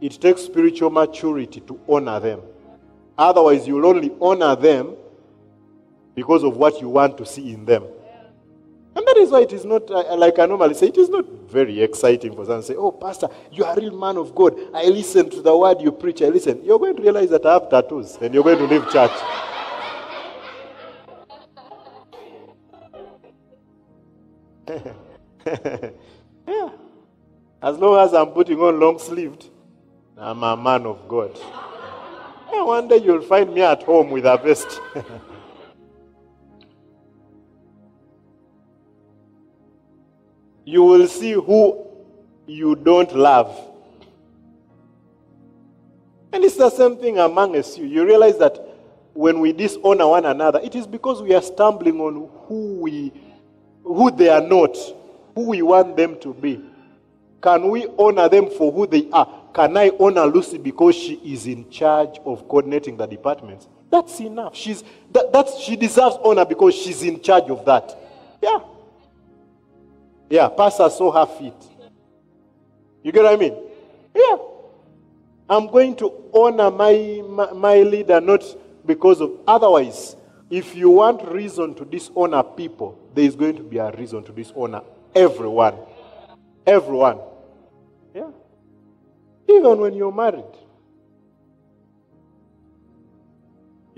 It 0.01 0.19
takes 0.19 0.41
spiritual 0.41 0.89
maturity 0.89 1.59
to 1.61 1.79
honor 1.87 2.19
them. 2.19 2.41
Otherwise, 3.17 3.67
you'll 3.67 3.85
only 3.85 4.11
honor 4.21 4.55
them 4.55 4.95
because 6.15 6.43
of 6.43 6.55
what 6.57 6.81
you 6.81 6.89
want 6.89 7.17
to 7.17 7.25
see 7.25 7.53
in 7.53 7.65
them. 7.65 7.83
That 9.09 9.17
is 9.17 9.31
why 9.31 9.41
it 9.41 9.53
is 9.53 9.65
not, 9.65 9.89
uh, 9.89 10.15
like 10.17 10.37
I 10.37 10.45
normally 10.45 10.75
say, 10.75 10.89
it 10.89 10.97
is 10.97 11.09
not 11.09 11.25
very 11.49 11.81
exciting 11.81 12.35
for 12.35 12.45
someone 12.45 12.61
to 12.61 12.67
say, 12.67 12.75
Oh, 12.75 12.91
Pastor, 12.91 13.27
you 13.51 13.65
are 13.65 13.75
a 13.75 13.81
real 13.81 13.97
man 13.97 14.17
of 14.17 14.35
God. 14.35 14.55
I 14.71 14.85
listen 14.85 15.31
to 15.31 15.41
the 15.41 15.57
word 15.57 15.81
you 15.81 15.91
preach. 15.91 16.21
I 16.21 16.27
listen. 16.27 16.63
You're 16.63 16.77
going 16.77 16.95
to 16.95 17.01
realize 17.01 17.31
that 17.31 17.43
I 17.43 17.53
have 17.53 17.71
tattoos 17.71 18.19
and 18.21 18.31
you're 18.31 18.43
going 18.43 18.59
to 18.59 18.65
leave 18.65 18.87
church. 18.91 19.09
yeah. 26.47 26.69
As 27.63 27.77
long 27.79 28.05
as 28.05 28.13
I'm 28.13 28.27
putting 28.27 28.59
on 28.59 28.79
long 28.79 28.99
sleeved, 28.99 29.49
I'm 30.17 30.43
a 30.43 30.55
man 30.55 30.85
of 30.85 31.07
God. 31.07 31.35
Yeah, 32.53 32.61
one 32.61 32.87
day 32.87 32.97
you'll 32.97 33.23
find 33.23 33.51
me 33.55 33.63
at 33.63 33.81
home 33.81 34.11
with 34.11 34.25
a 34.25 34.37
vest. 34.37 34.79
you 40.65 40.83
will 40.83 41.07
see 41.07 41.33
who 41.33 41.85
you 42.45 42.75
don't 42.75 43.15
love. 43.15 43.69
And 46.31 46.43
it's 46.43 46.55
the 46.57 46.69
same 46.69 46.97
thing 46.97 47.17
among 47.17 47.55
us. 47.55 47.77
You, 47.77 48.05
realize 48.05 48.37
that 48.37 48.59
when 49.13 49.39
we 49.39 49.51
dishonor 49.51 50.07
one 50.07 50.25
another, 50.25 50.59
it 50.59 50.75
is 50.75 50.85
because 50.85 51.21
we 51.21 51.33
are 51.33 51.41
stumbling 51.41 51.99
on 51.99 52.29
who 52.47 52.75
we 52.81 53.11
who 53.83 54.11
they 54.11 54.29
are 54.29 54.41
not, 54.41 54.77
who 55.33 55.47
we 55.47 55.61
want 55.63 55.97
them 55.97 56.19
to 56.19 56.33
be. 56.33 56.61
Can 57.41 57.69
we 57.69 57.87
honor 57.97 58.29
them 58.29 58.49
for 58.51 58.71
who 58.71 58.85
they 58.85 59.09
are? 59.11 59.27
Can 59.53 59.75
I 59.77 59.91
honor 59.99 60.25
Lucy 60.25 60.57
because 60.57 60.95
she 60.95 61.13
is 61.15 61.47
in 61.47 61.69
charge 61.71 62.19
of 62.25 62.47
coordinating 62.47 62.97
the 62.97 63.07
departments? 63.07 63.67
That's 63.89 64.19
enough. 64.19 64.55
She's 64.55 64.83
that, 65.11 65.33
that's 65.33 65.59
she 65.59 65.75
deserves 65.75 66.17
honor 66.23 66.45
because 66.45 66.75
she's 66.75 67.01
in 67.01 67.21
charge 67.21 67.49
of 67.49 67.65
that. 67.65 67.97
Yeah. 68.43 68.59
Yeah, 70.29 70.49
pastor 70.49 70.89
saw 70.89 71.11
her 71.11 71.25
feet. 71.25 71.53
You 73.03 73.11
get 73.11 73.23
what 73.23 73.33
I 73.33 73.37
mean? 73.37 73.55
Yeah. 74.13 74.37
I'm 75.49 75.67
going 75.67 75.95
to 75.97 76.13
honor 76.33 76.69
my, 76.69 77.23
my, 77.27 77.51
my 77.53 77.75
leader 77.81 78.21
not 78.21 78.43
because 78.85 79.21
of 79.21 79.31
otherwise. 79.47 80.15
If 80.49 80.75
you 80.75 80.89
want 80.89 81.27
reason 81.27 81.73
to 81.75 81.85
dishonor 81.85 82.43
people, 82.43 82.99
there 83.13 83.25
is 83.25 83.35
going 83.35 83.55
to 83.57 83.63
be 83.63 83.77
a 83.77 83.91
reason 83.91 84.23
to 84.23 84.31
dishonor 84.31 84.81
everyone. 85.15 85.75
Everyone. 86.65 87.19
Yeah. 88.13 88.29
Even 89.47 89.79
when 89.79 89.93
you're 89.93 90.11
married. 90.11 90.45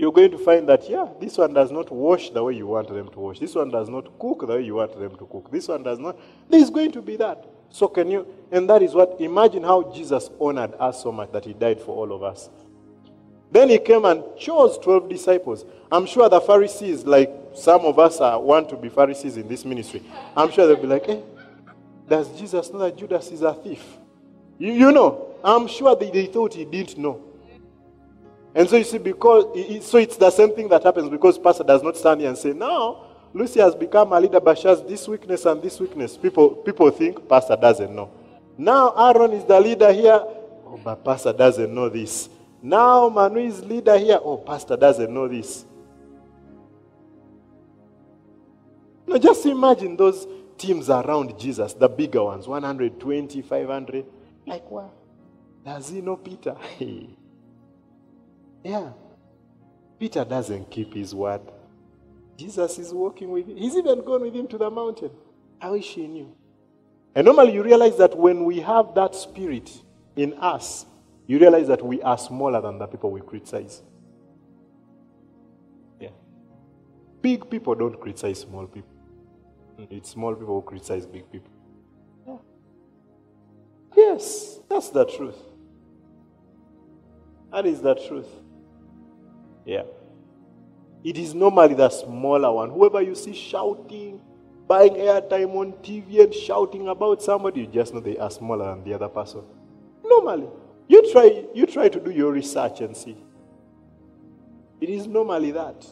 You're 0.01 0.11
going 0.11 0.31
to 0.31 0.37
find 0.39 0.67
that, 0.67 0.89
yeah, 0.89 1.05
this 1.19 1.37
one 1.37 1.53
does 1.53 1.71
not 1.71 1.91
wash 1.91 2.31
the 2.31 2.43
way 2.43 2.55
you 2.55 2.65
want 2.65 2.87
them 2.87 3.07
to 3.09 3.19
wash. 3.19 3.37
This 3.37 3.53
one 3.53 3.69
does 3.69 3.87
not 3.87 4.17
cook 4.17 4.39
the 4.39 4.55
way 4.55 4.63
you 4.63 4.73
want 4.73 4.99
them 4.99 5.15
to 5.15 5.25
cook. 5.27 5.51
This 5.51 5.67
one 5.67 5.83
does 5.83 5.99
not. 5.99 6.17
There's 6.49 6.71
going 6.71 6.91
to 6.93 7.03
be 7.03 7.17
that. 7.17 7.45
So, 7.69 7.87
can 7.87 8.09
you, 8.09 8.25
and 8.51 8.67
that 8.67 8.81
is 8.81 8.95
what, 8.95 9.21
imagine 9.21 9.61
how 9.61 9.93
Jesus 9.93 10.31
honored 10.39 10.73
us 10.79 11.03
so 11.03 11.11
much 11.11 11.31
that 11.33 11.45
he 11.45 11.53
died 11.53 11.79
for 11.79 11.95
all 11.95 12.13
of 12.13 12.23
us. 12.23 12.49
Then 13.51 13.69
he 13.69 13.77
came 13.77 14.05
and 14.05 14.23
chose 14.39 14.79
12 14.79 15.07
disciples. 15.07 15.65
I'm 15.91 16.07
sure 16.07 16.27
the 16.27 16.41
Pharisees, 16.41 17.03
like 17.03 17.31
some 17.53 17.81
of 17.81 17.99
us 17.99 18.19
are, 18.19 18.41
want 18.41 18.69
to 18.69 18.77
be 18.77 18.89
Pharisees 18.89 19.37
in 19.37 19.47
this 19.47 19.63
ministry, 19.65 20.01
I'm 20.35 20.49
sure 20.49 20.65
they'll 20.65 20.77
be 20.77 20.87
like, 20.87 21.07
eh, 21.09 21.19
does 22.09 22.27
Jesus 22.39 22.73
know 22.73 22.79
that 22.79 22.97
Judas 22.97 23.29
is 23.29 23.43
a 23.43 23.53
thief? 23.53 23.83
You, 24.57 24.73
you 24.73 24.91
know, 24.91 25.35
I'm 25.43 25.67
sure 25.67 25.95
they, 25.95 26.09
they 26.09 26.25
thought 26.25 26.55
he 26.55 26.65
didn't 26.65 26.97
know. 26.97 27.30
And 28.53 28.69
so 28.69 28.75
you 28.75 28.83
see, 28.83 28.97
because 28.97 29.45
so 29.85 29.97
it's 29.97 30.17
the 30.17 30.29
same 30.29 30.53
thing 30.53 30.67
that 30.69 30.83
happens 30.83 31.09
because 31.09 31.37
pastor 31.37 31.63
does 31.63 31.81
not 31.81 31.95
stand 31.95 32.19
here 32.19 32.29
and 32.29 32.37
say, 32.37 32.51
"Now, 32.51 33.05
Lucy 33.33 33.61
has 33.61 33.73
become 33.73 34.11
a 34.11 34.19
leader, 34.19 34.41
but 34.41 34.57
she 34.57 34.67
has 34.67 34.83
this 34.83 35.07
weakness 35.07 35.45
and 35.45 35.61
this 35.61 35.79
weakness." 35.79 36.17
People 36.17 36.49
people 36.49 36.89
think 36.91 37.27
pastor 37.29 37.55
doesn't 37.55 37.95
know. 37.95 38.09
Now 38.57 38.93
Aaron 38.97 39.31
is 39.31 39.45
the 39.45 39.59
leader 39.59 39.91
here, 39.93 40.21
oh, 40.21 40.79
but 40.83 41.03
pastor 41.03 41.31
doesn't 41.31 41.73
know 41.73 41.87
this. 41.87 42.29
Now 42.61 43.07
Manu 43.07 43.39
is 43.39 43.63
leader 43.63 43.97
here, 43.97 44.19
oh, 44.21 44.37
pastor 44.37 44.75
doesn't 44.75 45.11
know 45.11 45.27
this. 45.27 45.65
Now 49.07 49.17
just 49.17 49.45
imagine 49.45 49.95
those 49.95 50.27
teams 50.57 50.89
around 50.89 51.39
Jesus, 51.39 51.73
the 51.73 51.87
bigger 51.87 52.23
ones, 52.23 52.47
120, 52.47 53.41
500. 53.41 54.05
Like 54.45 54.69
what? 54.69 54.93
Does 55.65 55.89
he 55.89 56.01
know 56.01 56.17
Peter? 56.17 56.55
Yeah. 58.63 58.91
Peter 59.99 60.25
doesn't 60.25 60.69
keep 60.71 60.93
his 60.93 61.13
word. 61.13 61.41
Jesus 62.37 62.79
is 62.79 62.93
walking 62.93 63.29
with 63.29 63.47
him. 63.47 63.57
He's 63.57 63.75
even 63.75 64.03
gone 64.03 64.21
with 64.21 64.33
him 64.33 64.47
to 64.47 64.57
the 64.57 64.69
mountain. 64.69 65.11
I 65.61 65.69
wish 65.69 65.93
he 65.93 66.07
knew. 66.07 66.35
And 67.13 67.25
normally 67.25 67.53
you 67.53 67.63
realize 67.63 67.97
that 67.97 68.17
when 68.17 68.45
we 68.45 68.59
have 68.61 68.95
that 68.95 69.13
spirit 69.15 69.71
in 70.15 70.33
us, 70.33 70.85
you 71.27 71.39
realize 71.39 71.67
that 71.67 71.85
we 71.85 72.01
are 72.01 72.17
smaller 72.17 72.61
than 72.61 72.79
the 72.79 72.87
people 72.87 73.11
we 73.11 73.21
criticize. 73.21 73.81
Yeah. 75.99 76.09
Big 77.21 77.49
people 77.49 77.75
don't 77.75 77.99
criticize 77.99 78.39
small 78.39 78.65
people. 78.65 78.89
Mm, 79.79 79.87
it's 79.91 80.09
small 80.09 80.33
people 80.35 80.55
who 80.55 80.61
criticize 80.61 81.05
big 81.05 81.31
people. 81.31 81.51
Yeah. 82.27 82.37
Yes, 83.95 84.59
that's 84.69 84.89
the 84.89 85.05
truth. 85.05 85.37
That 87.51 87.65
is 87.65 87.81
the 87.81 87.95
truth. 87.95 88.29
Yeah. 89.65 89.83
It 91.03 91.17
is 91.17 91.33
normally 91.33 91.73
the 91.73 91.89
smaller 91.89 92.51
one. 92.51 92.69
Whoever 92.69 93.01
you 93.01 93.15
see 93.15 93.33
shouting, 93.33 94.21
buying 94.67 94.93
airtime 94.93 95.55
on 95.55 95.73
TV 95.83 96.23
and 96.23 96.33
shouting 96.33 96.87
about 96.87 97.21
somebody, 97.21 97.61
you 97.61 97.67
just 97.67 97.93
know 97.93 97.99
they 97.99 98.17
are 98.17 98.29
smaller 98.29 98.75
than 98.75 98.83
the 98.83 98.93
other 98.93 99.09
person. 99.09 99.41
Normally. 100.03 100.47
You 100.87 101.09
try, 101.11 101.45
you 101.53 101.65
try 101.65 101.87
to 101.87 101.99
do 101.99 102.11
your 102.11 102.31
research 102.33 102.81
and 102.81 102.95
see. 102.95 103.17
It 104.81 104.89
is 104.89 105.07
normally 105.07 105.51
that. 105.51 105.85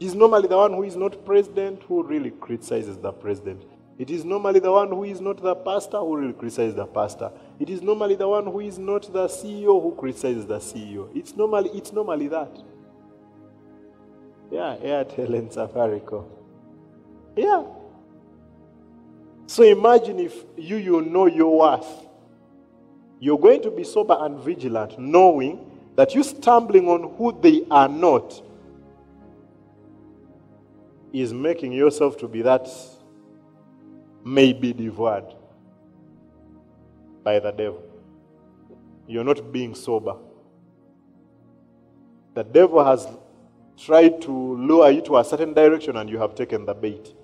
It 0.00 0.06
is 0.06 0.14
normally 0.14 0.48
the 0.48 0.56
one 0.56 0.72
who 0.72 0.82
is 0.82 0.96
not 0.96 1.24
president 1.24 1.82
who 1.84 2.02
really 2.02 2.30
criticizes 2.30 2.98
the 2.98 3.12
president. 3.12 3.64
It 3.98 4.10
is 4.10 4.24
normally 4.24 4.60
the 4.60 4.72
one 4.72 4.88
who 4.88 5.04
is 5.04 5.20
not 5.20 5.40
the 5.42 5.54
pastor 5.54 5.98
who 5.98 6.16
really 6.16 6.32
criticizes 6.34 6.74
the 6.74 6.86
pastor. 6.86 7.30
It 7.58 7.70
is 7.70 7.80
normally 7.80 8.14
the 8.14 8.28
one 8.28 8.44
who 8.44 8.60
is 8.60 8.78
not 8.78 9.10
the 9.10 9.26
CEO 9.26 9.82
who 9.82 9.94
criticizes 9.98 10.44
the 10.46 10.58
CEO. 10.58 11.08
It's 11.16 11.34
normally, 11.34 11.70
it's 11.70 11.92
normally 11.92 12.28
that. 12.28 12.58
Yeah, 14.50 14.76
Airtel 14.82 15.34
and 15.38 15.50
Safaricom. 15.50 16.24
Yeah. 17.36 17.64
So 19.46 19.62
imagine 19.62 20.18
if 20.18 20.44
you, 20.56 20.76
you 20.76 21.02
know 21.02 21.26
your 21.26 21.58
worth. 21.58 22.06
You're 23.18 23.38
going 23.38 23.62
to 23.62 23.70
be 23.70 23.84
sober 23.84 24.16
and 24.20 24.38
vigilant, 24.40 24.98
knowing 24.98 25.70
that 25.96 26.14
you 26.14 26.22
stumbling 26.22 26.88
on 26.88 27.14
who 27.16 27.38
they 27.40 27.64
are 27.70 27.88
not 27.88 28.42
is 31.12 31.32
making 31.32 31.72
yourself 31.72 32.18
to 32.18 32.28
be 32.28 32.42
that 32.42 32.68
may 34.24 34.52
be 34.52 34.72
devoured 34.72 35.34
by 37.22 37.38
the 37.38 37.50
devil. 37.52 37.82
You're 39.06 39.24
not 39.24 39.52
being 39.52 39.74
sober. 39.74 40.16
The 42.34 42.44
devil 42.44 42.84
has 42.84 43.08
tried 43.78 44.20
to 44.22 44.32
lure 44.32 44.90
you 44.90 45.00
to 45.02 45.18
a 45.18 45.24
certain 45.24 45.52
direction 45.52 45.96
and 45.96 46.08
you 46.08 46.18
have 46.18 46.34
taken 46.34 46.64
the 46.64 46.74
bait. 46.74 47.14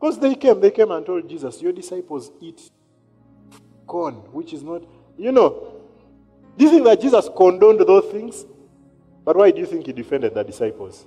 Because 0.00 0.18
they 0.18 0.34
came, 0.34 0.60
they 0.60 0.70
came 0.70 0.90
and 0.90 1.04
told 1.04 1.28
Jesus, 1.28 1.60
Your 1.60 1.72
disciples 1.72 2.30
eat 2.40 2.70
corn, 3.86 4.14
which 4.32 4.52
is 4.52 4.62
not, 4.62 4.82
you 5.16 5.32
know. 5.32 5.74
Do 6.56 6.64
you 6.64 6.70
think 6.70 6.84
that 6.84 7.00
Jesus 7.00 7.28
condoned 7.36 7.80
those 7.80 8.10
things? 8.12 8.46
But 9.24 9.36
why 9.36 9.50
do 9.50 9.60
you 9.60 9.66
think 9.66 9.86
he 9.86 9.92
defended 9.92 10.34
the 10.34 10.42
disciples? 10.42 11.06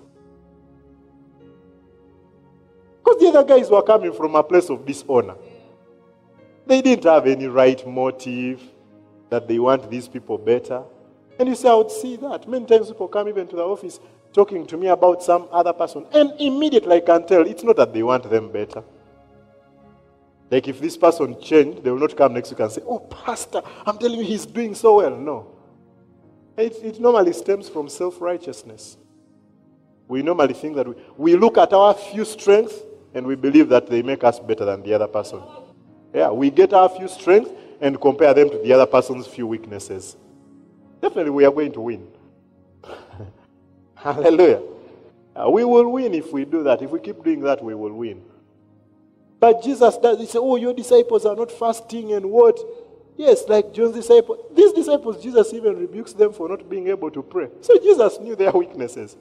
Because 3.04 3.20
the 3.20 3.28
other 3.30 3.44
guys 3.44 3.70
were 3.70 3.82
coming 3.82 4.14
from 4.14 4.36
a 4.36 4.44
place 4.44 4.70
of 4.70 4.86
dishonor. 4.86 5.36
They 6.68 6.82
didn't 6.82 7.06
have 7.06 7.28
any 7.28 7.48
right 7.48 7.86
motive 7.88 8.62
that 9.30 9.48
they 9.48 9.60
want 9.60 9.90
these 9.90 10.08
people 10.08 10.38
better. 10.38 10.84
And 11.40 11.50
you 11.50 11.56
say, 11.56 11.70
I 11.70 11.74
would 11.76 11.92
see 11.92 12.16
that. 12.18 12.48
Many 12.48 12.66
times 12.66 12.88
people 12.88 13.08
come 13.08 13.28
even 13.30 13.48
to 13.48 13.56
the 13.56 13.64
office 13.64 14.00
talking 14.34 14.66
to 14.68 14.78
me 14.78 14.88
about 14.88 15.24
some 15.24 15.48
other 15.52 15.74
person. 15.74 16.06
And 16.14 16.34
immediately 16.40 16.98
I 16.98 17.00
can 17.02 17.26
tell 17.26 17.46
it's 17.46 17.64
not 17.64 17.76
that 17.78 17.94
they 17.94 18.04
want 18.04 18.30
them 18.30 18.52
better. 18.52 18.84
Like 20.50 20.68
if 20.68 20.80
this 20.82 20.98
person 20.98 21.40
changed, 21.42 21.84
they 21.84 21.92
will 21.92 22.00
not 22.00 22.16
come 22.16 22.34
next 22.34 22.52
week 22.52 22.60
and 22.60 22.72
say, 22.72 22.82
Oh, 22.86 23.00
Pastor, 23.00 23.62
I'm 23.86 23.98
telling 23.98 24.20
you 24.20 24.26
he's 24.26 24.46
doing 24.46 24.76
so 24.76 24.98
well. 24.98 25.16
No. 25.16 25.48
It, 26.58 26.76
it 26.84 27.00
normally 27.00 27.34
stems 27.34 27.70
from 27.70 27.88
self 27.88 28.20
righteousness. 28.20 28.98
We 30.08 30.22
normally 30.22 30.54
think 30.54 30.76
that 30.76 30.88
we, 30.88 30.96
we 31.18 31.36
look 31.38 31.58
at 31.58 31.72
our 31.72 31.94
few 31.94 32.26
strengths 32.26 32.76
and 33.14 33.26
we 33.26 33.36
believe 33.36 33.70
that 33.70 33.88
they 33.88 34.02
make 34.02 34.24
us 34.26 34.40
better 34.40 34.66
than 34.66 34.84
the 34.84 34.94
other 34.94 35.08
person. 35.08 35.42
Yeah, 36.14 36.32
we 36.32 36.52
get 36.52 36.74
our 36.74 36.90
few 36.90 37.08
strengths 37.08 37.52
and 37.80 38.00
compare 38.00 38.34
them 38.34 38.50
to 38.50 38.58
the 38.58 38.74
other 38.74 38.86
person's 38.86 39.26
few 39.28 39.48
weaknesses. 39.48 40.18
Definitely, 41.02 41.32
we 41.32 41.46
are 41.46 41.52
going 41.52 41.72
to 41.74 41.82
win. 41.82 42.08
Hallelujah. 43.96 44.62
Uh, 45.36 45.50
we 45.50 45.64
will 45.64 45.90
win 45.92 46.14
if 46.14 46.32
we 46.32 46.46
do 46.46 46.64
that. 46.64 46.82
If 46.82 46.92
we 46.92 47.00
keep 47.00 47.24
doing 47.24 47.42
that, 47.42 47.64
we 47.64 47.74
will 47.74 47.94
win. 47.94 48.24
But 49.40 49.64
Jesus 49.64 49.98
does, 49.98 50.20
he 50.20 50.28
said, 50.28 50.40
Oh, 50.40 50.56
your 50.56 50.74
disciples 50.74 51.26
are 51.26 51.36
not 51.36 51.52
fasting 51.52 52.14
and 52.14 52.30
what? 52.30 52.60
Yes, 53.18 53.44
like 53.48 53.74
John's 53.74 53.96
disciples. 53.96 54.40
These 54.56 54.74
disciples, 54.74 55.22
Jesus 55.22 55.54
even 55.54 55.78
rebukes 55.78 56.14
them 56.14 56.34
for 56.34 56.48
not 56.48 56.70
being 56.70 56.88
able 56.88 57.10
to 57.12 57.24
pray. 57.24 57.50
So 57.62 57.78
Jesus 57.78 58.20
knew 58.20 58.36
their 58.36 58.52
weaknesses. 58.52 59.18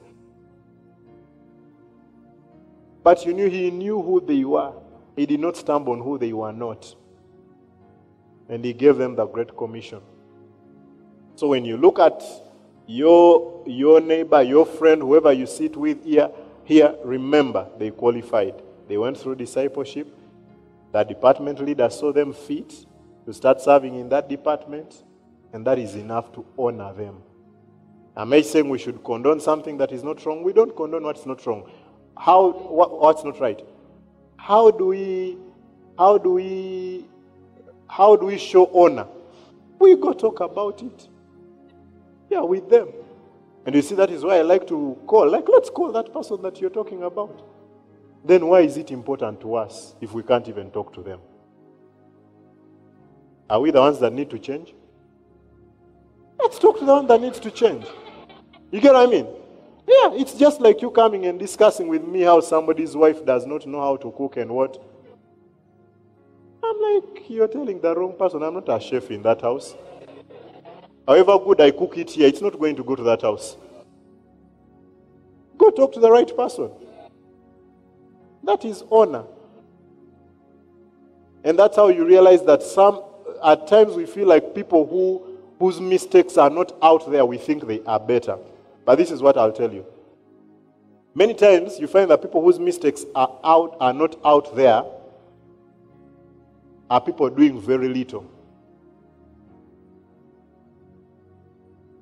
But 3.03 3.25
you 3.25 3.33
knew 3.33 3.49
he 3.49 3.71
knew 3.71 4.01
who 4.01 4.21
they 4.21 4.43
were. 4.43 4.73
He 5.15 5.25
did 5.25 5.39
not 5.39 5.57
stumble 5.57 5.93
on 5.93 6.01
who 6.01 6.17
they 6.17 6.33
were 6.33 6.51
not. 6.51 6.95
And 8.47 8.63
he 8.63 8.73
gave 8.73 8.97
them 8.97 9.15
the 9.15 9.25
Great 9.25 9.55
Commission. 9.57 10.01
So 11.35 11.47
when 11.47 11.65
you 11.65 11.77
look 11.77 11.99
at 11.99 12.23
your, 12.87 13.63
your 13.65 14.01
neighbor, 14.01 14.41
your 14.41 14.65
friend, 14.65 15.01
whoever 15.01 15.31
you 15.31 15.45
sit 15.45 15.75
with 15.75 16.03
here, 16.03 16.29
here, 16.63 16.95
remember 17.03 17.67
they 17.77 17.91
qualified. 17.91 18.61
They 18.87 18.97
went 18.97 19.17
through 19.17 19.35
discipleship. 19.35 20.07
The 20.91 21.03
department 21.03 21.59
leader 21.59 21.89
saw 21.89 22.11
them 22.11 22.33
fit 22.33 22.85
to 23.25 23.33
start 23.33 23.61
serving 23.61 23.95
in 23.95 24.09
that 24.09 24.27
department, 24.27 25.03
and 25.53 25.65
that 25.65 25.79
is 25.79 25.95
enough 25.95 26.33
to 26.33 26.45
honor 26.57 26.93
them. 26.93 27.21
Am 28.15 28.33
I 28.33 28.41
saying 28.41 28.67
we 28.67 28.77
should 28.77 29.03
condone 29.03 29.39
something 29.39 29.77
that 29.77 29.91
is 29.91 30.03
not 30.03 30.25
wrong? 30.25 30.43
We 30.43 30.51
don't 30.51 30.75
condone 30.75 31.03
what's 31.03 31.25
not 31.25 31.45
wrong. 31.45 31.69
How 32.17 32.49
what, 32.49 32.99
what's 32.99 33.23
not 33.23 33.39
right? 33.39 33.65
How 34.35 34.69
do 34.69 34.87
we 34.87 35.37
how 35.97 36.17
do 36.17 36.33
we 36.33 37.05
how 37.87 38.15
do 38.15 38.25
we 38.25 38.37
show 38.37 38.69
honor? 38.73 39.07
We 39.79 39.95
go 39.95 40.13
talk 40.13 40.41
about 40.41 40.83
it. 40.83 41.07
Yeah, 42.31 42.39
with 42.39 42.69
them. 42.69 42.87
And 43.65 43.75
you 43.75 43.81
see, 43.81 43.93
that 43.95 44.09
is 44.09 44.23
why 44.23 44.37
I 44.37 44.41
like 44.41 44.65
to 44.67 44.97
call. 45.05 45.29
Like, 45.29 45.49
let's 45.49 45.69
call 45.69 45.91
that 45.91 46.13
person 46.13 46.41
that 46.43 46.61
you're 46.61 46.69
talking 46.69 47.03
about. 47.03 47.45
Then 48.23 48.47
why 48.47 48.61
is 48.61 48.77
it 48.77 48.89
important 48.89 49.41
to 49.41 49.55
us 49.55 49.95
if 49.99 50.13
we 50.13 50.23
can't 50.23 50.47
even 50.47 50.71
talk 50.71 50.93
to 50.93 51.03
them? 51.03 51.19
Are 53.49 53.59
we 53.59 53.71
the 53.71 53.81
ones 53.81 53.99
that 53.99 54.13
need 54.13 54.29
to 54.29 54.39
change? 54.39 54.73
Let's 56.39 56.57
talk 56.57 56.79
to 56.79 56.85
the 56.85 56.93
one 56.93 57.07
that 57.07 57.19
needs 57.19 57.39
to 57.41 57.51
change. 57.51 57.85
You 58.71 58.79
get 58.79 58.93
what 58.93 59.09
I 59.09 59.11
mean? 59.11 59.27
Yeah, 59.85 60.13
it's 60.13 60.33
just 60.33 60.61
like 60.61 60.81
you 60.81 60.89
coming 60.89 61.25
and 61.25 61.37
discussing 61.37 61.89
with 61.89 62.07
me 62.07 62.21
how 62.21 62.39
somebody's 62.39 62.95
wife 62.95 63.25
does 63.25 63.45
not 63.45 63.67
know 63.67 63.81
how 63.81 63.97
to 63.97 64.09
cook 64.11 64.37
and 64.37 64.51
what. 64.51 64.81
I'm 66.63 66.81
like, 66.81 67.29
you're 67.29 67.49
telling 67.49 67.81
the 67.81 67.93
wrong 67.93 68.15
person. 68.17 68.41
I'm 68.41 68.53
not 68.53 68.69
a 68.69 68.79
chef 68.79 69.11
in 69.11 69.21
that 69.23 69.41
house. 69.41 69.75
However 71.07 71.39
good 71.39 71.61
I 71.61 71.71
cook 71.71 71.97
it 71.97 72.11
here, 72.11 72.27
it's 72.27 72.41
not 72.41 72.59
going 72.59 72.75
to 72.75 72.83
go 72.83 72.95
to 72.95 73.03
that 73.03 73.21
house. 73.21 73.57
Go 75.57 75.69
talk 75.69 75.93
to 75.93 75.99
the 75.99 76.11
right 76.11 76.35
person. 76.35 76.71
That 78.43 78.65
is 78.65 78.83
honor. 78.91 79.23
And 81.43 81.57
that's 81.57 81.75
how 81.75 81.87
you 81.89 82.05
realize 82.05 82.43
that 82.43 82.61
some, 82.61 83.03
at 83.43 83.67
times, 83.67 83.95
we 83.95 84.05
feel 84.05 84.27
like 84.27 84.53
people 84.53 84.85
who, 84.85 85.37
whose 85.59 85.79
mistakes 85.79 86.37
are 86.37 86.49
not 86.49 86.75
out 86.81 87.09
there, 87.11 87.25
we 87.25 87.37
think 87.37 87.67
they 87.67 87.81
are 87.85 87.99
better. 87.99 88.37
But 88.85 88.97
this 88.97 89.11
is 89.11 89.21
what 89.21 89.37
I'll 89.37 89.51
tell 89.51 89.73
you. 89.73 89.85
Many 91.13 91.33
times, 91.33 91.79
you 91.79 91.87
find 91.87 92.09
that 92.09 92.21
people 92.21 92.41
whose 92.41 92.59
mistakes 92.59 93.05
are 93.15 93.39
out 93.43 93.75
are 93.79 93.93
not 93.93 94.17
out 94.23 94.55
there 94.55 94.83
are 96.89 97.01
people 97.01 97.29
doing 97.29 97.59
very 97.59 97.87
little. 97.87 98.25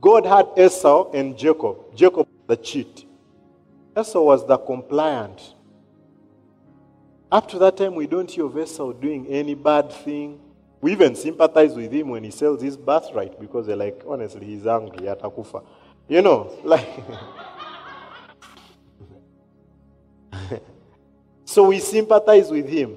God 0.01 0.25
had 0.25 0.47
Esau 0.57 1.11
and 1.11 1.37
Jacob. 1.37 1.95
Jacob, 1.95 2.27
the 2.47 2.55
cheat. 2.55 3.05
Esau 3.97 4.21
was 4.21 4.47
the 4.47 4.57
compliant. 4.57 5.53
Up 7.31 7.47
to 7.49 7.59
that 7.59 7.77
time, 7.77 7.95
we 7.95 8.07
don't 8.07 8.29
hear 8.29 8.45
of 8.45 8.57
Esau 8.57 8.93
doing 8.93 9.27
any 9.27 9.53
bad 9.55 9.91
thing. 9.91 10.39
We 10.81 10.93
even 10.93 11.15
sympathize 11.15 11.75
with 11.75 11.91
him 11.91 12.09
when 12.09 12.23
he 12.23 12.31
sells 12.31 12.61
his 12.61 12.77
birthright 12.77 13.39
because 13.39 13.67
they're 13.67 13.75
like, 13.75 14.01
honestly, 14.07 14.45
he's 14.45 14.65
angry, 14.65 15.07
atakufa. 15.07 15.63
You 16.07 16.21
know, 16.21 16.57
like. 16.63 16.87
so 21.45 21.67
we 21.67 21.79
sympathize 21.79 22.49
with 22.49 22.69
him. 22.69 22.95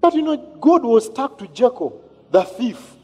But 0.00 0.14
you 0.14 0.22
know, 0.22 0.36
God 0.60 0.84
was 0.84 1.06
stuck 1.06 1.38
to 1.38 1.46
Jacob, 1.48 1.94
the 2.30 2.42
thief. 2.42 2.95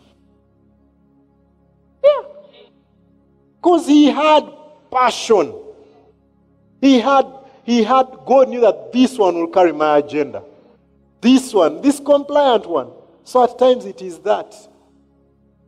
Because 3.63 3.87
he 3.87 4.07
had 4.07 4.51
passion. 4.91 5.55
He 6.81 6.99
had, 6.99 7.27
he 7.63 7.85
had, 7.85 8.07
God 8.27 8.49
knew 8.49 8.61
that 8.61 8.93
this 8.93 9.17
one 9.17 9.37
will 9.37 9.47
carry 9.47 9.71
my 9.73 9.99
agenda. 9.99 10.43
This 11.21 11.55
one, 11.55 11.81
this 11.81 12.01
compliant 12.01 12.67
one. 12.67 12.91
So 13.23 13.45
at 13.45 13.57
times 13.57 13.85
it 13.85 14.03
is 14.03 14.19
that. 14.21 14.53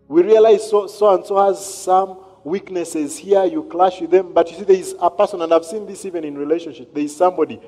We 0.08 0.22
realize 0.22 0.68
so, 0.68 0.88
so 0.88 1.14
and 1.14 1.24
so 1.24 1.46
has 1.46 1.64
some 1.64 2.18
weaknesses 2.42 3.16
here, 3.16 3.44
you 3.44 3.62
clash 3.62 4.00
with 4.00 4.10
them. 4.10 4.32
But 4.32 4.50
you 4.50 4.58
see, 4.58 4.64
there 4.64 4.76
is 4.76 4.96
a 5.00 5.08
person, 5.08 5.40
and 5.42 5.54
I've 5.54 5.64
seen 5.64 5.86
this 5.86 6.04
even 6.04 6.24
in 6.24 6.36
relationship. 6.36 6.92
There 6.92 7.04
is 7.04 7.16
somebody, 7.16 7.60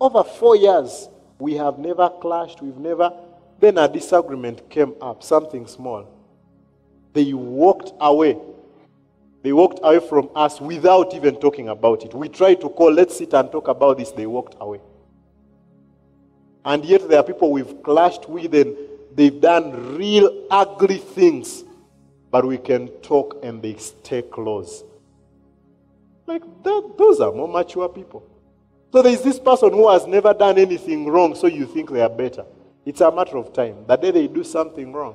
over 0.00 0.24
four 0.24 0.56
years, 0.56 1.10
we 1.38 1.54
have 1.54 1.78
never 1.78 2.08
clashed, 2.08 2.62
we've 2.62 2.78
never. 2.78 3.12
Then 3.60 3.76
a 3.76 3.86
disagreement 3.86 4.70
came 4.70 4.94
up, 5.02 5.22
something 5.22 5.66
small. 5.66 6.08
They 7.12 7.34
walked 7.34 7.92
away. 8.00 8.38
They 9.44 9.52
walked 9.52 9.78
away 9.84 10.00
from 10.00 10.30
us 10.34 10.60
without 10.60 11.14
even 11.14 11.36
talking 11.36 11.68
about 11.68 12.04
it. 12.04 12.12
We 12.14 12.28
tried 12.28 12.60
to 12.62 12.68
call, 12.68 12.92
let's 12.92 13.16
sit 13.16 13.32
and 13.34 13.52
talk 13.52 13.68
about 13.68 13.98
this. 13.98 14.10
They 14.10 14.26
walked 14.26 14.56
away. 14.60 14.80
And 16.64 16.84
yet 16.84 17.08
there 17.08 17.20
are 17.20 17.22
people 17.22 17.52
we've 17.52 17.80
clashed 17.84 18.28
with 18.28 18.52
and 18.54 18.76
they've 19.14 19.40
done 19.40 19.96
real 19.96 20.46
ugly 20.50 20.96
things 20.96 21.62
but 22.34 22.44
we 22.44 22.58
can 22.58 22.88
talk 23.00 23.38
and 23.44 23.62
they 23.62 23.76
stay 23.76 24.20
close. 24.20 24.82
Like 26.26 26.42
that, 26.64 26.94
those 26.98 27.20
are 27.20 27.30
more 27.30 27.46
mature 27.46 27.88
people. 27.88 28.26
So 28.90 29.02
there 29.02 29.12
is 29.12 29.22
this 29.22 29.38
person 29.38 29.70
who 29.70 29.88
has 29.88 30.04
never 30.08 30.34
done 30.34 30.58
anything 30.58 31.06
wrong, 31.06 31.36
so 31.36 31.46
you 31.46 31.64
think 31.64 31.92
they 31.92 32.00
are 32.00 32.08
better. 32.08 32.44
It's 32.84 33.00
a 33.00 33.12
matter 33.12 33.36
of 33.36 33.52
time. 33.52 33.84
The 33.86 33.94
day 33.94 34.10
they 34.10 34.26
do 34.26 34.42
something 34.42 34.92
wrong. 34.92 35.14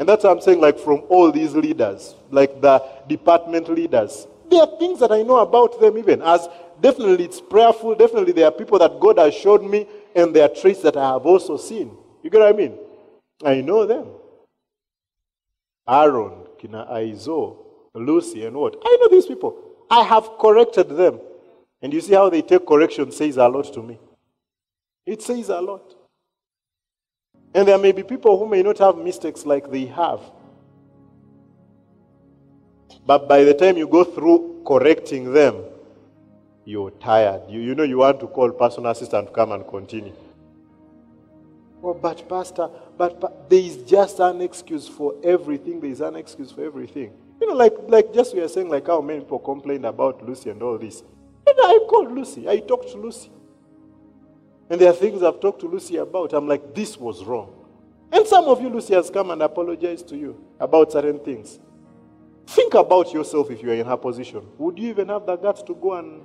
And 0.00 0.08
that's 0.08 0.24
what 0.24 0.32
I'm 0.32 0.40
saying, 0.40 0.62
like 0.62 0.78
from 0.78 1.02
all 1.10 1.30
these 1.30 1.54
leaders, 1.54 2.14
like 2.30 2.62
the 2.62 2.82
department 3.06 3.68
leaders. 3.68 4.26
There 4.50 4.62
are 4.62 4.78
things 4.78 4.98
that 5.00 5.12
I 5.12 5.20
know 5.20 5.36
about 5.40 5.78
them, 5.78 5.98
even 5.98 6.22
as 6.22 6.48
definitely 6.80 7.26
it's 7.26 7.38
prayerful. 7.38 7.94
Definitely 7.96 8.32
there 8.32 8.46
are 8.46 8.50
people 8.50 8.78
that 8.78 8.98
God 8.98 9.18
has 9.18 9.34
showed 9.34 9.62
me, 9.62 9.86
and 10.16 10.34
there 10.34 10.46
are 10.46 10.54
traits 10.54 10.80
that 10.82 10.96
I 10.96 11.12
have 11.12 11.26
also 11.26 11.58
seen. 11.58 11.94
You 12.22 12.30
get 12.30 12.40
what 12.40 12.48
I 12.48 12.56
mean? 12.56 12.78
I 13.44 13.60
know 13.60 13.84
them. 13.84 14.06
Aaron, 15.86 16.46
Kina 16.58 16.86
Aizo, 16.90 17.58
Lucy, 17.92 18.46
and 18.46 18.56
what? 18.56 18.76
I 18.82 18.98
know 19.02 19.08
these 19.10 19.26
people. 19.26 19.54
I 19.90 20.02
have 20.02 20.30
corrected 20.40 20.88
them. 20.88 21.20
And 21.82 21.92
you 21.92 22.00
see 22.00 22.14
how 22.14 22.30
they 22.30 22.40
take 22.40 22.66
correction 22.66 23.12
says 23.12 23.36
a 23.36 23.46
lot 23.46 23.70
to 23.74 23.82
me. 23.82 23.98
It 25.04 25.20
says 25.20 25.50
a 25.50 25.60
lot. 25.60 25.94
And 27.54 27.66
there 27.66 27.78
may 27.78 27.92
be 27.92 28.02
people 28.02 28.38
who 28.38 28.46
may 28.46 28.62
not 28.62 28.78
have 28.78 28.96
mistakes 28.96 29.44
like 29.44 29.70
they 29.70 29.86
have. 29.86 30.20
But 33.06 33.28
by 33.28 33.44
the 33.44 33.54
time 33.54 33.76
you 33.76 33.88
go 33.88 34.04
through 34.04 34.62
correcting 34.66 35.32
them, 35.32 35.64
you're 36.64 36.92
tired. 36.92 37.42
You, 37.48 37.60
you 37.60 37.74
know 37.74 37.82
you 37.82 37.98
want 37.98 38.20
to 38.20 38.28
call 38.28 38.50
personal 38.52 38.90
assistant 38.90 39.28
to 39.28 39.32
come 39.32 39.52
and 39.52 39.66
continue. 39.66 40.14
Oh, 41.82 41.94
but 41.94 42.28
Pastor, 42.28 42.68
but, 42.96 43.20
but 43.20 43.48
there 43.48 43.58
is 43.58 43.78
just 43.78 44.20
an 44.20 44.42
excuse 44.42 44.86
for 44.86 45.14
everything. 45.24 45.80
There 45.80 45.90
is 45.90 46.02
an 46.02 46.14
excuse 46.14 46.52
for 46.52 46.62
everything. 46.64 47.12
You 47.40 47.48
know, 47.48 47.54
like, 47.54 47.72
like 47.88 48.12
just 48.12 48.34
we 48.34 48.42
are 48.42 48.48
saying, 48.48 48.68
like 48.68 48.86
how 48.86 49.00
many 49.00 49.20
people 49.20 49.38
complained 49.38 49.86
about 49.86 50.22
Lucy 50.24 50.50
and 50.50 50.62
all 50.62 50.76
this. 50.76 51.02
And 51.46 51.56
I 51.58 51.78
called 51.88 52.12
Lucy. 52.12 52.48
I 52.48 52.58
talked 52.58 52.90
to 52.90 52.98
Lucy. 52.98 53.30
And 54.70 54.80
there 54.80 54.88
are 54.88 54.94
things 54.94 55.22
I've 55.22 55.40
talked 55.40 55.60
to 55.62 55.66
Lucy 55.66 55.96
about. 55.96 56.32
I'm 56.32 56.46
like, 56.46 56.74
this 56.74 56.96
was 56.96 57.24
wrong. 57.24 57.52
And 58.12 58.26
some 58.26 58.44
of 58.44 58.62
you, 58.62 58.68
Lucy, 58.68 58.94
has 58.94 59.10
come 59.10 59.30
and 59.32 59.42
apologized 59.42 60.08
to 60.08 60.16
you 60.16 60.42
about 60.60 60.92
certain 60.92 61.18
things. 61.18 61.58
Think 62.46 62.74
about 62.74 63.12
yourself 63.12 63.50
if 63.50 63.62
you 63.62 63.70
are 63.70 63.74
in 63.74 63.86
her 63.86 63.96
position. 63.96 64.46
Would 64.58 64.78
you 64.78 64.88
even 64.88 65.08
have 65.08 65.26
the 65.26 65.36
guts 65.36 65.62
to 65.64 65.74
go 65.74 65.94
and 65.94 66.22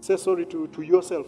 say 0.00 0.16
sorry 0.16 0.46
to, 0.46 0.68
to 0.68 0.82
yourself? 0.82 1.26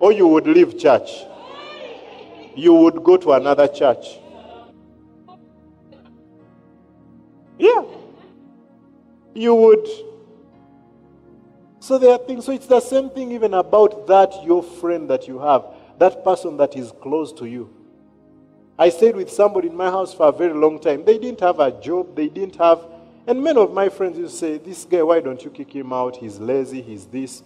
or 0.00 0.12
you 0.12 0.26
would 0.26 0.46
leave 0.46 0.78
church. 0.78 1.10
You 2.54 2.74
would 2.74 3.02
go 3.02 3.16
to 3.16 3.32
another 3.32 3.68
church. 3.68 4.18
Yeah. 7.58 7.82
You 9.34 9.54
would. 9.54 9.88
So 11.88 11.96
there 11.96 12.12
are 12.12 12.18
things. 12.18 12.44
So 12.44 12.52
it's 12.52 12.66
the 12.66 12.80
same 12.80 13.08
thing 13.08 13.32
even 13.32 13.54
about 13.54 14.06
that 14.08 14.44
your 14.44 14.62
friend 14.62 15.08
that 15.08 15.26
you 15.26 15.38
have, 15.38 15.64
that 15.98 16.22
person 16.22 16.58
that 16.58 16.76
is 16.76 16.92
close 17.00 17.32
to 17.32 17.46
you. 17.46 17.74
I 18.78 18.90
stayed 18.90 19.16
with 19.16 19.30
somebody 19.30 19.68
in 19.68 19.74
my 19.74 19.88
house 19.88 20.12
for 20.12 20.28
a 20.28 20.32
very 20.32 20.52
long 20.52 20.78
time. 20.80 21.06
They 21.06 21.16
didn't 21.16 21.40
have 21.40 21.60
a 21.60 21.70
job. 21.80 22.14
They 22.14 22.28
didn't 22.28 22.56
have. 22.56 22.84
And 23.26 23.42
many 23.42 23.58
of 23.58 23.72
my 23.72 23.88
friends 23.88 24.18
used 24.18 24.34
to 24.34 24.38
say, 24.38 24.58
This 24.58 24.84
guy, 24.84 25.02
why 25.02 25.20
don't 25.20 25.42
you 25.42 25.48
kick 25.48 25.74
him 25.74 25.94
out? 25.94 26.18
He's 26.18 26.38
lazy, 26.38 26.82
he's 26.82 27.06
this. 27.06 27.42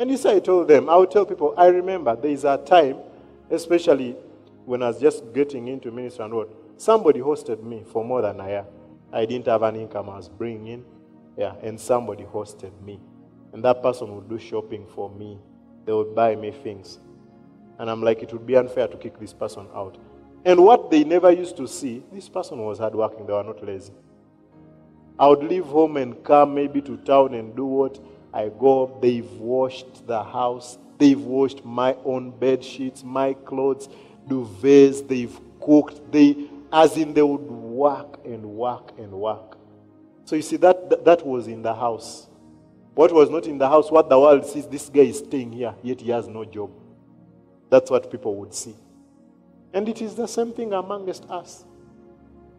And 0.00 0.10
you 0.10 0.16
see, 0.16 0.30
I 0.30 0.40
told 0.40 0.66
them, 0.66 0.88
I 0.88 0.96
would 0.96 1.12
tell 1.12 1.24
people, 1.24 1.54
I 1.56 1.68
remember 1.68 2.16
there 2.16 2.32
is 2.32 2.42
a 2.42 2.58
time, 2.58 2.96
especially 3.52 4.16
when 4.64 4.82
I 4.82 4.88
was 4.88 4.98
just 4.98 5.32
getting 5.32 5.68
into 5.68 5.92
ministry 5.92 6.24
and 6.24 6.34
what, 6.34 6.48
somebody 6.76 7.20
hosted 7.20 7.62
me 7.62 7.84
for 7.92 8.04
more 8.04 8.20
than 8.20 8.40
a 8.40 8.48
year. 8.48 8.64
I 9.12 9.26
didn't 9.26 9.46
have 9.46 9.62
an 9.62 9.76
income 9.76 10.10
I 10.10 10.16
was 10.16 10.28
bringing 10.28 10.66
in. 10.66 10.84
Yeah, 11.36 11.54
and 11.62 11.78
somebody 11.78 12.24
hosted 12.24 12.72
me. 12.82 12.98
And 13.56 13.64
that 13.64 13.82
person 13.82 14.14
would 14.14 14.28
do 14.28 14.38
shopping 14.38 14.84
for 14.94 15.08
me. 15.08 15.38
They 15.86 15.92
would 15.94 16.14
buy 16.14 16.36
me 16.36 16.50
things. 16.50 16.98
And 17.78 17.88
I'm 17.88 18.02
like, 18.02 18.22
it 18.22 18.30
would 18.34 18.46
be 18.46 18.54
unfair 18.54 18.86
to 18.86 18.98
kick 18.98 19.18
this 19.18 19.32
person 19.32 19.66
out. 19.74 19.96
And 20.44 20.62
what 20.62 20.90
they 20.90 21.04
never 21.04 21.30
used 21.30 21.56
to 21.56 21.66
see, 21.66 22.02
this 22.12 22.28
person 22.28 22.58
was 22.58 22.80
hardworking, 22.80 23.26
they 23.26 23.32
were 23.32 23.42
not 23.42 23.66
lazy. 23.66 23.94
I 25.18 25.28
would 25.28 25.42
leave 25.42 25.64
home 25.64 25.96
and 25.96 26.22
come 26.22 26.54
maybe 26.54 26.82
to 26.82 26.98
town 26.98 27.32
and 27.32 27.56
do 27.56 27.64
what? 27.64 27.98
I 28.34 28.50
go, 28.50 28.98
they've 29.00 29.32
washed 29.32 30.06
the 30.06 30.22
house, 30.22 30.76
they've 30.98 31.18
washed 31.18 31.64
my 31.64 31.96
own 32.04 32.32
bed 32.32 32.62
sheets, 32.62 33.02
my 33.02 33.32
clothes, 33.32 33.88
duvets, 34.28 35.08
they've 35.08 35.34
cooked, 35.62 36.12
they 36.12 36.50
as 36.70 36.98
in 36.98 37.14
they 37.14 37.22
would 37.22 37.50
work 37.50 38.20
and 38.26 38.44
work 38.44 38.92
and 38.98 39.12
work. 39.12 39.56
So 40.26 40.36
you 40.36 40.42
see 40.42 40.56
that, 40.56 40.90
that 40.90 41.06
that 41.06 41.26
was 41.26 41.46
in 41.46 41.62
the 41.62 41.74
house. 41.74 42.26
What 42.96 43.12
was 43.12 43.28
not 43.28 43.46
in 43.46 43.58
the 43.58 43.68
house, 43.68 43.90
what 43.90 44.08
the 44.08 44.18
world 44.18 44.46
sees, 44.46 44.66
this 44.66 44.88
guy 44.88 45.02
is 45.02 45.18
staying 45.18 45.52
here, 45.52 45.74
yet 45.82 46.00
he 46.00 46.10
has 46.12 46.26
no 46.28 46.46
job. 46.46 46.70
That's 47.68 47.90
what 47.90 48.10
people 48.10 48.34
would 48.36 48.54
see. 48.54 48.74
And 49.74 49.86
it 49.86 50.00
is 50.00 50.14
the 50.14 50.26
same 50.26 50.50
thing 50.50 50.72
amongst 50.72 51.28
us. 51.28 51.66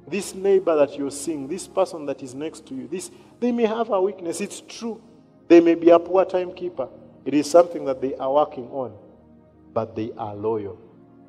This 0.08 0.36
neighbor 0.36 0.76
that 0.76 0.96
you're 0.96 1.10
seeing, 1.10 1.48
this 1.48 1.68
person 1.68 2.06
that 2.06 2.22
is 2.22 2.36
next 2.36 2.68
to 2.68 2.76
you, 2.76 2.88
this 2.88 3.10
they 3.40 3.52
may 3.52 3.66
have 3.66 3.90
a 3.90 4.00
weakness. 4.00 4.40
It's 4.40 4.62
true. 4.62 5.02
They 5.48 5.60
may 5.60 5.74
be 5.74 5.90
a 5.90 5.98
poor 5.98 6.24
timekeeper. 6.24 6.88
It 7.26 7.34
is 7.34 7.50
something 7.50 7.84
that 7.86 8.00
they 8.00 8.14
are 8.14 8.32
working 8.32 8.70
on, 8.70 8.94
but 9.74 9.96
they 9.96 10.12
are 10.20 10.36
loyal. 10.36 10.78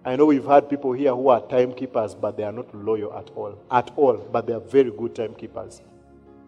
I 0.05 0.17
know 0.17 0.27
we've 0.27 0.45
had 0.45 0.69
people 0.69 0.93
here 0.93 1.15
who 1.15 1.29
are 1.29 1.41
timekeepers, 1.41 2.15
but 2.15 2.37
they 2.37 2.43
are 2.43 2.53
not 2.53 2.75
loyal 2.75 3.15
at 3.15 3.31
all. 3.35 3.59
At 3.71 3.91
all, 3.97 4.19
but 4.19 4.47
they 4.47 4.53
are 4.53 4.61
very 4.61 4.91
good 4.91 5.15
timekeepers. 5.15 5.81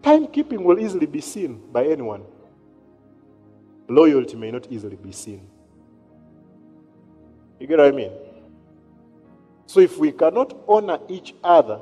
Timekeeping 0.03 0.61
will 0.61 0.79
easily 0.79 1.07
be 1.07 1.21
seen 1.21 1.59
by 1.71 1.87
anyone. 1.87 2.23
Loyalty 3.91 4.37
may 4.37 4.51
not 4.51 4.67
easily 4.71 4.95
be 4.95 5.11
seen. 5.11 5.47
You 7.59 7.67
get 7.67 7.77
what 7.77 7.87
I 7.87 7.91
mean? 7.91 8.11
So 9.65 9.79
if 9.79 9.97
we 9.97 10.11
cannot 10.11 10.55
honor 10.67 10.99
each 11.09 11.33
other, 11.43 11.79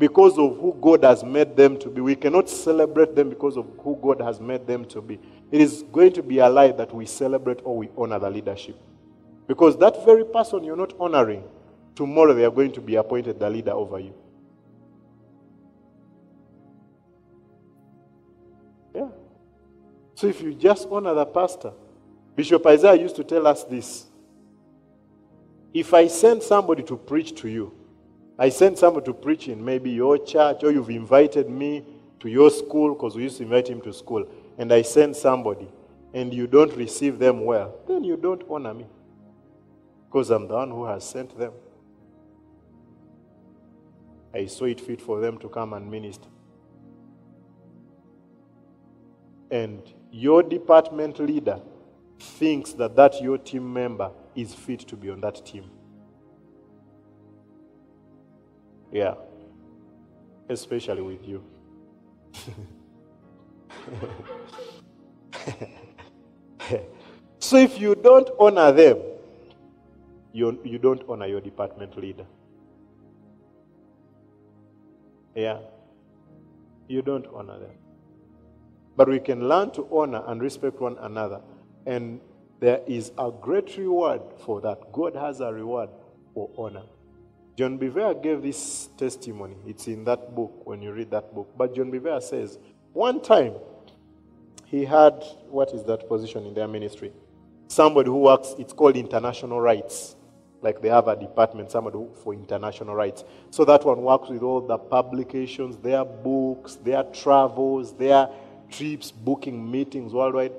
because 0.00 0.38
of 0.38 0.56
who 0.56 0.74
God 0.80 1.04
has 1.04 1.22
made 1.22 1.54
them 1.54 1.78
to 1.78 1.90
be. 1.90 2.00
We 2.00 2.16
cannot 2.16 2.48
celebrate 2.48 3.14
them 3.14 3.28
because 3.28 3.58
of 3.58 3.66
who 3.80 3.98
God 4.02 4.18
has 4.22 4.40
made 4.40 4.66
them 4.66 4.86
to 4.86 5.02
be. 5.02 5.20
It 5.52 5.60
is 5.60 5.84
going 5.92 6.14
to 6.14 6.22
be 6.22 6.38
a 6.38 6.48
lie 6.48 6.72
that 6.72 6.94
we 6.94 7.04
celebrate 7.04 7.60
or 7.64 7.76
we 7.76 7.90
honor 7.98 8.18
the 8.18 8.30
leadership. 8.30 8.80
Because 9.46 9.76
that 9.76 10.02
very 10.06 10.24
person 10.24 10.64
you're 10.64 10.74
not 10.74 10.94
honoring, 10.98 11.44
tomorrow 11.94 12.32
they 12.32 12.46
are 12.46 12.50
going 12.50 12.72
to 12.72 12.80
be 12.80 12.94
appointed 12.94 13.38
the 13.38 13.50
leader 13.50 13.72
over 13.72 14.00
you. 14.00 14.14
So 20.20 20.26
if 20.26 20.42
you 20.42 20.52
just 20.52 20.86
honor 20.90 21.14
the 21.14 21.24
pastor, 21.24 21.72
Bishop 22.36 22.66
Isaiah 22.66 23.00
used 23.00 23.16
to 23.16 23.24
tell 23.24 23.46
us 23.46 23.64
this. 23.64 24.04
If 25.72 25.94
I 25.94 26.08
send 26.08 26.42
somebody 26.42 26.82
to 26.82 26.96
preach 26.98 27.34
to 27.40 27.48
you, 27.48 27.72
I 28.38 28.50
send 28.50 28.78
someone 28.78 29.02
to 29.04 29.14
preach 29.14 29.48
in 29.48 29.64
maybe 29.64 29.88
your 29.88 30.18
church, 30.18 30.62
or 30.62 30.72
you've 30.72 30.90
invited 30.90 31.48
me 31.48 31.86
to 32.18 32.28
your 32.28 32.50
school 32.50 32.92
because 32.92 33.16
we 33.16 33.22
used 33.22 33.38
to 33.38 33.44
invite 33.44 33.68
him 33.68 33.80
to 33.80 33.94
school, 33.94 34.28
and 34.58 34.70
I 34.74 34.82
send 34.82 35.16
somebody, 35.16 35.68
and 36.12 36.34
you 36.34 36.46
don't 36.46 36.76
receive 36.76 37.18
them 37.18 37.46
well, 37.46 37.76
then 37.88 38.04
you 38.04 38.18
don't 38.18 38.42
honor 38.50 38.74
me 38.74 38.86
because 40.04 40.28
I'm 40.28 40.46
the 40.48 40.54
one 40.54 40.70
who 40.70 40.84
has 40.84 41.02
sent 41.02 41.38
them. 41.38 41.52
I 44.34 44.44
saw 44.44 44.66
it 44.66 44.82
fit 44.82 45.00
for 45.00 45.18
them 45.18 45.38
to 45.38 45.48
come 45.48 45.72
and 45.72 45.90
minister. 45.90 46.28
And 49.50 49.82
your 50.10 50.42
department 50.42 51.18
leader 51.18 51.60
thinks 52.18 52.72
that 52.72 52.96
that 52.96 53.22
your 53.22 53.38
team 53.38 53.72
member 53.72 54.10
is 54.34 54.54
fit 54.54 54.80
to 54.80 54.96
be 54.96 55.10
on 55.10 55.20
that 55.20 55.44
team. 55.46 55.70
Yeah. 58.92 59.14
Especially 60.48 61.02
with 61.02 61.26
you. 61.26 61.44
so 67.38 67.56
if 67.56 67.80
you 67.80 67.94
don't 67.94 68.28
honor 68.38 68.72
them, 68.72 68.98
you, 70.32 70.60
you 70.64 70.78
don't 70.78 71.02
honor 71.08 71.26
your 71.26 71.40
department 71.40 71.96
leader. 71.96 72.26
Yeah. 75.34 75.58
You 76.88 77.02
don't 77.02 77.26
honor 77.32 77.60
them. 77.60 77.70
But 79.00 79.08
we 79.08 79.18
can 79.18 79.48
learn 79.48 79.70
to 79.70 79.88
honor 79.90 80.22
and 80.26 80.42
respect 80.42 80.78
one 80.78 80.98
another. 80.98 81.40
And 81.86 82.20
there 82.58 82.82
is 82.86 83.12
a 83.16 83.30
great 83.30 83.78
reward 83.78 84.20
for 84.44 84.60
that. 84.60 84.92
God 84.92 85.16
has 85.16 85.40
a 85.40 85.50
reward 85.50 85.88
for 86.34 86.50
honor. 86.58 86.82
John 87.56 87.78
Bevere 87.78 88.22
gave 88.22 88.42
this 88.42 88.90
testimony. 88.98 89.56
It's 89.66 89.86
in 89.86 90.04
that 90.04 90.34
book 90.34 90.66
when 90.66 90.82
you 90.82 90.92
read 90.92 91.10
that 91.12 91.34
book. 91.34 91.50
But 91.56 91.74
John 91.74 91.90
Bevere 91.90 92.22
says, 92.22 92.58
one 92.92 93.22
time 93.22 93.54
he 94.66 94.84
had, 94.84 95.24
what 95.48 95.72
is 95.72 95.82
that 95.84 96.06
position 96.06 96.44
in 96.44 96.52
their 96.52 96.68
ministry? 96.68 97.10
Somebody 97.68 98.10
who 98.10 98.18
works, 98.18 98.54
it's 98.58 98.74
called 98.74 98.98
international 98.98 99.62
rights. 99.62 100.14
Like 100.60 100.82
they 100.82 100.90
have 100.90 101.08
a 101.08 101.16
department, 101.16 101.70
somebody 101.70 101.96
who, 101.96 102.10
for 102.22 102.34
international 102.34 102.94
rights. 102.94 103.24
So 103.48 103.64
that 103.64 103.82
one 103.82 104.02
works 104.02 104.28
with 104.28 104.42
all 104.42 104.60
the 104.60 104.76
publications, 104.76 105.78
their 105.78 106.04
books, 106.04 106.74
their 106.74 107.04
travels, 107.04 107.96
their 107.96 108.28
trips, 108.70 109.10
booking 109.10 109.70
meetings 109.70 110.12
worldwide. 110.12 110.52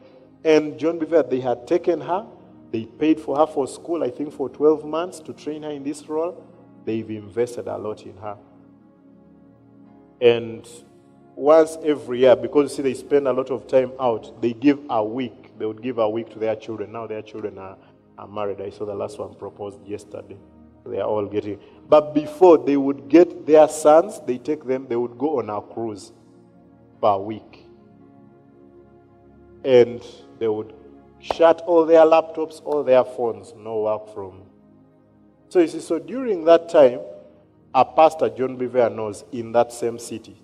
And 0.44 0.78
John 0.78 1.00
Bevere, 1.00 1.30
they 1.30 1.40
had 1.40 1.68
taken 1.68 2.02
her, 2.02 2.26
they 2.72 2.86
paid 2.86 3.20
for 3.20 3.38
her 3.38 3.48
for 3.48 3.68
school, 3.68 4.04
I 4.04 4.10
think 4.10 4.34
for 4.34 4.50
12 4.50 4.86
months 4.86 5.20
to 5.22 5.34
train 5.34 5.64
her 5.64 5.72
in 5.72 5.84
this 5.84 6.08
role 6.08 6.48
they've 6.86 7.10
invested 7.10 7.68
a 7.68 7.78
lot 7.78 8.04
in 8.04 8.18
her. 8.18 8.38
And 10.20 10.68
once 11.36 11.78
every 11.84 12.20
year, 12.20 12.36
because 12.36 12.76
see, 12.76 12.82
they 12.82 12.94
spend 12.94 13.28
a 13.28 13.34
lot 13.34 13.50
of 13.50 13.68
time 13.68 13.92
out, 14.00 14.42
they 14.42 14.54
give 14.54 14.80
a 14.90 15.04
week. 15.04 15.58
They 15.58 15.66
would 15.66 15.82
give 15.82 15.98
a 15.98 16.10
week 16.10 16.30
to 16.32 16.40
their 16.40 16.56
children. 16.56 16.92
Now 16.92 17.08
their 17.08 17.22
children 17.22 17.58
are, 17.58 17.78
are 18.18 18.28
married. 18.28 18.62
I 18.62 18.70
saw 18.70 18.86
the 18.86 18.94
last 18.94 19.20
one 19.20 19.34
proposed 19.36 19.86
yesterday. 19.86 20.38
They 20.86 21.00
are 21.00 21.08
all 21.08 21.28
getting. 21.28 21.60
But 21.88 22.14
before 22.14 22.58
they 22.58 22.78
would 22.78 23.08
get 23.08 23.46
their 23.46 23.68
sons, 23.68 24.20
they 24.26 24.38
take 24.38 24.66
them, 24.66 24.88
they 24.88 24.96
would 24.96 25.18
go 25.18 25.40
on 25.40 25.50
a 25.50 25.62
cruise. 25.62 26.12
per 27.02 27.18
week. 27.18 27.61
And 29.64 30.04
they 30.40 30.48
would 30.48 30.74
shut 31.20 31.62
all 31.68 31.86
their 31.86 32.02
laptops, 32.02 32.62
all 32.66 32.84
their 32.84 33.04
phones, 33.04 33.54
no 33.56 33.82
work 33.82 34.14
from. 34.14 34.44
So 35.50 35.60
you 35.60 35.68
see, 35.68 35.80
so 35.82 36.00
during 36.00 36.46
that 36.46 36.70
time, 36.70 37.02
a 37.74 37.86
pastor, 37.86 38.30
John 38.30 38.58
Bevere 38.58 38.94
knows, 38.94 39.24
in 39.32 39.52
that 39.52 39.72
same 39.72 40.00
city, 40.00 40.42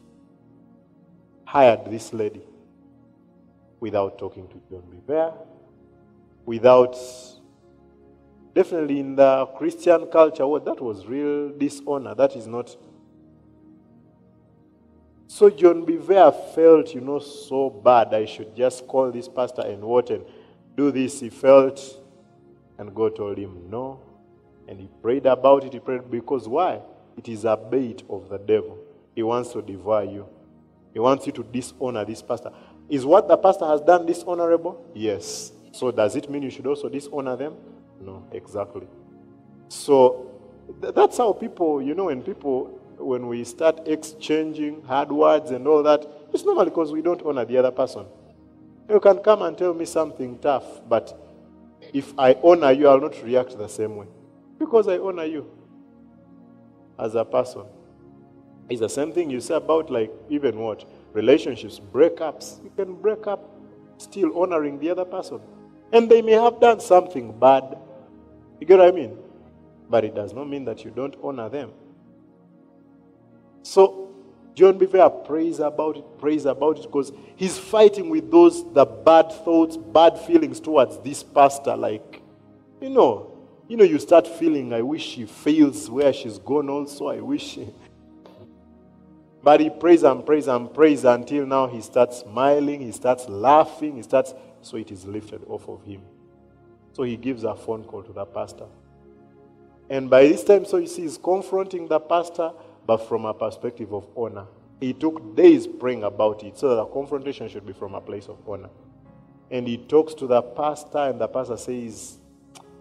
hired 1.46 1.86
this 1.86 2.14
lady 2.14 2.44
without 3.80 4.18
talking 4.18 4.48
to 4.48 4.62
John 4.70 4.84
Bevere, 4.90 5.34
without 6.46 6.96
definitely 8.54 9.00
in 9.00 9.16
the 9.16 9.46
Christian 9.58 10.08
culture, 10.08 10.46
what 10.48 10.66
that 10.66 10.82
was 10.82 11.06
real 11.06 11.50
dishonor. 11.58 12.16
That 12.16 12.36
is 12.36 12.48
not. 12.48 12.76
So 15.28 15.50
John 15.50 15.86
Bevere 15.86 16.34
felt, 16.56 16.96
you 16.96 17.02
know, 17.02 17.20
so 17.20 17.70
bad. 17.70 18.14
I 18.14 18.26
should 18.26 18.56
just 18.56 18.88
call 18.88 19.12
this 19.12 19.28
pastor 19.28 19.62
and 19.62 19.84
what 19.84 20.10
and 20.10 20.26
do 20.76 20.90
this. 20.92 21.20
He 21.20 21.30
felt, 21.30 21.82
and 22.78 22.96
God 22.96 23.18
told 23.18 23.38
him 23.38 23.70
no, 23.70 24.00
and 24.68 24.80
he 24.80 24.90
prayed 25.02 25.26
about 25.26 25.66
it. 25.66 25.74
He 25.74 25.80
prayed 25.80 26.10
because 26.10 26.48
why? 26.48 26.82
It 27.18 27.28
is 27.28 27.46
a 27.46 27.58
bait 27.58 28.04
of 28.10 28.30
the 28.30 28.38
devil. 28.38 28.78
He 29.16 29.24
wants 29.24 29.52
to 29.54 29.62
devour 29.62 30.06
you. 30.06 30.28
He 30.94 31.00
wants 31.00 31.26
you 31.26 31.34
to 31.34 31.44
dishonor 31.44 32.06
this 32.06 32.22
pastor. 32.22 32.52
Is 32.88 33.06
what 33.06 33.28
the 33.28 33.36
pastor 33.36 33.66
has 33.66 33.82
done 33.82 34.06
dishonorable? 34.06 34.86
Yes. 34.94 35.52
So 35.72 35.92
does 35.92 36.16
it 36.16 36.30
mean 36.30 36.44
you 36.44 36.50
should 36.50 36.68
also 36.68 36.88
dishonor 36.88 37.36
them? 37.36 37.56
No, 38.00 38.26
exactly. 38.32 38.88
So 39.68 40.32
th- 40.82 40.94
that's 40.94 41.18
how 41.18 41.34
people, 41.34 41.82
you 41.82 41.96
know, 41.96 42.06
when 42.06 42.22
people, 42.22 42.77
when 42.98 43.28
we 43.28 43.44
start 43.44 43.82
exchanging 43.86 44.82
hard 44.84 45.12
words 45.12 45.52
and 45.52 45.68
all 45.68 45.84
that, 45.84 46.06
it's 46.34 46.44
normally 46.44 46.70
because 46.70 46.92
we 46.92 47.02
don't 47.02 47.22
honor 47.24 47.46
the 47.46 47.58
other 47.58 47.72
person. 47.72 48.06
You 48.90 49.00
can 49.00 49.20
come 49.20 49.42
and 49.42 49.58
tell 49.58 49.74
me 49.74 49.86
something 49.86 50.40
tough, 50.40 50.82
but 50.88 51.18
if 51.94 52.14
I 52.18 52.36
honor 52.44 52.72
you, 52.72 52.88
I'll 52.88 53.00
not 53.02 53.22
react 53.24 53.58
the 53.58 53.68
same 53.68 53.96
way 53.96 54.08
because 54.60 54.88
I 54.88 54.98
honor 54.98 55.26
you 55.26 55.50
as 57.00 57.16
a 57.16 57.26
person. 57.26 57.64
It's 58.70 58.82
the 58.82 58.90
same 58.90 59.14
thing 59.14 59.30
you 59.30 59.40
say 59.40 59.56
about 59.56 59.90
like 59.90 60.12
even 60.30 60.60
what 60.60 60.86
relationships, 61.14 61.80
breakups. 61.80 62.64
You 62.64 62.72
can 62.76 62.96
break 62.96 63.28
up 63.28 63.58
still 63.98 64.38
honoring 64.42 64.80
the 64.80 64.90
other 64.90 65.06
person. 65.06 65.40
And 65.94 66.10
they 66.10 66.22
may 66.22 66.34
have 66.34 66.60
done 66.60 66.80
something 66.80 67.38
bad. 67.40 67.78
You 68.60 68.68
get 68.68 68.80
what 68.80 68.88
I 68.88 68.92
mean? 68.92 69.18
But 69.90 70.04
it 70.04 70.16
does 70.16 70.34
not 70.34 70.50
mean 70.50 70.66
that 70.66 70.84
you 70.84 70.92
don't 70.92 71.16
honor 71.24 71.48
them. 71.50 71.72
So 73.68 74.14
John 74.56 74.80
Bevere 74.80 75.26
prays 75.26 75.60
about 75.60 75.98
it, 75.98 76.06
prays 76.20 76.46
about 76.46 76.80
it 76.80 76.84
because 76.84 77.12
he's 77.36 77.58
fighting 77.58 78.10
with 78.10 78.32
those 78.32 78.64
the 78.74 78.86
bad 78.86 79.30
thoughts, 79.44 79.76
bad 79.76 80.18
feelings 80.18 80.62
towards 80.62 80.98
this 81.00 81.22
pastor. 81.22 81.76
Like, 81.76 82.22
you 82.80 82.90
know, 82.90 83.38
you 83.68 83.76
know, 83.76 83.84
you 83.84 84.00
start 84.00 84.26
feeling, 84.26 84.72
I 84.72 84.82
wish 84.82 85.04
she 85.04 85.26
fails 85.26 85.90
where 85.90 86.14
she's 86.14 86.38
gone 86.38 86.70
also. 86.70 87.10
I 87.10 87.20
wish 87.20 87.44
she... 87.44 87.68
But 89.44 89.60
he 89.60 89.70
prays 89.70 90.04
and 90.04 90.26
prays 90.26 90.48
and 90.48 90.74
prays 90.74 91.04
until 91.04 91.46
now 91.46 91.68
he 91.68 91.82
starts 91.82 92.20
smiling, 92.20 92.80
he 92.82 92.94
starts 92.94 93.28
laughing, 93.28 93.98
he 93.98 94.02
starts 94.02 94.34
so 94.62 94.78
it 94.78 94.92
is 94.92 95.06
lifted 95.06 95.44
off 95.46 95.68
of 95.68 95.84
him. 95.84 96.02
So 96.94 97.04
he 97.04 97.18
gives 97.18 97.44
a 97.44 97.56
phone 97.56 97.84
call 97.84 98.04
to 98.04 98.14
the 98.14 98.26
pastor. 98.26 98.68
And 99.90 100.10
by 100.10 100.28
this 100.28 100.44
time, 100.44 100.66
so 100.66 100.78
you 100.78 100.88
see, 100.88 101.04
he's 101.04 101.18
confronting 101.18 101.88
the 101.88 102.00
pastor, 102.00 102.52
but 102.88 103.08
from 103.08 103.26
a 103.26 103.34
perspective 103.34 103.94
of 103.94 104.08
honor. 104.16 104.48
He 104.80 104.94
took 104.94 105.36
days 105.36 105.68
praying 105.68 106.04
about 106.04 106.44
it, 106.44 106.58
so 106.58 106.70
that 106.70 106.76
the 106.76 106.86
confrontation 106.86 107.50
should 107.50 107.66
be 107.66 107.74
from 107.74 107.94
a 107.94 108.02
place 108.02 108.28
of 108.28 108.38
honor. 108.48 108.70
And 109.52 109.68
he 109.68 109.78
talks 109.78 110.14
to 110.16 110.28
the 110.28 110.42
pastor, 110.42 110.98
and 110.98 111.22
the 111.22 111.28
pastor 111.28 111.58
says, 111.58 112.18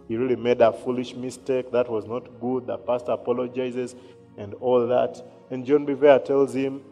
he 0.08 0.16
really 0.16 0.36
made 0.36 0.60
a 0.60 0.72
foolish 0.72 1.14
mistake. 1.14 1.72
That 1.72 1.90
was 1.90 2.06
not 2.06 2.40
good. 2.40 2.68
The 2.68 2.78
pastor 2.78 3.12
apologizes 3.12 3.96
and 4.38 4.54
all 4.54 4.86
that. 4.86 5.20
And 5.50 5.66
John 5.66 5.84
Bevere 5.84 6.24
tells 6.24 6.54
him, 6.54 6.82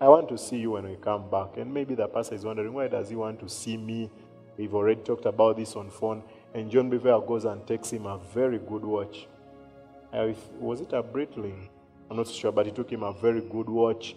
I 0.00 0.08
want 0.08 0.28
to 0.30 0.38
see 0.38 0.56
you 0.56 0.72
when 0.72 0.88
we 0.88 0.96
come 0.96 1.30
back. 1.30 1.56
And 1.56 1.72
maybe 1.72 1.94
the 1.94 2.08
pastor 2.08 2.34
is 2.34 2.44
wondering, 2.44 2.72
why 2.72 2.88
does 2.88 3.10
he 3.10 3.16
want 3.16 3.38
to 3.40 3.48
see 3.48 3.76
me? 3.76 4.10
We've 4.56 4.74
already 4.74 5.02
talked 5.02 5.26
about 5.26 5.56
this 5.56 5.76
on 5.76 5.88
phone. 5.88 6.24
And 6.52 6.68
John 6.68 6.90
Bevere 6.90 7.24
goes 7.26 7.44
and 7.44 7.64
takes 7.66 7.90
him 7.90 8.06
a 8.06 8.18
very 8.18 8.58
good 8.58 8.84
watch. 8.84 9.28
Was 10.58 10.80
it 10.80 10.92
a 10.92 11.02
Breitling? 11.02 11.68
I'm 12.10 12.16
not 12.16 12.28
sure, 12.28 12.52
but 12.52 12.66
he 12.66 12.72
took 12.72 12.90
him 12.90 13.02
a 13.02 13.12
very 13.12 13.40
good 13.40 13.68
watch. 13.68 14.16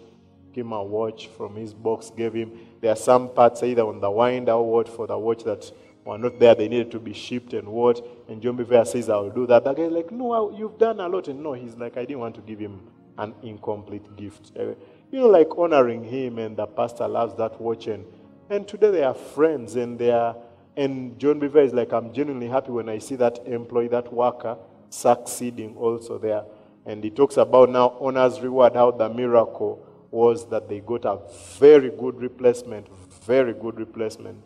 Gave 0.52 0.64
him 0.64 0.72
a 0.72 0.82
watch 0.82 1.28
from 1.28 1.56
his 1.56 1.74
box, 1.74 2.10
gave 2.10 2.34
him. 2.34 2.52
There 2.80 2.90
are 2.90 2.96
some 2.96 3.32
parts 3.34 3.62
either 3.62 3.82
on 3.82 4.00
the 4.00 4.10
winder 4.10 4.52
or 4.52 4.70
what 4.70 4.88
for 4.88 5.06
the 5.06 5.18
watch 5.18 5.44
that 5.44 5.70
were 6.04 6.18
not 6.18 6.38
there. 6.38 6.54
They 6.54 6.68
needed 6.68 6.90
to 6.92 6.98
be 6.98 7.12
shipped 7.12 7.52
and 7.52 7.68
what. 7.68 8.04
And 8.28 8.40
John 8.40 8.56
Bevere 8.56 8.86
says, 8.86 9.08
I'll 9.08 9.30
do 9.30 9.46
that. 9.46 9.64
The 9.64 9.74
guy's 9.74 9.90
like, 9.92 10.10
No, 10.10 10.56
you've 10.56 10.78
done 10.78 11.00
a 11.00 11.08
lot. 11.08 11.28
And 11.28 11.42
no, 11.42 11.52
he's 11.52 11.76
like, 11.76 11.96
I 11.96 12.00
didn't 12.00 12.20
want 12.20 12.34
to 12.36 12.40
give 12.40 12.58
him 12.58 12.80
an 13.18 13.34
incomplete 13.42 14.16
gift. 14.16 14.52
Uh, 14.58 14.74
you 15.10 15.20
know, 15.20 15.28
like 15.28 15.48
honoring 15.56 16.04
him, 16.04 16.38
and 16.38 16.56
the 16.56 16.66
pastor 16.66 17.08
loves 17.08 17.34
that 17.36 17.60
watch. 17.60 17.86
And, 17.86 18.04
and 18.50 18.66
today 18.66 18.90
they 18.90 19.04
are 19.04 19.14
friends, 19.14 19.76
and 19.76 19.98
they 19.98 20.10
are. 20.10 20.36
And 20.76 21.18
John 21.18 21.40
Bevere 21.40 21.64
is 21.66 21.74
like, 21.74 21.92
I'm 21.92 22.12
genuinely 22.12 22.48
happy 22.48 22.70
when 22.70 22.88
I 22.88 22.98
see 22.98 23.16
that 23.16 23.40
employee, 23.46 23.88
that 23.88 24.12
worker, 24.12 24.56
succeeding 24.90 25.76
also 25.76 26.18
there. 26.18 26.44
And 26.88 27.04
he 27.04 27.10
talks 27.10 27.36
about 27.36 27.68
now 27.68 27.98
honor's 28.00 28.40
reward, 28.40 28.74
how 28.74 28.90
the 28.90 29.10
miracle 29.10 29.86
was 30.10 30.48
that 30.48 30.70
they 30.70 30.80
got 30.80 31.04
a 31.04 31.20
very 31.58 31.90
good 31.90 32.18
replacement, 32.18 32.86
very 33.26 33.52
good 33.52 33.78
replacement, 33.78 34.42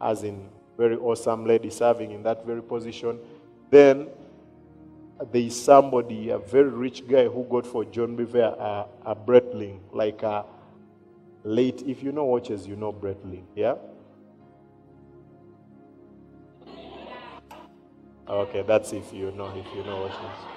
as 0.00 0.24
in 0.24 0.48
very 0.76 0.96
awesome 0.96 1.46
lady 1.46 1.70
serving 1.70 2.10
in 2.10 2.24
that 2.24 2.44
very 2.44 2.62
position. 2.62 3.20
Then 3.70 4.08
there 5.30 5.42
is 5.42 5.62
somebody, 5.64 6.30
a 6.30 6.38
very 6.38 6.68
rich 6.68 7.06
guy, 7.06 7.28
who 7.28 7.44
got 7.44 7.64
for 7.64 7.84
John 7.84 8.16
Bevere 8.16 8.58
a, 8.58 8.86
a 9.06 9.14
Breitling, 9.14 9.78
like 9.92 10.24
a 10.24 10.44
late. 11.44 11.80
If 11.86 12.02
you 12.02 12.10
know 12.10 12.24
watches, 12.24 12.66
you 12.66 12.74
know 12.74 12.92
Breitling, 12.92 13.44
yeah. 13.54 13.76
Okay, 18.28 18.62
that's 18.62 18.92
if 18.92 19.12
you 19.12 19.30
know 19.30 19.46
if 19.56 19.76
you 19.76 19.84
know 19.84 20.00
watches. 20.00 20.53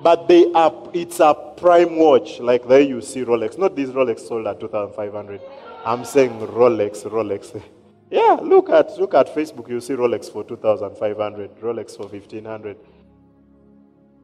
But 0.00 0.28
they 0.28 0.52
are 0.52 0.72
it's 0.94 1.18
a 1.20 1.34
prime 1.56 1.96
watch, 1.96 2.38
like 2.38 2.66
there 2.68 2.80
you 2.80 3.00
see 3.00 3.24
Rolex. 3.24 3.58
Not 3.58 3.74
this 3.74 3.90
Rolex 3.90 4.20
sold 4.20 4.46
at 4.46 4.60
two 4.60 4.68
thousand 4.68 4.94
five 4.94 5.12
hundred. 5.12 5.40
I'm 5.84 6.04
saying 6.04 6.38
Rolex, 6.38 7.04
Rolex. 7.04 7.60
Yeah, 8.10 8.38
look 8.40 8.70
at 8.70 8.98
look 8.98 9.12
at 9.12 9.26
Facebook. 9.34 9.68
You 9.68 9.82
see 9.82 9.92
Rolex 9.92 10.32
for 10.32 10.42
two 10.42 10.56
thousand 10.56 10.96
five 10.96 11.18
hundred, 11.18 11.54
Rolex 11.60 11.94
for 11.94 12.08
fifteen 12.08 12.46
hundred. 12.46 12.78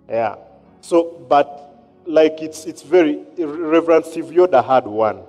Yeah. 0.09 0.37
So, 0.81 1.27
but 1.29 1.85
like 2.07 2.41
it's 2.41 2.65
it's 2.65 2.81
very 2.81 3.25
Reverend 3.37 4.07
Steve 4.07 4.33
Yoder 4.33 4.63
had 4.63 4.87
one, 4.87 5.21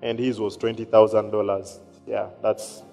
and 0.00 0.16
his 0.16 0.38
was 0.38 0.56
twenty 0.56 0.84
thousand 0.84 1.32
dollars. 1.32 1.80
Yeah, 2.06 2.28
that's 2.40 2.84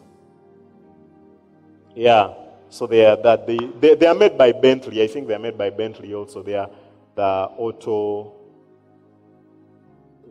yeah. 1.95 2.33
So 2.69 2.87
they 2.87 3.05
are 3.05 3.15
that 3.17 3.47
they, 3.47 3.57
they 3.79 3.95
they 3.95 4.07
are 4.07 4.15
made 4.15 4.37
by 4.37 4.51
Bentley. 4.51 5.01
I 5.01 5.07
think 5.07 5.27
they 5.27 5.35
are 5.35 5.39
made 5.39 5.57
by 5.57 5.69
Bentley 5.69 6.13
also. 6.13 6.43
They 6.43 6.55
are 6.55 6.69
the 7.15 7.23
auto 7.23 8.33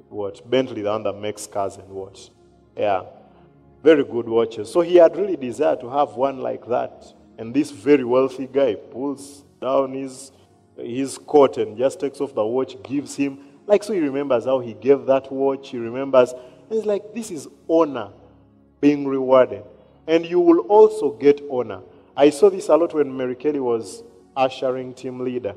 what 0.08 0.48
Bentley, 0.48 0.82
the 0.82 0.90
one 0.90 1.02
that 1.02 1.14
makes 1.14 1.46
cars 1.46 1.76
and 1.76 1.88
what. 1.88 2.30
Yeah. 2.76 3.04
Very 3.82 4.04
good 4.04 4.28
watches. 4.28 4.72
So 4.72 4.80
he 4.80 4.96
had 4.96 5.16
really 5.16 5.36
desired 5.36 5.80
to 5.80 5.88
have 5.90 6.10
one 6.12 6.38
like 6.38 6.66
that. 6.68 7.06
And 7.38 7.52
this 7.54 7.70
very 7.70 8.04
wealthy 8.04 8.46
guy 8.46 8.74
pulls 8.74 9.44
down 9.60 9.92
his 9.92 10.32
his 10.76 11.18
coat 11.18 11.56
and 11.56 11.76
just 11.78 12.00
takes 12.00 12.20
off 12.20 12.34
the 12.34 12.44
watch, 12.44 12.76
gives 12.82 13.16
him. 13.16 13.38
Like, 13.66 13.82
so 13.82 13.92
he 13.92 14.00
remembers 14.00 14.44
how 14.44 14.60
he 14.60 14.74
gave 14.74 15.06
that 15.06 15.32
watch. 15.32 15.70
He 15.70 15.78
remembers. 15.78 16.34
It's 16.70 16.84
like, 16.84 17.14
this 17.14 17.30
is 17.30 17.48
honor 17.68 18.10
being 18.80 19.06
rewarded. 19.06 19.64
And 20.06 20.26
you 20.26 20.40
will 20.40 20.60
also 20.60 21.12
get 21.12 21.40
honor. 21.50 21.80
I 22.16 22.30
saw 22.30 22.48
this 22.48 22.68
a 22.68 22.76
lot 22.76 22.94
when 22.94 23.14
Mary 23.14 23.34
Kelly 23.34 23.60
was 23.60 24.02
ushering 24.34 24.94
team 24.94 25.20
leader. 25.20 25.54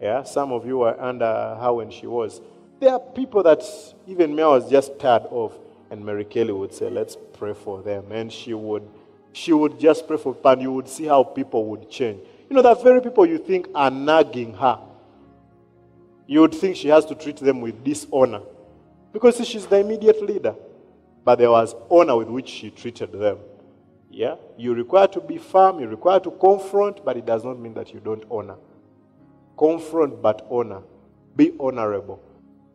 Yeah, 0.00 0.24
some 0.24 0.50
of 0.50 0.66
you 0.66 0.78
were 0.78 1.00
under 1.00 1.24
her 1.24 1.72
when 1.72 1.90
she 1.90 2.06
was. 2.06 2.40
There 2.80 2.92
are 2.92 2.98
people 2.98 3.42
that 3.44 3.62
even 4.06 4.34
me 4.34 4.42
I 4.42 4.48
was 4.48 4.68
just 4.68 4.98
tired 4.98 5.24
of, 5.30 5.56
and 5.90 6.04
Mary 6.04 6.24
Kelly 6.24 6.52
would 6.52 6.72
say, 6.72 6.90
"Let's 6.90 7.16
pray 7.34 7.52
for 7.52 7.82
them," 7.82 8.10
and 8.10 8.32
she 8.32 8.54
would, 8.54 8.88
she 9.32 9.52
would 9.52 9.78
just 9.78 10.08
pray 10.08 10.16
for, 10.16 10.36
and 10.44 10.62
you 10.62 10.72
would 10.72 10.88
see 10.88 11.04
how 11.04 11.22
people 11.22 11.66
would 11.66 11.88
change. 11.90 12.20
You 12.48 12.56
know, 12.56 12.62
that 12.62 12.82
very 12.82 13.00
people 13.00 13.26
you 13.26 13.38
think 13.38 13.68
are 13.74 13.90
nagging 13.90 14.54
her, 14.54 14.80
you 16.26 16.40
would 16.40 16.54
think 16.54 16.74
she 16.74 16.88
has 16.88 17.04
to 17.04 17.14
treat 17.14 17.36
them 17.36 17.60
with 17.60 17.84
dishonor, 17.84 18.40
because 19.12 19.46
she's 19.46 19.66
the 19.66 19.78
immediate 19.78 20.22
leader. 20.22 20.56
But 21.22 21.38
there 21.38 21.50
was 21.50 21.74
honor 21.90 22.16
with 22.16 22.28
which 22.28 22.48
she 22.48 22.70
treated 22.70 23.12
them. 23.12 23.38
Yeah? 24.10 24.36
You 24.56 24.74
require 24.74 25.06
to 25.08 25.20
be 25.20 25.38
firm, 25.38 25.80
you 25.80 25.86
require 25.86 26.20
to 26.20 26.30
confront, 26.32 27.04
but 27.04 27.16
it 27.16 27.26
does 27.26 27.44
not 27.44 27.58
mean 27.58 27.74
that 27.74 27.94
you 27.94 28.00
don't 28.00 28.24
honor. 28.30 28.56
Confront 29.56 30.20
but 30.20 30.46
honor. 30.50 30.82
Be 31.36 31.52
honorable. 31.60 32.20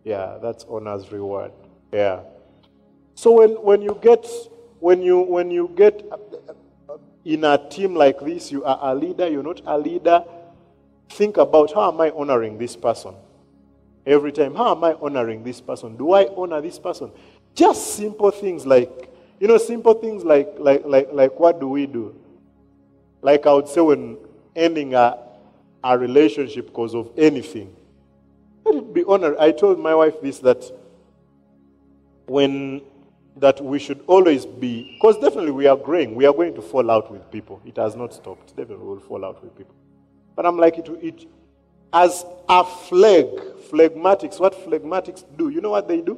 Yeah, 0.03 0.37
that's 0.41 0.65
honor's 0.69 1.11
reward. 1.11 1.51
Yeah. 1.91 2.21
So 3.15 3.31
when, 3.31 3.51
when 3.51 3.81
you 3.81 3.97
get 4.01 4.25
when 4.79 5.01
you 5.01 5.21
when 5.21 5.49
you 5.49 5.71
get 5.75 6.05
uh, 6.11 6.17
uh, 6.89 6.97
in 7.23 7.43
a 7.43 7.57
team 7.69 7.95
like 7.95 8.19
this, 8.19 8.51
you 8.51 8.63
are 8.63 8.79
a 8.81 8.93
leader, 8.93 9.27
you're 9.27 9.43
not 9.43 9.61
a 9.65 9.77
leader. 9.77 10.23
Think 11.09 11.37
about 11.37 11.73
how 11.73 11.91
am 11.91 12.01
I 12.01 12.11
honoring 12.11 12.57
this 12.57 12.75
person? 12.75 13.15
Every 14.05 14.31
time, 14.31 14.53
how 14.53 14.75
am 14.75 14.83
I 14.83 14.93
honoring 15.01 15.43
this 15.43 15.59
person? 15.61 15.97
Do 15.97 16.11
I 16.13 16.27
honor 16.35 16.61
this 16.61 16.77
person? 16.77 17.11
Just 17.55 17.95
simple 17.95 18.29
things 18.29 18.65
like, 18.65 19.09
you 19.39 19.47
know, 19.47 19.57
simple 19.57 19.93
things 19.93 20.23
like 20.23 20.53
like 20.57 20.83
like 20.85 21.09
like 21.11 21.39
what 21.39 21.59
do 21.59 21.67
we 21.67 21.85
do? 21.85 22.15
Like 23.21 23.45
I 23.45 23.53
would 23.53 23.67
say 23.67 23.81
when 23.81 24.17
ending 24.55 24.93
a, 24.93 25.17
a 25.83 25.97
relationship 25.97 26.67
because 26.67 26.95
of 26.95 27.11
anything. 27.17 27.75
Let 28.65 28.75
it 28.75 28.93
be 28.93 29.03
honored. 29.03 29.37
I 29.37 29.51
told 29.51 29.79
my 29.79 29.93
wife 29.93 30.21
this 30.21 30.39
that 30.39 30.63
when 32.25 32.81
that 33.37 33.61
we 33.63 33.79
should 33.79 34.01
always 34.07 34.45
be, 34.45 34.93
because 34.93 35.17
definitely 35.17 35.51
we 35.51 35.67
are 35.67 35.75
growing, 35.75 36.15
we 36.15 36.25
are 36.25 36.33
going 36.33 36.55
to 36.55 36.61
fall 36.61 36.89
out 36.89 37.11
with 37.11 37.29
people. 37.31 37.61
It 37.65 37.75
has 37.75 37.95
not 37.95 38.13
stopped. 38.13 38.55
Definitely 38.55 38.85
we 38.85 38.93
will 38.93 38.99
fall 39.01 39.25
out 39.25 39.43
with 39.43 39.55
people. 39.57 39.75
But 40.35 40.45
I'm 40.45 40.57
like, 40.57 40.77
it, 40.77 40.87
it 41.01 41.27
as 41.91 42.25
a 42.47 42.63
flag, 42.63 43.25
phlegmatics, 43.69 44.39
what 44.39 44.53
phlegmatics 44.53 45.23
do, 45.37 45.49
you 45.49 45.61
know 45.61 45.71
what 45.71 45.87
they 45.87 46.01
do? 46.01 46.17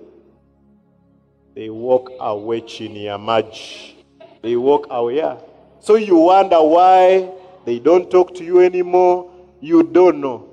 They 1.58 1.72
walk 1.72 2.12
away 2.20 2.62
chini. 2.62 3.06
They 4.44 4.56
walk 4.56 4.86
away, 4.92 5.16
yeah. 5.16 5.38
So 5.80 5.96
you 5.96 6.16
wonder 6.16 6.62
why 6.62 7.32
they 7.66 7.80
don't 7.80 8.12
talk 8.12 8.36
to 8.36 8.44
you 8.44 8.62
anymore. 8.62 9.32
You 9.60 9.82
don't 9.82 10.22
know. 10.22 10.50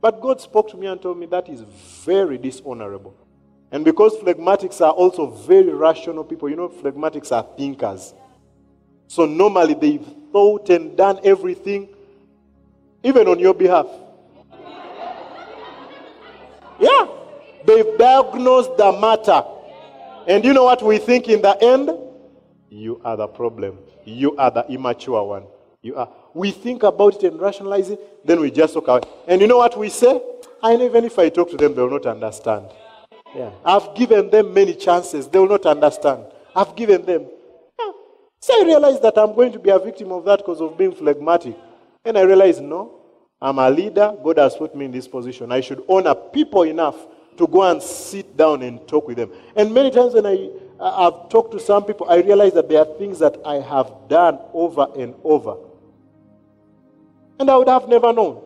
But 0.00 0.20
God 0.20 0.40
spoke 0.40 0.68
to 0.70 0.76
me 0.76 0.88
and 0.88 1.00
told 1.00 1.16
me 1.16 1.26
that 1.26 1.48
is 1.48 1.60
very 1.60 2.38
dishonorable. 2.38 3.14
And 3.70 3.84
because 3.84 4.16
phlegmatics 4.16 4.80
are 4.84 4.90
also 4.90 5.30
very 5.30 5.72
rational 5.72 6.24
people, 6.24 6.48
you 6.48 6.56
know, 6.56 6.70
phlegmatics 6.70 7.30
are 7.30 7.46
thinkers. 7.56 8.12
So 9.06 9.26
normally 9.26 9.74
they've 9.74 10.06
thought 10.32 10.68
and 10.70 10.96
done 10.96 11.20
everything, 11.22 11.88
even 13.04 13.28
on 13.28 13.38
your 13.38 13.54
behalf. 13.54 13.86
Yeah, 16.80 17.06
they've 17.64 17.96
diagnosed 17.96 18.76
the 18.76 18.90
matter. 18.90 19.52
And 20.26 20.44
you 20.44 20.52
know 20.52 20.64
what 20.64 20.82
we 20.82 20.98
think 20.98 21.28
in 21.28 21.40
the 21.42 21.56
end? 21.62 21.90
You 22.68 23.00
are 23.04 23.16
the 23.16 23.28
problem. 23.28 23.78
You 24.04 24.36
are 24.36 24.50
the 24.50 24.66
immature 24.68 25.22
one. 25.22 25.44
You 25.82 25.96
are. 25.96 26.08
We 26.34 26.50
think 26.50 26.82
about 26.82 27.22
it 27.22 27.32
and 27.32 27.40
rationalize 27.40 27.90
it, 27.90 28.26
then 28.26 28.40
we 28.40 28.50
just 28.50 28.74
talk 28.74 28.88
away. 28.88 29.02
And 29.28 29.40
you 29.40 29.46
know 29.46 29.58
what 29.58 29.78
we 29.78 29.88
say? 29.88 30.20
I 30.62 30.76
know 30.76 30.84
even 30.84 31.04
if 31.04 31.18
I 31.18 31.28
talk 31.28 31.50
to 31.50 31.56
them, 31.56 31.74
they 31.74 31.82
will 31.82 31.90
not 31.90 32.06
understand. 32.06 32.66
Yeah. 33.34 33.50
I've 33.64 33.94
given 33.94 34.30
them 34.30 34.52
many 34.52 34.74
chances. 34.74 35.28
They 35.28 35.38
will 35.38 35.48
not 35.48 35.64
understand. 35.66 36.24
I've 36.54 36.74
given 36.74 37.04
them. 37.04 37.26
Yeah. 37.78 37.92
So 38.40 38.60
I 38.60 38.64
realize 38.64 39.00
that 39.00 39.16
I'm 39.16 39.34
going 39.34 39.52
to 39.52 39.58
be 39.58 39.70
a 39.70 39.78
victim 39.78 40.10
of 40.10 40.24
that 40.24 40.38
because 40.38 40.60
of 40.60 40.76
being 40.76 40.92
phlegmatic. 40.92 41.56
And 42.04 42.18
I 42.18 42.22
realize, 42.22 42.60
no, 42.60 43.00
I'm 43.40 43.58
a 43.58 43.70
leader. 43.70 44.14
God 44.24 44.38
has 44.38 44.56
put 44.56 44.74
me 44.74 44.86
in 44.86 44.92
this 44.92 45.06
position. 45.06 45.52
I 45.52 45.60
should 45.60 45.84
honor 45.88 46.14
people 46.14 46.62
enough 46.62 46.96
to 47.38 47.46
go 47.46 47.62
and 47.62 47.82
sit 47.82 48.36
down 48.36 48.62
and 48.62 48.86
talk 48.86 49.06
with 49.06 49.16
them. 49.16 49.30
And 49.54 49.72
many 49.72 49.90
times 49.90 50.14
when 50.14 50.26
I, 50.26 50.50
I've 50.80 51.28
talked 51.28 51.52
to 51.52 51.60
some 51.60 51.84
people, 51.84 52.08
I 52.08 52.16
realize 52.16 52.52
that 52.54 52.68
there 52.68 52.80
are 52.80 52.98
things 52.98 53.18
that 53.18 53.36
I 53.44 53.56
have 53.56 53.92
done 54.08 54.38
over 54.52 54.86
and 54.96 55.14
over. 55.24 55.56
And 57.38 57.50
I 57.50 57.56
would 57.56 57.68
have 57.68 57.88
never 57.88 58.12
known. 58.12 58.42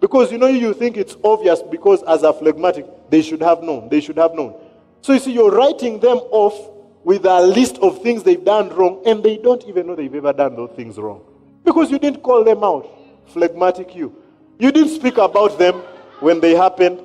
Because 0.00 0.30
you 0.30 0.38
know, 0.38 0.46
you 0.46 0.74
think 0.74 0.96
it's 0.96 1.16
obvious 1.24 1.60
because 1.62 2.02
as 2.04 2.22
a 2.22 2.32
phlegmatic, 2.32 2.86
they 3.10 3.22
should 3.22 3.42
have 3.42 3.62
known. 3.62 3.88
They 3.88 4.00
should 4.00 4.16
have 4.16 4.34
known. 4.34 4.54
So 5.00 5.12
you 5.12 5.18
see, 5.18 5.32
you're 5.32 5.50
writing 5.50 6.00
them 6.00 6.18
off 6.30 6.70
with 7.04 7.24
a 7.24 7.40
list 7.40 7.78
of 7.78 8.02
things 8.02 8.22
they've 8.22 8.44
done 8.44 8.68
wrong, 8.70 9.02
and 9.06 9.22
they 9.22 9.38
don't 9.38 9.64
even 9.64 9.86
know 9.86 9.94
they've 9.94 10.14
ever 10.14 10.32
done 10.32 10.56
those 10.56 10.70
things 10.76 10.98
wrong. 10.98 11.22
Because 11.64 11.90
you 11.90 11.98
didn't 11.98 12.22
call 12.22 12.44
them 12.44 12.62
out. 12.62 12.88
Phlegmatic 13.26 13.94
you. 13.94 14.14
You 14.58 14.72
didn't 14.72 14.90
speak 14.90 15.18
about 15.18 15.58
them 15.58 15.76
when 16.20 16.40
they 16.40 16.54
happened. 16.54 17.00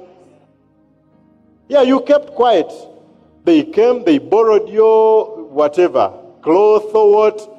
Yeah, 1.67 1.81
you 1.81 2.01
kept 2.01 2.27
quiet. 2.35 2.71
They 3.43 3.63
came, 3.63 4.03
they 4.03 4.17
borrowed 4.17 4.69
your 4.69 5.43
whatever, 5.45 6.13
cloth 6.41 6.93
or 6.95 7.13
what. 7.13 7.49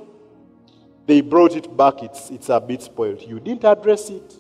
They 1.07 1.21
brought 1.21 1.55
it 1.55 1.77
back. 1.77 2.03
It's, 2.03 2.31
it's 2.31 2.49
a 2.49 2.61
bit 2.61 2.83
spoiled. 2.83 3.21
You 3.23 3.39
didn't 3.41 3.65
address 3.65 4.09
it. 4.09 4.35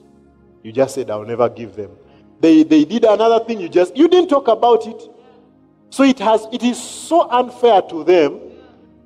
You 0.62 0.72
just 0.72 0.94
said, 0.94 1.10
I'll 1.10 1.24
never 1.24 1.48
give 1.48 1.76
them. 1.76 1.90
They, 2.40 2.62
they 2.62 2.84
did 2.84 3.04
another 3.04 3.44
thing, 3.44 3.60
you 3.60 3.68
just, 3.68 3.96
you 3.96 4.08
didn't 4.08 4.28
talk 4.28 4.48
about 4.48 4.86
it. 4.86 5.02
So 5.90 6.02
it 6.02 6.18
has, 6.18 6.46
it 6.52 6.62
is 6.62 6.82
so 6.82 7.30
unfair 7.30 7.82
to 7.82 8.02
them 8.04 8.40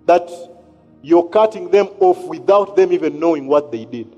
that 0.07 0.31
you're 1.03 1.29
cutting 1.29 1.71
them 1.71 1.89
off 2.01 2.25
without 2.27 2.77
them 2.77 2.93
even 2.93 3.21
knowing 3.21 3.47
what 3.47 3.71
they 3.71 3.85
did. 3.85 4.17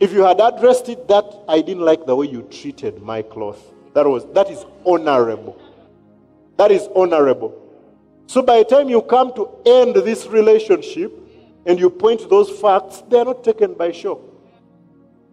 If 0.00 0.12
you 0.12 0.22
had 0.22 0.40
addressed 0.40 0.88
it, 0.88 1.08
that 1.08 1.24
I 1.48 1.60
didn't 1.60 1.82
like 1.82 2.06
the 2.06 2.14
way 2.14 2.26
you 2.26 2.42
treated 2.42 3.02
my 3.02 3.22
cloth. 3.22 3.73
That 3.94 4.06
was, 4.06 4.26
that 4.32 4.50
is 4.50 4.64
honorable. 4.84 5.60
That 6.56 6.70
is 6.70 6.88
honorable. 6.94 7.60
So 8.26 8.42
by 8.42 8.58
the 8.58 8.64
time 8.64 8.88
you 8.88 9.02
come 9.02 9.32
to 9.34 9.48
end 9.64 9.94
this 9.96 10.26
relationship 10.26 11.12
and 11.66 11.78
you 11.78 11.90
point 11.90 12.20
to 12.20 12.26
those 12.26 12.50
facts, 12.50 13.02
they 13.08 13.18
are 13.18 13.24
not 13.24 13.44
taken 13.44 13.74
by 13.74 13.92
shock. 13.92 14.20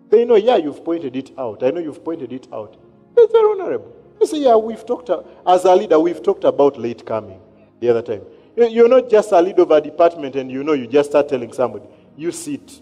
They 0.10 0.26
know, 0.26 0.36
yeah, 0.36 0.58
you've 0.58 0.84
pointed 0.84 1.16
it 1.16 1.32
out. 1.38 1.64
I 1.64 1.72
know 1.72 1.80
you've 1.80 2.04
pointed 2.04 2.34
it 2.34 2.48
out. 2.54 2.78
It's 3.18 3.32
very 3.32 3.52
honorable. 3.52 3.96
You 4.20 4.28
say, 4.28 4.40
yeah, 4.40 4.56
we've 4.56 4.86
talked, 4.86 5.10
as 5.48 5.66
a 5.66 5.76
leader, 5.76 6.00
we've 6.00 6.22
talked 6.22 6.44
about 6.44 6.78
late 6.78 7.06
coming 7.06 7.40
the 7.80 7.90
other 7.90 8.02
time. 8.02 8.22
You're 8.56 8.90
not 8.90 9.10
just 9.10 9.32
a 9.32 9.42
leader 9.42 9.64
of 9.64 9.72
a 9.72 9.82
department 9.82 10.36
and 10.36 10.52
you 10.52 10.64
know, 10.64 10.74
you 10.74 10.86
just 10.86 11.10
start 11.10 11.30
telling 11.30 11.52
somebody, 11.54 11.86
you 12.18 12.32
sit. 12.32 12.82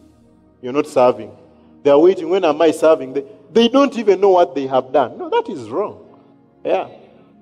You're 0.61 0.73
not 0.73 0.87
serving. 0.87 1.31
They're 1.83 1.97
waiting, 1.97 2.29
when 2.29 2.43
am 2.43 2.61
I 2.61 2.71
serving? 2.71 3.13
They, 3.13 3.23
they 3.51 3.67
don't 3.67 3.97
even 3.97 4.21
know 4.21 4.29
what 4.29 4.55
they 4.55 4.67
have 4.67 4.91
done. 4.91 5.17
No, 5.17 5.29
that 5.29 5.49
is 5.49 5.69
wrong. 5.69 6.05
Yeah. 6.63 6.89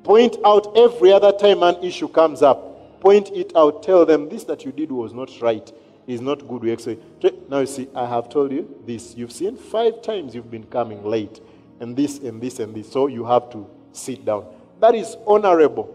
Point 0.03 0.37
out 0.45 0.77
every 0.77 1.11
other 1.11 1.31
time 1.31 1.63
an 1.63 1.83
issue 1.83 2.07
comes 2.07 2.41
up. 2.41 2.99
Point 3.01 3.29
it 3.31 3.51
out. 3.55 3.83
Tell 3.83 4.05
them 4.05 4.29
this 4.29 4.43
that 4.45 4.63
you 4.65 4.71
did 4.71 4.91
was 4.91 5.13
not 5.13 5.29
right 5.41 5.71
is 6.07 6.21
not 6.21 6.47
good. 6.47 6.63
We 6.63 6.71
actually 6.71 6.99
now 7.49 7.59
you 7.59 7.65
see, 7.65 7.87
I 7.93 8.07
have 8.07 8.29
told 8.29 8.51
you 8.51 8.81
this. 8.85 9.15
You've 9.15 9.31
seen 9.31 9.57
five 9.57 10.01
times 10.01 10.33
you've 10.33 10.49
been 10.49 10.63
coming 10.63 11.03
late, 11.03 11.41
and 11.79 11.95
this 11.95 12.19
and 12.19 12.41
this 12.41 12.59
and 12.59 12.73
this. 12.73 12.91
So 12.91 13.07
you 13.07 13.25
have 13.25 13.49
to 13.51 13.69
sit 13.91 14.25
down. 14.25 14.45
That 14.79 14.95
is 14.95 15.17
honorable. 15.27 15.93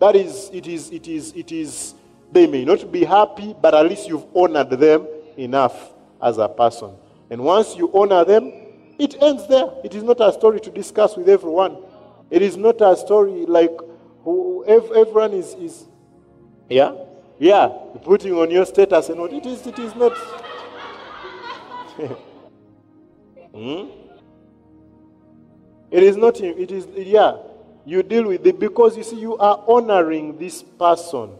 That 0.00 0.16
is 0.16 0.50
it 0.52 0.66
is 0.66 0.90
it 0.90 1.06
is 1.06 1.32
it 1.36 1.52
is. 1.52 1.94
They 2.32 2.46
may 2.46 2.64
not 2.64 2.90
be 2.90 3.04
happy, 3.04 3.54
but 3.60 3.74
at 3.74 3.86
least 3.86 4.08
you've 4.08 4.24
honored 4.34 4.70
them 4.70 5.06
enough 5.36 5.92
as 6.22 6.38
a 6.38 6.48
person. 6.48 6.92
And 7.28 7.44
once 7.44 7.76
you 7.76 7.90
honor 7.92 8.24
them, 8.24 8.50
it 8.98 9.20
ends 9.22 9.46
there. 9.48 9.66
It 9.84 9.94
is 9.94 10.02
not 10.02 10.20
a 10.20 10.32
story 10.32 10.60
to 10.60 10.70
discuss 10.70 11.16
with 11.16 11.28
everyone. 11.28 11.76
It 12.30 12.42
is 12.42 12.56
not 12.56 12.80
a 12.80 12.96
story 12.96 13.46
like 13.46 13.76
who, 14.24 14.64
everyone 14.66 15.32
is, 15.32 15.54
is 15.54 15.86
yeah 16.68 16.92
yeah, 17.42 17.68
putting 18.04 18.34
on 18.34 18.52
your 18.52 18.64
status 18.64 19.08
and 19.08 19.18
what 19.18 19.32
it 19.32 19.44
is, 19.44 19.66
it 19.66 19.76
is 19.76 19.96
not. 19.96 20.12
hmm? 23.52 23.88
It 25.90 26.02
is 26.04 26.16
not, 26.16 26.40
it 26.40 26.70
is, 26.70 26.86
yeah, 26.96 27.38
you 27.84 28.04
deal 28.04 28.28
with 28.28 28.46
it 28.46 28.60
because 28.60 28.96
you 28.96 29.02
see, 29.02 29.18
you 29.18 29.36
are 29.38 29.60
honoring 29.66 30.38
this 30.38 30.62
person. 30.62 31.32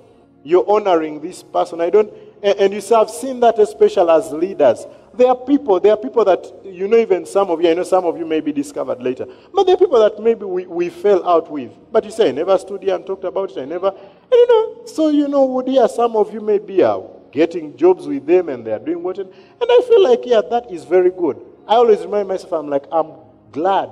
You're 0.42 0.68
honoring 0.68 1.20
this 1.20 1.44
person. 1.44 1.80
I 1.80 1.90
don't, 1.90 2.12
and, 2.42 2.58
and 2.58 2.74
you 2.74 2.80
see, 2.80 2.94
I've 2.94 3.10
seen 3.10 3.40
that 3.40 3.58
especially 3.58 4.10
as 4.10 4.32
leaders. 4.32 4.86
There 5.14 5.28
are 5.28 5.36
people, 5.36 5.78
there 5.78 5.92
are 5.92 5.96
people 5.96 6.24
that, 6.24 6.46
you 6.64 6.88
know, 6.88 6.96
even 6.96 7.26
some 7.26 7.50
of 7.50 7.60
you, 7.60 7.70
I 7.70 7.74
know 7.74 7.82
some 7.82 8.04
of 8.06 8.18
you 8.18 8.24
may 8.24 8.40
be 8.40 8.50
discovered 8.50 9.02
later, 9.02 9.26
but 9.52 9.64
there 9.64 9.74
are 9.74 9.78
people 9.78 10.00
that 10.00 10.18
maybe 10.22 10.44
we, 10.44 10.66
we 10.66 10.88
fell 10.88 11.28
out 11.28 11.50
with. 11.50 11.70
But 11.92 12.04
you 12.04 12.10
say, 12.10 12.30
I 12.30 12.32
never 12.32 12.56
stood 12.56 12.82
here 12.82 12.94
and 12.94 13.06
talked 13.06 13.24
about 13.24 13.50
it. 13.50 13.60
I 13.60 13.64
never, 13.66 13.88
and 13.88 14.32
you 14.32 14.48
know, 14.48 14.86
so 14.86 15.08
you 15.10 15.28
know, 15.28 15.44
would 15.44 15.68
yeah, 15.68 15.86
some 15.86 16.16
of 16.16 16.32
you 16.32 16.40
may 16.40 16.58
be 16.58 16.82
getting 17.30 17.76
jobs 17.76 18.06
with 18.06 18.26
them 18.26 18.48
and 18.48 18.66
they 18.66 18.72
are 18.72 18.78
doing 18.78 19.02
what, 19.02 19.18
and 19.18 19.30
I 19.60 19.84
feel 19.86 20.02
like, 20.02 20.20
yeah, 20.24 20.40
that 20.50 20.70
is 20.70 20.84
very 20.84 21.10
good. 21.10 21.40
I 21.66 21.74
always 21.74 22.00
remind 22.00 22.28
myself, 22.28 22.52
I'm 22.52 22.68
like, 22.68 22.84
I'm 22.90 23.12
glad 23.50 23.90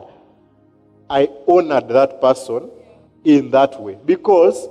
I 1.09 1.29
honored 1.47 1.89
that 1.89 2.21
person 2.21 2.71
in 3.25 3.51
that 3.51 3.81
way 3.81 3.99
because 4.07 4.69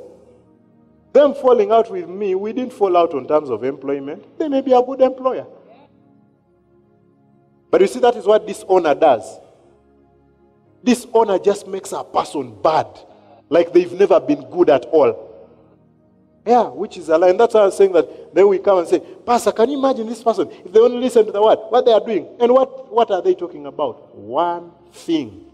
them 1.11 1.34
falling 1.34 1.72
out 1.72 1.91
with 1.91 2.07
me, 2.07 2.36
we 2.36 2.53
didn't 2.53 2.73
fall 2.73 2.95
out 2.95 3.14
on 3.14 3.27
terms 3.27 3.49
of 3.49 3.64
employment. 3.64 4.38
They 4.38 4.48
may 4.48 4.61
be 4.61 4.73
a 4.73 4.81
good 4.81 5.02
employer. 5.02 5.48
But 7.72 7.81
you 7.81 7.88
see, 7.88 7.99
that 7.99 8.15
is 8.15 8.26
what 8.26 8.45
dishonor 8.48 8.95
does. 8.95 9.40
Dishonor 10.84 11.40
just 11.40 11.68
makes 11.68 11.91
a 11.91 12.03
person 12.03 12.61
bad, 12.61 12.88
like 13.49 13.73
they've 13.73 13.91
never 13.94 14.19
been 14.19 14.49
good 14.49 14.69
at 14.69 14.86
all. 14.86 15.27
Yeah, 16.45 16.64
which 16.64 16.98
is 16.98 17.10
a 17.10 17.18
lie. 17.18 17.30
And 17.30 17.40
that's 17.40 17.53
why 17.53 17.61
I 17.61 17.65
was 17.65 17.77
saying 17.77 17.91
that 17.94 18.34
then 18.34 18.48
we 18.48 18.60
come 18.60 18.80
and 18.80 18.88
say, 18.88 18.99
Pastor, 18.99 19.52
can 19.52 19.69
you 19.69 19.77
imagine 19.77 20.07
this 20.07 20.23
person? 20.23 20.49
If 20.49 20.72
they 20.72 20.80
only 20.80 20.98
listen 20.98 21.26
to 21.26 21.31
the 21.31 21.41
word, 21.41 21.60
what 21.69 21.86
they 21.86 21.91
are 21.91 21.99
doing. 21.99 22.27
And 22.40 22.52
what, 22.52 22.91
what 22.91 23.11
are 23.11 23.22
they 23.22 23.36
talking 23.36 23.65
about? 23.65 24.15
One 24.15 24.72
thing. 24.91 25.48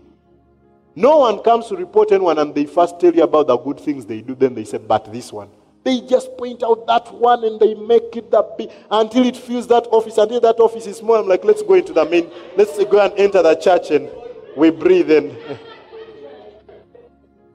No 0.95 1.17
one 1.17 1.39
comes 1.39 1.67
to 1.67 1.75
report 1.75 2.11
anyone 2.11 2.39
and 2.39 2.55
they 2.55 2.65
first 2.65 2.99
tell 2.99 3.13
you 3.13 3.23
about 3.23 3.47
the 3.47 3.57
good 3.57 3.79
things 3.79 4.05
they 4.05 4.21
do, 4.21 4.35
then 4.35 4.53
they 4.53 4.63
say, 4.63 4.77
but 4.77 5.11
this 5.11 5.31
one. 5.31 5.49
They 5.83 6.01
just 6.01 6.35
point 6.37 6.63
out 6.63 6.87
that 6.87 7.13
one 7.13 7.43
and 7.43 7.59
they 7.59 7.75
make 7.75 8.15
it 8.15 8.31
that 8.31 8.57
big 8.57 8.71
until 8.89 9.25
it 9.25 9.37
fills 9.37 9.67
that 9.67 9.85
office. 9.91 10.17
Until 10.17 10.39
that 10.41 10.59
office 10.59 10.87
is 10.87 10.97
small, 10.97 11.17
I'm 11.17 11.27
like, 11.27 11.43
let's 11.43 11.61
go 11.61 11.75
into 11.75 11.93
the 11.93 12.05
main, 12.05 12.31
let's 12.57 12.83
go 12.85 12.99
and 13.01 13.13
enter 13.17 13.43
the 13.43 13.55
church 13.55 13.91
and 13.91 14.09
we 14.55 14.71
breathe 14.71 15.11
in. 15.11 15.37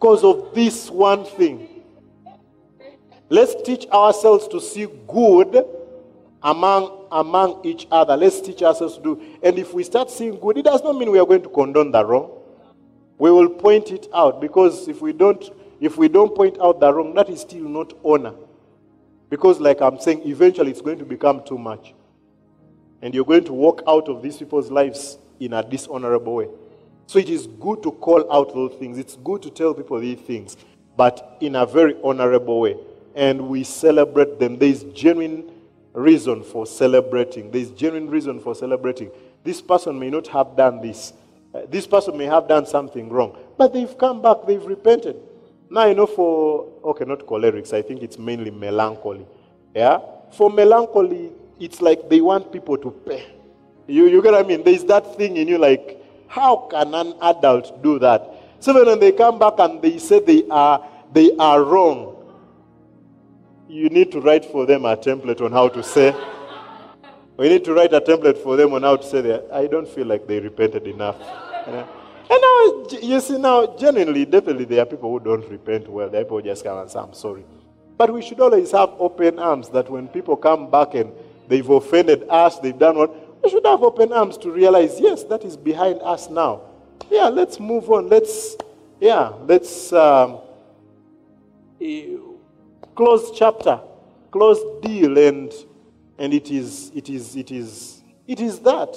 because 0.00 0.24
of 0.24 0.54
this 0.54 0.88
one 0.90 1.26
thing. 1.26 1.68
Let's 3.28 3.54
teach 3.62 3.86
ourselves 3.88 4.48
to 4.48 4.60
see 4.60 4.88
good 5.06 5.62
among, 6.42 7.06
among 7.12 7.60
each 7.64 7.86
other. 7.92 8.16
Let's 8.16 8.40
teach 8.40 8.62
ourselves 8.62 8.96
to 8.96 9.02
do. 9.02 9.22
And 9.42 9.58
if 9.58 9.74
we 9.74 9.84
start 9.84 10.10
seeing 10.10 10.40
good, 10.40 10.56
it 10.56 10.64
does 10.64 10.82
not 10.82 10.96
mean 10.96 11.10
we 11.10 11.18
are 11.18 11.26
going 11.26 11.42
to 11.42 11.50
condone 11.50 11.92
the 11.92 12.04
wrong. 12.04 12.39
We 13.20 13.30
will 13.30 13.50
point 13.50 13.92
it 13.92 14.08
out 14.14 14.40
because 14.40 14.88
if 14.88 15.02
we 15.02 15.12
don't, 15.12 15.44
if 15.78 15.98
we 15.98 16.08
don't 16.08 16.34
point 16.34 16.56
out 16.58 16.80
the 16.80 16.90
wrong, 16.90 17.12
that 17.16 17.28
is 17.28 17.42
still 17.42 17.68
not 17.68 17.92
honor. 18.02 18.32
Because, 19.28 19.60
like 19.60 19.82
I'm 19.82 20.00
saying, 20.00 20.22
eventually 20.24 20.70
it's 20.70 20.80
going 20.80 20.98
to 20.98 21.04
become 21.04 21.44
too 21.44 21.58
much. 21.58 21.92
And 23.02 23.14
you're 23.14 23.26
going 23.26 23.44
to 23.44 23.52
walk 23.52 23.82
out 23.86 24.08
of 24.08 24.22
these 24.22 24.38
people's 24.38 24.70
lives 24.70 25.18
in 25.38 25.52
a 25.52 25.62
dishonorable 25.62 26.34
way. 26.34 26.48
So 27.06 27.18
it 27.18 27.28
is 27.28 27.46
good 27.46 27.82
to 27.82 27.92
call 27.92 28.26
out 28.32 28.54
those 28.54 28.72
things. 28.78 28.96
It's 28.96 29.16
good 29.16 29.42
to 29.42 29.50
tell 29.50 29.74
people 29.74 30.00
these 30.00 30.20
things, 30.20 30.56
but 30.96 31.36
in 31.42 31.56
a 31.56 31.66
very 31.66 31.96
honorable 32.02 32.58
way. 32.58 32.76
And 33.14 33.48
we 33.48 33.64
celebrate 33.64 34.38
them. 34.38 34.56
There 34.56 34.70
is 34.70 34.84
genuine 34.94 35.50
reason 35.92 36.42
for 36.42 36.66
celebrating. 36.66 37.50
There 37.50 37.60
is 37.60 37.70
genuine 37.72 38.08
reason 38.08 38.40
for 38.40 38.54
celebrating. 38.54 39.10
This 39.44 39.60
person 39.60 39.98
may 39.98 40.08
not 40.08 40.26
have 40.28 40.56
done 40.56 40.80
this. 40.80 41.12
Uh, 41.52 41.62
this 41.68 41.86
person 41.86 42.16
may 42.16 42.26
have 42.26 42.46
done 42.46 42.64
something 42.64 43.08
wrong, 43.08 43.36
but 43.58 43.72
they've 43.72 43.98
come 43.98 44.22
back, 44.22 44.36
they've 44.46 44.64
repented. 44.64 45.16
Now, 45.68 45.86
you 45.86 45.94
know, 45.94 46.06
for, 46.06 46.68
okay, 46.84 47.04
not 47.04 47.20
cholerics, 47.20 47.72
I 47.72 47.82
think 47.82 48.02
it's 48.02 48.18
mainly 48.18 48.50
melancholy. 48.50 49.26
Yeah? 49.74 50.00
For 50.32 50.50
melancholy, 50.50 51.32
it's 51.58 51.80
like 51.80 52.08
they 52.08 52.20
want 52.20 52.52
people 52.52 52.76
to 52.78 52.90
pay. 52.90 53.26
You, 53.86 54.06
you 54.06 54.22
get 54.22 54.32
what 54.32 54.44
I 54.44 54.48
mean? 54.48 54.62
There's 54.62 54.84
that 54.84 55.16
thing 55.16 55.36
in 55.36 55.48
you 55.48 55.58
like, 55.58 56.00
how 56.28 56.68
can 56.70 56.94
an 56.94 57.14
adult 57.22 57.82
do 57.82 57.98
that? 57.98 58.28
So 58.60 58.84
when 58.84 59.00
they 59.00 59.10
come 59.10 59.38
back 59.38 59.54
and 59.58 59.82
they 59.82 59.98
say 59.98 60.20
they 60.20 60.46
are, 60.48 60.86
they 61.12 61.34
are 61.38 61.64
wrong, 61.64 62.16
you 63.68 63.88
need 63.88 64.12
to 64.12 64.20
write 64.20 64.44
for 64.44 64.66
them 64.66 64.84
a 64.84 64.96
template 64.96 65.40
on 65.40 65.52
how 65.52 65.68
to 65.68 65.82
say. 65.82 66.14
We 67.40 67.48
need 67.48 67.64
to 67.64 67.72
write 67.72 67.94
a 67.94 68.02
template 68.02 68.36
for 68.36 68.54
them 68.58 68.74
on 68.74 68.82
how 68.82 68.96
to 68.96 69.02
say 69.02 69.22
that. 69.22 69.48
I 69.50 69.66
don't 69.66 69.88
feel 69.88 70.06
like 70.06 70.26
they 70.26 70.40
repented 70.40 70.86
enough. 70.86 71.16
And 71.66 71.86
now, 72.28 72.98
you 73.00 73.18
see, 73.18 73.38
now, 73.38 73.78
genuinely, 73.78 74.26
definitely, 74.26 74.66
there 74.66 74.82
are 74.82 74.84
people 74.84 75.10
who 75.10 75.20
don't 75.20 75.48
repent 75.48 75.88
well. 75.88 76.10
There 76.10 76.20
are 76.20 76.24
people 76.24 76.36
who 76.36 76.42
just 76.42 76.62
come 76.62 76.76
and 76.76 76.90
say, 76.90 76.98
I'm 76.98 77.14
sorry. 77.14 77.46
But 77.96 78.12
we 78.12 78.20
should 78.20 78.40
always 78.40 78.72
have 78.72 78.90
open 78.98 79.38
arms 79.38 79.70
that 79.70 79.88
when 79.88 80.06
people 80.08 80.36
come 80.36 80.70
back 80.70 80.92
and 80.92 81.14
they've 81.48 81.66
offended 81.66 82.26
us, 82.28 82.58
they've 82.58 82.78
done 82.78 82.98
what, 82.98 83.42
we 83.42 83.48
should 83.48 83.64
have 83.64 83.82
open 83.82 84.12
arms 84.12 84.36
to 84.36 84.50
realize, 84.50 85.00
yes, 85.00 85.24
that 85.24 85.42
is 85.42 85.56
behind 85.56 86.02
us 86.02 86.28
now. 86.28 86.60
Yeah, 87.10 87.30
let's 87.30 87.58
move 87.58 87.90
on. 87.90 88.10
Let's, 88.10 88.54
yeah, 89.00 89.32
let's 89.46 89.94
um, 89.94 90.40
eh, 91.80 92.16
close 92.94 93.30
chapter, 93.34 93.80
close 94.30 94.58
deal, 94.82 95.16
and 95.16 95.50
and 96.20 96.32
it 96.32 96.50
is, 96.50 96.92
it 96.94 97.08
is, 97.08 97.34
it 97.34 97.50
is, 97.50 98.04
it 98.28 98.38
is 98.38 98.60
that 98.60 98.94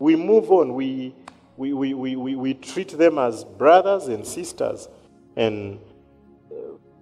we 0.00 0.16
move 0.16 0.50
on. 0.50 0.74
We 0.74 1.14
we, 1.56 1.72
we, 1.72 1.94
we, 1.94 2.16
we, 2.16 2.34
we 2.34 2.54
treat 2.54 2.96
them 2.96 3.18
as 3.18 3.44
brothers 3.44 4.08
and 4.08 4.26
sisters, 4.26 4.88
and 5.36 5.78
uh, 6.50 6.54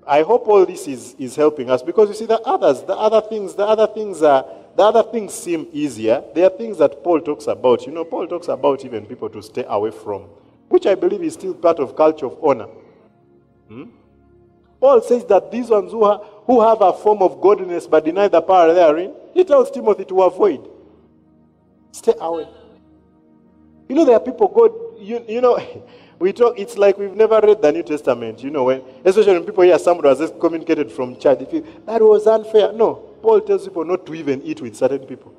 I 0.07 0.23
hope 0.23 0.49
all 0.49 0.67
this 0.67 0.89
is, 0.89 1.15
is 1.19 1.37
helping 1.37 1.71
us 1.71 1.83
because 1.83 2.09
you 2.09 2.15
see 2.15 2.27
the 2.27 2.41
others, 2.41 2.83
the 2.83 2.97
other 2.97 3.21
things, 3.21 3.55
the 3.55 3.65
other 3.65 3.87
things 3.87 4.23
are 4.23 4.45
the 4.77 4.83
other 4.83 5.03
things 5.03 5.35
seem 5.35 5.67
easier. 5.73 6.23
There 6.35 6.47
are 6.47 6.57
things 6.57 6.79
that 6.79 7.03
Paul 7.03 7.21
talks 7.21 7.47
about. 7.49 7.87
You 7.87 7.93
know, 7.93 8.05
Paul 8.05 8.27
talks 8.29 8.49
about 8.49 8.85
even 8.85 9.05
people 9.05 9.29
to 9.31 9.43
stay 9.43 9.65
away 9.67 9.91
from, 9.91 10.23
which 10.69 10.87
I 10.87 10.95
believe 10.95 11.23
is 11.23 11.35
still 11.35 11.55
part 11.55 11.81
of 11.81 11.97
culture 11.97 12.27
of 12.27 12.39
honor. 12.43 12.69
Hmm? 13.69 13.85
Paul 14.79 15.01
says 15.03 15.25
that 15.27 15.51
these 15.51 15.69
ones 15.69 15.91
who, 15.91 16.05
ha- 16.05 16.23
who 16.45 16.61
have 16.61 16.81
a 16.81 16.93
form 16.93 17.21
of 17.21 17.41
godliness 17.41 17.87
but 17.87 18.05
deny 18.05 18.29
the 18.29 18.41
power 18.41 18.73
therein, 18.73 19.13
he 19.35 19.45
tells 19.45 19.71
Timothy 19.71 20.05
to 20.07 20.23
avoid. 20.23 20.69
Stay 21.93 22.15
away. 22.21 22.49
You 23.89 23.97
know, 23.97 24.05
there 24.05 24.15
are 24.15 24.21
people, 24.21 24.49
God, 24.49 24.73
you, 25.01 25.25
you 25.29 25.41
know, 25.41 25.59
we 26.19 26.33
talk, 26.33 26.59
it's 26.59 26.77
like 26.79 26.99
we've 26.99 27.15
never 27.15 27.41
read 27.43 27.61
the 27.61 27.73
New 27.73 27.83
Testament, 27.83 28.43
you 28.43 28.51
know, 28.51 28.65
when, 28.65 28.83
especially 29.05 29.33
when 29.33 29.45
people 29.45 29.65
hear 29.65 29.79
somebody 29.79 30.09
was 30.09 30.19
just 30.19 30.39
communicated 30.39 30.93
from 30.93 31.19
church, 31.19 31.49
feel, 31.51 31.65
that 31.87 32.01
was 32.01 32.27
unfair. 32.27 32.73
No, 32.73 32.95
Paul 33.23 33.41
tells 33.41 33.65
people 33.65 33.85
not 33.85 34.07
to 34.07 34.15
even 34.15 34.43
eat 34.43 34.61
with 34.61 34.77
certain 34.77 35.01
people, 35.07 35.35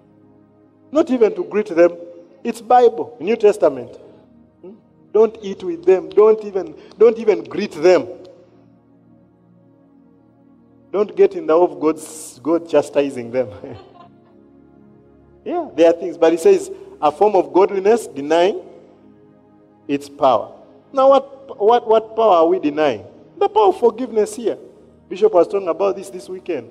not 0.91 1.09
even 1.11 1.33
to 1.35 1.43
greet 1.45 1.67
them. 1.67 1.95
It's 2.43 2.59
Bible, 2.59 3.15
New 3.19 3.35
Testament. 3.35 3.95
Hmm? 4.61 4.73
Don't 5.13 5.37
eat 5.41 5.63
with 5.63 5.85
them. 5.85 6.09
Don't 6.09 6.43
even, 6.43 6.75
don't 6.97 7.17
even 7.19 7.43
greet 7.43 7.71
them. 7.73 8.07
Don't 10.91 11.15
get 11.15 11.35
in 11.35 11.47
the 11.47 11.57
way 11.57 11.71
of 11.71 11.79
God's, 11.79 12.39
God 12.43 12.69
chastising 12.69 13.31
them. 13.31 13.49
yeah, 15.45 15.69
there 15.75 15.89
are 15.89 15.93
things. 15.93 16.17
But 16.17 16.33
he 16.33 16.37
says, 16.37 16.69
a 17.01 17.11
form 17.11 17.35
of 17.35 17.53
godliness 17.53 18.07
denying 18.07 18.61
its 19.87 20.09
power. 20.09 20.53
Now, 20.91 21.09
what, 21.09 21.59
what, 21.59 21.87
what 21.87 22.15
power 22.15 22.35
are 22.35 22.47
we 22.47 22.59
denying? 22.59 23.05
The 23.37 23.47
power 23.47 23.67
of 23.67 23.79
forgiveness 23.79 24.35
here. 24.35 24.57
Bishop 25.09 25.33
was 25.33 25.47
talking 25.47 25.67
about 25.67 25.95
this 25.95 26.09
this 26.09 26.29
weekend. 26.29 26.69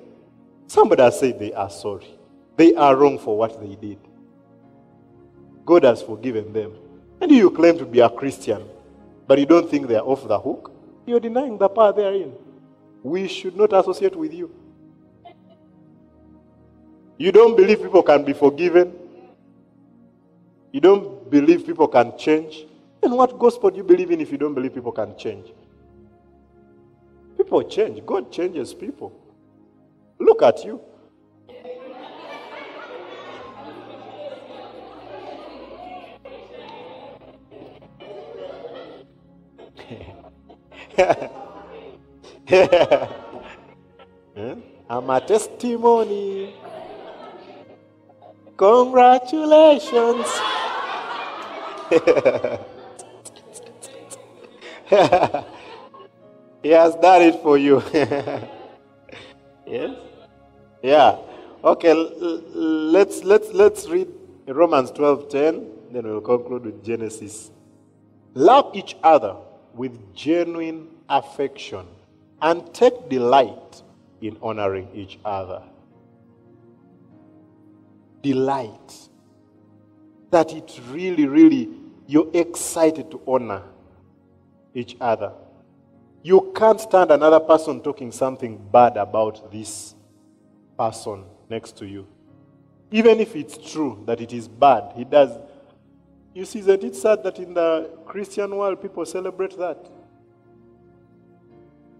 Somebody 0.67 1.01
has 1.01 1.19
said 1.19 1.37
they 1.37 1.53
are 1.53 1.69
sorry. 1.69 2.07
They 2.55 2.73
are 2.75 2.95
wrong 2.95 3.19
for 3.19 3.37
what 3.37 3.59
they 3.59 3.75
did. 3.75 3.99
God 5.65 5.83
has 5.83 6.01
forgiven 6.01 6.53
them. 6.53 6.73
And 7.19 7.31
you 7.31 7.51
claim 7.51 7.77
to 7.77 7.85
be 7.85 7.99
a 7.99 8.09
Christian, 8.09 8.63
but 9.27 9.37
you 9.37 9.45
don't 9.45 9.69
think 9.69 9.87
they 9.87 9.95
are 9.95 10.05
off 10.05 10.27
the 10.27 10.39
hook? 10.39 10.71
You're 11.05 11.19
denying 11.19 11.57
the 11.57 11.69
power 11.69 11.93
therein. 11.93 12.33
We 13.03 13.27
should 13.27 13.55
not 13.55 13.73
associate 13.73 14.15
with 14.15 14.33
you. 14.33 14.53
You 17.17 17.31
don't 17.31 17.55
believe 17.55 17.81
people 17.81 18.03
can 18.03 18.23
be 18.23 18.33
forgiven. 18.33 18.93
You 20.71 20.81
don't 20.81 21.29
believe 21.29 21.65
people 21.65 21.87
can 21.87 22.17
change. 22.17 22.65
And 23.03 23.13
what 23.13 23.37
gospel 23.37 23.69
do 23.69 23.77
you 23.77 23.83
believe 23.83 24.11
in 24.11 24.21
if 24.21 24.31
you 24.31 24.37
don't 24.37 24.53
believe 24.53 24.73
people 24.73 24.91
can 24.91 25.17
change? 25.17 25.51
People 27.37 27.63
change. 27.63 28.05
God 28.05 28.31
changes 28.31 28.73
people. 28.73 29.11
Look 30.19 30.41
at 30.43 30.63
you. 30.63 30.79
I'm 42.51 43.07
a 45.09 45.21
testimony. 45.21 46.53
Congratulations. 48.57 50.27
he 56.61 56.69
has 56.71 56.93
done 56.95 57.21
it 57.21 57.41
for 57.41 57.57
you. 57.57 57.81
yes? 59.65 59.95
Yeah. 60.83 61.19
Okay, 61.63 61.93
let's 61.93 63.23
let's 63.23 63.53
let's 63.53 63.87
read 63.87 64.09
Romans 64.45 64.91
12:10, 64.91 65.93
then 65.93 66.03
we'll 66.03 66.19
conclude 66.19 66.65
with 66.65 66.83
Genesis. 66.83 67.49
Love 68.33 68.75
each 68.75 68.97
other 69.03 69.37
with 69.73 70.13
genuine 70.13 70.89
affection 71.07 71.85
and 72.41 72.73
take 72.73 73.09
delight 73.09 73.83
in 74.21 74.37
honoring 74.41 74.87
each 74.93 75.19
other. 75.23 75.61
Delight. 78.21 79.09
That 80.31 80.53
it 80.53 80.79
really, 80.89 81.27
really, 81.27 81.69
you're 82.07 82.29
excited 82.33 83.11
to 83.11 83.21
honor 83.27 83.63
each 84.73 84.95
other. 85.01 85.33
You 86.23 86.51
can't 86.55 86.79
stand 86.79 87.11
another 87.11 87.39
person 87.39 87.81
talking 87.81 88.11
something 88.11 88.57
bad 88.71 88.95
about 88.95 89.51
this 89.51 89.95
person 90.77 91.25
next 91.49 91.77
to 91.77 91.85
you. 91.85 92.07
Even 92.91 93.19
if 93.19 93.35
it's 93.35 93.57
true 93.57 94.03
that 94.05 94.21
it 94.21 94.33
is 94.33 94.47
bad, 94.47 94.93
he 94.95 95.03
does. 95.03 95.37
You 96.33 96.45
see, 96.45 96.61
that 96.61 96.83
it's 96.83 97.01
sad 97.01 97.23
that 97.23 97.39
in 97.39 97.53
the 97.53 97.89
Christian 98.05 98.55
world 98.55 98.81
people 98.81 99.05
celebrate 99.05 99.57
that. 99.57 99.89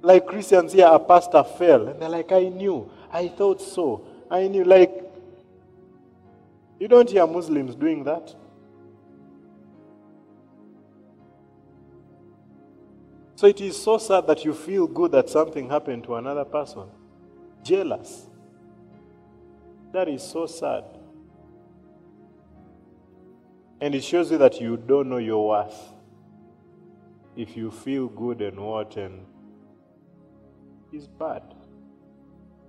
Like 0.01 0.25
Christians 0.25 0.73
here, 0.73 0.87
a 0.87 0.99
pastor 0.99 1.43
fell, 1.43 1.87
and 1.89 2.01
they're 2.01 2.09
like, 2.09 2.31
I 2.31 2.49
knew, 2.49 2.89
I 3.11 3.27
thought 3.27 3.61
so, 3.61 4.07
I 4.29 4.47
knew. 4.47 4.63
Like, 4.63 4.91
you 6.79 6.87
don't 6.87 7.09
hear 7.09 7.27
Muslims 7.27 7.75
doing 7.75 8.03
that. 8.05 8.33
So 13.35 13.47
it 13.47 13.61
is 13.61 13.81
so 13.81 13.97
sad 13.97 14.27
that 14.27 14.45
you 14.45 14.53
feel 14.53 14.87
good 14.87 15.11
that 15.13 15.29
something 15.29 15.69
happened 15.69 16.03
to 16.05 16.15
another 16.15 16.45
person. 16.45 16.83
Jealous. 17.63 18.27
That 19.93 20.07
is 20.07 20.23
so 20.23 20.45
sad. 20.45 20.83
And 23.79 23.95
it 23.95 24.03
shows 24.03 24.31
you 24.31 24.37
that 24.37 24.61
you 24.61 24.77
don't 24.77 25.09
know 25.09 25.17
your 25.17 25.47
worth. 25.49 25.93
If 27.35 27.57
you 27.57 27.71
feel 27.71 28.07
good 28.07 28.41
and 28.41 28.59
what 28.59 28.95
and 28.95 29.25
is 30.93 31.07
bad. 31.07 31.43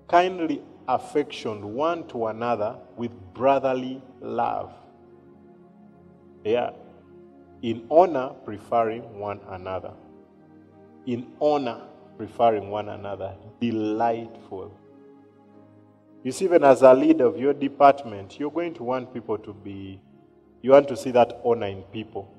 Kindly 0.09 0.63
affection 0.89 1.75
one 1.75 2.07
to 2.09 2.27
another 2.27 2.77
with 2.97 3.13
brotherly 3.35 4.03
love. 4.21 4.73
Yeah. 6.45 6.71
In 7.63 7.87
honor, 7.91 8.31
preferring 8.45 9.19
one 9.19 9.41
another. 9.49 9.93
In 11.07 11.29
honor, 11.41 11.83
preferring 12.17 12.71
one 12.71 12.89
another. 12.89 13.35
Delightful. 13.61 14.77
You 16.25 16.33
see, 16.33 16.45
even 16.45 16.65
as 16.65 16.83
a 16.83 16.95
leader 16.95 17.27
of 17.27 17.39
your 17.39 17.53
department, 17.53 18.39
you're 18.39 18.51
going 18.51 18.75
to 18.75 18.85
want 18.85 19.13
people 19.13 19.39
to 19.39 19.53
be, 19.53 20.01
you 20.61 20.71
want 20.73 20.89
to 20.89 20.97
see 20.97 21.11
that 21.13 21.41
honor 21.45 21.67
in 21.67 21.83
people. 21.85 22.33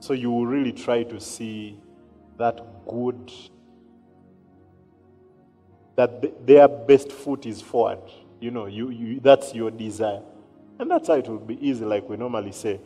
So 0.00 0.12
you 0.12 0.30
will 0.30 0.46
really 0.46 0.72
try 0.72 1.04
to 1.04 1.20
see 1.20 1.80
that 2.38 2.60
good, 2.86 3.32
that 5.96 6.22
th- 6.22 6.34
their 6.44 6.68
best 6.68 7.12
foot 7.12 7.46
is 7.46 7.60
forward. 7.60 8.00
You 8.40 8.50
know, 8.50 8.66
you, 8.66 8.90
you, 8.90 9.20
that's 9.20 9.54
your 9.54 9.70
desire. 9.70 10.20
And 10.78 10.90
that's 10.90 11.08
how 11.08 11.14
it 11.14 11.28
will 11.28 11.38
be 11.38 11.58
easy, 11.66 11.84
like 11.84 12.08
we 12.08 12.16
normally 12.16 12.52
say. 12.52 12.80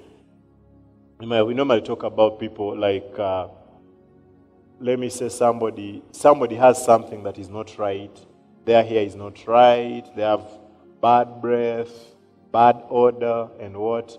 We 1.21 1.27
normally 1.27 1.81
talk 1.81 2.03
about 2.05 2.39
people 2.39 2.77
like, 2.77 3.19
uh, 3.19 3.49
let 4.81 4.99
me 4.99 5.09
say 5.09 5.29
somebody, 5.29 6.03
somebody 6.13 6.55
has 6.55 6.85
something 6.85 7.23
that 7.25 7.39
is 7.39 7.49
not 7.49 7.77
right. 7.79 8.17
Their 8.65 8.85
hair 8.85 9.03
is 9.03 9.17
not 9.17 9.47
right. 9.47 10.05
They 10.15 10.23
have 10.23 10.45
bad 11.01 11.41
breath, 11.41 11.91
bad 12.53 12.83
odor, 12.91 13.49
and 13.59 13.77
what? 13.77 14.17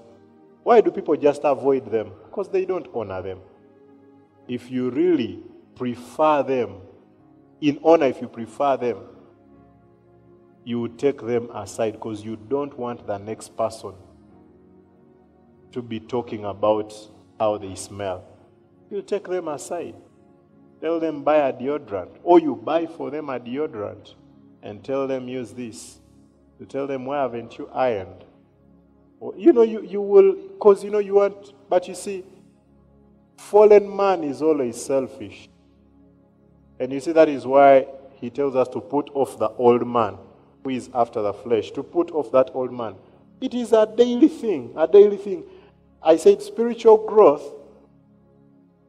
Why 0.63 0.81
do 0.81 0.91
people 0.91 1.15
just 1.15 1.41
avoid 1.43 1.89
them? 1.89 2.11
Because 2.25 2.49
they 2.49 2.65
don't 2.65 2.87
honor 2.93 3.21
them. 3.21 3.39
If 4.47 4.69
you 4.69 4.89
really 4.89 5.43
prefer 5.75 6.43
them, 6.43 6.81
in 7.61 7.79
honor, 7.83 8.07
if 8.07 8.21
you 8.21 8.27
prefer 8.27 8.77
them, 8.77 8.97
you 10.63 10.81
will 10.81 10.89
take 10.89 11.21
them 11.21 11.49
aside 11.53 11.93
because 11.93 12.23
you 12.23 12.35
don't 12.35 12.77
want 12.77 13.05
the 13.07 13.17
next 13.17 13.57
person 13.57 13.93
to 15.71 15.81
be 15.81 15.99
talking 15.99 16.45
about 16.45 16.93
how 17.39 17.57
they 17.57 17.75
smell. 17.75 18.23
You 18.89 19.01
take 19.01 19.27
them 19.27 19.47
aside. 19.47 19.95
Tell 20.81 20.99
them 20.99 21.23
buy 21.23 21.37
a 21.37 21.53
deodorant. 21.53 22.17
Or 22.23 22.39
you 22.39 22.55
buy 22.55 22.85
for 22.85 23.11
them 23.11 23.29
a 23.29 23.39
deodorant 23.39 24.13
and 24.63 24.83
tell 24.83 25.07
them 25.07 25.27
use 25.27 25.51
this. 25.51 25.99
You 26.59 26.65
tell 26.65 26.87
them 26.87 27.05
why 27.05 27.21
haven't 27.21 27.57
you 27.57 27.69
ironed? 27.73 28.25
Or, 29.19 29.33
you 29.37 29.51
know, 29.51 29.63
you, 29.63 29.81
you 29.83 30.01
will, 30.01 30.33
because 30.33 30.83
you 30.83 30.89
know 30.89 30.99
you 30.99 31.15
want, 31.15 31.53
but 31.69 31.87
you 31.87 31.95
see, 31.95 32.23
fallen 33.37 33.93
man 33.93 34.23
is 34.23 34.41
always 34.41 34.81
selfish. 34.81 35.48
And 36.79 36.91
you 36.93 36.99
see, 36.99 37.11
that 37.11 37.27
is 37.29 37.45
why 37.45 37.87
he 38.15 38.29
tells 38.29 38.55
us 38.55 38.67
to 38.69 38.79
put 38.81 39.09
off 39.13 39.37
the 39.37 39.49
old 39.49 39.85
man 39.87 40.17
who 40.63 40.69
is 40.71 40.89
after 40.93 41.21
the 41.21 41.33
flesh, 41.33 41.71
to 41.71 41.83
put 41.83 42.11
off 42.11 42.31
that 42.31 42.51
old 42.53 42.73
man. 42.73 42.95
It 43.41 43.53
is 43.53 43.71
a 43.73 43.85
daily 43.85 44.27
thing, 44.27 44.73
a 44.75 44.87
daily 44.87 45.17
thing. 45.17 45.43
I 46.01 46.17
said 46.17 46.41
spiritual 46.41 47.05
growth 47.07 47.53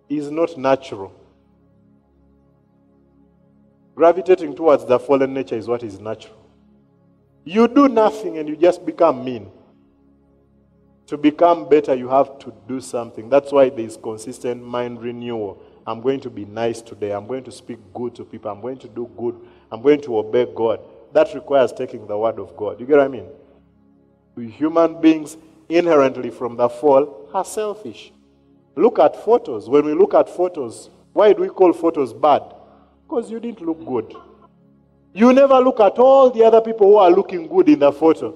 is 0.08 0.30
not 0.30 0.56
natural. 0.58 1.12
Gravitating 3.94 4.56
towards 4.56 4.84
the 4.84 4.98
fallen 4.98 5.34
nature 5.34 5.56
is 5.56 5.68
what 5.68 5.82
is 5.82 6.00
natural. 6.00 6.36
You 7.44 7.68
do 7.68 7.88
nothing 7.88 8.38
and 8.38 8.48
you 8.48 8.56
just 8.56 8.84
become 8.84 9.24
mean. 9.24 9.50
To 11.06 11.18
become 11.18 11.68
better, 11.68 11.94
you 11.94 12.08
have 12.08 12.38
to 12.40 12.54
do 12.68 12.80
something. 12.80 13.28
That's 13.28 13.50
why 13.50 13.68
there 13.68 13.84
is 13.84 13.96
consistent 13.96 14.64
mind 14.64 15.02
renewal. 15.02 15.62
I'm 15.86 16.00
going 16.00 16.20
to 16.20 16.30
be 16.30 16.44
nice 16.44 16.82
today. 16.82 17.12
I'm 17.12 17.26
going 17.26 17.44
to 17.44 17.52
speak 17.52 17.78
good 17.94 18.14
to 18.16 18.24
people. 18.24 18.50
I'm 18.50 18.60
going 18.60 18.78
to 18.78 18.88
do 18.88 19.10
good. 19.16 19.40
I'm 19.72 19.82
going 19.82 20.00
to 20.02 20.18
obey 20.18 20.46
God. 20.54 20.80
That 21.12 21.34
requires 21.34 21.72
taking 21.72 22.06
the 22.06 22.16
word 22.16 22.38
of 22.38 22.56
God. 22.56 22.78
You 22.78 22.86
get 22.86 22.98
what 22.98 23.04
I 23.04 23.08
mean? 23.08 23.26
Human 24.52 25.00
beings, 25.00 25.36
inherently 25.68 26.30
from 26.30 26.56
the 26.56 26.68
fall, 26.68 27.28
are 27.34 27.44
selfish. 27.44 28.12
Look 28.76 28.98
at 28.98 29.16
photos. 29.24 29.68
When 29.68 29.84
we 29.84 29.94
look 29.94 30.14
at 30.14 30.28
photos, 30.28 30.90
why 31.12 31.32
do 31.32 31.42
we 31.42 31.48
call 31.48 31.72
photos 31.72 32.12
bad? 32.12 32.42
Because 33.06 33.30
you 33.30 33.40
didn't 33.40 33.60
look 33.60 33.84
good. 33.84 34.14
You 35.12 35.32
never 35.32 35.58
look 35.58 35.80
at 35.80 35.98
all 35.98 36.30
the 36.30 36.44
other 36.44 36.60
people 36.60 36.86
who 36.86 36.96
are 36.96 37.10
looking 37.10 37.48
good 37.48 37.68
in 37.68 37.80
the 37.80 37.90
photo. 37.90 38.32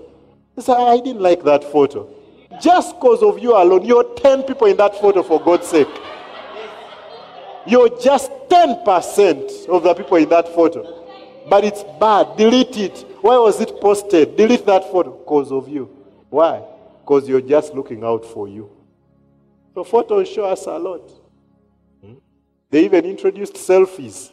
You 0.57 0.63
say, 0.63 0.73
I 0.73 0.99
didn't 0.99 1.23
like 1.23 1.45
that 1.45 1.63
photo. 1.63 2.13
Just 2.61 2.97
because 2.97 3.23
of 3.23 3.39
you 3.39 3.57
alone, 3.57 3.85
you're 3.85 4.15
10 4.17 4.43
people 4.43 4.67
in 4.67 4.77
that 4.79 5.01
photo, 5.01 5.23
for 5.23 5.41
God's 5.41 5.69
sake. 5.69 5.89
You're 7.67 7.99
just 7.99 8.31
10% 8.49 9.69
of 9.69 9.83
the 9.83 9.95
people 9.95 10.17
in 10.19 10.29
that 10.29 10.49
photo. 10.55 11.05
But 11.49 11.65
it's 11.65 11.83
bad. 11.99 12.37
Delete 12.37 12.77
it. 12.77 13.07
Why 13.21 13.39
was 13.39 13.61
it 13.61 13.81
posted? 13.81 14.37
Delete 14.37 14.67
that 14.67 14.91
photo. 14.91 15.13
Because 15.13 15.51
of 15.53 15.69
you. 15.69 15.91
Why? 16.31 16.63
Because 17.01 17.29
you're 17.29 17.41
just 17.41 17.75
looking 17.75 18.05
out 18.05 18.25
for 18.25 18.49
you. 18.49 18.71
So 19.75 19.85
photos 19.85 20.29
show 20.29 20.45
us 20.45 20.67
a 20.67 20.79
lot. 20.79 21.11
Hmm? 22.03 22.15
They 22.71 22.85
even 22.85 23.05
introduced 23.05 23.55
selfies. 23.55 24.31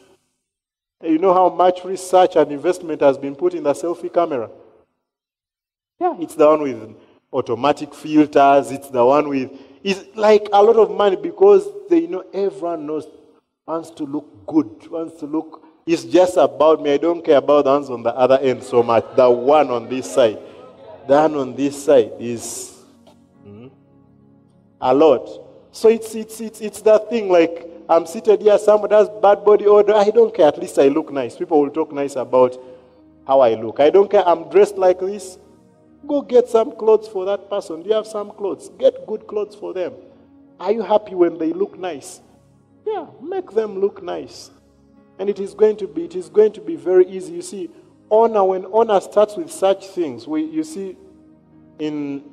You 1.02 1.18
know 1.18 1.34
how 1.34 1.48
much 1.48 1.84
research 1.84 2.36
and 2.36 2.52
investment 2.52 3.00
has 3.00 3.18
been 3.18 3.34
put 3.34 3.54
in 3.54 3.64
the 3.64 3.72
selfie 3.72 4.12
camera? 4.12 4.50
Yeah, 6.00 6.16
it's 6.20 6.34
the 6.34 6.46
one 6.46 6.62
with 6.62 6.96
automatic 7.32 7.92
filters. 7.92 8.70
It's 8.70 8.88
the 8.88 9.04
one 9.04 9.28
with, 9.28 9.50
it's 9.82 10.04
like 10.16 10.48
a 10.52 10.62
lot 10.62 10.76
of 10.76 10.90
money 10.90 11.16
because 11.16 11.68
they 11.88 12.06
know 12.06 12.24
everyone 12.32 12.86
knows 12.86 13.06
wants 13.66 13.90
to 13.90 14.04
look 14.04 14.46
good, 14.46 14.90
wants 14.90 15.20
to 15.20 15.26
look. 15.26 15.64
It's 15.86 16.04
just 16.04 16.36
about 16.36 16.82
me. 16.82 16.94
I 16.94 16.96
don't 16.96 17.24
care 17.24 17.36
about 17.36 17.64
the 17.64 17.70
ones 17.70 17.90
on 17.90 18.02
the 18.02 18.14
other 18.14 18.38
end 18.38 18.62
so 18.62 18.82
much. 18.82 19.04
The 19.14 19.30
one 19.30 19.70
on 19.70 19.88
this 19.88 20.12
side, 20.12 20.38
the 21.06 21.14
one 21.14 21.34
on 21.36 21.54
this 21.54 21.84
side 21.84 22.12
is 22.18 22.76
hmm, 23.44 23.68
a 24.80 24.92
lot. 24.92 25.28
So 25.70 25.88
it's 25.88 26.14
it's 26.14 26.40
it's 26.40 26.60
it's 26.60 26.82
that 26.82 27.08
thing 27.08 27.28
like 27.28 27.68
I'm 27.88 28.04
seated 28.06 28.42
here, 28.42 28.58
somebody 28.58 28.94
has 28.96 29.08
bad 29.22 29.44
body 29.44 29.66
odor. 29.66 29.94
I 29.94 30.10
don't 30.10 30.34
care. 30.34 30.48
At 30.48 30.58
least 30.58 30.78
I 30.78 30.88
look 30.88 31.12
nice. 31.12 31.36
People 31.36 31.60
will 31.60 31.70
talk 31.70 31.92
nice 31.92 32.16
about 32.16 32.56
how 33.26 33.40
I 33.40 33.54
look. 33.54 33.78
I 33.78 33.90
don't 33.90 34.10
care. 34.10 34.26
I'm 34.26 34.48
dressed 34.50 34.76
like 34.76 34.98
this. 34.98 35.38
Go 36.06 36.20
get 36.20 36.48
some 36.48 36.74
clothes 36.74 37.06
for 37.06 37.24
that 37.26 37.48
person. 37.48 37.82
Do 37.82 37.88
you 37.88 37.94
have 37.94 38.08
some 38.08 38.32
clothes? 38.32 38.70
Get 38.76 39.06
good 39.06 39.28
clothes 39.28 39.54
for 39.54 39.72
them. 39.72 39.92
Are 40.58 40.72
you 40.72 40.82
happy 40.82 41.14
when 41.14 41.38
they 41.38 41.52
look 41.52 41.78
nice? 41.78 42.20
Yeah, 42.86 43.06
make 43.20 43.50
them 43.52 43.80
look 43.80 44.02
nice. 44.02 44.50
And 45.18 45.28
it 45.30 45.38
is 45.38 45.54
going 45.54 45.76
to 45.76 45.86
be, 45.86 46.04
it 46.04 46.16
is 46.16 46.28
going 46.28 46.52
to 46.52 46.60
be 46.60 46.76
very 46.76 47.06
easy. 47.06 47.34
You 47.34 47.42
see, 47.42 47.70
honor, 48.10 48.44
when 48.44 48.66
honor 48.66 49.00
starts 49.00 49.36
with 49.36 49.50
such 49.50 49.86
things, 49.88 50.26
we, 50.26 50.44
you 50.44 50.64
see, 50.64 50.96
in, 51.78 52.24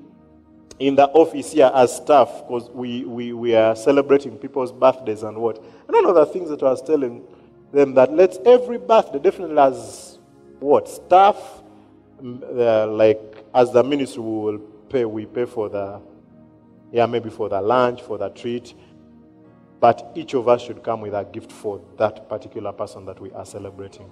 in 0.79 0.95
the 0.95 1.07
office 1.09 1.51
here 1.51 1.71
as 1.73 1.95
staff, 1.95 2.43
because 2.47 2.69
we, 2.69 3.03
we, 3.05 3.33
we 3.33 3.55
are 3.55 3.75
celebrating 3.75 4.37
people's 4.37 4.71
birthdays 4.71 5.23
and 5.23 5.37
what. 5.37 5.57
And 5.57 5.93
one 5.95 6.05
of 6.05 6.15
the 6.15 6.25
things 6.25 6.49
that 6.49 6.63
I 6.63 6.69
was 6.71 6.81
telling 6.81 7.23
them 7.71 7.93
that 7.93 8.11
let's 8.13 8.37
every 8.45 8.77
birthday 8.77 9.19
definitely 9.19 9.59
as 9.59 10.17
what? 10.59 10.89
Staff, 10.89 11.37
uh, 12.23 12.87
like 12.87 13.45
as 13.53 13.71
the 13.71 13.83
ministry 13.83 14.23
we 14.23 14.31
will 14.31 14.59
pay, 14.89 15.05
we 15.05 15.25
pay 15.25 15.45
for 15.45 15.69
the, 15.69 16.01
yeah, 16.91 17.05
maybe 17.05 17.29
for 17.29 17.49
the 17.49 17.61
lunch, 17.61 18.01
for 18.01 18.17
the 18.17 18.29
treat. 18.29 18.73
But 19.79 20.11
each 20.15 20.33
of 20.33 20.47
us 20.47 20.61
should 20.61 20.83
come 20.83 21.01
with 21.01 21.13
a 21.13 21.23
gift 21.23 21.51
for 21.51 21.81
that 21.97 22.27
particular 22.27 22.71
person 22.71 23.05
that 23.05 23.19
we 23.19 23.31
are 23.31 23.45
celebrating. 23.45 24.09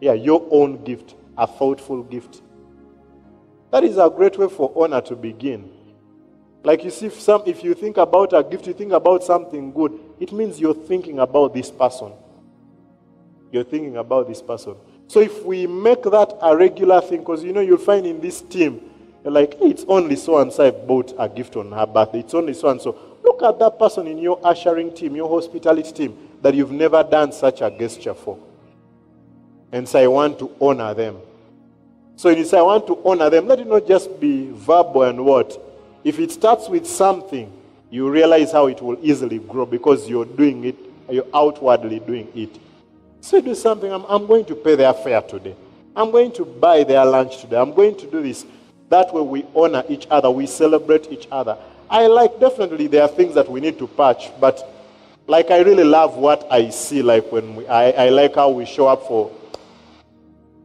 Yeah, 0.00 0.12
your 0.12 0.46
own 0.50 0.84
gift, 0.84 1.14
a 1.36 1.46
thoughtful 1.46 2.02
gift. 2.02 2.42
That 3.70 3.84
is 3.84 3.96
a 3.96 4.10
great 4.10 4.38
way 4.38 4.48
for 4.48 4.72
honor 4.76 5.00
to 5.02 5.16
begin. 5.16 5.70
Like 6.62 6.84
you 6.84 6.90
see, 6.90 7.06
if, 7.06 7.20
some, 7.20 7.42
if 7.46 7.64
you 7.64 7.74
think 7.74 7.96
about 7.96 8.32
a 8.32 8.42
gift, 8.42 8.66
you 8.66 8.74
think 8.74 8.92
about 8.92 9.24
something 9.24 9.72
good, 9.72 9.98
it 10.20 10.32
means 10.32 10.60
you're 10.60 10.74
thinking 10.74 11.20
about 11.20 11.54
this 11.54 11.70
person. 11.70 12.12
You're 13.50 13.64
thinking 13.64 13.96
about 13.96 14.28
this 14.28 14.42
person. 14.42 14.74
So 15.06 15.20
if 15.20 15.42
we 15.44 15.66
make 15.66 16.02
that 16.02 16.36
a 16.42 16.54
regular 16.54 17.00
thing, 17.00 17.20
because 17.20 17.42
you 17.42 17.52
know, 17.52 17.60
you'll 17.60 17.78
find 17.78 18.06
in 18.06 18.20
this 18.20 18.42
team, 18.42 18.82
like, 19.24 19.58
hey, 19.58 19.70
it's 19.70 19.84
only 19.88 20.16
so 20.16 20.38
and 20.38 20.52
so 20.52 20.66
I 20.66 20.70
bought 20.70 21.14
a 21.18 21.28
gift 21.28 21.56
on 21.56 21.72
her 21.72 21.86
birthday. 21.86 22.20
It's 22.20 22.34
only 22.34 22.54
so 22.54 22.68
and 22.68 22.80
so. 22.80 23.07
Look 23.28 23.42
at 23.42 23.58
that 23.58 23.78
person 23.78 24.06
in 24.06 24.18
your 24.18 24.40
ushering 24.42 24.94
team, 24.94 25.14
your 25.14 25.28
hospitality 25.28 25.92
team, 25.92 26.16
that 26.40 26.54
you've 26.54 26.72
never 26.72 27.02
done 27.02 27.30
such 27.30 27.60
a 27.60 27.70
gesture 27.70 28.14
for. 28.14 28.38
And 29.70 29.86
say, 29.86 30.04
I 30.04 30.06
want 30.06 30.38
to 30.38 30.50
honor 30.60 30.94
them. 30.94 31.18
So 32.16 32.30
you 32.30 32.44
say, 32.44 32.58
I 32.58 32.62
want 32.62 32.86
to 32.86 32.98
honor 33.04 33.28
them, 33.28 33.46
let 33.46 33.60
it 33.60 33.66
not 33.66 33.86
just 33.86 34.18
be 34.18 34.50
verbal 34.52 35.02
and 35.02 35.24
what. 35.24 35.60
If 36.04 36.18
it 36.18 36.32
starts 36.32 36.68
with 36.68 36.86
something, 36.86 37.52
you 37.90 38.08
realize 38.10 38.50
how 38.50 38.66
it 38.66 38.80
will 38.80 38.98
easily 39.02 39.38
grow 39.40 39.66
because 39.66 40.08
you're 40.08 40.24
doing 40.24 40.64
it 40.64 40.76
you're 41.10 41.26
outwardly 41.34 42.00
doing 42.00 42.28
it. 42.34 42.58
So 43.20 43.40
do 43.40 43.54
something. 43.54 43.90
I'm, 43.90 44.04
I'm 44.08 44.26
going 44.26 44.44
to 44.46 44.54
pay 44.54 44.76
their 44.76 44.92
fare 44.92 45.22
today. 45.22 45.56
I'm 45.96 46.10
going 46.10 46.32
to 46.32 46.44
buy 46.44 46.84
their 46.84 47.04
lunch 47.04 47.40
today. 47.40 47.56
I'm 47.56 47.74
going 47.74 47.96
to 47.96 48.06
do 48.06 48.22
this. 48.22 48.46
That 48.88 49.12
way 49.12 49.22
we 49.22 49.46
honor 49.54 49.84
each 49.88 50.06
other. 50.10 50.30
We 50.30 50.46
celebrate 50.46 51.10
each 51.10 51.26
other. 51.30 51.58
I 51.90 52.06
like, 52.06 52.38
definitely, 52.38 52.86
there 52.86 53.02
are 53.02 53.08
things 53.08 53.34
that 53.34 53.50
we 53.50 53.60
need 53.60 53.78
to 53.78 53.86
patch, 53.86 54.30
but 54.38 54.74
like 55.26 55.50
I 55.50 55.60
really 55.60 55.84
love 55.84 56.16
what 56.16 56.46
I 56.50 56.70
see. 56.70 57.02
Like 57.02 57.30
when 57.30 57.56
we, 57.56 57.66
I, 57.66 58.06
I 58.06 58.08
like 58.08 58.34
how 58.34 58.50
we 58.50 58.64
show 58.64 58.88
up 58.88 59.06
for 59.06 59.30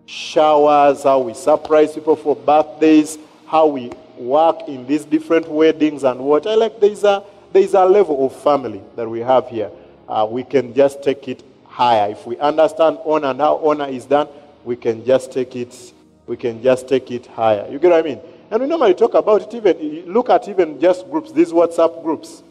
showers, 0.05 1.03
how 1.03 1.19
we 1.19 1.33
surprise 1.33 1.93
people 1.93 2.15
for 2.15 2.35
birthdays, 2.35 3.17
how 3.45 3.67
we 3.67 3.91
work 4.17 4.67
in 4.67 4.85
these 4.85 5.05
different 5.05 5.47
weddings 5.47 6.03
and 6.03 6.19
what. 6.19 6.47
I 6.47 6.55
like 6.55 6.79
there's 6.79 7.03
a, 7.03 7.23
there's 7.51 7.73
a 7.73 7.85
level 7.85 8.25
of 8.25 8.35
family 8.41 8.81
that 8.95 9.09
we 9.09 9.19
have 9.19 9.47
here. 9.47 9.71
Uh, 10.07 10.27
we 10.29 10.43
can 10.43 10.73
just 10.73 11.03
take 11.03 11.27
it 11.27 11.43
higher. 11.65 12.11
If 12.11 12.25
we 12.25 12.37
understand 12.37 12.99
honor 13.05 13.27
and 13.27 13.39
how 13.39 13.57
honor 13.65 13.87
is 13.87 14.05
done, 14.05 14.27
we 14.63 14.75
can 14.75 15.05
just 15.05 15.31
take 15.31 15.55
it, 15.55 15.93
we 16.27 16.37
can 16.37 16.61
just 16.61 16.87
take 16.87 17.11
it 17.11 17.25
higher. 17.27 17.67
You 17.69 17.79
get 17.79 17.91
what 17.91 17.99
I 17.99 18.07
mean? 18.07 18.19
And 18.53 18.61
we 18.61 18.67
normally 18.67 18.93
talk 18.93 19.15
about 19.15 19.41
it 19.41 19.53
even, 19.55 20.13
look 20.13 20.29
at 20.29 20.47
even 20.47 20.79
just 20.79 21.09
groups, 21.09 21.31
these 21.31 21.51
WhatsApp 21.51 22.03
groups. 22.03 22.43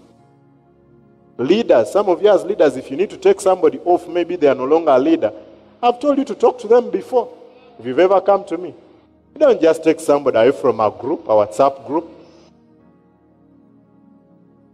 Leaders, 1.38 1.92
some 1.92 2.08
of 2.08 2.20
you 2.20 2.28
as 2.28 2.42
leaders, 2.42 2.76
if 2.76 2.90
you 2.90 2.96
need 2.96 3.08
to 3.10 3.16
take 3.16 3.40
somebody 3.40 3.78
off, 3.84 4.08
maybe 4.08 4.34
they 4.34 4.48
are 4.48 4.54
no 4.56 4.64
longer 4.64 4.90
a 4.90 4.98
leader. 4.98 5.32
I've 5.80 6.00
told 6.00 6.18
you 6.18 6.24
to 6.24 6.34
talk 6.34 6.58
to 6.58 6.66
them 6.66 6.90
before. 6.90 7.32
If 7.78 7.86
you've 7.86 8.00
ever 8.00 8.20
come 8.20 8.44
to 8.46 8.58
me, 8.58 8.70
you 8.70 9.38
don't 9.38 9.62
just 9.62 9.84
take 9.84 10.00
somebody 10.00 10.38
away 10.38 10.50
from 10.50 10.80
a 10.80 10.90
group, 10.90 11.22
a 11.26 11.28
WhatsApp 11.28 11.86
group. 11.86 12.10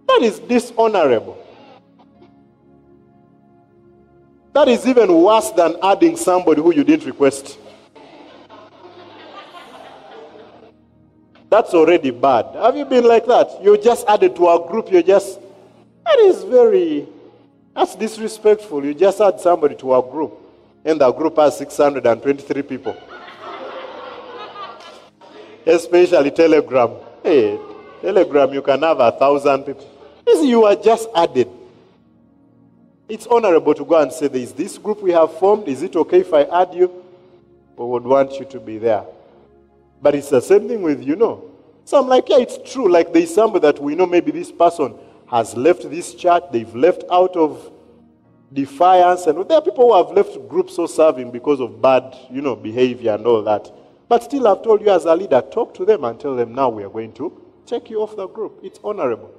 That 0.06 0.22
is 0.22 0.38
dishonorable. 0.38 1.36
That 4.54 4.68
is 4.68 4.86
even 4.86 5.12
worse 5.12 5.50
than 5.50 5.76
adding 5.82 6.16
somebody 6.16 6.62
who 6.62 6.72
you 6.72 6.84
didn't 6.84 7.04
request. 7.04 7.58
That's 11.50 11.72
already 11.72 12.10
bad. 12.10 12.54
Have 12.54 12.76
you 12.76 12.84
been 12.84 13.04
like 13.04 13.26
that? 13.26 13.62
You 13.62 13.78
just 13.78 14.06
added 14.06 14.36
to 14.36 14.46
our 14.46 14.68
group, 14.68 14.92
you 14.92 15.02
just. 15.02 15.40
That 16.04 16.18
is 16.20 16.44
very. 16.44 17.08
That's 17.74 17.94
disrespectful. 17.94 18.84
You 18.84 18.92
just 18.92 19.20
add 19.20 19.40
somebody 19.40 19.74
to 19.76 19.92
our 19.92 20.02
group, 20.02 20.36
and 20.84 21.00
the 21.00 21.10
group 21.12 21.36
has 21.36 21.56
623 21.58 22.62
people. 22.62 22.96
Especially 25.64 26.30
Telegram. 26.30 26.90
Hey, 27.22 27.58
Telegram, 28.02 28.52
you 28.52 28.62
can 28.62 28.82
have 28.82 29.00
a 29.00 29.12
thousand 29.12 29.64
people. 29.64 29.86
You 30.26 30.64
are 30.64 30.76
just 30.76 31.08
added. 31.14 31.48
It's 33.08 33.26
honorable 33.26 33.74
to 33.74 33.84
go 33.84 34.00
and 34.00 34.12
say, 34.12 34.26
Is 34.26 34.52
this 34.52 34.76
group 34.76 35.02
we 35.02 35.12
have 35.12 35.38
formed? 35.38 35.66
Is 35.66 35.82
it 35.82 35.96
okay 35.96 36.20
if 36.20 36.32
I 36.32 36.42
add 36.42 36.74
you? 36.74 37.04
We 37.76 37.84
would 37.84 38.04
want 38.04 38.38
you 38.38 38.44
to 38.46 38.60
be 38.60 38.78
there. 38.78 39.04
But 40.00 40.14
it's 40.14 40.30
the 40.30 40.40
same 40.40 40.68
thing 40.68 40.82
with 40.82 41.02
you 41.02 41.16
know. 41.16 41.44
So 41.84 41.98
I'm 41.98 42.06
like, 42.06 42.28
yeah, 42.28 42.38
it's 42.38 42.58
true. 42.70 42.90
Like 42.90 43.12
there's 43.12 43.34
somebody 43.34 43.62
that 43.62 43.82
we 43.82 43.94
know 43.94 44.06
maybe 44.06 44.30
this 44.30 44.52
person 44.52 44.94
has 45.26 45.56
left 45.56 45.88
this 45.90 46.14
church, 46.14 46.44
they've 46.52 46.74
left 46.74 47.04
out 47.10 47.36
of 47.36 47.72
defiance, 48.52 49.26
and 49.26 49.38
there 49.48 49.58
are 49.58 49.62
people 49.62 49.88
who 49.88 49.96
have 49.96 50.14
left 50.14 50.48
groups 50.48 50.76
so 50.76 50.86
serving 50.86 51.30
because 51.30 51.60
of 51.60 51.82
bad, 51.82 52.16
you 52.30 52.40
know, 52.40 52.56
behavior 52.56 53.12
and 53.12 53.26
all 53.26 53.42
that. 53.42 53.70
But 54.08 54.22
still, 54.24 54.48
I've 54.48 54.62
told 54.62 54.80
you 54.80 54.90
as 54.90 55.04
a 55.04 55.14
leader, 55.14 55.42
talk 55.42 55.74
to 55.74 55.84
them 55.84 56.04
and 56.04 56.18
tell 56.18 56.34
them 56.34 56.54
now 56.54 56.70
we 56.70 56.82
are 56.82 56.88
going 56.88 57.12
to 57.14 57.42
take 57.66 57.90
you 57.90 58.00
off 58.00 58.16
the 58.16 58.26
group. 58.26 58.60
It's 58.62 58.80
honorable. 58.82 59.34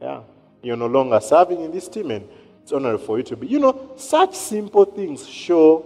Yeah. 0.00 0.22
You're 0.62 0.76
no 0.76 0.86
longer 0.86 1.20
serving 1.20 1.60
in 1.60 1.72
this 1.72 1.88
team, 1.88 2.10
and 2.10 2.28
it's 2.62 2.72
honorable 2.72 3.04
for 3.04 3.18
you 3.18 3.24
to 3.24 3.36
be. 3.36 3.48
You 3.48 3.58
know, 3.58 3.92
such 3.96 4.34
simple 4.34 4.84
things 4.84 5.28
show, 5.28 5.84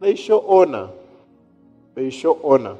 they 0.00 0.14
show 0.14 0.48
honor. 0.48 0.88
They 1.94 2.10
show 2.10 2.40
honor 2.42 2.76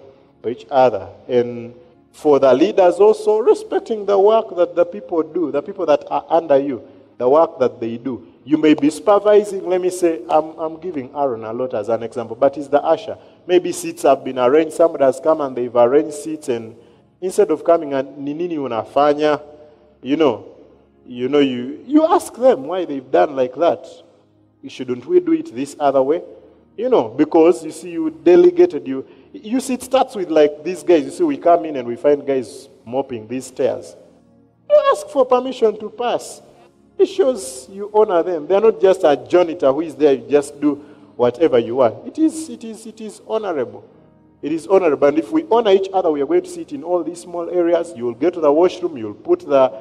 each 0.49 0.67
other. 0.71 1.09
And 1.29 1.75
for 2.13 2.39
the 2.39 2.53
leaders 2.53 2.97
also, 2.97 3.39
respecting 3.39 4.07
the 4.07 4.19
work 4.19 4.57
that 4.57 4.75
the 4.75 4.85
people 4.85 5.23
do, 5.23 5.51
the 5.51 5.63
people 5.63 5.87
that 5.87 6.05
are 6.11 6.25
under 6.29 6.59
you, 6.59 6.83
the 7.19 7.29
work 7.29 7.59
that 7.59 7.81
they 7.81 7.99
do. 7.99 8.27
You 8.45 8.57
may 8.57 8.75
be 8.75 8.89
supervising, 8.89 9.69
let 9.69 9.81
me 9.81 9.91
say, 9.91 10.23
I'm, 10.29 10.59
I'm 10.59 10.81
giving 10.81 11.15
Aaron 11.15 11.45
a 11.45 11.53
lot 11.53 11.75
as 11.75 11.89
an 11.91 12.03
example, 12.03 12.35
but 12.35 12.57
he's 12.57 12.69
the 12.69 12.83
usher. 12.83 13.19
Maybe 13.47 13.73
seats 13.73 14.03
have 14.03 14.25
been 14.25 14.39
arranged, 14.39 14.75
somebody 14.75 15.05
has 15.05 15.21
come 15.21 15.43
and 15.43 15.55
they've 15.55 15.75
arranged 15.75 16.15
seats, 16.15 16.49
and 16.49 16.75
instead 17.21 17.51
of 17.51 17.63
coming 17.63 17.93
and 17.93 18.09
ninini 18.17 18.57
unafanya, 18.57 19.43
you 20.03 20.17
know, 20.17 20.47
you 21.07 21.29
know, 21.29 21.41
you, 21.41 21.85
you 21.87 22.05
ask 22.07 22.35
them 22.35 22.65
why 22.65 22.85
they've 22.85 23.11
done 23.11 23.37
like 23.37 23.55
that. 23.57 23.87
Shouldn't 24.67 25.05
we 25.07 25.21
do 25.21 25.33
it 25.33 25.55
this 25.55 25.77
other 25.79 26.03
way? 26.03 26.23
You 26.77 26.89
know, 26.89 27.09
because 27.09 27.65
you 27.65 27.73
see, 27.73 27.91
you 27.91 28.11
delegated, 28.11 28.87
you, 28.87 29.07
you 29.33 29.61
see, 29.61 29.75
it 29.75 29.83
starts 29.83 30.15
with 30.17 30.29
like 30.29 30.65
these 30.65 30.83
guys. 30.83 31.05
You 31.05 31.11
see, 31.11 31.25
we 31.25 31.37
come 31.37 31.65
in 31.65 31.77
and 31.77 31.87
we 31.87 31.97
find 31.97 32.27
guys 32.27 32.69
mopping 32.85 33.29
these 33.29 33.47
stairs. 33.47 33.95
You 34.69 34.83
ask 34.93 35.09
for 35.09 35.25
permission 35.25 35.79
to 35.79 35.91
pass. 35.91 36.43
It 36.99 37.07
shows 37.07 37.69
you 37.71 37.91
honor 37.95 38.23
them. 38.23 38.47
They're 38.47 38.61
not 38.61 38.81
just 38.81 39.05
a 39.05 39.17
janitor 39.17 39.73
who 39.73 39.81
is 39.81 39.95
there, 39.95 40.13
you 40.13 40.29
just 40.29 40.61
do 40.61 40.75
whatever 41.17 41.59
you 41.59 41.77
want. 41.77 42.07
It 42.07 42.19
is, 42.19 42.49
it 42.49 42.65
is, 42.65 42.87
it 42.87 43.01
is 43.01 43.21
honorable. 43.27 43.89
It 44.43 44.53
is 44.53 44.67
honorable. 44.67 45.09
And 45.09 45.19
if 45.19 45.31
we 45.31 45.47
honor 45.51 45.71
each 45.71 45.89
other, 45.93 46.11
we 46.11 46.23
are 46.23 46.27
going 46.27 46.43
to 46.43 46.49
see 46.51 46.63
it 46.63 46.73
in 46.73 46.83
all 46.83 47.03
these 47.05 47.21
small 47.21 47.49
areas. 47.51 47.93
You 47.97 48.05
will 48.05 48.15
get 48.15 48.35
to 48.35 48.41
the 48.41 48.53
washroom, 48.53 48.97
you'll 48.97 49.15
put 49.15 49.41
the, 49.41 49.73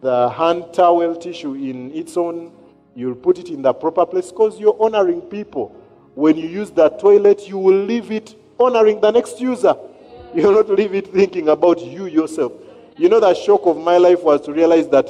the 0.00 0.30
hand 0.30 0.72
towel 0.72 1.16
tissue 1.16 1.54
in 1.54 1.92
its 1.92 2.16
own, 2.16 2.52
you'll 2.94 3.14
put 3.14 3.38
it 3.38 3.48
in 3.48 3.62
the 3.62 3.72
proper 3.72 4.06
place 4.06 4.30
because 4.30 4.58
you're 4.58 4.76
honoring 4.80 5.20
people. 5.20 5.68
When 6.14 6.36
you 6.36 6.48
use 6.48 6.70
the 6.70 6.88
toilet, 6.90 7.48
you 7.48 7.58
will 7.58 7.84
leave 7.84 8.10
it 8.10 8.36
honoring 8.58 9.00
the 9.00 9.10
next 9.10 9.40
user. 9.40 9.74
You 10.34 10.50
not 10.50 10.68
leave 10.68 10.92
it 10.94 11.12
thinking 11.12 11.48
about 11.48 11.80
you 11.80 12.06
yourself. 12.06 12.50
You 12.96 13.08
know, 13.08 13.20
the 13.20 13.34
shock 13.34 13.66
of 13.66 13.76
my 13.76 13.98
life 13.98 14.20
was 14.24 14.40
to 14.46 14.52
realize 14.52 14.88
that 14.88 15.08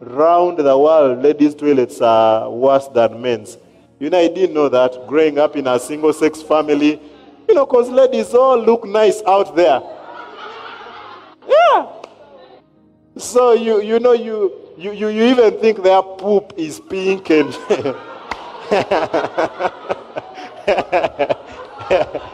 round 0.00 0.58
the 0.58 0.76
world, 0.76 1.22
ladies' 1.22 1.54
toilets 1.54 2.02
are 2.02 2.50
worse 2.50 2.86
than 2.88 3.22
men's. 3.22 3.56
You 3.98 4.10
know, 4.10 4.18
I 4.18 4.28
didn't 4.28 4.52
know 4.52 4.68
that 4.68 5.06
growing 5.06 5.38
up 5.38 5.56
in 5.56 5.66
a 5.66 5.78
single 5.78 6.12
sex 6.12 6.42
family, 6.42 7.00
you 7.48 7.54
know, 7.54 7.64
because 7.64 7.88
ladies 7.88 8.34
all 8.34 8.58
look 8.58 8.86
nice 8.86 9.22
out 9.26 9.56
there. 9.56 9.80
Yeah. 11.48 11.86
So 13.16 13.52
you 13.52 13.80
you 13.80 14.00
know 14.00 14.12
you 14.12 14.52
you, 14.76 14.92
you, 14.92 15.08
you 15.08 15.24
even 15.24 15.58
think 15.60 15.82
their 15.82 16.02
poop 16.02 16.52
is 16.56 16.80
pink 16.80 17.30
and 17.30 17.56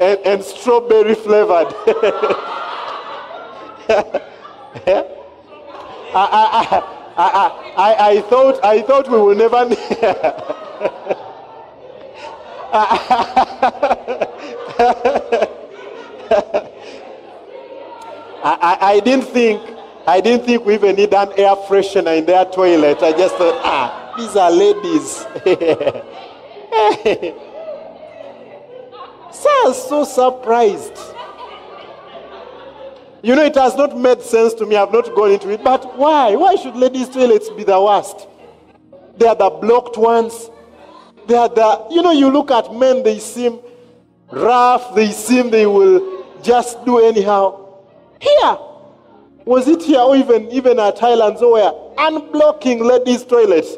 and, 0.00 0.18
and 0.24 0.42
strawberry 0.42 1.14
flavored. 1.14 1.74
I, 6.14 6.24
I, 6.32 6.82
I, 7.16 7.74
I, 7.76 8.10
I, 8.10 8.20
thought 8.22 8.64
I 8.64 8.82
thought 8.82 9.10
we 9.10 9.18
will 9.18 9.34
never. 9.34 9.56
I, 12.72 13.28
I, 18.42 18.78
I 18.80 19.00
didn't 19.00 19.24
think 19.26 19.60
I 20.06 20.20
didn't 20.20 20.46
think 20.46 20.64
we 20.64 20.74
even 20.74 20.94
need 20.94 21.12
an 21.12 21.32
air 21.36 21.56
freshener 21.56 22.16
in 22.16 22.26
their 22.26 22.44
toilet. 22.44 23.02
I 23.02 23.10
just 23.12 23.34
thought, 23.34 23.60
ah, 23.64 24.05
these 24.16 24.36
are 24.36 24.50
ladies. 24.50 25.26
I 29.48 29.62
was 29.66 29.88
so 29.88 30.04
surprised. 30.04 30.98
You 33.22 33.34
know, 33.34 33.42
it 33.42 33.54
has 33.56 33.76
not 33.76 33.98
made 33.98 34.22
sense 34.22 34.54
to 34.54 34.66
me. 34.66 34.76
I've 34.76 34.92
not 34.92 35.14
gone 35.14 35.32
into 35.32 35.50
it. 35.50 35.64
But 35.64 35.96
why? 35.98 36.36
Why 36.36 36.54
should 36.56 36.76
ladies' 36.76 37.08
toilets 37.08 37.50
be 37.50 37.64
the 37.64 37.80
worst? 37.80 38.28
They 39.18 39.26
are 39.26 39.34
the 39.34 39.50
blocked 39.50 39.96
ones. 39.96 40.50
They 41.26 41.34
are 41.34 41.48
the, 41.48 41.86
you 41.90 42.02
know, 42.02 42.12
you 42.12 42.30
look 42.30 42.50
at 42.50 42.72
men, 42.72 43.02
they 43.02 43.18
seem 43.18 43.58
rough, 44.30 44.94
they 44.94 45.10
seem 45.10 45.50
they 45.50 45.66
will 45.66 46.24
just 46.42 46.84
do 46.84 46.98
anyhow. 46.98 47.64
Here, 48.20 48.58
was 49.44 49.66
it 49.66 49.82
here 49.82 50.00
or 50.00 50.16
even, 50.16 50.48
even 50.50 50.78
at 50.78 50.98
Highlands 50.98 51.42
or 51.42 51.54
where? 51.54 51.72
Unblocking 51.98 52.80
ladies' 52.80 53.24
toilets. 53.24 53.76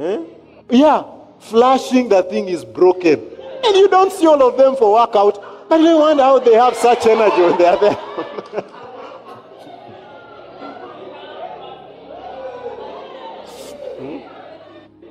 Eh? 0.00 0.24
Yeah, 0.70 1.04
flashing 1.40 2.08
the 2.08 2.22
thing 2.22 2.48
is 2.48 2.64
broken. 2.64 3.20
And 3.64 3.76
you 3.76 3.88
don't 3.88 4.10
see 4.10 4.26
all 4.26 4.42
of 4.42 4.56
them 4.56 4.74
for 4.76 4.92
workout. 4.94 5.68
But 5.68 5.80
you 5.80 5.98
wonder 5.98 6.22
how 6.22 6.38
they 6.38 6.54
have 6.54 6.74
such 6.74 7.06
energy 7.06 7.42
when 7.42 7.58
they 7.58 7.66
are 7.66 7.80
there. 7.80 8.64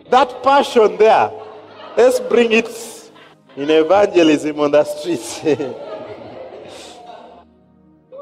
That 0.10 0.42
passion 0.42 0.98
there, 0.98 1.32
let's 1.96 2.20
bring 2.20 2.52
it 2.52 2.68
in 3.56 3.70
evangelism 3.70 4.60
on 4.60 4.72
the 4.72 4.84
streets. 4.84 5.42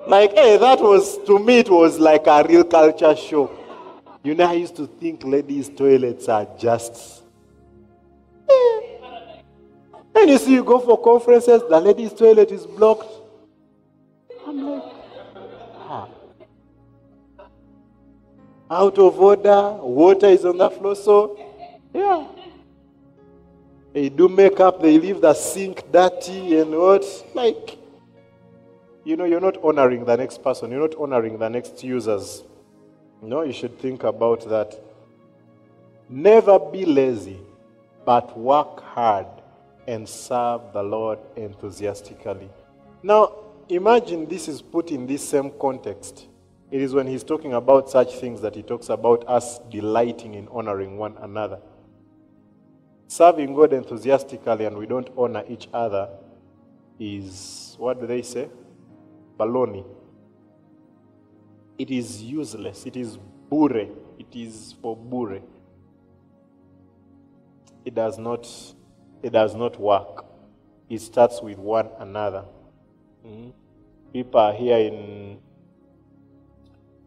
Like, 0.08 0.34
hey, 0.36 0.56
that 0.56 0.80
was, 0.80 1.18
to 1.26 1.38
me, 1.38 1.60
it 1.60 1.70
was 1.70 2.00
like 2.00 2.28
a 2.28 2.42
real 2.48 2.64
culture 2.64 3.14
show. 3.14 3.52
You 4.28 4.36
know, 4.36 4.44
I 4.44 4.56
used 4.56 4.76
to 4.76 4.88
think 4.88 5.24
ladies' 5.24 5.70
toilets 5.70 6.28
are 6.28 6.46
just. 6.60 7.24
Eh. 8.50 8.82
And 10.16 10.30
you 10.30 10.38
see, 10.38 10.52
you 10.52 10.66
go 10.66 10.80
for 10.80 11.02
conferences, 11.02 11.62
the 11.70 11.80
ladies' 11.80 12.12
toilet 12.12 12.52
is 12.52 12.66
blocked. 12.66 13.10
I'm 14.46 14.62
like, 14.70 14.84
ah. 15.78 16.10
Out 18.70 18.98
of 18.98 19.18
order, 19.18 19.72
water 19.80 20.28
is 20.28 20.44
on 20.44 20.58
the 20.58 20.70
floor, 20.72 20.98
so, 20.98 21.40
yeah. 21.94 22.28
They 23.94 24.10
do 24.10 24.28
makeup, 24.28 24.82
they 24.82 24.98
leave 24.98 25.22
the 25.22 25.34
sink 25.34 25.90
dirty 25.90 26.60
and 26.60 26.72
what? 26.72 27.06
Like, 27.34 27.78
you 29.06 29.16
know, 29.16 29.24
you're 29.24 29.40
not 29.40 29.64
honoring 29.64 30.04
the 30.04 30.18
next 30.18 30.44
person, 30.44 30.72
you're 30.72 30.82
not 30.82 30.96
honoring 31.00 31.38
the 31.38 31.48
next 31.48 31.82
users. 31.82 32.44
No, 33.22 33.42
you 33.42 33.54
should 33.54 33.80
think 33.80 34.04
about 34.04 34.48
that. 34.50 34.80
Never 36.10 36.60
be 36.60 36.86
lazy, 36.86 37.40
but 38.06 38.38
work 38.38 38.82
hard 38.82 39.28
and 39.88 40.08
serve 40.08 40.62
the 40.74 40.84
Lord 40.84 41.20
enthusiastically. 41.36 42.50
Now, 43.04 43.34
imagine 43.70 44.28
this 44.28 44.48
is 44.48 44.62
put 44.62 44.92
in 44.92 45.08
this 45.08 45.28
same 45.28 45.52
context. 45.60 46.28
It 46.70 46.82
is 46.82 46.94
when 46.94 47.08
he's 47.08 47.24
talking 47.24 47.54
about 47.54 47.90
such 47.90 48.16
things 48.16 48.42
that 48.42 48.56
he 48.56 48.62
talks 48.62 48.90
about 48.90 49.28
us 49.28 49.60
delighting 49.70 50.36
in 50.36 50.48
honoring 50.50 50.98
one 50.98 51.16
another. 51.22 51.60
Serving 53.08 53.56
God 53.56 53.72
enthusiastically 53.72 54.66
and 54.66 54.78
we 54.78 54.86
don't 54.86 55.10
honor 55.18 55.44
each 55.48 55.70
other 55.74 56.10
is, 57.00 57.76
what 57.80 58.02
do 58.02 58.08
they 58.08 58.22
say? 58.22 58.50
Baloney. 59.40 59.86
It 61.78 61.92
is 61.92 62.24
useless. 62.24 62.86
It 62.86 62.96
is 62.98 63.18
bure. 63.50 63.88
It 64.18 64.34
is 64.34 64.76
for 64.82 64.96
bure. 64.96 65.42
It 67.86 67.96
does 67.96 68.18
not, 68.18 68.48
it 69.22 69.32
does 69.32 69.56
not 69.56 69.80
work. 69.80 70.26
It 70.90 71.00
starts 71.00 71.42
with 71.42 71.58
one 71.58 71.90
another. 72.00 72.46
Mhm. 73.26 73.54
People 74.14 74.40
are 74.40 74.54
here 74.54 74.78
in, 74.78 75.38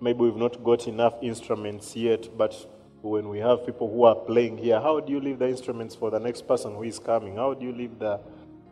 maybe 0.01 0.21
we've 0.21 0.37
not 0.37 0.63
got 0.63 0.87
enough 0.87 1.15
instruments 1.23 1.97
yet, 1.97 2.29
but 2.37 2.55
when 3.03 3.29
we 3.29 3.39
have 3.39 3.65
people 3.65 3.91
who 3.91 4.05
are 4.05 4.15
playing 4.15 4.59
here, 4.59 4.79
how 4.81 5.01
do 5.01 5.13
you 5.13 5.21
leave 5.21 5.39
the 5.39 5.49
instruments 5.49 5.95
for 5.95 6.11
the 6.11 6.21
next 6.21 6.47
person 6.47 6.75
who 6.75 6.83
is 6.83 6.99
coming? 6.99 7.37
How 7.37 7.55
do 7.55 7.65
you 7.65 7.73
leave 7.73 7.99
the, 7.99 8.21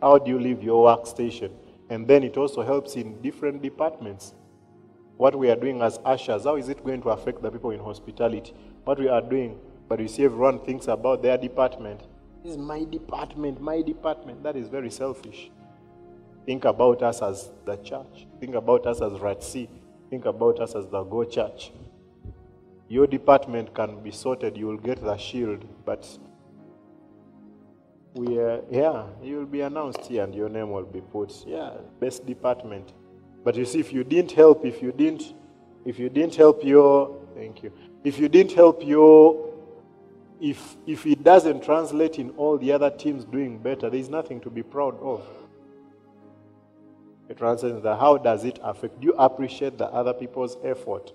how 0.01 0.19
do 0.19 0.31
you 0.31 0.39
leave 0.39 0.63
your 0.63 0.87
workstation? 0.87 1.51
And 1.91 2.07
then 2.07 2.23
it 2.23 2.37
also 2.37 2.63
helps 2.63 2.97
in 2.97 3.21
different 3.23 3.63
departments 3.63 4.35
what 5.19 5.37
we 5.37 5.51
are 5.51 5.57
doing 5.57 5.83
as 5.83 5.99
ushers, 6.05 6.45
how 6.45 6.57
is 6.57 6.69
it 6.69 6.83
going 6.85 7.03
to 7.03 7.09
affect 7.11 7.43
the 7.43 7.51
people 7.51 7.73
in 7.73 7.81
hospitality? 7.81 8.55
What 8.85 9.01
we 9.01 9.09
are 9.09 9.21
doing, 9.21 9.59
but 9.89 9.99
you 9.99 10.07
see 10.07 10.25
everyone 10.25 10.61
thinks 10.61 10.87
about 10.87 11.23
their 11.23 11.37
department. 11.37 12.01
This 12.45 12.53
is 12.53 12.59
my 12.59 12.85
department, 12.85 13.61
my 13.61 13.83
department. 13.83 14.45
That 14.45 14.55
is 14.55 14.69
very 14.69 14.91
selfish. 14.91 15.51
Think 16.47 16.65
about 16.65 17.03
us 17.03 17.21
as 17.21 17.51
the 17.67 17.77
church. 17.77 18.29
Think 18.39 18.55
about 18.55 18.87
us 18.87 19.03
as 19.03 19.13
Ratsi. 19.15 19.69
Think 20.09 20.25
about 20.25 20.61
us 20.61 20.77
as 20.77 20.87
the 20.87 21.03
Go 21.03 21.25
Church. 21.25 21.73
Your 22.89 23.09
department 23.09 23.75
can 23.75 24.01
be 24.03 24.13
sorted, 24.13 24.57
you 24.57 24.67
will 24.67 24.79
get 24.79 25.03
the 25.03 25.17
shield, 25.17 25.65
but 25.85 26.09
we 28.15 28.39
are, 28.39 28.63
yeah, 28.71 29.07
you 29.21 29.39
will 29.39 29.47
be 29.47 29.61
announced 29.63 30.07
here 30.07 30.23
and 30.23 30.35
your 30.35 30.49
name 30.49 30.71
will 30.71 30.87
be 30.87 31.01
put. 31.01 31.45
Yeah, 31.45 31.73
best 32.01 32.25
department. 32.25 32.93
But 33.45 33.57
you 33.57 33.65
see, 33.65 33.81
if 33.81 33.93
you 33.93 34.05
didn't 34.05 34.33
help, 34.33 34.65
if 34.65 34.83
you 34.83 34.93
didn't, 34.93 35.35
if 35.85 35.99
you 35.99 36.09
didn't 36.09 36.35
help 36.35 36.65
your, 36.65 37.21
thank 37.35 37.63
you, 37.63 37.73
if 38.05 38.19
you 38.19 38.29
didn't 38.29 38.53
help 38.53 38.85
your, 38.85 39.53
if 40.41 40.77
if 40.87 41.07
it 41.07 41.23
doesn't 41.25 41.65
translate 41.65 42.19
in 42.19 42.31
all 42.31 42.59
the 42.59 42.73
other 42.73 42.91
teams 42.91 43.25
doing 43.25 43.59
better, 43.59 43.91
there 43.91 43.99
is 43.99 44.09
nothing 44.09 44.41
to 44.41 44.51
be 44.51 44.63
proud 44.63 45.01
of. 45.01 45.27
It 47.29 47.37
translates 47.37 47.83
that 47.83 47.99
how 47.99 48.17
does 48.17 48.45
it 48.45 48.59
affect? 48.63 49.01
Do 49.01 49.09
you 49.09 49.15
appreciate 49.15 49.79
the 49.79 49.87
other 49.87 50.15
people's 50.15 50.57
effort 50.65 51.13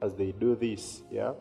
as 0.00 0.14
they 0.14 0.32
do 0.32 0.54
this? 0.54 1.02
Yeah, 1.10 1.32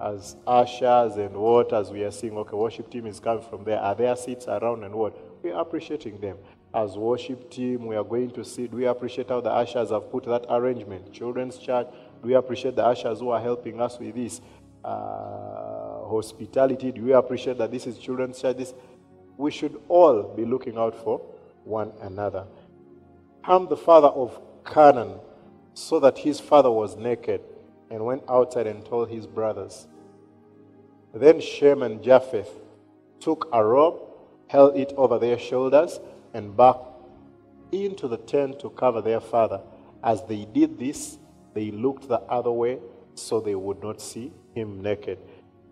as 0.00 0.36
ushers 0.46 1.16
and 1.16 1.34
what 1.36 1.72
as 1.72 1.90
we 1.90 2.04
are 2.04 2.10
seeing. 2.10 2.36
Okay, 2.38 2.56
worship 2.56 2.90
team 2.90 3.06
is 3.06 3.20
coming 3.20 3.44
from 3.48 3.64
there. 3.64 3.80
Are 3.80 3.94
there 3.94 4.14
seats 4.16 4.46
around 4.46 4.84
and 4.84 4.94
what? 4.94 5.16
We 5.42 5.50
are 5.50 5.60
appreciating 5.60 6.20
them 6.20 6.38
as 6.74 6.96
worship 6.96 7.50
team, 7.50 7.86
we 7.86 7.94
are 7.94 8.04
going 8.04 8.30
to 8.32 8.44
see, 8.44 8.66
do 8.66 8.76
we 8.76 8.86
appreciate 8.86 9.28
how 9.28 9.40
the 9.40 9.50
ushers 9.50 9.90
have 9.90 10.10
put 10.10 10.24
that 10.24 10.44
arrangement? 10.50 11.12
Children's 11.12 11.56
church, 11.56 11.86
do 12.20 12.28
we 12.28 12.34
appreciate 12.34 12.74
the 12.74 12.84
ushers 12.84 13.20
who 13.20 13.30
are 13.30 13.40
helping 13.40 13.80
us 13.80 13.98
with 13.98 14.14
this? 14.14 14.40
Uh, 14.84 16.04
hospitality, 16.08 16.92
do 16.92 17.02
we 17.02 17.12
appreciate 17.12 17.56
that 17.58 17.70
this 17.70 17.86
is 17.86 17.96
children's 17.96 18.40
church? 18.40 18.56
This, 18.56 18.74
we 19.36 19.50
should 19.50 19.80
all 19.88 20.34
be 20.34 20.44
looking 20.44 20.76
out 20.76 20.94
for 21.02 21.20
one 21.62 21.92
another. 22.02 22.44
Ham, 23.42 23.66
the 23.68 23.76
father 23.76 24.08
of 24.08 24.38
Canaan, 24.64 25.18
saw 25.74 26.00
that 26.00 26.18
his 26.18 26.40
father 26.40 26.70
was 26.70 26.96
naked 26.96 27.40
and 27.90 28.04
went 28.04 28.22
outside 28.28 28.66
and 28.66 28.84
told 28.84 29.08
his 29.08 29.26
brothers. 29.26 29.86
Then 31.14 31.40
Shem 31.40 31.82
and 31.82 32.02
Japheth 32.02 32.50
took 33.20 33.48
a 33.52 33.64
robe, 33.64 34.00
held 34.48 34.76
it 34.76 34.92
over 34.96 35.18
their 35.18 35.38
shoulders, 35.38 36.00
and 36.34 36.56
back 36.56 36.76
into 37.72 38.06
the 38.08 38.18
tent 38.18 38.60
to 38.60 38.70
cover 38.70 39.00
their 39.00 39.20
father. 39.20 39.60
As 40.02 40.22
they 40.24 40.44
did 40.44 40.78
this, 40.78 41.18
they 41.54 41.70
looked 41.70 42.08
the 42.08 42.20
other 42.22 42.50
way 42.50 42.78
so 43.14 43.40
they 43.40 43.54
would 43.54 43.82
not 43.82 44.00
see 44.00 44.32
him 44.54 44.82
naked. 44.82 45.18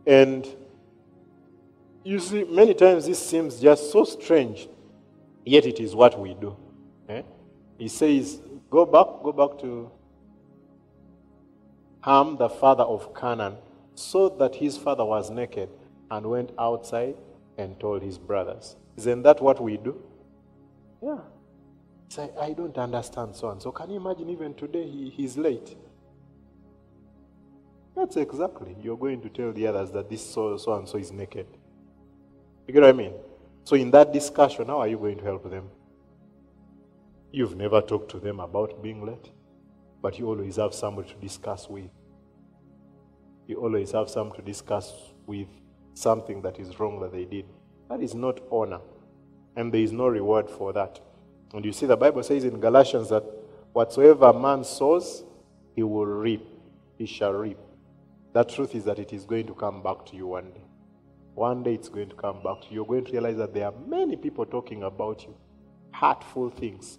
And 0.06 0.46
you 2.04 2.18
see, 2.18 2.44
many 2.44 2.74
times 2.74 3.06
this 3.06 3.18
seems 3.18 3.60
just 3.60 3.92
so 3.92 4.04
strange, 4.04 4.68
yet 5.44 5.66
it 5.66 5.78
is 5.80 5.94
what 5.94 6.18
we 6.18 6.34
do. 6.34 6.56
eh? 7.08 7.22
He 7.78 7.88
says, 7.88 8.40
Go 8.70 8.86
back, 8.86 9.06
go 9.22 9.32
back 9.32 9.60
to 9.60 9.90
Ham, 12.02 12.36
the 12.36 12.48
father 12.48 12.84
of 12.84 13.14
Canaan, 13.14 13.56
saw 13.94 14.28
that 14.38 14.56
his 14.56 14.76
father 14.78 15.04
was 15.04 15.30
naked 15.30 15.68
and 16.10 16.26
went 16.26 16.50
outside 16.58 17.16
and 17.58 17.78
told 17.78 18.02
his 18.02 18.18
brothers. 18.18 18.76
Isn't 18.96 19.22
that 19.22 19.40
what 19.40 19.62
we 19.62 19.76
do? 19.76 20.02
Yeah. 21.02 21.18
Say, 22.08 22.30
I 22.40 22.52
don't 22.52 22.76
understand 22.76 23.34
so 23.34 23.50
and 23.50 23.60
so. 23.60 23.72
Can 23.72 23.90
you 23.90 23.96
imagine 23.96 24.28
even 24.30 24.54
today 24.54 24.88
he, 24.88 25.10
he's 25.10 25.36
late? 25.36 25.76
That's 27.96 28.16
exactly. 28.16 28.76
You're 28.82 28.96
going 28.96 29.20
to 29.22 29.28
tell 29.28 29.52
the 29.52 29.66
others 29.66 29.90
that 29.92 30.08
this 30.08 30.24
so, 30.24 30.56
so 30.56 30.74
and 30.74 30.88
so 30.88 30.98
is 30.98 31.12
naked. 31.12 31.46
You 32.66 32.74
get 32.74 32.82
what 32.82 32.90
I 32.90 32.92
mean? 32.92 33.14
So 33.64 33.76
in 33.76 33.90
that 33.90 34.12
discussion, 34.12 34.66
how 34.66 34.78
are 34.80 34.88
you 34.88 34.98
going 34.98 35.18
to 35.18 35.24
help 35.24 35.50
them? 35.50 35.68
You've 37.32 37.56
never 37.56 37.80
talked 37.80 38.10
to 38.10 38.20
them 38.20 38.40
about 38.40 38.82
being 38.82 39.04
late, 39.04 39.30
but 40.00 40.18
you 40.18 40.28
always 40.28 40.56
have 40.56 40.74
somebody 40.74 41.08
to 41.08 41.14
discuss 41.16 41.68
with. 41.68 41.90
You 43.46 43.56
always 43.56 43.92
have 43.92 44.08
some 44.10 44.32
to 44.32 44.42
discuss 44.42 44.92
with 45.26 45.48
something 45.94 46.42
that 46.42 46.58
is 46.58 46.78
wrong 46.78 47.00
that 47.00 47.12
they 47.12 47.24
did. 47.24 47.46
That 47.88 48.02
is 48.02 48.14
not 48.14 48.40
honor. 48.50 48.80
And 49.56 49.72
there 49.72 49.80
is 49.80 49.92
no 49.92 50.08
reward 50.08 50.48
for 50.48 50.72
that. 50.72 51.00
And 51.52 51.64
you 51.64 51.72
see, 51.72 51.86
the 51.86 51.96
Bible 51.96 52.22
says 52.22 52.44
in 52.44 52.58
Galatians 52.58 53.10
that 53.10 53.24
whatsoever 53.72 54.32
man 54.32 54.64
sows, 54.64 55.24
he 55.74 55.82
will 55.82 56.06
reap. 56.06 56.46
He 56.96 57.06
shall 57.06 57.32
reap. 57.32 57.58
The 58.32 58.44
truth 58.44 58.74
is 58.74 58.84
that 58.84 58.98
it 58.98 59.12
is 59.12 59.24
going 59.24 59.46
to 59.46 59.54
come 59.54 59.82
back 59.82 60.06
to 60.06 60.16
you 60.16 60.26
one 60.28 60.50
day. 60.52 60.64
One 61.34 61.62
day 61.62 61.74
it's 61.74 61.88
going 61.88 62.08
to 62.10 62.14
come 62.14 62.42
back 62.42 62.62
to 62.62 62.66
you. 62.68 62.76
You're 62.76 62.86
going 62.86 63.04
to 63.04 63.12
realize 63.12 63.36
that 63.38 63.54
there 63.54 63.66
are 63.66 63.74
many 63.86 64.16
people 64.16 64.44
talking 64.46 64.82
about 64.82 65.22
you, 65.22 65.34
hurtful 65.90 66.50
things, 66.50 66.98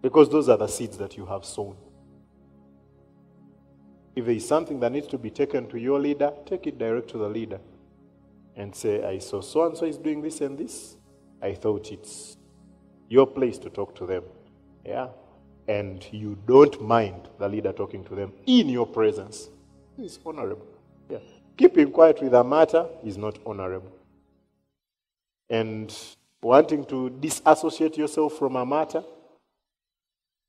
because 0.00 0.28
those 0.30 0.48
are 0.48 0.56
the 0.56 0.66
seeds 0.66 0.98
that 0.98 1.16
you 1.16 1.26
have 1.26 1.44
sown. 1.44 1.76
If 4.14 4.26
there 4.26 4.34
is 4.34 4.46
something 4.46 4.80
that 4.80 4.92
needs 4.92 5.06
to 5.08 5.18
be 5.18 5.30
taken 5.30 5.68
to 5.68 5.78
your 5.78 5.98
leader, 5.98 6.32
take 6.44 6.66
it 6.66 6.78
direct 6.78 7.08
to 7.10 7.18
the 7.18 7.28
leader 7.28 7.60
and 8.56 8.74
say, 8.74 9.02
I 9.04 9.18
saw 9.18 9.40
so 9.40 9.66
and 9.66 9.76
so 9.76 9.86
is 9.86 9.96
doing 9.96 10.20
this 10.20 10.40
and 10.42 10.58
this. 10.58 10.96
I 11.42 11.54
thought 11.54 11.90
it's 11.90 12.36
your 13.08 13.26
place 13.26 13.58
to 13.58 13.70
talk 13.70 13.94
to 13.96 14.06
them. 14.06 14.22
Yeah? 14.86 15.08
And 15.68 16.06
you 16.12 16.38
don't 16.46 16.80
mind 16.80 17.28
the 17.38 17.48
leader 17.48 17.72
talking 17.72 18.04
to 18.04 18.14
them 18.14 18.32
in 18.46 18.68
your 18.68 18.86
presence. 18.86 19.48
It's 19.98 20.18
honorable. 20.24 20.66
Yeah. 21.10 21.18
Keeping 21.56 21.90
quiet 21.90 22.22
with 22.22 22.34
a 22.34 22.44
matter 22.44 22.86
is 23.04 23.18
not 23.18 23.38
honorable. 23.44 23.92
And 25.50 25.94
wanting 26.42 26.84
to 26.86 27.10
disassociate 27.10 27.98
yourself 27.98 28.38
from 28.38 28.56
a 28.56 28.64
matter 28.64 29.04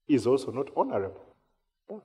is 0.07 0.25
also 0.25 0.51
not 0.51 0.69
honorable. 0.75 1.21
Yeah. 1.89 1.97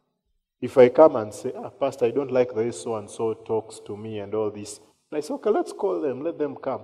If 0.61 0.77
I 0.77 0.89
come 0.89 1.17
and 1.17 1.33
say, 1.33 1.53
ah, 1.57 1.71
Pastor, 1.71 2.07
I 2.07 2.11
don't 2.11 2.33
like 2.33 2.51
the 2.51 2.57
way 2.57 2.71
so 2.73 2.97
and 2.97 3.09
so 3.09 3.35
talks 3.35 3.81
to 3.81 3.97
me 3.97 4.19
and 4.19 4.35
all 4.35 4.51
this, 4.51 4.81
and 5.11 5.19
I 5.19 5.21
say, 5.21 5.35
okay, 5.35 5.51
let's 5.51 5.73
call 5.73 6.01
them, 6.01 6.23
let 6.23 6.39
them 6.39 6.57
come. 6.57 6.83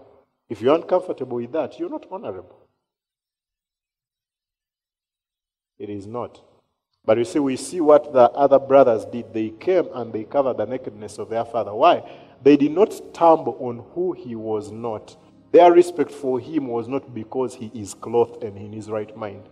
If 0.48 0.60
you're 0.60 0.74
uncomfortable 0.74 1.36
with 1.36 1.52
that, 1.52 1.78
you're 1.78 1.90
not 1.90 2.06
honorable. 2.10 2.60
It 5.78 5.90
is 5.90 6.06
not. 6.06 6.40
But 7.04 7.18
you 7.18 7.24
see, 7.24 7.38
we 7.38 7.56
see 7.56 7.80
what 7.80 8.12
the 8.12 8.30
other 8.30 8.58
brothers 8.58 9.04
did. 9.04 9.32
They 9.34 9.50
came 9.50 9.88
and 9.94 10.12
they 10.12 10.24
covered 10.24 10.56
the 10.56 10.66
nakedness 10.66 11.18
of 11.18 11.28
their 11.28 11.44
father. 11.44 11.74
Why? 11.74 12.02
They 12.42 12.56
did 12.56 12.72
not 12.72 12.92
stumble 12.92 13.56
on 13.60 13.84
who 13.94 14.12
he 14.12 14.34
was 14.34 14.70
not. 14.70 15.16
Their 15.52 15.72
respect 15.72 16.10
for 16.10 16.40
him 16.40 16.66
was 16.68 16.88
not 16.88 17.14
because 17.14 17.54
he 17.54 17.70
is 17.74 17.94
clothed 17.94 18.42
and 18.42 18.56
in 18.56 18.72
his 18.72 18.90
right 18.90 19.14
mind, 19.16 19.48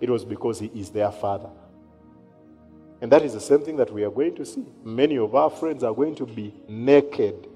it 0.00 0.10
was 0.10 0.24
because 0.24 0.58
he 0.58 0.66
is 0.74 0.90
their 0.90 1.12
father. 1.12 1.50
And 3.00 3.12
that 3.12 3.22
is 3.22 3.34
the 3.34 3.40
same 3.40 3.60
thing 3.60 3.76
that 3.76 3.92
we 3.92 4.02
are 4.02 4.10
going 4.10 4.34
to 4.36 4.44
see. 4.44 4.64
Many 4.82 5.18
of 5.18 5.34
our 5.34 5.50
friends 5.50 5.84
are 5.84 5.94
going 5.94 6.16
to 6.16 6.26
be 6.26 6.52
naked, 6.68 7.46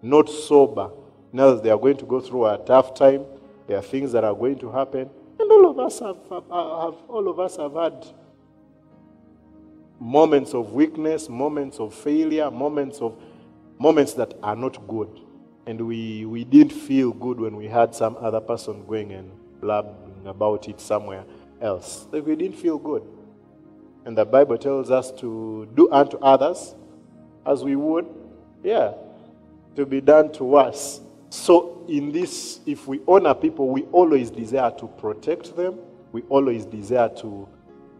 not 0.00 0.28
sober. 0.28 0.90
Now 1.32 1.54
they 1.54 1.70
are 1.70 1.78
going 1.78 1.96
to 1.98 2.06
go 2.06 2.20
through 2.20 2.46
a 2.46 2.58
tough 2.58 2.94
time. 2.94 3.24
There 3.66 3.76
are 3.76 3.82
things 3.82 4.12
that 4.12 4.24
are 4.24 4.34
going 4.34 4.58
to 4.60 4.70
happen. 4.70 5.10
And 5.38 5.50
all 5.50 5.70
of 5.70 5.78
us 5.78 6.00
have, 6.00 6.16
have, 6.30 6.44
have 6.44 6.94
all 7.08 7.28
of 7.28 7.38
us 7.38 7.56
have 7.56 7.74
had 7.74 8.06
moments 10.00 10.54
of 10.54 10.72
weakness, 10.72 11.28
moments 11.28 11.78
of 11.78 11.94
failure, 11.94 12.50
moments 12.50 13.00
of 13.00 13.20
moments 13.78 14.14
that 14.14 14.34
are 14.42 14.56
not 14.56 14.86
good. 14.88 15.08
And 15.66 15.86
we, 15.86 16.24
we 16.24 16.44
didn't 16.44 16.72
feel 16.72 17.12
good 17.12 17.38
when 17.38 17.56
we 17.56 17.66
had 17.66 17.94
some 17.94 18.16
other 18.20 18.40
person 18.40 18.84
going 18.86 19.12
and 19.12 19.30
blabbing 19.60 20.26
about 20.26 20.68
it 20.68 20.80
somewhere 20.80 21.24
else. 21.60 22.06
Like 22.10 22.26
we 22.26 22.36
didn't 22.36 22.56
feel 22.56 22.78
good. 22.78 23.02
And 24.04 24.16
the 24.16 24.24
Bible 24.24 24.56
tells 24.56 24.90
us 24.90 25.12
to 25.20 25.68
do 25.74 25.90
unto 25.92 26.16
others 26.18 26.74
as 27.44 27.62
we 27.62 27.76
would, 27.76 28.06
yeah, 28.62 28.94
to 29.76 29.84
be 29.84 30.00
done 30.00 30.32
to 30.32 30.56
us. 30.56 31.00
So, 31.30 31.84
in 31.88 32.10
this, 32.10 32.60
if 32.64 32.86
we 32.86 33.00
honor 33.06 33.34
people, 33.34 33.68
we 33.68 33.82
always 33.92 34.30
desire 34.30 34.70
to 34.78 34.86
protect 34.86 35.56
them. 35.56 35.78
We 36.12 36.22
always 36.22 36.64
desire 36.64 37.10
to, 37.16 37.46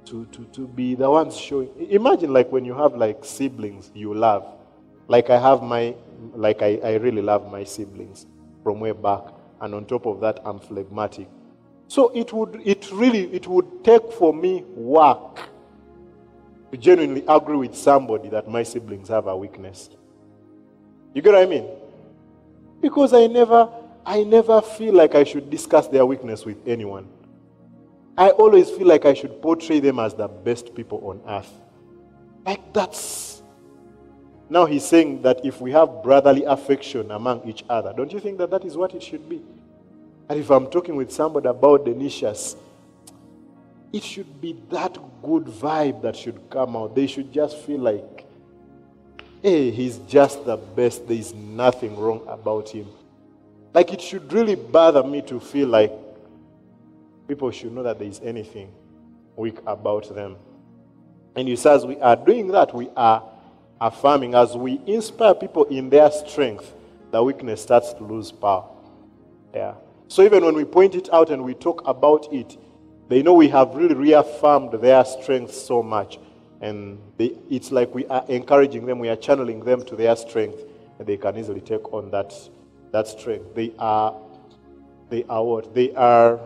to, 0.07 0.25
to, 0.27 0.45
to 0.45 0.67
be 0.67 0.95
the 0.95 1.11
ones 1.11 1.37
showing. 1.37 1.69
Imagine, 1.91 2.33
like, 2.33 2.51
when 2.51 2.65
you 2.65 2.75
have, 2.75 2.95
like, 2.95 3.25
siblings 3.25 3.91
you 3.95 4.15
love. 4.15 4.47
Like, 5.09 5.29
I 5.29 5.39
have 5.39 5.63
my, 5.63 5.95
like, 6.35 6.63
I, 6.63 6.81
I 6.83 6.95
really 6.95 7.21
love 7.21 7.51
my 7.51 7.65
siblings 7.65 8.27
from 8.63 8.81
way 8.81 8.93
back. 8.93 9.25
And 9.61 9.75
on 9.75 9.85
top 9.85 10.07
of 10.07 10.21
that, 10.21 10.41
I'm 10.45 10.59
phlegmatic. 10.59 11.29
So, 11.87 12.09
it 12.15 12.33
would, 12.33 12.63
it 12.65 12.91
really, 12.93 13.25
it 13.35 13.47
would 13.47 13.85
take 13.85 14.11
for 14.13 14.33
me 14.33 14.65
work 14.75 15.41
to 16.71 16.79
genuinely 16.79 17.25
agree 17.29 17.57
with 17.57 17.75
somebody 17.75 18.31
that 18.31 18.49
my 18.49 18.63
siblings 18.63 19.09
have 19.09 19.27
a 19.27 19.37
weakness. 19.37 19.91
You 21.15 21.21
get 21.21 21.35
what 21.35 21.43
I 21.43 21.47
mean? 21.47 21.67
Because 22.81 23.13
I 23.13 23.27
never, 23.27 23.69
I 24.07 24.23
never 24.25 24.61
feel 24.61 24.95
like 24.95 25.15
I 25.15 25.25
should 25.25 25.51
discuss 25.51 25.89
their 25.89 26.07
weakness 26.07 26.45
with 26.45 26.57
anyone. 26.67 27.09
I 28.17 28.31
always 28.31 28.71
feel 28.71 28.87
like 28.87 29.05
I 29.05 29.15
should 29.15 29.41
portray 29.41 29.81
them 29.81 29.99
as 29.99 30.15
the 30.15 30.29
best 30.29 30.75
people 30.75 31.01
on 31.09 31.21
earth. 31.29 31.53
Like 32.45 32.73
that's. 32.73 33.43
Now 34.51 34.65
he's 34.65 34.85
saying 34.85 35.23
that 35.23 35.45
if 35.45 35.61
we 35.61 35.71
have 35.73 36.03
brotherly 36.03 36.45
affection 36.45 37.11
among 37.11 37.47
each 37.47 37.65
other, 37.69 37.93
don't 37.97 38.13
you 38.13 38.19
think 38.19 38.39
that 38.39 38.51
that 38.51 38.65
is 38.65 38.77
what 38.77 38.95
it 38.95 39.03
should 39.03 39.29
be? 39.29 39.43
And 40.29 40.39
if 40.39 40.51
I'm 40.51 40.67
talking 40.69 40.97
with 40.97 41.13
somebody 41.13 41.49
about 41.49 41.85
Denicius, 41.85 42.57
it 43.93 44.03
should 44.03 44.41
be 44.41 44.57
that 44.71 44.99
good 45.23 45.45
vibe 45.45 46.03
that 46.03 46.17
should 46.17 46.39
come 46.51 46.77
out. 46.77 46.95
They 46.95 47.07
should 47.07 47.33
just 47.33 47.57
feel 47.59 47.81
like, 47.81 48.18
hey, 49.43 49.71
he's 49.71 49.99
just 50.09 50.45
the 50.45 50.57
best. 50.57 51.07
There 51.07 51.17
is 51.17 51.35
nothing 51.35 51.97
wrong 51.97 52.23
about 52.27 52.69
him. 52.71 52.89
Like 53.75 53.93
it 53.93 54.01
should 54.01 54.33
really 54.33 54.55
bother 54.55 55.03
me 55.03 55.23
to 55.23 55.39
feel 55.39 55.69
like 55.69 55.93
people 57.27 57.51
should 57.51 57.73
know 57.73 57.83
that 57.83 57.99
there 57.99 58.09
is 58.09 58.21
anything 58.25 58.73
weak 59.37 59.59
about 59.67 60.15
them. 60.15 60.37
And 61.37 61.47
he 61.47 61.57
says, 61.57 61.87
we 61.87 62.01
are 62.01 62.17
doing 62.17 62.49
that, 62.49 62.75
we 62.75 62.89
are 62.97 63.23
affirming 63.81 64.35
as 64.35 64.57
we 64.57 64.81
inspire 64.87 65.35
people 65.35 65.65
in 65.65 65.89
their 65.91 66.11
strength, 66.11 66.75
the 67.11 67.23
weakness 67.23 67.63
starts 67.63 67.93
to 67.93 68.05
lose 68.05 68.33
power. 68.33 68.65
Yeah. 69.55 69.75
So 70.09 70.23
even 70.23 70.45
when 70.45 70.55
we 70.55 70.65
point 70.65 70.95
it 70.95 71.09
out 71.13 71.31
and 71.31 71.45
we 71.45 71.55
talk 71.55 71.87
about 71.87 72.33
it, 72.33 72.57
they 73.09 73.23
know 73.23 73.35
we 73.35 73.49
have 73.49 73.75
really 73.75 73.95
reaffirmed 73.95 74.73
their 74.73 75.05
strength 75.05 75.55
so 75.55 75.83
much. 75.83 76.19
And 76.61 76.99
they, 77.17 77.37
it's 77.49 77.71
like 77.71 77.95
we 77.95 78.07
are 78.07 78.25
encouraging 78.29 78.85
them, 78.87 78.99
we 78.99 79.09
are 79.09 79.17
channeling 79.17 79.61
them 79.61 79.85
to 79.85 79.97
their 79.97 80.17
strength, 80.17 80.65
and 80.99 81.07
they 81.07 81.17
can 81.17 81.37
easily 81.39 81.61
take 81.61 81.93
on 81.93 82.11
that, 82.11 82.35
that 82.91 83.07
strength. 83.07 83.55
They 83.55 83.73
are, 83.79 84.15
they 85.09 85.25
are 85.29 85.45
what? 85.45 85.75
They 85.75 85.95
are. 85.95 86.41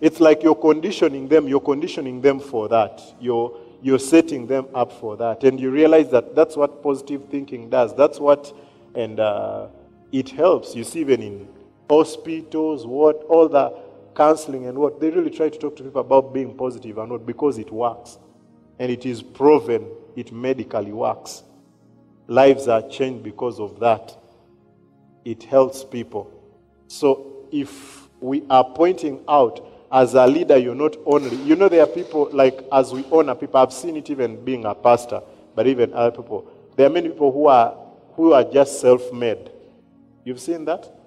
It's 0.00 0.20
like 0.20 0.42
you're 0.42 0.54
conditioning 0.54 1.28
them, 1.28 1.48
you're 1.48 1.60
conditioning 1.60 2.20
them 2.20 2.40
for 2.40 2.68
that. 2.68 3.02
You're, 3.20 3.58
you're 3.82 3.98
setting 3.98 4.46
them 4.46 4.66
up 4.74 4.92
for 4.92 5.16
that. 5.16 5.44
And 5.44 5.58
you 5.58 5.70
realize 5.70 6.10
that 6.10 6.34
that's 6.34 6.56
what 6.56 6.82
positive 6.82 7.26
thinking 7.30 7.70
does. 7.70 7.94
That's 7.94 8.18
what, 8.18 8.54
and 8.94 9.20
uh, 9.20 9.68
it 10.12 10.30
helps. 10.30 10.74
You 10.74 10.84
see, 10.84 11.00
even 11.00 11.22
in 11.22 11.48
hospitals, 11.88 12.86
what, 12.86 13.16
all 13.24 13.48
the 13.48 13.74
counseling 14.20 14.66
and 14.66 14.76
what, 14.76 15.00
they 15.00 15.08
really 15.08 15.30
try 15.30 15.48
to 15.48 15.58
talk 15.58 15.74
to 15.74 15.82
people 15.82 16.02
about 16.02 16.34
being 16.34 16.54
positive 16.54 16.98
and 16.98 17.10
what, 17.10 17.24
because 17.24 17.56
it 17.56 17.72
works. 17.72 18.18
And 18.78 18.92
it 18.92 19.06
is 19.06 19.22
proven 19.22 19.86
it 20.14 20.30
medically 20.30 20.92
works. 20.92 21.42
Lives 22.26 22.68
are 22.68 22.86
changed 22.86 23.24
because 23.24 23.58
of 23.58 23.80
that. 23.80 24.14
It 25.24 25.42
helps 25.44 25.84
people. 25.84 26.30
So 26.86 27.48
if 27.50 28.10
we 28.20 28.44
are 28.50 28.64
pointing 28.64 29.24
out 29.26 29.66
as 29.90 30.12
a 30.12 30.26
leader, 30.26 30.58
you're 30.58 30.74
not 30.74 30.96
only, 31.06 31.36
you 31.36 31.56
know, 31.56 31.70
there 31.70 31.82
are 31.82 31.86
people 31.86 32.28
like 32.30 32.62
as 32.70 32.92
we 32.92 33.06
honor 33.10 33.34
people, 33.34 33.58
I've 33.58 33.72
seen 33.72 33.96
it 33.96 34.10
even 34.10 34.44
being 34.44 34.66
a 34.66 34.74
pastor, 34.74 35.22
but 35.54 35.66
even 35.66 35.94
other 35.94 36.14
people. 36.14 36.46
There 36.76 36.86
are 36.86 36.90
many 36.90 37.08
people 37.08 37.32
who 37.32 37.46
are 37.46 37.74
who 38.16 38.34
are 38.34 38.44
just 38.44 38.82
self-made. 38.82 39.50
You've 40.24 40.40
seen 40.40 40.66
that? 40.66 40.99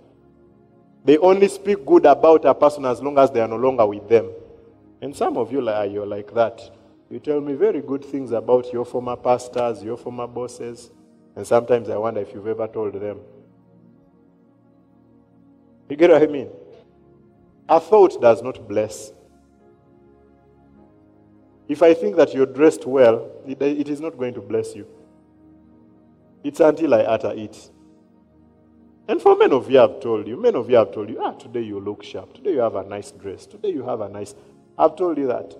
They 1.05 1.17
only 1.17 1.49
speak 1.49 1.85
good 1.85 2.05
about 2.05 2.45
a 2.45 2.53
person 2.53 2.85
as 2.85 3.01
long 3.01 3.17
as 3.17 3.29
they 3.31 3.41
are 3.41 3.47
no 3.47 3.57
longer 3.57 3.85
with 3.85 4.07
them. 4.07 4.29
And 5.01 5.15
some 5.15 5.37
of 5.37 5.51
you 5.51 5.67
are 5.67 5.85
you're 5.85 6.05
like 6.05 6.33
that. 6.33 6.61
You 7.09 7.19
tell 7.19 7.41
me 7.41 7.53
very 7.53 7.81
good 7.81 8.05
things 8.05 8.31
about 8.31 8.71
your 8.71 8.85
former 8.85 9.17
pastors, 9.17 9.83
your 9.83 9.97
former 9.97 10.27
bosses, 10.27 10.91
and 11.35 11.45
sometimes 11.45 11.89
I 11.89 11.97
wonder 11.97 12.21
if 12.21 12.33
you've 12.33 12.47
ever 12.47 12.67
told 12.67 12.93
them. 12.93 13.19
You 15.89 15.97
get 15.97 16.09
what 16.09 16.23
I 16.23 16.27
mean? 16.27 16.49
A 17.67 17.79
thought 17.79 18.19
does 18.21 18.41
not 18.41 18.67
bless. 18.67 19.11
If 21.67 21.83
I 21.83 21.93
think 21.93 22.15
that 22.15 22.33
you're 22.33 22.45
dressed 22.45 22.85
well, 22.85 23.29
it, 23.45 23.61
it 23.61 23.89
is 23.89 23.99
not 23.99 24.17
going 24.17 24.33
to 24.35 24.41
bless 24.41 24.75
you. 24.75 24.87
It's 26.43 26.59
until 26.59 26.93
I 26.93 26.99
utter 27.01 27.31
it. 27.31 27.69
And 29.07 29.21
for 29.21 29.35
men 29.35 29.51
of 29.51 29.69
you, 29.69 29.81
I've 29.81 29.99
told 29.99 30.27
you, 30.27 30.37
men 30.37 30.55
of 30.55 30.69
you, 30.69 30.79
I've 30.79 30.93
told 30.93 31.09
you, 31.09 31.19
ah, 31.21 31.31
today 31.31 31.61
you 31.61 31.79
look 31.79 32.03
sharp. 32.03 32.33
Today 32.33 32.53
you 32.53 32.59
have 32.59 32.75
a 32.75 32.83
nice 32.83 33.11
dress. 33.11 33.45
Today 33.45 33.69
you 33.69 33.83
have 33.83 33.99
a 33.99 34.07
nice. 34.07 34.33
I've 34.77 34.95
told 34.95 35.17
you 35.17 35.27
that. 35.27 35.55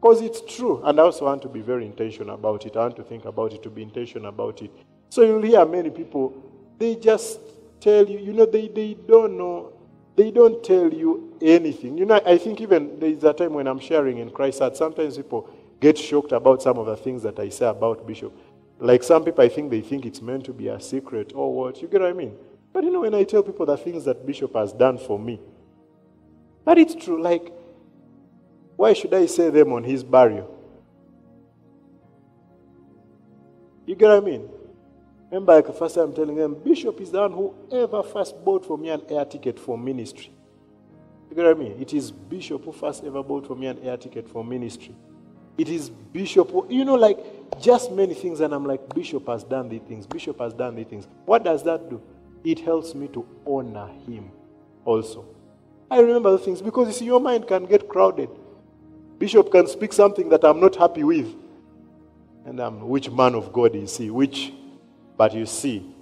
Because 0.00 0.20
it's 0.20 0.40
true. 0.40 0.82
And 0.84 0.98
I 0.98 1.04
also 1.04 1.24
want 1.26 1.42
to 1.42 1.48
be 1.48 1.60
very 1.60 1.86
intentional 1.86 2.34
about 2.34 2.66
it. 2.66 2.76
I 2.76 2.80
want 2.80 2.96
to 2.96 3.04
think 3.04 3.24
about 3.26 3.52
it, 3.52 3.62
to 3.62 3.70
be 3.70 3.82
intentional 3.82 4.28
about 4.28 4.60
it. 4.60 4.70
So 5.08 5.22
you'll 5.22 5.42
hear 5.42 5.64
many 5.64 5.90
people, 5.90 6.34
they 6.78 6.96
just 6.96 7.38
tell 7.80 8.08
you, 8.08 8.18
you 8.18 8.32
know, 8.32 8.46
they, 8.46 8.68
they 8.68 8.94
don't 8.94 9.38
know, 9.38 9.72
they 10.16 10.32
don't 10.32 10.64
tell 10.64 10.92
you 10.92 11.38
anything. 11.40 11.96
You 11.96 12.06
know, 12.06 12.20
I 12.26 12.38
think 12.38 12.60
even 12.60 12.98
there 12.98 13.10
is 13.10 13.22
a 13.22 13.32
time 13.32 13.54
when 13.54 13.68
I'm 13.68 13.78
sharing 13.78 14.18
in 14.18 14.30
Christ 14.30 14.58
that 14.58 14.76
sometimes 14.76 15.16
people 15.16 15.48
get 15.80 15.96
shocked 15.96 16.32
about 16.32 16.62
some 16.62 16.78
of 16.78 16.86
the 16.86 16.96
things 16.96 17.22
that 17.22 17.38
I 17.38 17.50
say 17.50 17.66
about 17.66 18.04
Bishop. 18.06 18.36
Like 18.78 19.02
some 19.02 19.24
people, 19.24 19.42
I 19.42 19.48
think 19.48 19.70
they 19.70 19.80
think 19.80 20.04
it's 20.04 20.20
meant 20.20 20.44
to 20.44 20.52
be 20.52 20.68
a 20.68 20.80
secret 20.80 21.32
or 21.34 21.54
what. 21.54 21.80
You 21.80 21.88
get 21.88 22.00
what 22.00 22.10
I 22.10 22.12
mean? 22.12 22.36
But 22.72 22.84
you 22.84 22.90
know, 22.90 23.00
when 23.00 23.14
I 23.14 23.24
tell 23.24 23.42
people 23.42 23.64
the 23.64 23.76
things 23.76 24.04
that 24.04 24.26
Bishop 24.26 24.54
has 24.54 24.72
done 24.72 24.98
for 24.98 25.18
me, 25.18 25.40
but 26.64 26.78
it's 26.78 26.94
true. 26.94 27.22
Like, 27.22 27.52
why 28.76 28.92
should 28.92 29.14
I 29.14 29.26
say 29.26 29.48
them 29.50 29.72
on 29.72 29.82
his 29.82 30.04
burial? 30.04 30.52
You 33.86 33.94
get 33.94 34.08
what 34.08 34.18
I 34.18 34.20
mean? 34.20 34.48
Remember, 35.30 35.54
like 35.54 35.66
the 35.66 35.72
first 35.72 35.94
time 35.94 36.04
I'm 36.04 36.14
telling 36.14 36.36
them, 36.36 36.54
Bishop 36.54 37.00
is 37.00 37.10
the 37.10 37.20
one 37.20 37.32
who 37.32 37.54
ever 37.72 38.02
first 38.02 38.44
bought 38.44 38.66
for 38.66 38.76
me 38.76 38.90
an 38.90 39.02
air 39.08 39.24
ticket 39.24 39.58
for 39.58 39.78
ministry. 39.78 40.32
You 41.30 41.36
get 41.36 41.44
what 41.44 41.56
I 41.56 41.58
mean? 41.58 41.80
It 41.80 41.94
is 41.94 42.10
Bishop 42.10 42.64
who 42.64 42.72
first 42.72 43.04
ever 43.04 43.22
bought 43.22 43.46
for 43.46 43.56
me 43.56 43.66
an 43.66 43.78
air 43.80 43.96
ticket 43.96 44.28
for 44.28 44.44
ministry. 44.44 44.94
It 45.58 45.68
is 45.68 45.88
Bishop, 45.88 46.50
who, 46.50 46.66
you 46.68 46.84
know, 46.84 46.94
like 46.94 47.18
just 47.60 47.92
many 47.92 48.14
things. 48.14 48.40
And 48.40 48.54
I'm 48.54 48.64
like, 48.64 48.94
Bishop 48.94 49.26
has 49.28 49.44
done 49.44 49.68
these 49.68 49.82
things. 49.82 50.06
Bishop 50.06 50.38
has 50.40 50.52
done 50.52 50.76
these 50.76 50.86
things. 50.86 51.06
What 51.24 51.44
does 51.44 51.62
that 51.64 51.88
do? 51.90 52.00
It 52.44 52.60
helps 52.60 52.94
me 52.94 53.08
to 53.08 53.26
honor 53.46 53.88
him 54.06 54.30
also. 54.84 55.24
I 55.90 56.00
remember 56.00 56.32
the 56.32 56.38
things 56.38 56.62
because 56.62 56.88
you 56.88 56.94
see, 56.94 57.04
your 57.04 57.20
mind 57.20 57.46
can 57.46 57.66
get 57.66 57.88
crowded. 57.88 58.28
Bishop 59.18 59.50
can 59.50 59.66
speak 59.66 59.92
something 59.92 60.28
that 60.28 60.44
I'm 60.44 60.60
not 60.60 60.76
happy 60.76 61.04
with. 61.04 61.34
And 62.44 62.60
um, 62.60 62.88
which 62.88 63.10
man 63.10 63.34
of 63.34 63.52
God 63.52 63.74
is 63.74 63.96
he? 63.96 64.10
Which, 64.10 64.52
but 65.16 65.34
you 65.34 65.46
see, 65.46 65.94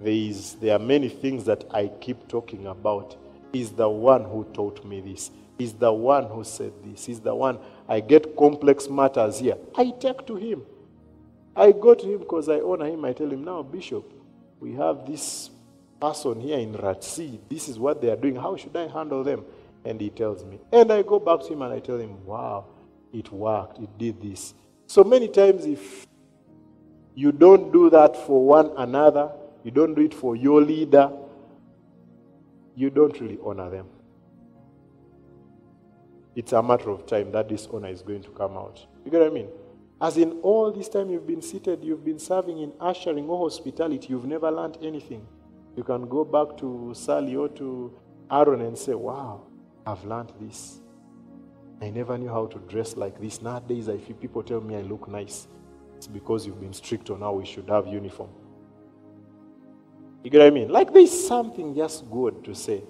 there, 0.00 0.12
is, 0.12 0.54
there 0.54 0.74
are 0.74 0.78
many 0.78 1.08
things 1.08 1.44
that 1.44 1.64
I 1.72 1.88
keep 2.00 2.26
talking 2.28 2.66
about. 2.66 3.16
He's 3.52 3.70
the 3.70 3.88
one 3.88 4.24
who 4.24 4.44
taught 4.52 4.84
me 4.84 5.00
this. 5.00 5.30
He's 5.58 5.72
the 5.72 5.92
one 5.92 6.24
who 6.24 6.44
said 6.44 6.72
this. 6.84 7.04
He's 7.04 7.20
the 7.20 7.34
one. 7.34 7.58
I 7.88 8.00
get 8.00 8.36
complex 8.36 8.88
matters 8.88 9.38
here. 9.38 9.56
I 9.74 9.92
take 9.98 10.26
to 10.26 10.36
him. 10.36 10.62
I 11.56 11.72
go 11.72 11.94
to 11.94 12.06
him 12.06 12.18
because 12.18 12.48
I 12.48 12.60
honor 12.60 12.86
him. 12.86 13.04
I 13.04 13.12
tell 13.12 13.30
him, 13.30 13.44
now, 13.44 13.62
Bishop, 13.62 14.12
we 14.60 14.74
have 14.74 15.06
this 15.06 15.50
person 16.00 16.40
here 16.40 16.58
in 16.58 16.74
Ratsi. 16.74 17.38
This 17.48 17.68
is 17.68 17.78
what 17.78 18.00
they 18.00 18.10
are 18.10 18.16
doing. 18.16 18.36
How 18.36 18.56
should 18.56 18.76
I 18.76 18.88
handle 18.88 19.24
them? 19.24 19.44
And 19.84 20.00
he 20.00 20.10
tells 20.10 20.44
me. 20.44 20.60
And 20.72 20.92
I 20.92 21.02
go 21.02 21.18
back 21.18 21.40
to 21.40 21.52
him 21.52 21.62
and 21.62 21.72
I 21.72 21.80
tell 21.80 21.98
him, 21.98 22.24
wow, 22.24 22.66
it 23.12 23.32
worked. 23.32 23.78
It 23.78 23.96
did 23.96 24.20
this. 24.20 24.54
So 24.86 25.02
many 25.02 25.28
times, 25.28 25.64
if 25.64 26.06
you 27.14 27.32
don't 27.32 27.72
do 27.72 27.90
that 27.90 28.16
for 28.16 28.44
one 28.44 28.70
another, 28.76 29.30
you 29.64 29.70
don't 29.70 29.94
do 29.94 30.02
it 30.02 30.14
for 30.14 30.36
your 30.36 30.60
leader, 30.60 31.10
you 32.76 32.90
don't 32.90 33.18
really 33.20 33.38
honor 33.44 33.70
them. 33.70 33.86
It's 36.38 36.52
a 36.52 36.62
matter 36.62 36.90
of 36.90 37.04
time 37.04 37.32
that 37.32 37.48
this 37.48 37.66
honor 37.66 37.88
is 37.88 38.00
going 38.00 38.22
to 38.22 38.28
come 38.30 38.56
out. 38.56 38.86
You 39.04 39.10
get 39.10 39.22
what 39.22 39.32
I 39.32 39.34
mean? 39.34 39.48
As 40.00 40.16
in 40.16 40.38
all 40.42 40.70
this 40.70 40.88
time 40.88 41.10
you've 41.10 41.26
been 41.26 41.42
seated, 41.42 41.82
you've 41.82 42.04
been 42.04 42.20
serving 42.20 42.60
in 42.60 42.72
ushering 42.80 43.28
or 43.28 43.50
hospitality, 43.50 44.06
you've 44.10 44.24
never 44.24 44.48
learned 44.48 44.78
anything. 44.80 45.26
You 45.76 45.82
can 45.82 46.08
go 46.08 46.24
back 46.24 46.56
to 46.58 46.92
Sally 46.94 47.34
or 47.34 47.48
to 47.48 47.92
Aaron 48.30 48.60
and 48.60 48.78
say, 48.78 48.94
Wow, 48.94 49.48
I've 49.84 50.04
learned 50.04 50.32
this. 50.40 50.78
I 51.82 51.90
never 51.90 52.16
knew 52.16 52.28
how 52.28 52.46
to 52.46 52.58
dress 52.68 52.96
like 52.96 53.20
this. 53.20 53.42
Nowadays, 53.42 53.88
I 53.88 53.98
feel 53.98 54.14
people 54.14 54.44
tell 54.44 54.60
me 54.60 54.76
I 54.76 54.82
look 54.82 55.08
nice. 55.08 55.48
It's 55.96 56.06
because 56.06 56.46
you've 56.46 56.60
been 56.60 56.72
strict 56.72 57.10
on 57.10 57.18
how 57.18 57.32
we 57.32 57.44
should 57.44 57.68
have 57.68 57.88
uniform. 57.88 58.30
You 60.22 60.30
get 60.30 60.38
what 60.38 60.46
I 60.46 60.50
mean? 60.50 60.68
Like 60.68 60.92
there's 60.92 61.26
something 61.26 61.74
just 61.74 62.08
good 62.12 62.44
to 62.44 62.54
say. 62.54 62.84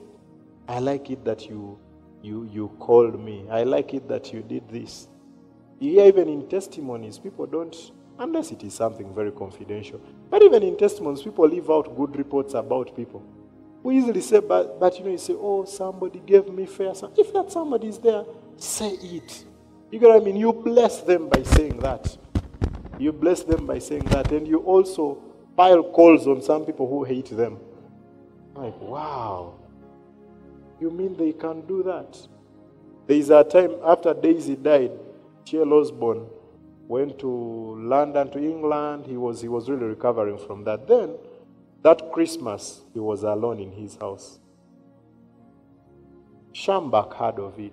I 0.69 0.81
like 0.81 1.09
it 1.09 1.25
that 1.25 1.49
you 1.49 1.79
you 2.23 2.49
you 2.53 2.69
called 2.79 3.19
me. 3.23 3.47
I 3.51 3.63
like 3.65 3.95
it 3.95 4.09
that 4.09 4.33
you 4.33 4.43
did 4.43 4.69
this. 4.69 5.09
Yeah, 5.81 6.05
even 6.05 6.29
in 6.29 6.49
testimonies, 6.49 7.19
people 7.19 7.47
don't 7.47 7.75
unless 8.19 8.51
it 8.51 8.63
is 8.65 8.75
something 8.75 9.15
very 9.15 9.31
confidential. 9.31 10.01
But 10.31 10.43
even 10.43 10.63
in 10.63 10.77
testimonies, 10.77 11.23
people 11.23 11.49
leave 11.49 11.71
out 11.71 11.97
good 11.97 12.17
reports 12.17 12.55
about 12.55 12.95
people. 12.97 13.23
We 13.83 13.99
easily 13.99 14.21
say, 14.21 14.41
but, 14.41 14.81
but 14.81 14.99
you 14.99 15.05
know, 15.05 15.11
you 15.13 15.19
say, 15.19 15.35
oh, 15.35 15.65
somebody 15.65 16.21
gave 16.27 16.49
me 16.49 16.67
fare. 16.67 16.93
If 17.17 17.33
that 17.33 17.51
somebody 17.53 17.89
is 17.89 17.99
there, 17.99 18.25
say 18.57 18.91
it. 18.91 19.45
You 19.91 19.99
get 19.99 20.09
what 20.09 20.21
I 20.21 20.25
mean? 20.25 20.37
You 20.37 20.53
bless 20.53 21.01
them 21.01 21.29
by 21.29 21.43
saying 21.45 21.79
that. 21.79 22.17
You 22.99 23.13
bless 23.13 23.45
them 23.45 23.67
by 23.67 23.79
saying 23.79 24.05
that. 24.07 24.33
And 24.33 24.47
you 24.47 24.59
also 24.59 25.23
pile 25.57 25.85
calls 25.85 26.27
on 26.27 26.43
some 26.43 26.67
people 26.67 26.89
who 26.89 27.05
hate 27.05 27.31
them. 27.37 27.59
Like, 28.55 28.79
wow. 28.81 29.55
You 30.81 30.91
mean 30.91 31.17
they 31.17 31.33
can 31.33 31.63
do 31.67 31.83
that? 31.83 32.19
There 33.07 33.17
is 33.17 33.31
a 33.31 33.43
time 33.43 33.77
after 33.85 34.15
Daisy 34.15 34.57
died, 34.57 34.93
T.L. 35.45 35.73
Osborn 35.73 36.27
went 36.89 37.19
to 37.19 37.29
London, 37.79 38.31
to 38.31 38.39
England. 38.39 39.07
He 39.07 39.17
was, 39.17 39.41
he 39.41 39.49
was 39.49 39.69
really 39.69 39.85
recovering 39.85 40.39
from 40.39 40.65
that. 40.65 40.89
Then, 40.89 41.17
that 41.83 42.11
Christmas, 42.13 42.83
he 42.93 42.99
was 42.99 43.23
alone 43.23 43.61
in 43.61 43.73
his 43.73 43.97
house. 43.97 44.41
Schambach 46.53 47.15
heard 47.15 47.39
of 47.39 47.59
it. 47.59 47.73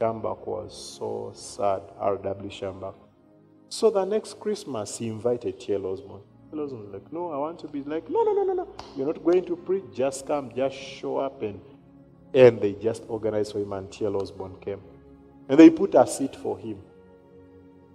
Schambach 0.00 0.46
was 0.46 0.96
so 0.98 1.32
sad, 1.34 1.82
R.W. 1.98 2.50
Schambach. 2.50 2.94
So 3.68 3.90
the 3.90 4.04
next 4.04 4.40
Christmas, 4.40 4.98
he 4.98 5.08
invited 5.08 5.60
T.L. 5.60 5.86
Osborn. 5.86 6.22
Osborn 6.58 6.84
was 6.84 6.92
like, 6.92 7.12
no, 7.12 7.30
I 7.30 7.36
want 7.36 7.58
to 7.60 7.68
be 7.68 7.82
like, 7.82 8.08
no, 8.10 8.22
no, 8.22 8.32
no, 8.32 8.44
no, 8.44 8.52
no. 8.52 8.68
You're 8.96 9.06
not 9.06 9.22
going 9.24 9.44
to 9.46 9.56
preach. 9.56 9.84
Just 9.94 10.26
come, 10.26 10.52
just 10.54 10.76
show 10.76 11.18
up. 11.18 11.42
And, 11.42 11.60
and 12.32 12.60
they 12.60 12.72
just 12.74 13.04
organized 13.08 13.52
for 13.52 13.58
him, 13.58 13.72
and 13.72 13.90
T.L. 13.90 14.16
Osborn 14.16 14.56
came. 14.60 14.80
And 15.48 15.58
they 15.58 15.70
put 15.70 15.94
a 15.94 16.06
seat 16.06 16.34
for 16.36 16.58
him. 16.58 16.78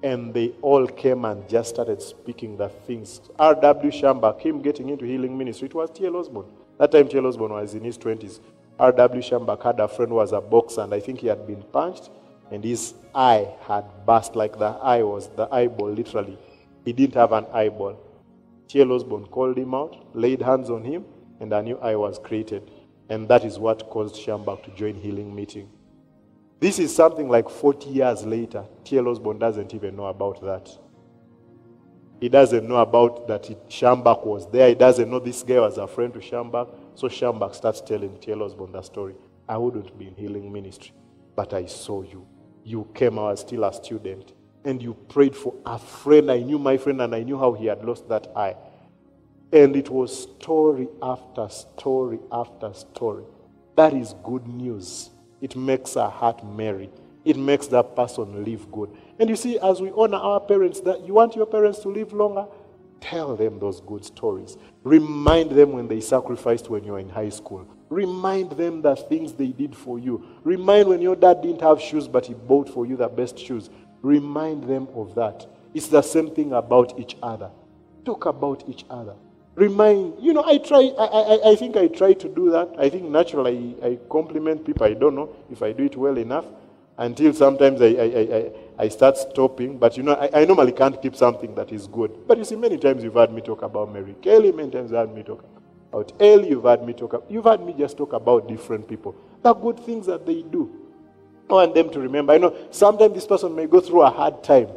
And 0.02 0.34
they 0.34 0.54
all 0.62 0.88
came 0.88 1.26
and 1.26 1.48
just 1.50 1.70
started 1.70 2.02
speaking 2.02 2.56
the 2.56 2.70
things. 2.70 3.22
R.W. 3.38 3.92
Schambach, 3.92 4.40
him 4.40 4.62
getting 4.62 4.90
into 4.90 5.06
healing 5.06 5.38
ministry, 5.38 5.68
it 5.68 5.74
was 5.74 5.90
T.L. 5.90 6.16
Osborn. 6.16 6.46
That 6.78 6.92
time 6.92 7.08
T.L. 7.08 7.28
Osborn 7.28 7.52
was 7.52 7.74
in 7.74 7.84
his 7.84 7.98
20s. 7.98 8.40
R.W. 8.80 9.22
Schambach 9.22 9.62
had 9.62 9.80
a 9.82 9.88
friend 9.90 10.10
who 10.10 10.16
was 10.16 10.32
a 10.32 10.40
boxer, 10.40 10.82
and 10.82 10.94
I 10.94 11.02
think 11.02 11.20
he 11.20 11.28
had 11.28 11.46
been 11.46 11.62
punched, 11.64 12.10
and 12.50 12.64
his 12.64 12.94
eye 13.14 13.54
had 13.68 13.84
burst, 14.06 14.36
like 14.38 14.58
the 14.58 14.68
eye 14.82 15.04
was 15.04 15.28
the 15.36 15.54
eyeball, 15.54 15.92
literally. 15.92 16.38
He 16.86 16.94
didn't 16.94 17.16
have 17.16 17.34
an 17.34 17.46
eyeball. 17.54 18.00
T.L. 18.70 18.92
Osborn 18.92 19.26
called 19.26 19.58
him 19.58 19.74
out, 19.74 19.98
laid 20.14 20.44
hands 20.44 20.70
on 20.70 20.84
him, 20.84 21.04
and 21.40 21.52
a 21.52 21.62
new 21.62 21.78
eye 21.80 21.96
was 21.96 22.20
created. 22.20 22.70
And 23.10 23.28
that 23.28 23.44
is 23.44 23.58
what 23.58 23.90
caused 23.90 24.16
Schambach 24.16 24.64
to 24.64 24.72
join 24.76 24.94
healing 24.94 25.36
meeting. 25.36 25.70
This 26.60 26.78
is 26.78 26.96
something 26.96 27.28
like 27.28 27.50
40 27.50 27.90
years 27.90 28.24
later. 28.26 28.64
T.L. 28.84 29.08
Osborn 29.08 29.40
doesn't 29.40 29.74
even 29.74 29.96
know 29.96 30.06
about 30.06 30.42
that. 30.42 30.70
He 32.20 32.30
doesn't 32.30 32.68
know 32.68 32.76
about 32.76 33.28
that 33.28 33.50
it, 33.50 33.70
Schambach 33.70 34.24
was 34.24 34.48
there. 34.52 34.70
He 34.70 34.76
doesn't 34.76 35.10
know 35.10 35.20
this 35.20 35.42
guy 35.42 35.60
was 35.60 35.80
a 35.80 35.88
friend 35.88 36.14
to 36.14 36.20
Schambach. 36.20 36.70
So 36.94 37.08
Schambach 37.08 37.56
starts 37.56 37.82
telling 37.82 38.20
T.L. 38.20 38.44
Osborn 38.44 38.72
the 38.72 38.84
story. 38.84 39.16
I 39.48 39.58
wouldn't 39.58 39.98
be 39.98 40.10
in 40.10 40.16
healing 40.16 40.52
ministry, 40.54 40.92
but 41.36 41.56
I 41.56 41.66
saw 41.66 42.04
you. 42.04 42.28
You 42.64 42.88
came, 42.94 43.18
I 43.18 43.32
was 43.32 43.40
still 43.40 43.64
a 43.64 43.74
student, 43.74 44.34
and 44.70 44.82
you 44.82 44.94
prayed 44.94 45.36
for 45.36 45.54
a 45.66 45.78
friend. 45.78 46.32
I 46.32 46.40
knew 46.40 46.60
my 46.60 46.78
friend, 46.78 47.02
and 47.02 47.14
I 47.14 47.24
knew 47.24 47.38
how 47.38 47.54
he 47.54 47.66
had 47.66 47.84
lost 47.84 48.08
that 48.10 48.28
eye. 48.36 48.56
And 49.52 49.76
it 49.76 49.90
was 49.90 50.24
story 50.24 50.88
after 51.02 51.50
story 51.50 52.20
after 52.32 52.74
story. 52.74 53.24
That 53.76 53.94
is 53.94 54.14
good 54.24 54.48
news. 54.48 55.10
It 55.42 55.56
makes 55.56 55.98
our 55.98 56.12
heart 56.12 56.46
merry. 56.46 56.90
It 57.26 57.38
makes 57.38 57.68
that 57.68 57.96
person 57.96 58.44
live 58.44 58.72
good. 58.72 58.96
And 59.20 59.30
you 59.30 59.36
see, 59.36 59.60
as 59.60 59.82
we 59.82 59.92
honor 59.92 60.18
our 60.18 60.40
parents, 60.40 60.80
that 60.82 61.06
you 61.06 61.16
want 61.16 61.36
your 61.36 61.46
parents 61.46 61.80
to 61.80 61.90
live 61.90 62.14
longer, 62.14 62.46
tell 63.02 63.36
them 63.36 63.60
those 63.60 63.82
good 63.82 64.06
stories. 64.06 64.58
Remind 64.84 65.52
them 65.52 65.72
when 65.72 65.88
they 65.88 66.02
sacrificed 66.02 66.70
when 66.70 66.84
you 66.84 66.94
were 66.94 67.00
in 67.00 67.10
high 67.10 67.30
school. 67.30 67.68
Remind 67.90 68.52
them 68.52 68.82
the 68.82 68.96
things 68.96 69.34
they 69.34 69.48
did 69.48 69.76
for 69.76 69.98
you. 69.98 70.24
Remind 70.44 70.90
when 70.90 71.02
your 71.02 71.16
dad 71.16 71.42
didn't 71.42 71.62
have 71.62 71.82
shoes, 71.82 72.08
but 72.08 72.26
he 72.28 72.36
bought 72.36 72.70
for 72.70 72.86
you 72.86 72.96
the 72.96 73.08
best 73.08 73.38
shoes. 73.40 73.70
Remind 74.02 74.64
them 74.64 74.88
of 74.96 75.16
that. 75.16 75.46
It's 75.74 75.88
the 75.88 76.02
same 76.02 76.32
thing 76.34 76.54
about 76.54 77.00
each 77.00 77.18
other. 77.22 77.50
Talk 78.06 78.26
about 78.26 78.64
each 78.68 78.86
other. 78.90 79.14
Remind 79.56 80.14
you 80.22 80.32
know 80.32 80.44
i 80.46 80.58
try 80.58 80.90
I, 80.98 81.06
I 81.06 81.52
i 81.52 81.56
think 81.56 81.76
i 81.76 81.88
try 81.88 82.14
to 82.14 82.30
do 82.30 82.50
that. 82.52 82.70
I 82.78 82.88
think 82.90 83.10
naturally 83.10 83.76
i, 83.84 83.88
I 83.88 84.00
compliment 84.10 84.66
people. 84.66 84.86
I 84.86 84.94
don't 84.94 85.16
know 85.16 85.36
if 85.52 85.62
i 85.62 85.74
do 85.74 85.84
it 85.84 85.98
well 85.98 86.18
enough 86.18 86.46
until 86.98 87.34
sometimes 87.34 87.82
i 87.82 87.88
i 87.88 88.06
i, 88.38 88.52
I 88.86 88.88
start 88.88 89.18
stopping. 89.18 89.78
But 89.78 89.98
you 89.98 90.04
know 90.04 90.14
I, 90.14 90.30
I 90.42 90.46
normally 90.46 90.72
can't 90.72 91.02
keep 91.02 91.16
something 91.16 91.54
that 91.56 91.74
is 91.74 91.88
good. 91.88 92.26
But 92.26 92.38
you 92.38 92.46
see 92.46 92.56
many 92.56 92.78
times 92.78 93.04
you've 93.04 93.16
heard 93.16 93.34
me 93.34 93.42
talk 93.42 93.62
about 93.64 93.92
mary 93.92 94.16
kelly. 94.22 94.54
Many 94.54 94.72
times 94.72 94.92
you've 94.92 95.00
heard 95.00 95.14
me 95.14 95.24
talk 95.24 95.44
about 95.92 96.14
ellie. 96.22 96.50
You've 96.52 96.64
heard 96.64 96.84
me 96.84 96.94
talk 96.94 97.26
you've 97.30 97.44
heard 97.44 97.66
me 97.66 97.76
just 97.78 97.98
talk 97.98 98.14
about 98.14 98.48
different 98.48 98.88
people. 98.88 99.14
The 99.44 99.54
good 99.54 99.80
things 99.82 100.06
that 100.06 100.26
they 100.26 100.42
do 100.44 100.79
i 101.52 101.66
want 101.66 101.76
them 101.76 101.90
to 101.90 102.00
remember 102.00 102.34
i 102.34 102.38
know 102.38 102.56
sometimes 102.72 103.14
this 103.14 103.26
person 103.26 103.56
may 103.56 103.66
go 103.66 103.80
through 103.80 104.02
a 104.02 104.10
hard 104.10 104.44
time 104.44 104.68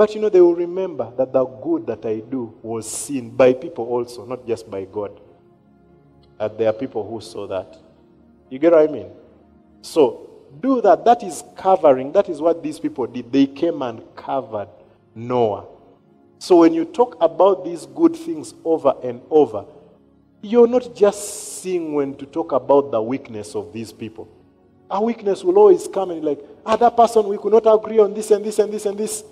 but 0.00 0.14
you 0.14 0.20
know, 0.22 0.30
they 0.30 0.40
will 0.40 0.54
remember 0.54 1.12
that 1.18 1.30
the 1.30 1.44
good 1.44 1.86
that 1.88 2.06
I 2.06 2.20
do 2.20 2.54
was 2.62 2.90
seen 2.90 3.28
by 3.28 3.52
people 3.52 3.84
also, 3.84 4.24
not 4.24 4.46
just 4.46 4.70
by 4.70 4.86
God. 4.86 5.20
That 6.38 6.56
there 6.56 6.70
are 6.70 6.72
people 6.72 7.06
who 7.06 7.20
saw 7.20 7.46
that. 7.48 7.76
You 8.48 8.58
get 8.58 8.72
what 8.72 8.88
I 8.88 8.90
mean? 8.90 9.10
So, 9.82 10.30
do 10.58 10.80
that. 10.80 11.04
That 11.04 11.22
is 11.22 11.44
covering. 11.54 12.12
That 12.12 12.30
is 12.30 12.40
what 12.40 12.62
these 12.62 12.80
people 12.80 13.06
did. 13.08 13.30
They 13.30 13.44
came 13.44 13.82
and 13.82 14.02
covered 14.16 14.70
Noah. 15.14 15.66
So, 16.38 16.56
when 16.56 16.72
you 16.72 16.86
talk 16.86 17.18
about 17.20 17.66
these 17.66 17.84
good 17.84 18.16
things 18.16 18.54
over 18.64 18.94
and 19.04 19.20
over, 19.28 19.66
you're 20.40 20.66
not 20.66 20.94
just 20.94 21.60
seeing 21.60 21.92
when 21.92 22.14
to 22.14 22.24
talk 22.24 22.52
about 22.52 22.90
the 22.90 23.02
weakness 23.02 23.54
of 23.54 23.74
these 23.74 23.92
people. 23.92 24.30
A 24.90 25.00
weakness 25.00 25.44
will 25.44 25.56
always 25.58 25.86
come 25.86 26.10
and 26.10 26.24
like, 26.24 26.40
ah, 26.66 26.76
that 26.76 26.96
person, 26.96 27.28
we 27.28 27.38
could 27.38 27.52
not 27.52 27.66
agree 27.66 27.98
on 28.00 28.12
this 28.12 28.30
and 28.30 28.44
this 28.44 28.58
and 28.58 28.72
this 28.72 28.86
and 28.86 28.98
this. 28.98 29.24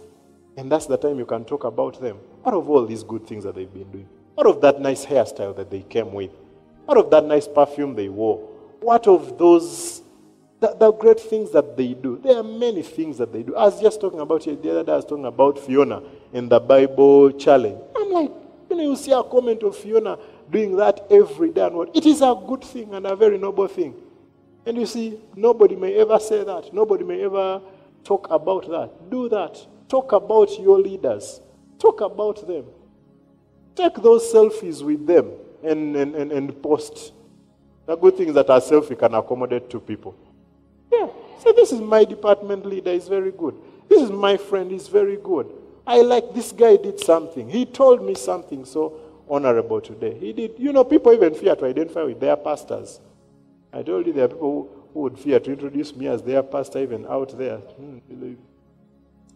And 0.57 0.71
that's 0.71 0.87
the 0.87 0.97
time 0.97 1.19
you 1.19 1.27
can 1.27 1.45
talk 1.45 1.65
about 1.65 2.01
them. 2.01 2.17
What 2.43 2.55
of 2.55 2.69
all 2.69 2.87
these 2.87 3.03
good 3.03 3.27
things 3.27 3.45
that 3.45 3.55
they've 3.55 3.73
been 3.73 3.91
doing? 3.91 4.09
What 4.35 4.47
of 4.47 4.61
that 4.61 4.81
nice 4.81 5.05
hairstyle 5.05 5.57
that 5.57 5.71
they 5.71 5.83
came 5.83 6.13
with? 6.13 6.31
What 6.85 6.97
of 6.97 7.11
that 7.11 7.25
nice 7.25 7.49
perfume 7.49 7.95
they 7.95 8.09
wore? 8.09 8.39
What 8.81 9.09
of 9.09 9.37
those, 9.37 10.01
the, 10.61 10.75
the 10.79 10.93
great 10.93 11.19
things 11.19 11.51
that 11.53 11.77
they 11.77 11.95
do? 11.95 12.21
There 12.23 12.37
are 12.37 12.45
many 12.45 12.83
things 12.83 13.19
that 13.19 13.33
they 13.33 13.43
do. 13.43 13.57
I 13.57 13.65
was 13.65 13.81
just 13.81 14.01
talking 14.01 14.21
about 14.21 14.45
the 14.45 14.53
other 14.53 14.85
day, 14.85 14.93
I 14.93 14.97
was 14.97 15.05
talking 15.05 15.27
about 15.27 15.59
Fiona 15.59 16.03
in 16.33 16.49
the 16.49 16.61
Bible 16.61 17.33
challenge. 17.33 17.81
I'm 17.97 18.13
like, 18.13 18.31
you 18.71 18.77
know, 18.77 18.83
you 18.83 18.97
see 18.97 19.13
a 19.13 19.23
comment 19.25 19.63
of 19.65 19.77
Fiona 19.77 20.17
doing 20.51 20.77
that 20.77 21.07
every 21.11 21.51
day 21.51 21.67
and 21.67 21.75
what? 21.75 21.97
It 21.97 22.07
is 22.07 22.23
a 22.23 22.41
good 22.47 22.63
thing 22.63 22.95
and 22.95 23.07
a 23.07 23.17
very 23.17 23.39
noble 23.39 23.67
thing. 23.67 23.95
And 24.69 24.77
you 24.77 24.85
see, 24.85 25.19
nobody 25.35 25.77
may 25.77 25.95
ever 25.95 26.21
say 26.21 26.45
that. 26.45 26.75
Nobody 26.75 27.03
may 27.03 27.25
ever 27.25 27.63
talk 28.05 28.29
about 28.31 28.69
that. 28.69 29.11
Do 29.11 29.27
that. 29.31 29.67
Talk 29.89 30.13
about 30.13 30.61
your 30.61 30.79
leaders. 30.79 31.41
Talk 31.79 32.03
about 32.03 32.47
them. 32.47 32.67
Take 33.75 33.95
those 33.95 34.31
selfies 34.31 34.85
with 34.85 35.07
them 35.07 35.31
and, 35.63 35.97
and, 35.97 36.15
and, 36.15 36.33
and 36.33 36.63
post. 36.63 37.15
The 37.87 37.97
good 37.97 38.19
thing 38.19 38.29
is 38.29 38.35
that 38.35 38.51
ourselves 38.51 38.91
we 38.91 38.97
can 38.97 39.15
accommodate 39.15 39.71
two 39.71 39.81
people. 39.81 40.15
Yeah. 40.93 41.09
So 41.43 41.53
this 41.53 41.73
is 41.73 41.81
my 41.81 42.05
department 42.05 42.67
leader, 42.67 42.91
is 42.91 43.09
very 43.09 43.33
good. 43.33 43.55
This 43.89 44.03
is 44.03 44.11
my 44.11 44.37
friend, 44.37 44.71
he's 44.71 44.89
very 44.89 45.17
good. 45.17 45.51
I 45.87 46.03
like 46.03 46.35
this 46.35 46.53
guy 46.53 46.77
did 46.77 47.01
something. 47.01 47.49
He 47.49 47.65
told 47.65 48.05
me 48.05 48.15
something 48.15 48.67
so 48.67 49.01
honorable 49.31 49.81
today. 49.81 50.19
He 50.19 50.35
did. 50.35 50.57
You 50.59 50.75
know, 50.75 50.85
people 50.85 51.15
even 51.15 51.35
fear 51.35 51.57
to 51.57 51.65
identify 51.65 52.03
with 52.03 52.21
their 52.21 52.37
pastors. 52.37 53.01
I 53.79 53.83
told 53.83 54.07
you 54.09 54.13
there 54.13 54.25
are 54.25 54.29
people 54.29 54.69
who, 54.93 55.01
would 55.01 55.17
fear 55.17 55.39
to 55.39 55.53
introduce 55.53 55.95
me 55.95 56.09
as 56.09 56.21
their 56.23 56.43
pastor 56.43 56.81
even 56.81 57.07
out 57.07 57.39
there. 57.39 57.59
Hmm, 57.59 57.99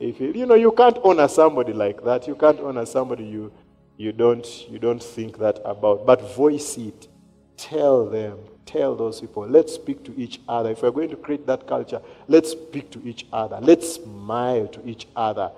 if 0.00 0.20
you, 0.20 0.32
you 0.32 0.46
know, 0.46 0.56
you 0.56 0.72
can't 0.72 0.98
honor 1.04 1.28
somebody 1.28 1.72
like 1.72 2.02
that. 2.02 2.26
You 2.26 2.34
can't 2.34 2.58
honor 2.58 2.84
somebody 2.84 3.22
you, 3.22 3.52
you, 3.96 4.10
don't, 4.10 4.68
you 4.68 4.80
don't 4.80 5.00
think 5.00 5.38
that 5.38 5.60
about. 5.64 6.04
But 6.04 6.34
voice 6.34 6.76
it. 6.76 7.06
Tell 7.56 8.06
them. 8.06 8.38
Tell 8.66 8.96
those 8.96 9.20
people. 9.20 9.46
Let's 9.46 9.74
speak 9.74 10.02
to 10.04 10.20
each 10.20 10.40
other. 10.48 10.70
If 10.70 10.82
we're 10.82 10.90
going 10.90 11.10
to 11.10 11.16
create 11.16 11.46
that 11.46 11.68
culture, 11.68 12.02
let's 12.26 12.50
speak 12.50 12.90
to 12.90 13.06
each 13.06 13.26
other. 13.32 13.58
Let's 13.60 13.94
smile 13.94 14.66
to 14.66 14.88
each 14.88 15.06
other. 15.14 15.52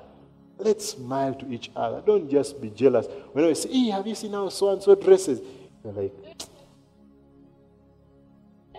Let's 0.58 0.90
smile 0.90 1.34
to 1.36 1.50
each 1.50 1.70
other. 1.74 2.02
Don't 2.04 2.30
just 2.30 2.60
be 2.60 2.68
jealous. 2.68 3.06
When 3.32 3.46
I 3.46 3.54
say, 3.54 3.70
hey, 3.72 3.90
have 3.90 4.06
you 4.06 4.14
seen 4.14 4.32
how 4.32 4.50
so 4.50 4.70
and 4.74 4.82
so 4.82 4.94
dresses? 4.94 5.40
You're 5.82 5.94
like, 5.94 6.12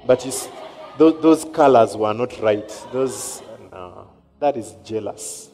but 0.06 0.19
those, 0.98 1.22
those 1.22 1.45
colors 1.45 1.95
were 1.95 2.14
not 2.14 2.40
right. 2.41 2.68
Those, 2.91 3.41
no, 3.72 4.07
that 4.40 4.57
is 4.57 4.76
jealous. 4.84 5.49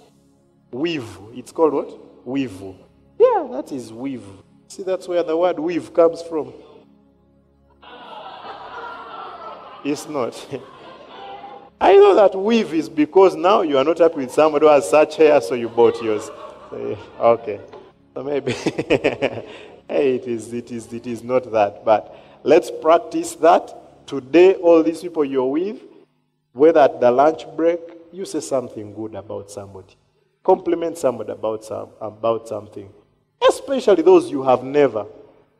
Weave. 0.72 1.08
It's 1.34 1.52
called 1.52 1.74
what? 1.74 2.26
Weave. 2.26 2.62
Yeah, 3.20 3.48
that 3.52 3.72
is 3.72 3.92
weave. 3.92 4.24
See, 4.68 4.84
that's 4.84 5.08
where 5.08 5.24
the 5.24 5.36
word 5.36 5.60
weave 5.60 5.94
comes 5.94 6.22
from. 6.22 6.54
It's 9.84 10.08
not. 10.08 10.34
I 11.82 11.96
know 11.96 12.14
that 12.14 12.36
weave 12.36 12.74
is 12.74 12.88
because 12.88 13.36
now 13.36 13.64
you 13.64 13.78
are 13.78 13.84
not 13.84 13.98
happy 13.98 14.18
with 14.18 14.32
somebody 14.32 14.66
who 14.66 14.72
has 14.72 14.88
such 14.88 15.16
hair, 15.18 15.42
so 15.42 15.56
you 15.56 15.68
bought 15.68 16.02
yours. 16.02 16.30
So, 16.70 16.98
okay. 17.20 17.60
So 18.14 18.24
maybe 18.24 18.52
hey, 18.52 19.46
it 19.88 20.28
is, 20.28 20.54
it 20.54 20.72
is, 20.72 20.94
it 20.94 21.08
is 21.08 21.24
not 21.24 21.52
that. 21.52 21.84
But 21.84 22.16
let's 22.44 22.70
practice 22.70 23.34
that. 23.36 23.76
Today, 24.12 24.56
all 24.56 24.84
these 24.84 25.00
people 25.00 25.24
you're 25.24 25.46
with, 25.46 25.80
whether 26.52 26.82
at 26.82 27.00
the 27.00 27.10
lunch 27.10 27.46
break, 27.56 27.80
you 28.12 28.26
say 28.26 28.42
something 28.42 28.94
good 28.94 29.16
about 29.16 29.50
somebody. 29.50 29.96
Compliment 30.44 30.98
somebody 30.98 31.32
about, 31.32 31.64
some, 31.64 31.92
about 32.02 32.46
something. 32.46 32.90
Especially 33.48 34.04
those 34.04 34.30
you 34.30 34.44
have 34.44 34.66
never. 34.66 35.06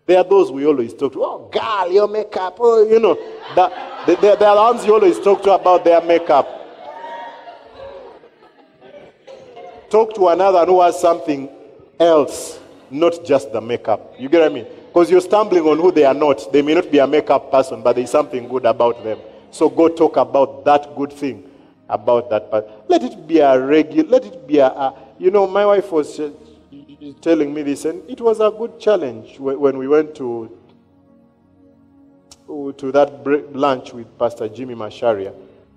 There 0.06 0.18
are 0.18 0.26
those 0.26 0.52
we 0.52 0.66
always 0.66 0.94
talk 0.94 1.14
to. 1.14 1.24
Oh, 1.24 1.50
girl, 1.50 1.94
your 1.94 2.10
makeup. 2.10 2.58
Oh, 2.60 2.86
you 2.86 3.00
know. 3.00 3.18
That, 3.56 4.06
they, 4.06 4.16
they, 4.16 4.36
they 4.36 4.46
are 4.46 4.56
the 4.56 4.74
ones 4.74 4.86
you 4.86 4.96
always 4.96 5.18
talk 5.22 5.44
to 5.44 5.54
about 5.54 5.86
their 5.86 6.02
makeup. 6.02 6.46
Talk 9.90 10.14
to 10.16 10.28
another 10.28 10.66
who 10.66 10.82
has 10.82 11.00
something 11.00 11.48
else, 11.98 12.60
not 12.90 13.24
just 13.24 13.54
the 13.54 13.62
makeup. 13.62 14.14
You 14.20 14.28
get 14.28 14.42
what 14.42 14.52
I 14.52 14.54
mean? 14.54 14.81
Because 14.92 15.10
you're 15.10 15.22
stumbling 15.22 15.64
on 15.64 15.78
who 15.78 15.90
they 15.90 16.04
are 16.04 16.14
not. 16.14 16.52
They 16.52 16.62
may 16.62 16.74
not 16.74 16.92
be 16.92 16.98
a 16.98 17.08
makeup 17.08 17.50
person, 17.50 17.82
but 17.82 17.96
there's 17.96 18.12
something 18.12 18.46
good 18.50 18.66
about 18.66 19.02
them. 19.06 19.20
So 19.50 19.70
go 19.70 19.88
talk 19.88 20.18
about 20.18 20.66
that 20.66 20.94
good 20.98 21.14
thing 21.14 21.50
about 21.88 22.30
that 22.30 22.52
person. 22.52 22.70
Let 22.90 23.04
it 23.04 23.26
be 23.26 23.40
a 23.40 23.58
regular, 23.58 24.10
let 24.10 24.26
it 24.26 24.46
be 24.46 24.58
a, 24.58 24.68
a, 24.68 24.96
you 25.18 25.32
know, 25.32 25.48
my 25.48 25.66
wife 25.66 25.94
was 25.94 26.20
telling 27.22 27.54
me 27.54 27.62
this, 27.62 27.86
and 27.86 28.10
it 28.10 28.20
was 28.20 28.42
a 28.42 28.52
good 28.52 28.82
challenge 28.82 29.40
when 29.40 29.78
we 29.78 29.88
went 29.88 30.14
to 30.16 30.58
to 32.78 32.92
that 32.92 33.26
lunch 33.56 33.94
with 33.94 34.20
Pastor 34.20 34.50
Jimmy 34.50 34.76
Masharia. 34.76 35.34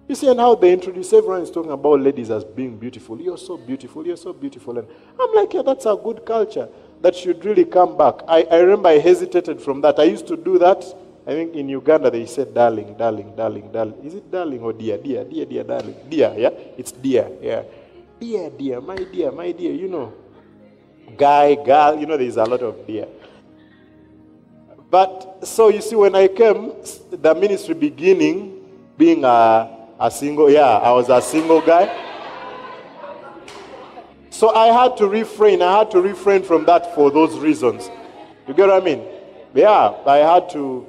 You 0.09 0.16
see, 0.16 0.28
and 0.28 0.41
how 0.41 0.57
they 0.57 0.73
introduce 0.73 1.12
everyone 1.12 1.43
is 1.43 1.51
talking 1.53 1.70
about 1.70 2.01
ladies 2.01 2.31
as 2.31 2.43
being 2.43 2.77
beautiful. 2.77 3.20
You're 3.20 3.39
so 3.39 3.57
beautiful, 3.57 4.05
you're 4.05 4.16
so 4.16 4.32
beautiful. 4.32 4.77
And 4.78 4.89
I'm 5.20 5.35
like, 5.35 5.55
yeah, 5.55 5.62
that's 5.62 5.86
a 5.86 5.95
good 5.95 6.27
culture 6.27 6.69
that 7.05 7.15
should 7.15 7.45
really 7.45 7.67
come 7.67 7.99
back. 7.99 8.15
I, 8.27 8.45
I 8.51 8.61
remember 8.61 8.89
I 8.89 8.97
hesitated 8.97 9.61
from 9.61 9.83
that. 9.83 10.01
I 10.01 10.05
used 10.05 10.27
to 10.27 10.39
do 10.39 10.59
that. 10.59 10.83
I 11.27 11.33
think 11.33 11.55
in 11.55 11.69
Uganda 11.69 12.11
they 12.11 12.25
said 12.25 12.55
darling, 12.55 12.95
darling, 12.97 13.37
darling, 13.37 13.71
darling. 13.71 14.03
Is 14.03 14.15
it 14.15 14.31
darling 14.31 14.61
or 14.61 14.73
dear? 14.73 14.97
Dear, 14.97 15.23
dear, 15.25 15.45
dear, 15.45 15.65
darling. 15.65 15.97
Dear, 16.09 16.35
yeah? 16.35 16.49
It's 16.79 16.93
dear, 16.93 17.29
yeah. 17.43 17.63
Dear, 18.19 18.49
dear, 18.49 18.81
my 18.81 18.97
dear, 18.97 19.31
my 19.33 19.53
dear, 19.53 19.73
you 19.73 19.89
know. 19.89 20.15
Guy, 21.15 21.57
girl, 21.57 22.01
you 22.01 22.07
know, 22.07 22.17
there's 22.17 22.39
a 22.39 22.45
lot 22.45 22.63
of 22.63 22.87
dear. 22.87 23.07
But 24.91 25.47
so 25.47 25.69
you 25.69 25.83
see, 25.83 25.97
when 25.97 26.15
I 26.15 26.29
came, 26.29 26.73
the 27.11 27.35
ministry 27.35 27.75
beginning, 27.75 28.65
being 28.97 29.25
a, 29.25 29.69
a 30.01 30.11
single, 30.11 30.51
yeah, 30.51 30.79
I 30.79 30.91
was 30.93 31.11
a 31.11 31.21
single 31.21 31.61
guy. 31.61 32.14
So 34.35 34.52
I 34.52 34.66
had 34.66 34.97
to 34.97 35.06
refrain. 35.06 35.62
I 35.62 35.78
had 35.78 35.93
to 35.93 36.01
refrain 36.01 36.43
from 36.43 36.65
that 36.65 36.93
for 36.97 37.09
those 37.09 37.39
reasons. 37.39 37.89
You 38.48 38.55
get 38.55 38.66
what 38.66 38.82
I 38.82 38.85
mean? 38.85 39.06
Yeah, 39.55 39.94
I 40.05 40.16
had 40.16 40.51
to, 40.51 40.85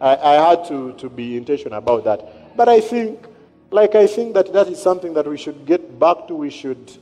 I, 0.00 0.16
I 0.16 0.48
had 0.48 0.64
to, 0.66 0.92
to 0.94 1.08
be 1.08 1.36
intentional 1.36 1.78
about 1.78 2.02
that. 2.02 2.56
But 2.56 2.68
I 2.68 2.80
think, 2.80 3.28
like 3.70 3.94
I 3.94 4.08
think 4.08 4.34
that 4.34 4.52
that 4.52 4.66
is 4.66 4.82
something 4.82 5.14
that 5.14 5.28
we 5.28 5.38
should 5.38 5.64
get 5.66 6.00
back 6.00 6.26
to. 6.26 6.34
We 6.34 6.50
should, 6.50 6.98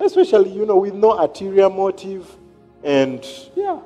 especially, 0.00 0.50
you 0.50 0.66
know, 0.66 0.78
with 0.78 0.94
no 0.94 1.16
ulterior 1.16 1.70
motive. 1.70 2.28
And 2.82 3.24
yeah, 3.54 3.78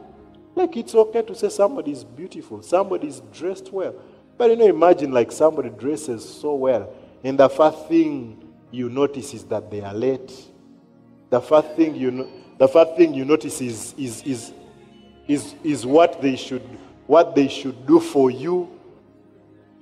like 0.55 0.75
it's 0.79 0.95
okay 0.95 1.21
to 1.21 1.35
say 1.35 1.51
somebody 1.51 1.93
is 1.93 2.03
beautiful, 2.03 2.63
somebody 2.63 3.09
is 3.09 3.21
dressed 3.31 3.71
well. 3.71 3.95
But 4.39 4.49
you 4.49 4.57
know, 4.57 4.69
imagine 4.69 5.13
like 5.13 5.31
somebody 5.31 5.69
dresses 5.69 6.27
so 6.27 6.55
well, 6.55 6.95
and 7.23 7.39
the 7.39 7.51
first 7.51 7.89
thing 7.89 8.43
you 8.71 8.89
notice 8.89 9.35
is 9.35 9.45
that 9.45 9.71
they 9.71 9.83
are 9.83 9.93
late. 9.93 10.49
The 11.33 11.41
first 11.41 11.69
thing 11.77 11.95
you 11.95 12.11
know, 12.11 12.29
the 12.59 12.69
first 12.69 12.95
thing 12.95 13.15
you 13.15 13.25
notice 13.25 13.63
is 13.63 13.95
is 13.97 14.23
is 14.25 14.53
is, 15.27 15.55
is 15.65 15.87
what 15.87 16.21
they 16.21 16.37
should 16.37 16.61
what 17.07 17.35
they 17.35 17.49
should 17.49 17.87
do 17.87 18.01
for 18.01 18.31
you. 18.31 18.69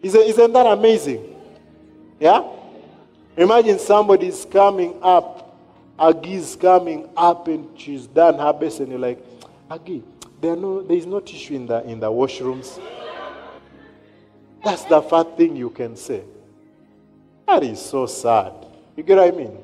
Isn't, 0.01 0.21
isn't 0.21 0.53
that 0.53 0.67
amazing? 0.67 1.35
Yeah? 2.21 2.47
Imagine 3.37 3.81
somebody 3.81 4.29
is 4.29 4.47
coming 4.49 4.95
up, 5.03 5.59
Aggie's 5.99 6.55
coming 6.55 7.09
up 7.17 7.49
and 7.49 7.69
she's 7.77 8.07
done 8.07 8.39
her 8.39 8.53
best, 8.53 8.79
and 8.79 8.91
you're 8.91 9.01
like, 9.01 9.19
Aggie, 9.69 10.05
there, 10.41 10.55
no, 10.55 10.83
there 10.83 10.97
is 10.97 11.05
no 11.07 11.19
tissue 11.19 11.55
in 11.55 11.67
the, 11.67 11.83
in 11.83 11.99
the 11.99 12.11
washrooms. 12.11 12.81
That's 14.65 14.85
the 14.85 15.03
first 15.03 15.31
thing 15.37 15.57
you 15.57 15.71
can 15.71 15.97
say. 15.97 16.23
That 17.49 17.65
is 17.65 17.81
so 17.81 18.07
sad. 18.07 18.53
You 18.97 19.03
get 19.03 19.19
what 19.19 19.35
I 19.35 19.37
mean? 19.37 19.59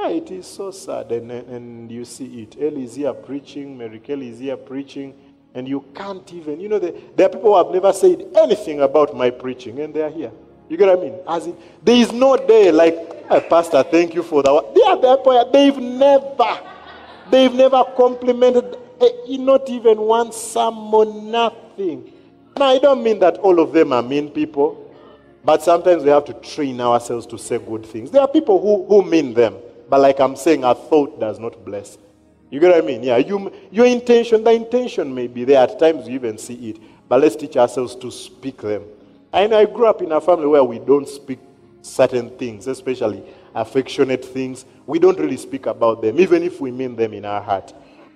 Yeah, 0.00 0.08
it 0.08 0.30
is 0.30 0.46
so 0.46 0.70
sad. 0.70 1.12
And, 1.12 1.30
and 1.30 1.92
you 1.92 2.06
see 2.06 2.42
it. 2.42 2.56
Ellie 2.58 2.84
is 2.84 2.94
here 2.94 3.12
preaching, 3.12 3.76
Mary 3.76 3.98
Kelly 3.98 4.30
is 4.30 4.38
here 4.38 4.56
preaching, 4.56 5.14
and 5.54 5.68
you 5.68 5.84
can't 5.94 6.32
even, 6.32 6.58
you 6.58 6.70
know, 6.70 6.78
there, 6.78 6.92
there 7.14 7.26
are 7.26 7.28
people 7.28 7.50
who 7.52 7.62
have 7.62 7.70
never 7.74 7.92
said 7.92 8.24
anything 8.38 8.80
about 8.80 9.14
my 9.14 9.28
preaching, 9.28 9.78
and 9.80 9.92
they 9.92 10.02
are 10.02 10.08
here. 10.10 10.32
You 10.70 10.78
get 10.78 10.88
what 10.88 11.00
I 11.00 11.02
mean? 11.02 11.18
As 11.28 11.46
in, 11.46 11.56
there 11.82 11.96
is 11.96 12.12
no 12.12 12.34
day 12.38 12.72
like, 12.72 12.94
hey, 13.28 13.46
Pastor, 13.50 13.82
thank 13.82 14.14
you 14.14 14.22
for 14.22 14.42
that. 14.42 14.74
They 14.74 14.82
are 14.82 14.98
there, 14.98 15.44
they've 15.52 15.76
never, 15.76 16.60
they've 17.30 17.52
never 17.52 17.84
complimented 17.94 18.78
eh, 19.02 19.08
eh, 19.28 19.36
not 19.36 19.68
even 19.68 20.00
one 20.00 20.32
sermon, 20.32 21.30
nothing. 21.30 22.10
Now, 22.56 22.66
I 22.66 22.78
don't 22.78 23.02
mean 23.02 23.18
that 23.18 23.36
all 23.38 23.60
of 23.60 23.72
them 23.74 23.92
are 23.92 24.02
mean 24.02 24.30
people, 24.30 24.90
but 25.44 25.62
sometimes 25.62 26.04
we 26.04 26.08
have 26.08 26.24
to 26.24 26.32
train 26.34 26.80
ourselves 26.80 27.26
to 27.26 27.36
say 27.36 27.58
good 27.58 27.84
things. 27.84 28.10
There 28.10 28.22
are 28.22 28.28
people 28.28 28.58
who, 28.62 28.86
who 28.86 29.06
mean 29.06 29.34
them, 29.34 29.56
but 29.90 30.00
like 30.00 30.20
I'm 30.20 30.36
saying, 30.36 30.62
a 30.62 30.74
thought 30.74 31.18
does 31.18 31.40
not 31.40 31.64
bless. 31.64 31.98
You 32.48 32.60
get 32.60 32.70
what 32.70 32.82
I 32.82 32.86
mean? 32.86 33.02
Yeah, 33.02 33.16
you, 33.16 33.52
your 33.70 33.86
intention, 33.86 34.44
the 34.44 34.52
intention 34.52 35.14
may 35.14 35.26
be 35.26 35.44
there. 35.44 35.62
At 35.62 35.78
times 35.78 36.08
you 36.08 36.14
even 36.14 36.38
see 36.38 36.70
it, 36.70 36.78
but 37.08 37.20
let's 37.20 37.36
teach 37.36 37.56
ourselves 37.56 37.96
to 37.96 38.10
speak 38.10 38.58
them. 38.58 38.84
And 39.32 39.52
I 39.54 39.64
grew 39.64 39.86
up 39.86 40.00
in 40.00 40.12
a 40.12 40.20
family 40.20 40.46
where 40.46 40.64
we 40.64 40.78
don't 40.78 41.08
speak 41.08 41.38
certain 41.82 42.30
things, 42.38 42.66
especially 42.66 43.22
affectionate 43.54 44.24
things. 44.24 44.64
We 44.86 44.98
don't 44.98 45.18
really 45.18 45.36
speak 45.36 45.66
about 45.66 46.02
them, 46.02 46.18
even 46.20 46.42
if 46.42 46.60
we 46.60 46.70
mean 46.70 46.96
them 46.96 47.12
in 47.12 47.24
our 47.24 47.40
heart. 47.40 47.72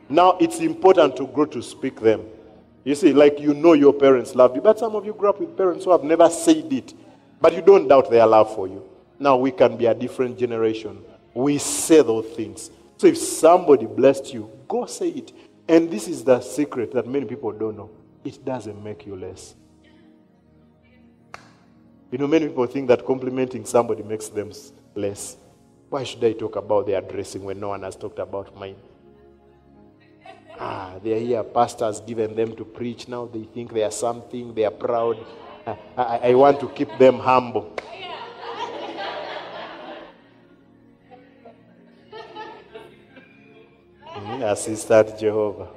Now 0.08 0.36
it's 0.40 0.60
important 0.60 1.16
to 1.16 1.26
grow 1.26 1.46
to 1.46 1.62
speak 1.62 2.00
them. 2.00 2.24
You 2.84 2.94
see, 2.94 3.12
like 3.12 3.40
you 3.40 3.54
know 3.54 3.72
your 3.72 3.92
parents 3.92 4.34
love 4.34 4.54
you, 4.54 4.60
but 4.60 4.78
some 4.78 4.94
of 4.94 5.06
you 5.06 5.14
grew 5.14 5.30
up 5.30 5.40
with 5.40 5.56
parents 5.56 5.84
who 5.84 5.92
have 5.92 6.04
never 6.04 6.28
said 6.28 6.72
it, 6.72 6.92
but 7.40 7.54
you 7.54 7.62
don't 7.62 7.88
doubt 7.88 8.10
their 8.10 8.26
love 8.26 8.54
for 8.54 8.68
you. 8.68 8.84
Now 9.18 9.36
we 9.36 9.50
can 9.50 9.76
be 9.76 9.86
a 9.86 9.94
different 9.94 10.38
generation. 10.38 11.02
We 11.34 11.58
say 11.58 12.02
those 12.02 12.26
things. 12.26 12.70
So 12.96 13.08
if 13.08 13.18
somebody 13.18 13.86
blessed 13.86 14.32
you, 14.32 14.50
go 14.68 14.86
say 14.86 15.08
it. 15.08 15.32
And 15.68 15.90
this 15.90 16.08
is 16.08 16.24
the 16.24 16.40
secret 16.40 16.92
that 16.92 17.06
many 17.06 17.26
people 17.26 17.50
don't 17.52 17.76
know. 17.76 17.90
It 18.24 18.44
doesn't 18.44 18.82
make 18.82 19.06
you 19.06 19.16
less. 19.16 19.54
You 22.10 22.18
know, 22.18 22.26
many 22.26 22.46
people 22.46 22.66
think 22.66 22.88
that 22.88 23.04
complimenting 23.04 23.64
somebody 23.64 24.02
makes 24.02 24.28
them 24.28 24.52
less. 24.94 25.36
Why 25.90 26.04
should 26.04 26.22
I 26.24 26.32
talk 26.32 26.56
about 26.56 26.86
their 26.86 27.00
dressing 27.00 27.44
when 27.44 27.58
no 27.58 27.68
one 27.68 27.82
has 27.82 27.96
talked 27.96 28.18
about 28.18 28.56
mine? 28.56 28.76
Ah, 30.58 30.94
they 31.02 31.14
are 31.14 31.18
here, 31.18 31.42
pastors 31.42 32.00
given 32.00 32.36
them 32.36 32.54
to 32.54 32.64
preach. 32.64 33.08
Now 33.08 33.26
they 33.26 33.42
think 33.42 33.72
they 33.72 33.82
are 33.82 33.90
something, 33.90 34.54
they 34.54 34.64
are 34.64 34.70
proud. 34.70 35.18
I, 35.96 36.20
I 36.22 36.34
want 36.34 36.60
to 36.60 36.68
keep 36.68 36.96
them 36.98 37.18
humble. 37.18 37.74
Mm-hmm. 44.14 44.42
Assistant 44.42 45.18
Jehovah. 45.18 45.68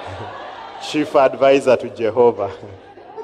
Chief 0.90 1.14
advisor 1.14 1.76
to 1.76 1.88
Jehovah. 1.90 2.52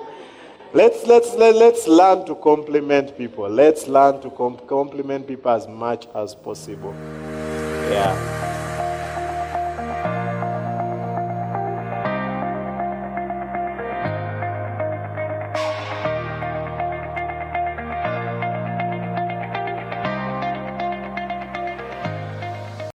let's, 0.72 1.04
let's, 1.06 1.34
let, 1.34 1.54
let's 1.56 1.88
learn 1.88 2.24
to 2.26 2.34
compliment 2.36 3.18
people. 3.18 3.48
Let's 3.48 3.88
learn 3.88 4.20
to 4.22 4.30
com- 4.30 4.60
compliment 4.66 5.26
people 5.26 5.50
as 5.50 5.66
much 5.66 6.06
as 6.14 6.34
possible. 6.34 6.94
Yeah. 7.90 8.51